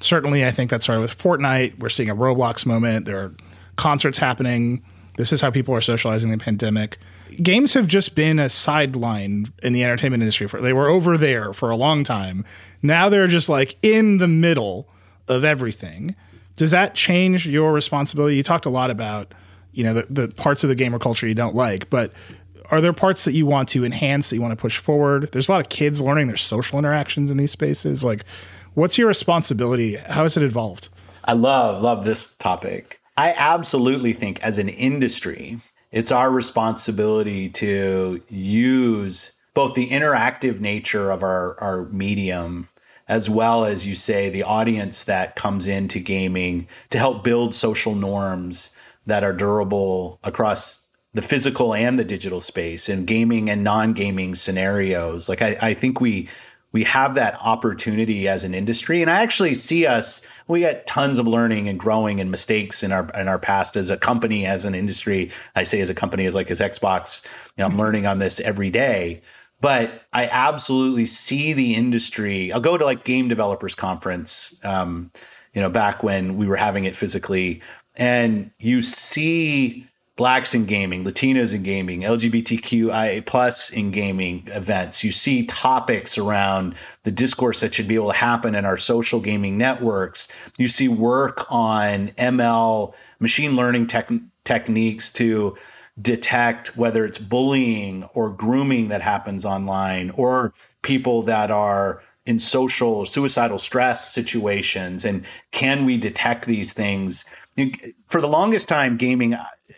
Certainly 0.00 0.46
i 0.46 0.50
think 0.50 0.70
that 0.70 0.82
started 0.82 1.02
with 1.02 1.16
fortnite. 1.16 1.78
We're 1.78 1.88
seeing 1.88 2.10
a 2.10 2.16
roblox 2.16 2.66
moment. 2.66 3.06
There 3.06 3.18
are 3.18 3.34
concerts 3.76 4.18
happening. 4.18 4.82
This 5.16 5.32
is 5.32 5.40
how 5.40 5.50
people 5.50 5.74
are 5.74 5.80
socializing 5.80 6.30
in 6.32 6.38
the 6.38 6.44
pandemic. 6.44 6.98
Games 7.42 7.74
have 7.74 7.86
just 7.86 8.14
been 8.14 8.38
a 8.38 8.48
sideline 8.48 9.46
in 9.62 9.72
the 9.72 9.84
entertainment 9.84 10.22
industry. 10.22 10.48
For, 10.48 10.60
they 10.60 10.72
were 10.72 10.88
over 10.88 11.16
there 11.16 11.52
for 11.52 11.70
a 11.70 11.76
long 11.76 12.04
time. 12.04 12.44
Now 12.82 13.08
they're 13.08 13.26
just 13.26 13.48
like 13.48 13.76
in 13.82 14.18
the 14.18 14.28
middle 14.28 14.88
of 15.28 15.44
everything. 15.44 16.16
Does 16.56 16.72
that 16.72 16.94
change 16.94 17.46
your 17.46 17.72
responsibility? 17.72 18.36
You 18.36 18.42
talked 18.42 18.66
a 18.66 18.70
lot 18.70 18.90
about, 18.90 19.32
you 19.72 19.84
know, 19.84 19.94
the, 19.94 20.06
the 20.10 20.28
parts 20.28 20.64
of 20.64 20.68
the 20.68 20.74
gamer 20.74 20.98
culture 20.98 21.26
you 21.26 21.34
don't 21.34 21.54
like, 21.54 21.88
but 21.88 22.12
are 22.70 22.80
there 22.80 22.92
parts 22.92 23.24
that 23.24 23.32
you 23.32 23.46
want 23.46 23.68
to 23.70 23.84
enhance 23.84 24.30
that 24.30 24.36
you 24.36 24.42
want 24.42 24.52
to 24.52 24.60
push 24.60 24.78
forward? 24.78 25.30
There's 25.32 25.48
a 25.48 25.52
lot 25.52 25.60
of 25.60 25.68
kids 25.68 26.00
learning 26.00 26.28
their 26.28 26.36
social 26.36 26.78
interactions 26.78 27.30
in 27.30 27.36
these 27.36 27.50
spaces. 27.50 28.04
Like, 28.04 28.24
what's 28.74 28.98
your 28.98 29.08
responsibility? 29.08 29.96
How 29.96 30.22
has 30.22 30.36
it 30.36 30.42
evolved? 30.42 30.88
I 31.24 31.32
love 31.32 31.82
love 31.82 32.04
this 32.04 32.36
topic. 32.36 33.00
I 33.16 33.34
absolutely 33.36 34.12
think 34.12 34.40
as 34.40 34.58
an 34.58 34.68
industry, 34.68 35.60
it's 35.92 36.12
our 36.12 36.30
responsibility 36.30 37.48
to 37.48 38.22
use 38.28 39.32
both 39.54 39.74
the 39.74 39.88
interactive 39.88 40.60
nature 40.60 41.10
of 41.10 41.22
our, 41.22 41.58
our 41.60 41.86
medium 41.86 42.68
as 43.08 43.28
well 43.28 43.64
as 43.64 43.84
you 43.84 43.94
say 43.96 44.30
the 44.30 44.44
audience 44.44 45.02
that 45.02 45.34
comes 45.34 45.66
into 45.66 45.98
gaming 45.98 46.68
to 46.90 46.96
help 46.96 47.24
build 47.24 47.52
social 47.52 47.96
norms 47.96 48.74
that 49.04 49.24
are 49.24 49.32
durable 49.32 50.20
across 50.22 50.88
the 51.12 51.22
physical 51.22 51.74
and 51.74 51.98
the 51.98 52.04
digital 52.04 52.40
space 52.40 52.88
in 52.88 53.04
gaming 53.04 53.50
and 53.50 53.64
non-gaming 53.64 54.36
scenarios. 54.36 55.28
Like 55.28 55.42
I, 55.42 55.58
I 55.60 55.74
think 55.74 56.00
we 56.00 56.28
we 56.72 56.84
have 56.84 57.14
that 57.14 57.36
opportunity 57.42 58.28
as 58.28 58.44
an 58.44 58.54
industry. 58.54 59.02
And 59.02 59.10
i 59.10 59.22
actually 59.22 59.54
see 59.54 59.86
us 59.86 60.22
we 60.48 60.60
got 60.60 60.86
tons 60.86 61.18
of 61.18 61.28
learning 61.28 61.68
and 61.68 61.78
growing 61.78 62.20
and 62.20 62.30
mistakes 62.30 62.82
in 62.82 62.92
our 62.92 63.08
in 63.14 63.28
our 63.28 63.38
past 63.38 63.76
as 63.76 63.90
a 63.90 63.96
company 63.96 64.46
as 64.46 64.64
an 64.64 64.74
industry. 64.74 65.30
I 65.56 65.64
say 65.64 65.80
as 65.80 65.90
a 65.90 65.94
company 65.94 66.26
as 66.26 66.34
like 66.34 66.50
as 66.50 66.60
xbox 66.60 67.24
you 67.56 67.62
know 67.62 67.66
i'm 67.66 67.78
learning 67.78 68.06
on 68.06 68.18
this 68.18 68.40
every 68.40 68.70
day. 68.70 69.22
But 69.60 70.02
i 70.12 70.26
absolutely 70.26 71.06
see 71.06 71.52
the 71.52 71.74
industry. 71.74 72.52
I'll 72.52 72.60
go 72.60 72.78
to 72.78 72.84
like 72.84 73.04
game 73.04 73.28
developers 73.28 73.74
conference 73.74 74.60
um, 74.64 75.10
you 75.52 75.60
know 75.60 75.70
back 75.70 76.02
when 76.02 76.36
we 76.36 76.46
were 76.46 76.56
having 76.56 76.84
it 76.84 76.96
physically. 76.96 77.62
And 77.96 78.50
you 78.58 78.80
see 78.82 79.89
blacks 80.20 80.54
in 80.54 80.66
gaming, 80.66 81.02
Latinos 81.02 81.54
in 81.54 81.62
gaming, 81.62 82.02
LGBTQIA 82.02 83.24
plus 83.24 83.70
in 83.70 83.90
gaming 83.90 84.46
events. 84.48 85.02
You 85.02 85.12
see 85.12 85.46
topics 85.46 86.18
around 86.18 86.74
the 87.04 87.10
discourse 87.10 87.60
that 87.60 87.72
should 87.72 87.88
be 87.88 87.94
able 87.94 88.12
to 88.12 88.18
happen 88.18 88.54
in 88.54 88.66
our 88.66 88.76
social 88.76 89.18
gaming 89.18 89.56
networks. 89.56 90.28
You 90.58 90.68
see 90.68 90.88
work 90.88 91.46
on 91.50 92.08
ML, 92.18 92.92
machine 93.18 93.56
learning 93.56 93.86
tech- 93.86 94.10
techniques 94.44 95.10
to 95.12 95.56
detect 96.02 96.76
whether 96.76 97.06
it's 97.06 97.16
bullying 97.16 98.04
or 98.12 98.28
grooming 98.28 98.88
that 98.88 99.00
happens 99.00 99.46
online 99.46 100.10
or 100.10 100.52
people 100.82 101.22
that 101.22 101.50
are 101.50 102.02
in 102.26 102.38
social 102.38 103.06
suicidal 103.06 103.56
stress 103.56 104.12
situations 104.12 105.06
and 105.06 105.24
can 105.50 105.86
we 105.86 105.96
detect 105.96 106.44
these 106.44 106.74
things 106.74 107.24
for 108.06 108.20
the 108.20 108.28
longest 108.28 108.68
time 108.68 108.98
gaming 108.98 109.34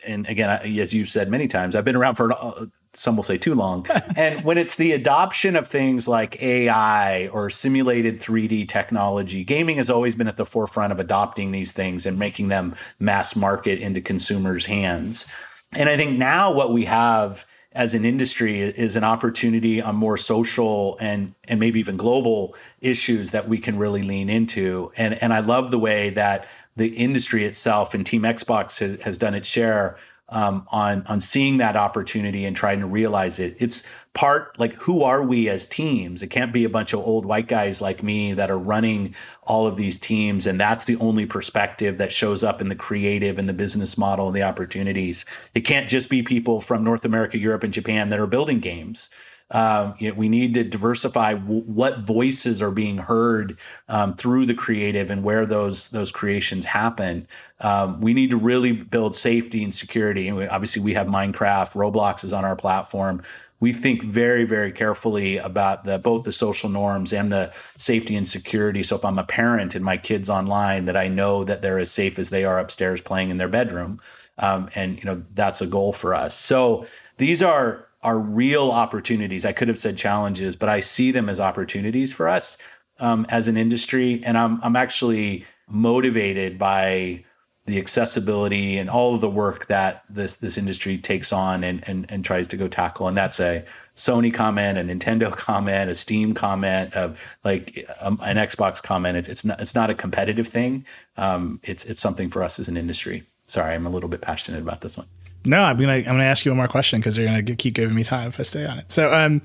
and 0.06 0.26
again, 0.26 0.50
as 0.78 0.94
you've 0.94 1.08
said 1.08 1.28
many 1.28 1.48
times, 1.48 1.76
I've 1.76 1.84
been 1.84 1.96
around 1.96 2.16
for 2.16 2.32
uh, 2.32 2.66
some 2.94 3.16
will 3.16 3.22
say 3.22 3.38
too 3.38 3.54
long. 3.54 3.86
and 4.16 4.44
when 4.44 4.58
it's 4.58 4.76
the 4.76 4.92
adoption 4.92 5.56
of 5.56 5.66
things 5.66 6.06
like 6.06 6.42
AI 6.42 7.28
or 7.28 7.48
simulated 7.50 8.20
3D 8.20 8.68
technology, 8.68 9.44
gaming 9.44 9.76
has 9.76 9.90
always 9.90 10.14
been 10.14 10.28
at 10.28 10.36
the 10.36 10.44
forefront 10.44 10.92
of 10.92 10.98
adopting 10.98 11.50
these 11.52 11.72
things 11.72 12.06
and 12.06 12.18
making 12.18 12.48
them 12.48 12.74
mass 12.98 13.34
market 13.34 13.78
into 13.78 14.00
consumers' 14.00 14.66
hands. 14.66 15.26
And 15.72 15.88
I 15.88 15.96
think 15.96 16.18
now 16.18 16.54
what 16.54 16.72
we 16.72 16.84
have 16.84 17.46
as 17.74 17.94
an 17.94 18.04
industry 18.04 18.60
is 18.60 18.96
an 18.96 19.04
opportunity 19.04 19.80
on 19.80 19.96
more 19.96 20.16
social 20.18 20.98
and 21.00 21.34
and 21.48 21.58
maybe 21.58 21.80
even 21.80 21.96
global 21.96 22.54
issues 22.82 23.30
that 23.30 23.48
we 23.48 23.58
can 23.58 23.78
really 23.78 24.02
lean 24.02 24.28
into. 24.28 24.92
And 24.96 25.14
and 25.22 25.32
I 25.32 25.40
love 25.40 25.70
the 25.70 25.78
way 25.78 26.10
that 26.10 26.46
the 26.76 26.88
industry 26.88 27.44
itself 27.44 27.94
and 27.94 28.04
Team 28.04 28.22
Xbox 28.22 28.80
has, 28.80 29.00
has 29.02 29.18
done 29.18 29.34
its 29.34 29.48
share 29.48 29.98
um, 30.32 30.66
on 30.72 31.04
on 31.08 31.20
seeing 31.20 31.58
that 31.58 31.76
opportunity 31.76 32.46
and 32.46 32.56
trying 32.56 32.80
to 32.80 32.86
realize 32.86 33.38
it. 33.38 33.54
It's 33.58 33.86
part 34.14 34.58
like 34.58 34.72
who 34.74 35.02
are 35.02 35.22
we 35.22 35.48
as 35.48 35.66
teams? 35.66 36.22
It 36.22 36.28
can't 36.28 36.52
be 36.52 36.64
a 36.64 36.70
bunch 36.70 36.94
of 36.94 37.00
old 37.00 37.26
white 37.26 37.48
guys 37.48 37.82
like 37.82 38.02
me 38.02 38.32
that 38.32 38.50
are 38.50 38.58
running 38.58 39.14
all 39.42 39.66
of 39.66 39.76
these 39.76 39.98
teams, 39.98 40.46
and 40.46 40.58
that's 40.58 40.84
the 40.84 40.96
only 40.96 41.26
perspective 41.26 41.98
that 41.98 42.12
shows 42.12 42.42
up 42.42 42.62
in 42.62 42.68
the 42.68 42.74
creative 42.74 43.38
and 43.38 43.48
the 43.48 43.52
business 43.52 43.98
model 43.98 44.26
and 44.28 44.34
the 44.34 44.42
opportunities. 44.42 45.26
It 45.54 45.60
can't 45.60 45.88
just 45.88 46.08
be 46.08 46.22
people 46.22 46.60
from 46.60 46.82
North 46.82 47.04
America, 47.04 47.38
Europe, 47.38 47.64
and 47.64 47.72
Japan 47.72 48.08
that 48.08 48.18
are 48.18 48.26
building 48.26 48.60
games. 48.60 49.10
Um, 49.52 49.94
you 49.98 50.08
know, 50.08 50.14
we 50.16 50.28
need 50.28 50.54
to 50.54 50.64
diversify 50.64 51.34
w- 51.34 51.62
what 51.62 52.00
voices 52.00 52.62
are 52.62 52.70
being 52.70 52.96
heard 52.96 53.58
um, 53.88 54.14
through 54.14 54.46
the 54.46 54.54
creative 54.54 55.10
and 55.10 55.22
where 55.22 55.46
those 55.46 55.90
those 55.90 56.10
creations 56.10 56.66
happen. 56.66 57.28
Um, 57.60 58.00
we 58.00 58.14
need 58.14 58.30
to 58.30 58.38
really 58.38 58.72
build 58.72 59.14
safety 59.14 59.62
and 59.62 59.74
security. 59.74 60.26
And 60.26 60.36
we, 60.38 60.46
obviously, 60.46 60.82
we 60.82 60.94
have 60.94 61.06
Minecraft, 61.06 61.74
Roblox 61.74 62.24
is 62.24 62.32
on 62.32 62.44
our 62.44 62.56
platform. 62.56 63.22
We 63.60 63.72
think 63.72 64.02
very, 64.02 64.44
very 64.44 64.72
carefully 64.72 65.36
about 65.36 65.84
the 65.84 65.98
both 65.98 66.24
the 66.24 66.32
social 66.32 66.68
norms 66.68 67.12
and 67.12 67.30
the 67.30 67.52
safety 67.76 68.16
and 68.16 68.26
security. 68.26 68.82
So 68.82 68.96
if 68.96 69.04
I'm 69.04 69.18
a 69.18 69.24
parent 69.24 69.76
and 69.76 69.84
my 69.84 69.98
kids 69.98 70.28
online, 70.28 70.86
that 70.86 70.96
I 70.96 71.08
know 71.08 71.44
that 71.44 71.62
they're 71.62 71.78
as 71.78 71.90
safe 71.90 72.18
as 72.18 72.30
they 72.30 72.44
are 72.44 72.58
upstairs 72.58 73.02
playing 73.02 73.30
in 73.30 73.36
their 73.36 73.48
bedroom, 73.48 74.00
um, 74.38 74.68
and 74.74 74.98
you 74.98 75.04
know 75.04 75.22
that's 75.34 75.60
a 75.60 75.66
goal 75.66 75.92
for 75.92 76.14
us. 76.14 76.34
So 76.34 76.86
these 77.18 77.40
are 77.40 77.86
are 78.02 78.18
real 78.18 78.70
opportunities. 78.70 79.44
I 79.44 79.52
could 79.52 79.68
have 79.68 79.78
said 79.78 79.96
challenges, 79.96 80.56
but 80.56 80.68
I 80.68 80.80
see 80.80 81.10
them 81.10 81.28
as 81.28 81.40
opportunities 81.40 82.12
for 82.12 82.28
us 82.28 82.58
um, 82.98 83.26
as 83.28 83.48
an 83.48 83.56
industry. 83.56 84.22
And 84.24 84.36
I'm 84.36 84.60
I'm 84.62 84.76
actually 84.76 85.44
motivated 85.68 86.58
by 86.58 87.24
the 87.64 87.78
accessibility 87.78 88.76
and 88.76 88.90
all 88.90 89.14
of 89.14 89.20
the 89.20 89.30
work 89.30 89.66
that 89.66 90.02
this 90.10 90.36
this 90.36 90.58
industry 90.58 90.98
takes 90.98 91.32
on 91.32 91.62
and 91.62 91.86
and, 91.88 92.06
and 92.10 92.24
tries 92.24 92.48
to 92.48 92.56
go 92.56 92.66
tackle. 92.66 93.06
And 93.06 93.16
that's 93.16 93.38
a 93.38 93.64
Sony 93.94 94.32
comment, 94.34 94.78
a 94.78 94.82
Nintendo 94.82 95.34
comment, 95.36 95.90
a 95.90 95.94
Steam 95.94 96.34
comment, 96.34 96.94
of 96.94 97.20
like 97.44 97.88
um, 98.00 98.18
an 98.24 98.36
Xbox 98.36 98.82
comment. 98.82 99.16
It's 99.16 99.28
it's 99.28 99.44
not 99.44 99.60
it's 99.60 99.74
not 99.74 99.90
a 99.90 99.94
competitive 99.94 100.48
thing. 100.48 100.84
Um, 101.16 101.60
it's 101.62 101.84
it's 101.84 102.00
something 102.00 102.30
for 102.30 102.42
us 102.42 102.58
as 102.58 102.68
an 102.68 102.76
industry. 102.76 103.24
Sorry, 103.46 103.74
I'm 103.74 103.86
a 103.86 103.90
little 103.90 104.08
bit 104.08 104.22
passionate 104.22 104.62
about 104.62 104.80
this 104.80 104.96
one. 104.96 105.06
No, 105.44 105.62
I'm 105.62 105.76
gonna 105.76 105.92
I'm 105.92 106.04
gonna 106.04 106.24
ask 106.24 106.44
you 106.44 106.52
one 106.52 106.58
more 106.58 106.68
question 106.68 107.00
because 107.00 107.16
you're 107.16 107.26
gonna 107.26 107.42
keep 107.42 107.74
giving 107.74 107.94
me 107.94 108.04
time 108.04 108.28
if 108.28 108.38
I 108.38 108.44
stay 108.44 108.64
on 108.64 108.78
it. 108.78 108.92
So, 108.92 109.12
um, 109.12 109.42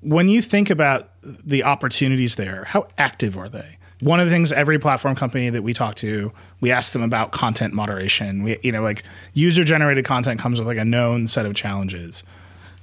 when 0.00 0.28
you 0.28 0.42
think 0.42 0.70
about 0.70 1.10
the 1.22 1.64
opportunities 1.64 2.36
there, 2.36 2.64
how 2.64 2.86
active 2.98 3.36
are 3.36 3.48
they? 3.48 3.78
One 4.00 4.18
of 4.18 4.26
the 4.26 4.32
things 4.32 4.52
every 4.52 4.78
platform 4.78 5.14
company 5.14 5.50
that 5.50 5.62
we 5.62 5.74
talk 5.74 5.96
to, 5.96 6.32
we 6.60 6.70
ask 6.70 6.92
them 6.92 7.02
about 7.02 7.32
content 7.32 7.74
moderation. 7.74 8.42
We, 8.42 8.58
you 8.62 8.72
know, 8.72 8.80
like 8.80 9.02
user 9.34 9.62
generated 9.64 10.04
content 10.04 10.40
comes 10.40 10.58
with 10.58 10.68
like 10.68 10.78
a 10.78 10.84
known 10.84 11.26
set 11.26 11.44
of 11.44 11.54
challenges. 11.54 12.24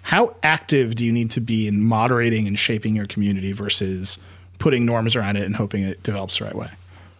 How 0.04 0.36
active 0.44 0.96
do 0.96 1.06
you 1.06 1.12
need 1.12 1.32
to 1.32 1.42
be 1.42 1.68
in 1.68 1.84
moderating 1.84 2.48
and 2.48 2.58
shaping 2.58 2.96
your 2.96 3.08
community 3.08 3.52
versus 3.52 4.20
putting 4.60 4.86
norms 4.86 5.16
around 5.16 5.38
it 5.38 5.44
and 5.44 5.56
hoping 5.56 5.84
it 5.84 6.04
develops 6.04 6.38
the 6.38 6.46
right 6.46 6.56
way? 6.56 6.70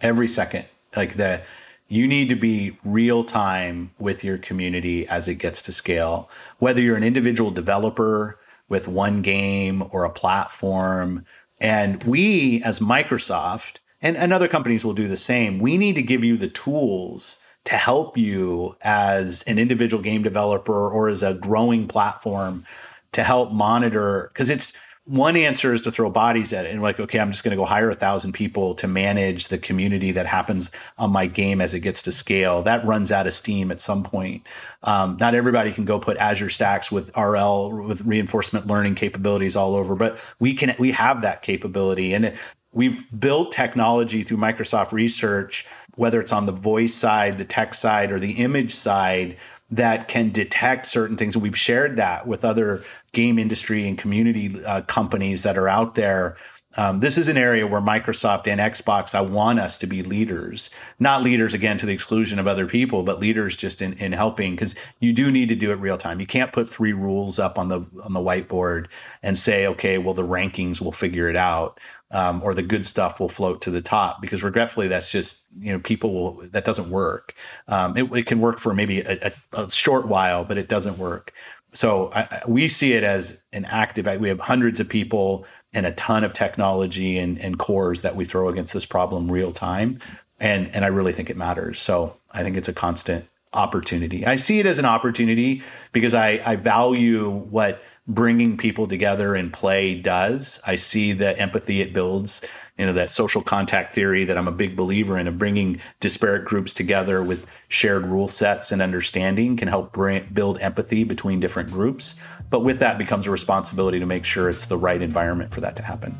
Every 0.00 0.28
second, 0.28 0.66
like 0.94 1.14
the 1.14 1.42
you 1.88 2.06
need 2.06 2.28
to 2.28 2.36
be 2.36 2.76
real 2.84 3.24
time 3.24 3.90
with 3.98 4.22
your 4.22 4.38
community 4.38 5.06
as 5.08 5.26
it 5.26 5.36
gets 5.36 5.62
to 5.62 5.72
scale. 5.72 6.28
Whether 6.58 6.82
you're 6.82 6.96
an 6.96 7.02
individual 7.02 7.50
developer 7.50 8.38
with 8.68 8.88
one 8.88 9.22
game 9.22 9.82
or 9.90 10.04
a 10.04 10.10
platform. 10.10 11.24
And 11.60 12.02
we, 12.04 12.62
as 12.62 12.80
Microsoft, 12.80 13.76
and, 14.00 14.16
and 14.16 14.32
other 14.32 14.48
companies 14.48 14.84
will 14.84 14.92
do 14.92 15.08
the 15.08 15.16
same, 15.16 15.58
we 15.58 15.76
need 15.76 15.94
to 15.96 16.02
give 16.02 16.22
you 16.22 16.36
the 16.36 16.48
tools 16.48 17.42
to 17.64 17.74
help 17.74 18.16
you 18.16 18.76
as 18.82 19.42
an 19.42 19.58
individual 19.58 20.02
game 20.02 20.22
developer 20.22 20.88
or 20.90 21.08
as 21.08 21.22
a 21.22 21.34
growing 21.34 21.88
platform 21.88 22.64
to 23.12 23.22
help 23.22 23.52
monitor 23.52 24.30
because 24.32 24.50
it's 24.50 24.78
one 25.08 25.36
answer 25.36 25.72
is 25.72 25.80
to 25.82 25.90
throw 25.90 26.10
bodies 26.10 26.52
at 26.52 26.66
it 26.66 26.70
and 26.70 26.82
like 26.82 27.00
okay 27.00 27.18
i'm 27.18 27.30
just 27.30 27.42
going 27.42 27.50
to 27.50 27.56
go 27.56 27.64
hire 27.64 27.88
a 27.88 27.94
thousand 27.94 28.32
people 28.32 28.74
to 28.74 28.86
manage 28.86 29.48
the 29.48 29.56
community 29.56 30.12
that 30.12 30.26
happens 30.26 30.70
on 30.98 31.10
my 31.10 31.26
game 31.26 31.62
as 31.62 31.72
it 31.72 31.80
gets 31.80 32.02
to 32.02 32.12
scale. 32.12 32.62
That 32.62 32.84
runs 32.84 33.10
out 33.10 33.26
of 33.26 33.32
steam 33.32 33.70
at 33.70 33.80
some 33.80 34.02
point. 34.02 34.46
Um, 34.82 35.16
not 35.18 35.34
everybody 35.34 35.72
can 35.72 35.86
go 35.86 35.98
put 35.98 36.18
azure 36.18 36.50
stacks 36.50 36.92
with 36.92 37.10
rl 37.16 37.70
with 37.70 38.02
reinforcement 38.02 38.66
learning 38.66 38.96
capabilities 38.96 39.56
all 39.56 39.74
over 39.74 39.94
but 39.94 40.18
we 40.40 40.52
can 40.52 40.74
we 40.78 40.92
have 40.92 41.22
that 41.22 41.40
capability. 41.40 42.12
And 42.12 42.34
we've 42.72 43.02
built 43.18 43.50
technology 43.50 44.22
through 44.22 44.36
microsoft 44.36 44.92
research 44.92 45.66
whether 45.96 46.20
it's 46.20 46.32
on 46.32 46.44
the 46.44 46.52
voice 46.52 46.94
side 46.94 47.38
the 47.38 47.44
tech 47.46 47.72
side 47.72 48.12
or 48.12 48.18
the 48.18 48.32
image 48.32 48.72
side 48.72 49.38
that 49.70 50.08
can 50.08 50.30
detect 50.30 50.86
certain 50.86 51.16
things. 51.16 51.34
And 51.34 51.42
we've 51.42 51.58
shared 51.58 51.96
that 51.96 52.26
with 52.26 52.44
other 52.44 52.82
game 53.12 53.38
industry 53.38 53.86
and 53.86 53.98
community 53.98 54.62
uh, 54.64 54.82
companies 54.82 55.42
that 55.42 55.58
are 55.58 55.68
out 55.68 55.94
there. 55.94 56.36
Um, 56.76 57.00
this 57.00 57.18
is 57.18 57.26
an 57.26 57.36
area 57.36 57.66
where 57.66 57.80
Microsoft 57.80 58.46
and 58.46 58.60
Xbox, 58.60 59.14
I 59.14 59.20
want 59.20 59.58
us 59.58 59.78
to 59.78 59.86
be 59.86 60.02
leaders, 60.02 60.70
not 61.00 61.24
leaders 61.24 61.52
again 61.52 61.76
to 61.78 61.86
the 61.86 61.92
exclusion 61.92 62.38
of 62.38 62.46
other 62.46 62.66
people, 62.66 63.02
but 63.02 63.18
leaders 63.18 63.56
just 63.56 63.82
in, 63.82 63.94
in 63.94 64.12
helping 64.12 64.52
because 64.52 64.76
you 65.00 65.12
do 65.12 65.30
need 65.30 65.48
to 65.48 65.56
do 65.56 65.72
it 65.72 65.76
real 65.76 65.98
time. 65.98 66.20
You 66.20 66.26
can't 66.26 66.52
put 66.52 66.68
three 66.68 66.92
rules 66.92 67.40
up 67.40 67.58
on 67.58 67.68
the 67.68 67.80
on 68.04 68.12
the 68.12 68.20
whiteboard 68.20 68.86
and 69.22 69.36
say, 69.36 69.66
okay, 69.66 69.98
well 69.98 70.14
the 70.14 70.22
rankings 70.22 70.80
will 70.80 70.92
figure 70.92 71.28
it 71.28 71.36
out 71.36 71.80
um, 72.10 72.42
or 72.42 72.54
the 72.54 72.62
good 72.62 72.86
stuff 72.86 73.20
will 73.20 73.28
float 73.28 73.60
to 73.62 73.70
the 73.70 73.82
top 73.82 74.20
because 74.20 74.42
regretfully 74.42 74.88
that's 74.88 75.12
just 75.12 75.44
you 75.58 75.72
know 75.72 75.78
people 75.78 76.12
will 76.12 76.48
that 76.48 76.64
doesn't 76.64 76.90
work. 76.90 77.34
Um, 77.66 77.96
it, 77.96 78.04
it, 78.16 78.26
can 78.26 78.40
work 78.40 78.58
for 78.58 78.74
maybe 78.74 79.00
a, 79.00 79.32
a, 79.52 79.64
a, 79.64 79.70
short 79.70 80.06
while 80.06 80.44
but 80.44 80.58
it 80.58 80.68
doesn't 80.68 80.98
work. 80.98 81.32
So 81.74 82.10
I, 82.14 82.40
we 82.48 82.68
see 82.68 82.94
it 82.94 83.02
as 83.02 83.42
an 83.52 83.66
active 83.66 84.06
we 84.20 84.28
have 84.28 84.40
hundreds 84.40 84.80
of 84.80 84.88
people 84.88 85.44
and 85.74 85.84
a 85.84 85.92
ton 85.92 86.24
of 86.24 86.32
technology 86.32 87.18
and, 87.18 87.38
and 87.40 87.58
cores 87.58 88.00
that 88.00 88.16
we 88.16 88.24
throw 88.24 88.48
against 88.48 88.72
this 88.72 88.86
problem 88.86 89.30
real 89.30 89.52
time 89.52 89.98
and 90.40 90.74
and 90.74 90.84
i 90.84 90.88
really 90.88 91.12
think 91.12 91.28
it 91.30 91.36
matters. 91.36 91.78
So 91.78 92.16
i 92.32 92.42
think 92.42 92.56
it's 92.56 92.68
a 92.68 92.74
constant 92.74 93.26
opportunity. 93.52 94.26
I 94.26 94.36
see 94.36 94.60
it 94.60 94.66
as 94.66 94.78
an 94.78 94.86
opportunity 94.86 95.62
because 95.92 96.14
i 96.14 96.40
i 96.46 96.56
value 96.56 97.30
what 97.30 97.82
bringing 98.08 98.56
people 98.56 98.88
together 98.88 99.36
in 99.36 99.50
play 99.50 99.94
does. 99.94 100.60
I 100.66 100.76
see 100.76 101.12
the 101.12 101.38
empathy 101.38 101.82
it 101.82 101.92
builds, 101.92 102.42
you 102.78 102.86
know, 102.86 102.94
that 102.94 103.10
social 103.10 103.42
contact 103.42 103.94
theory 103.94 104.24
that 104.24 104.38
I'm 104.38 104.48
a 104.48 104.52
big 104.52 104.74
believer 104.76 105.18
in 105.18 105.28
of 105.28 105.38
bringing 105.38 105.80
disparate 106.00 106.46
groups 106.46 106.72
together 106.72 107.22
with 107.22 107.46
shared 107.68 108.06
rule 108.06 108.26
sets 108.26 108.72
and 108.72 108.80
understanding 108.80 109.56
can 109.56 109.68
help 109.68 109.92
bring, 109.92 110.26
build 110.32 110.58
empathy 110.60 111.04
between 111.04 111.38
different 111.38 111.70
groups. 111.70 112.18
But 112.48 112.60
with 112.60 112.78
that 112.78 112.96
becomes 112.96 113.26
a 113.26 113.30
responsibility 113.30 114.00
to 114.00 114.06
make 114.06 114.24
sure 114.24 114.48
it's 114.48 114.66
the 114.66 114.78
right 114.78 115.02
environment 115.02 115.52
for 115.52 115.60
that 115.60 115.76
to 115.76 115.82
happen. 115.82 116.18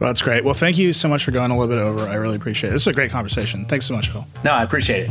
Well, 0.00 0.08
that's 0.08 0.22
great. 0.22 0.44
Well, 0.44 0.54
thank 0.54 0.78
you 0.78 0.92
so 0.92 1.08
much 1.08 1.24
for 1.24 1.32
going 1.32 1.50
a 1.50 1.58
little 1.58 1.74
bit 1.74 1.82
over. 1.82 2.08
I 2.08 2.14
really 2.14 2.36
appreciate 2.36 2.70
it. 2.70 2.72
This 2.72 2.82
is 2.82 2.88
a 2.88 2.92
great 2.92 3.10
conversation. 3.10 3.66
Thanks 3.66 3.84
so 3.84 3.94
much, 3.94 4.08
Phil. 4.08 4.26
No, 4.44 4.52
I 4.52 4.62
appreciate 4.62 5.10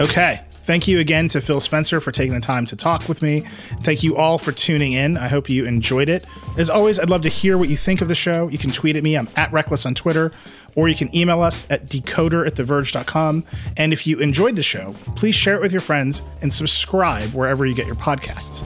Okay. 0.00 0.40
Thank 0.68 0.86
you 0.86 0.98
again 0.98 1.28
to 1.28 1.40
Phil 1.40 1.60
Spencer 1.60 1.98
for 1.98 2.12
taking 2.12 2.34
the 2.34 2.40
time 2.40 2.66
to 2.66 2.76
talk 2.76 3.08
with 3.08 3.22
me. 3.22 3.40
Thank 3.80 4.02
you 4.02 4.18
all 4.18 4.36
for 4.36 4.52
tuning 4.52 4.92
in. 4.92 5.16
I 5.16 5.26
hope 5.26 5.48
you 5.48 5.64
enjoyed 5.64 6.10
it. 6.10 6.26
As 6.58 6.68
always, 6.68 7.00
I'd 7.00 7.08
love 7.08 7.22
to 7.22 7.30
hear 7.30 7.56
what 7.56 7.70
you 7.70 7.76
think 7.78 8.02
of 8.02 8.08
the 8.08 8.14
show. 8.14 8.48
You 8.48 8.58
can 8.58 8.70
tweet 8.70 8.94
at 8.94 9.02
me. 9.02 9.16
I'm 9.16 9.30
at 9.34 9.50
Reckless 9.50 9.86
on 9.86 9.94
Twitter, 9.94 10.30
or 10.76 10.90
you 10.90 10.94
can 10.94 11.08
email 11.16 11.40
us 11.40 11.64
at 11.70 11.86
decoder 11.86 12.46
at 12.46 12.56
theverge.com. 12.56 13.44
And 13.78 13.94
if 13.94 14.06
you 14.06 14.18
enjoyed 14.18 14.56
the 14.56 14.62
show, 14.62 14.94
please 15.16 15.34
share 15.34 15.54
it 15.54 15.62
with 15.62 15.72
your 15.72 15.80
friends 15.80 16.20
and 16.42 16.52
subscribe 16.52 17.30
wherever 17.30 17.64
you 17.64 17.74
get 17.74 17.86
your 17.86 17.96
podcasts. 17.96 18.62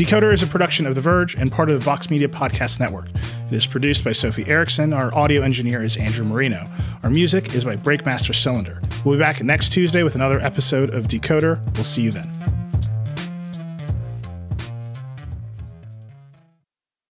Decoder 0.00 0.32
is 0.32 0.42
a 0.42 0.46
production 0.46 0.86
of 0.86 0.94
The 0.94 1.02
Verge 1.02 1.34
and 1.34 1.52
part 1.52 1.68
of 1.68 1.78
the 1.78 1.84
Vox 1.84 2.08
Media 2.08 2.26
Podcast 2.26 2.80
Network. 2.80 3.10
It 3.14 3.52
is 3.52 3.66
produced 3.66 4.02
by 4.02 4.12
Sophie 4.12 4.46
Erickson. 4.46 4.94
Our 4.94 5.14
audio 5.14 5.42
engineer 5.42 5.82
is 5.82 5.98
Andrew 5.98 6.24
Marino. 6.24 6.66
Our 7.02 7.10
music 7.10 7.54
is 7.54 7.66
by 7.66 7.76
Breakmaster 7.76 8.34
Cylinder. 8.34 8.80
We'll 9.04 9.16
be 9.16 9.18
back 9.18 9.42
next 9.42 9.72
Tuesday 9.72 10.02
with 10.02 10.14
another 10.14 10.40
episode 10.40 10.94
of 10.94 11.06
Decoder. 11.06 11.62
We'll 11.74 11.84
see 11.84 12.00
you 12.00 12.12
then. 12.12 12.39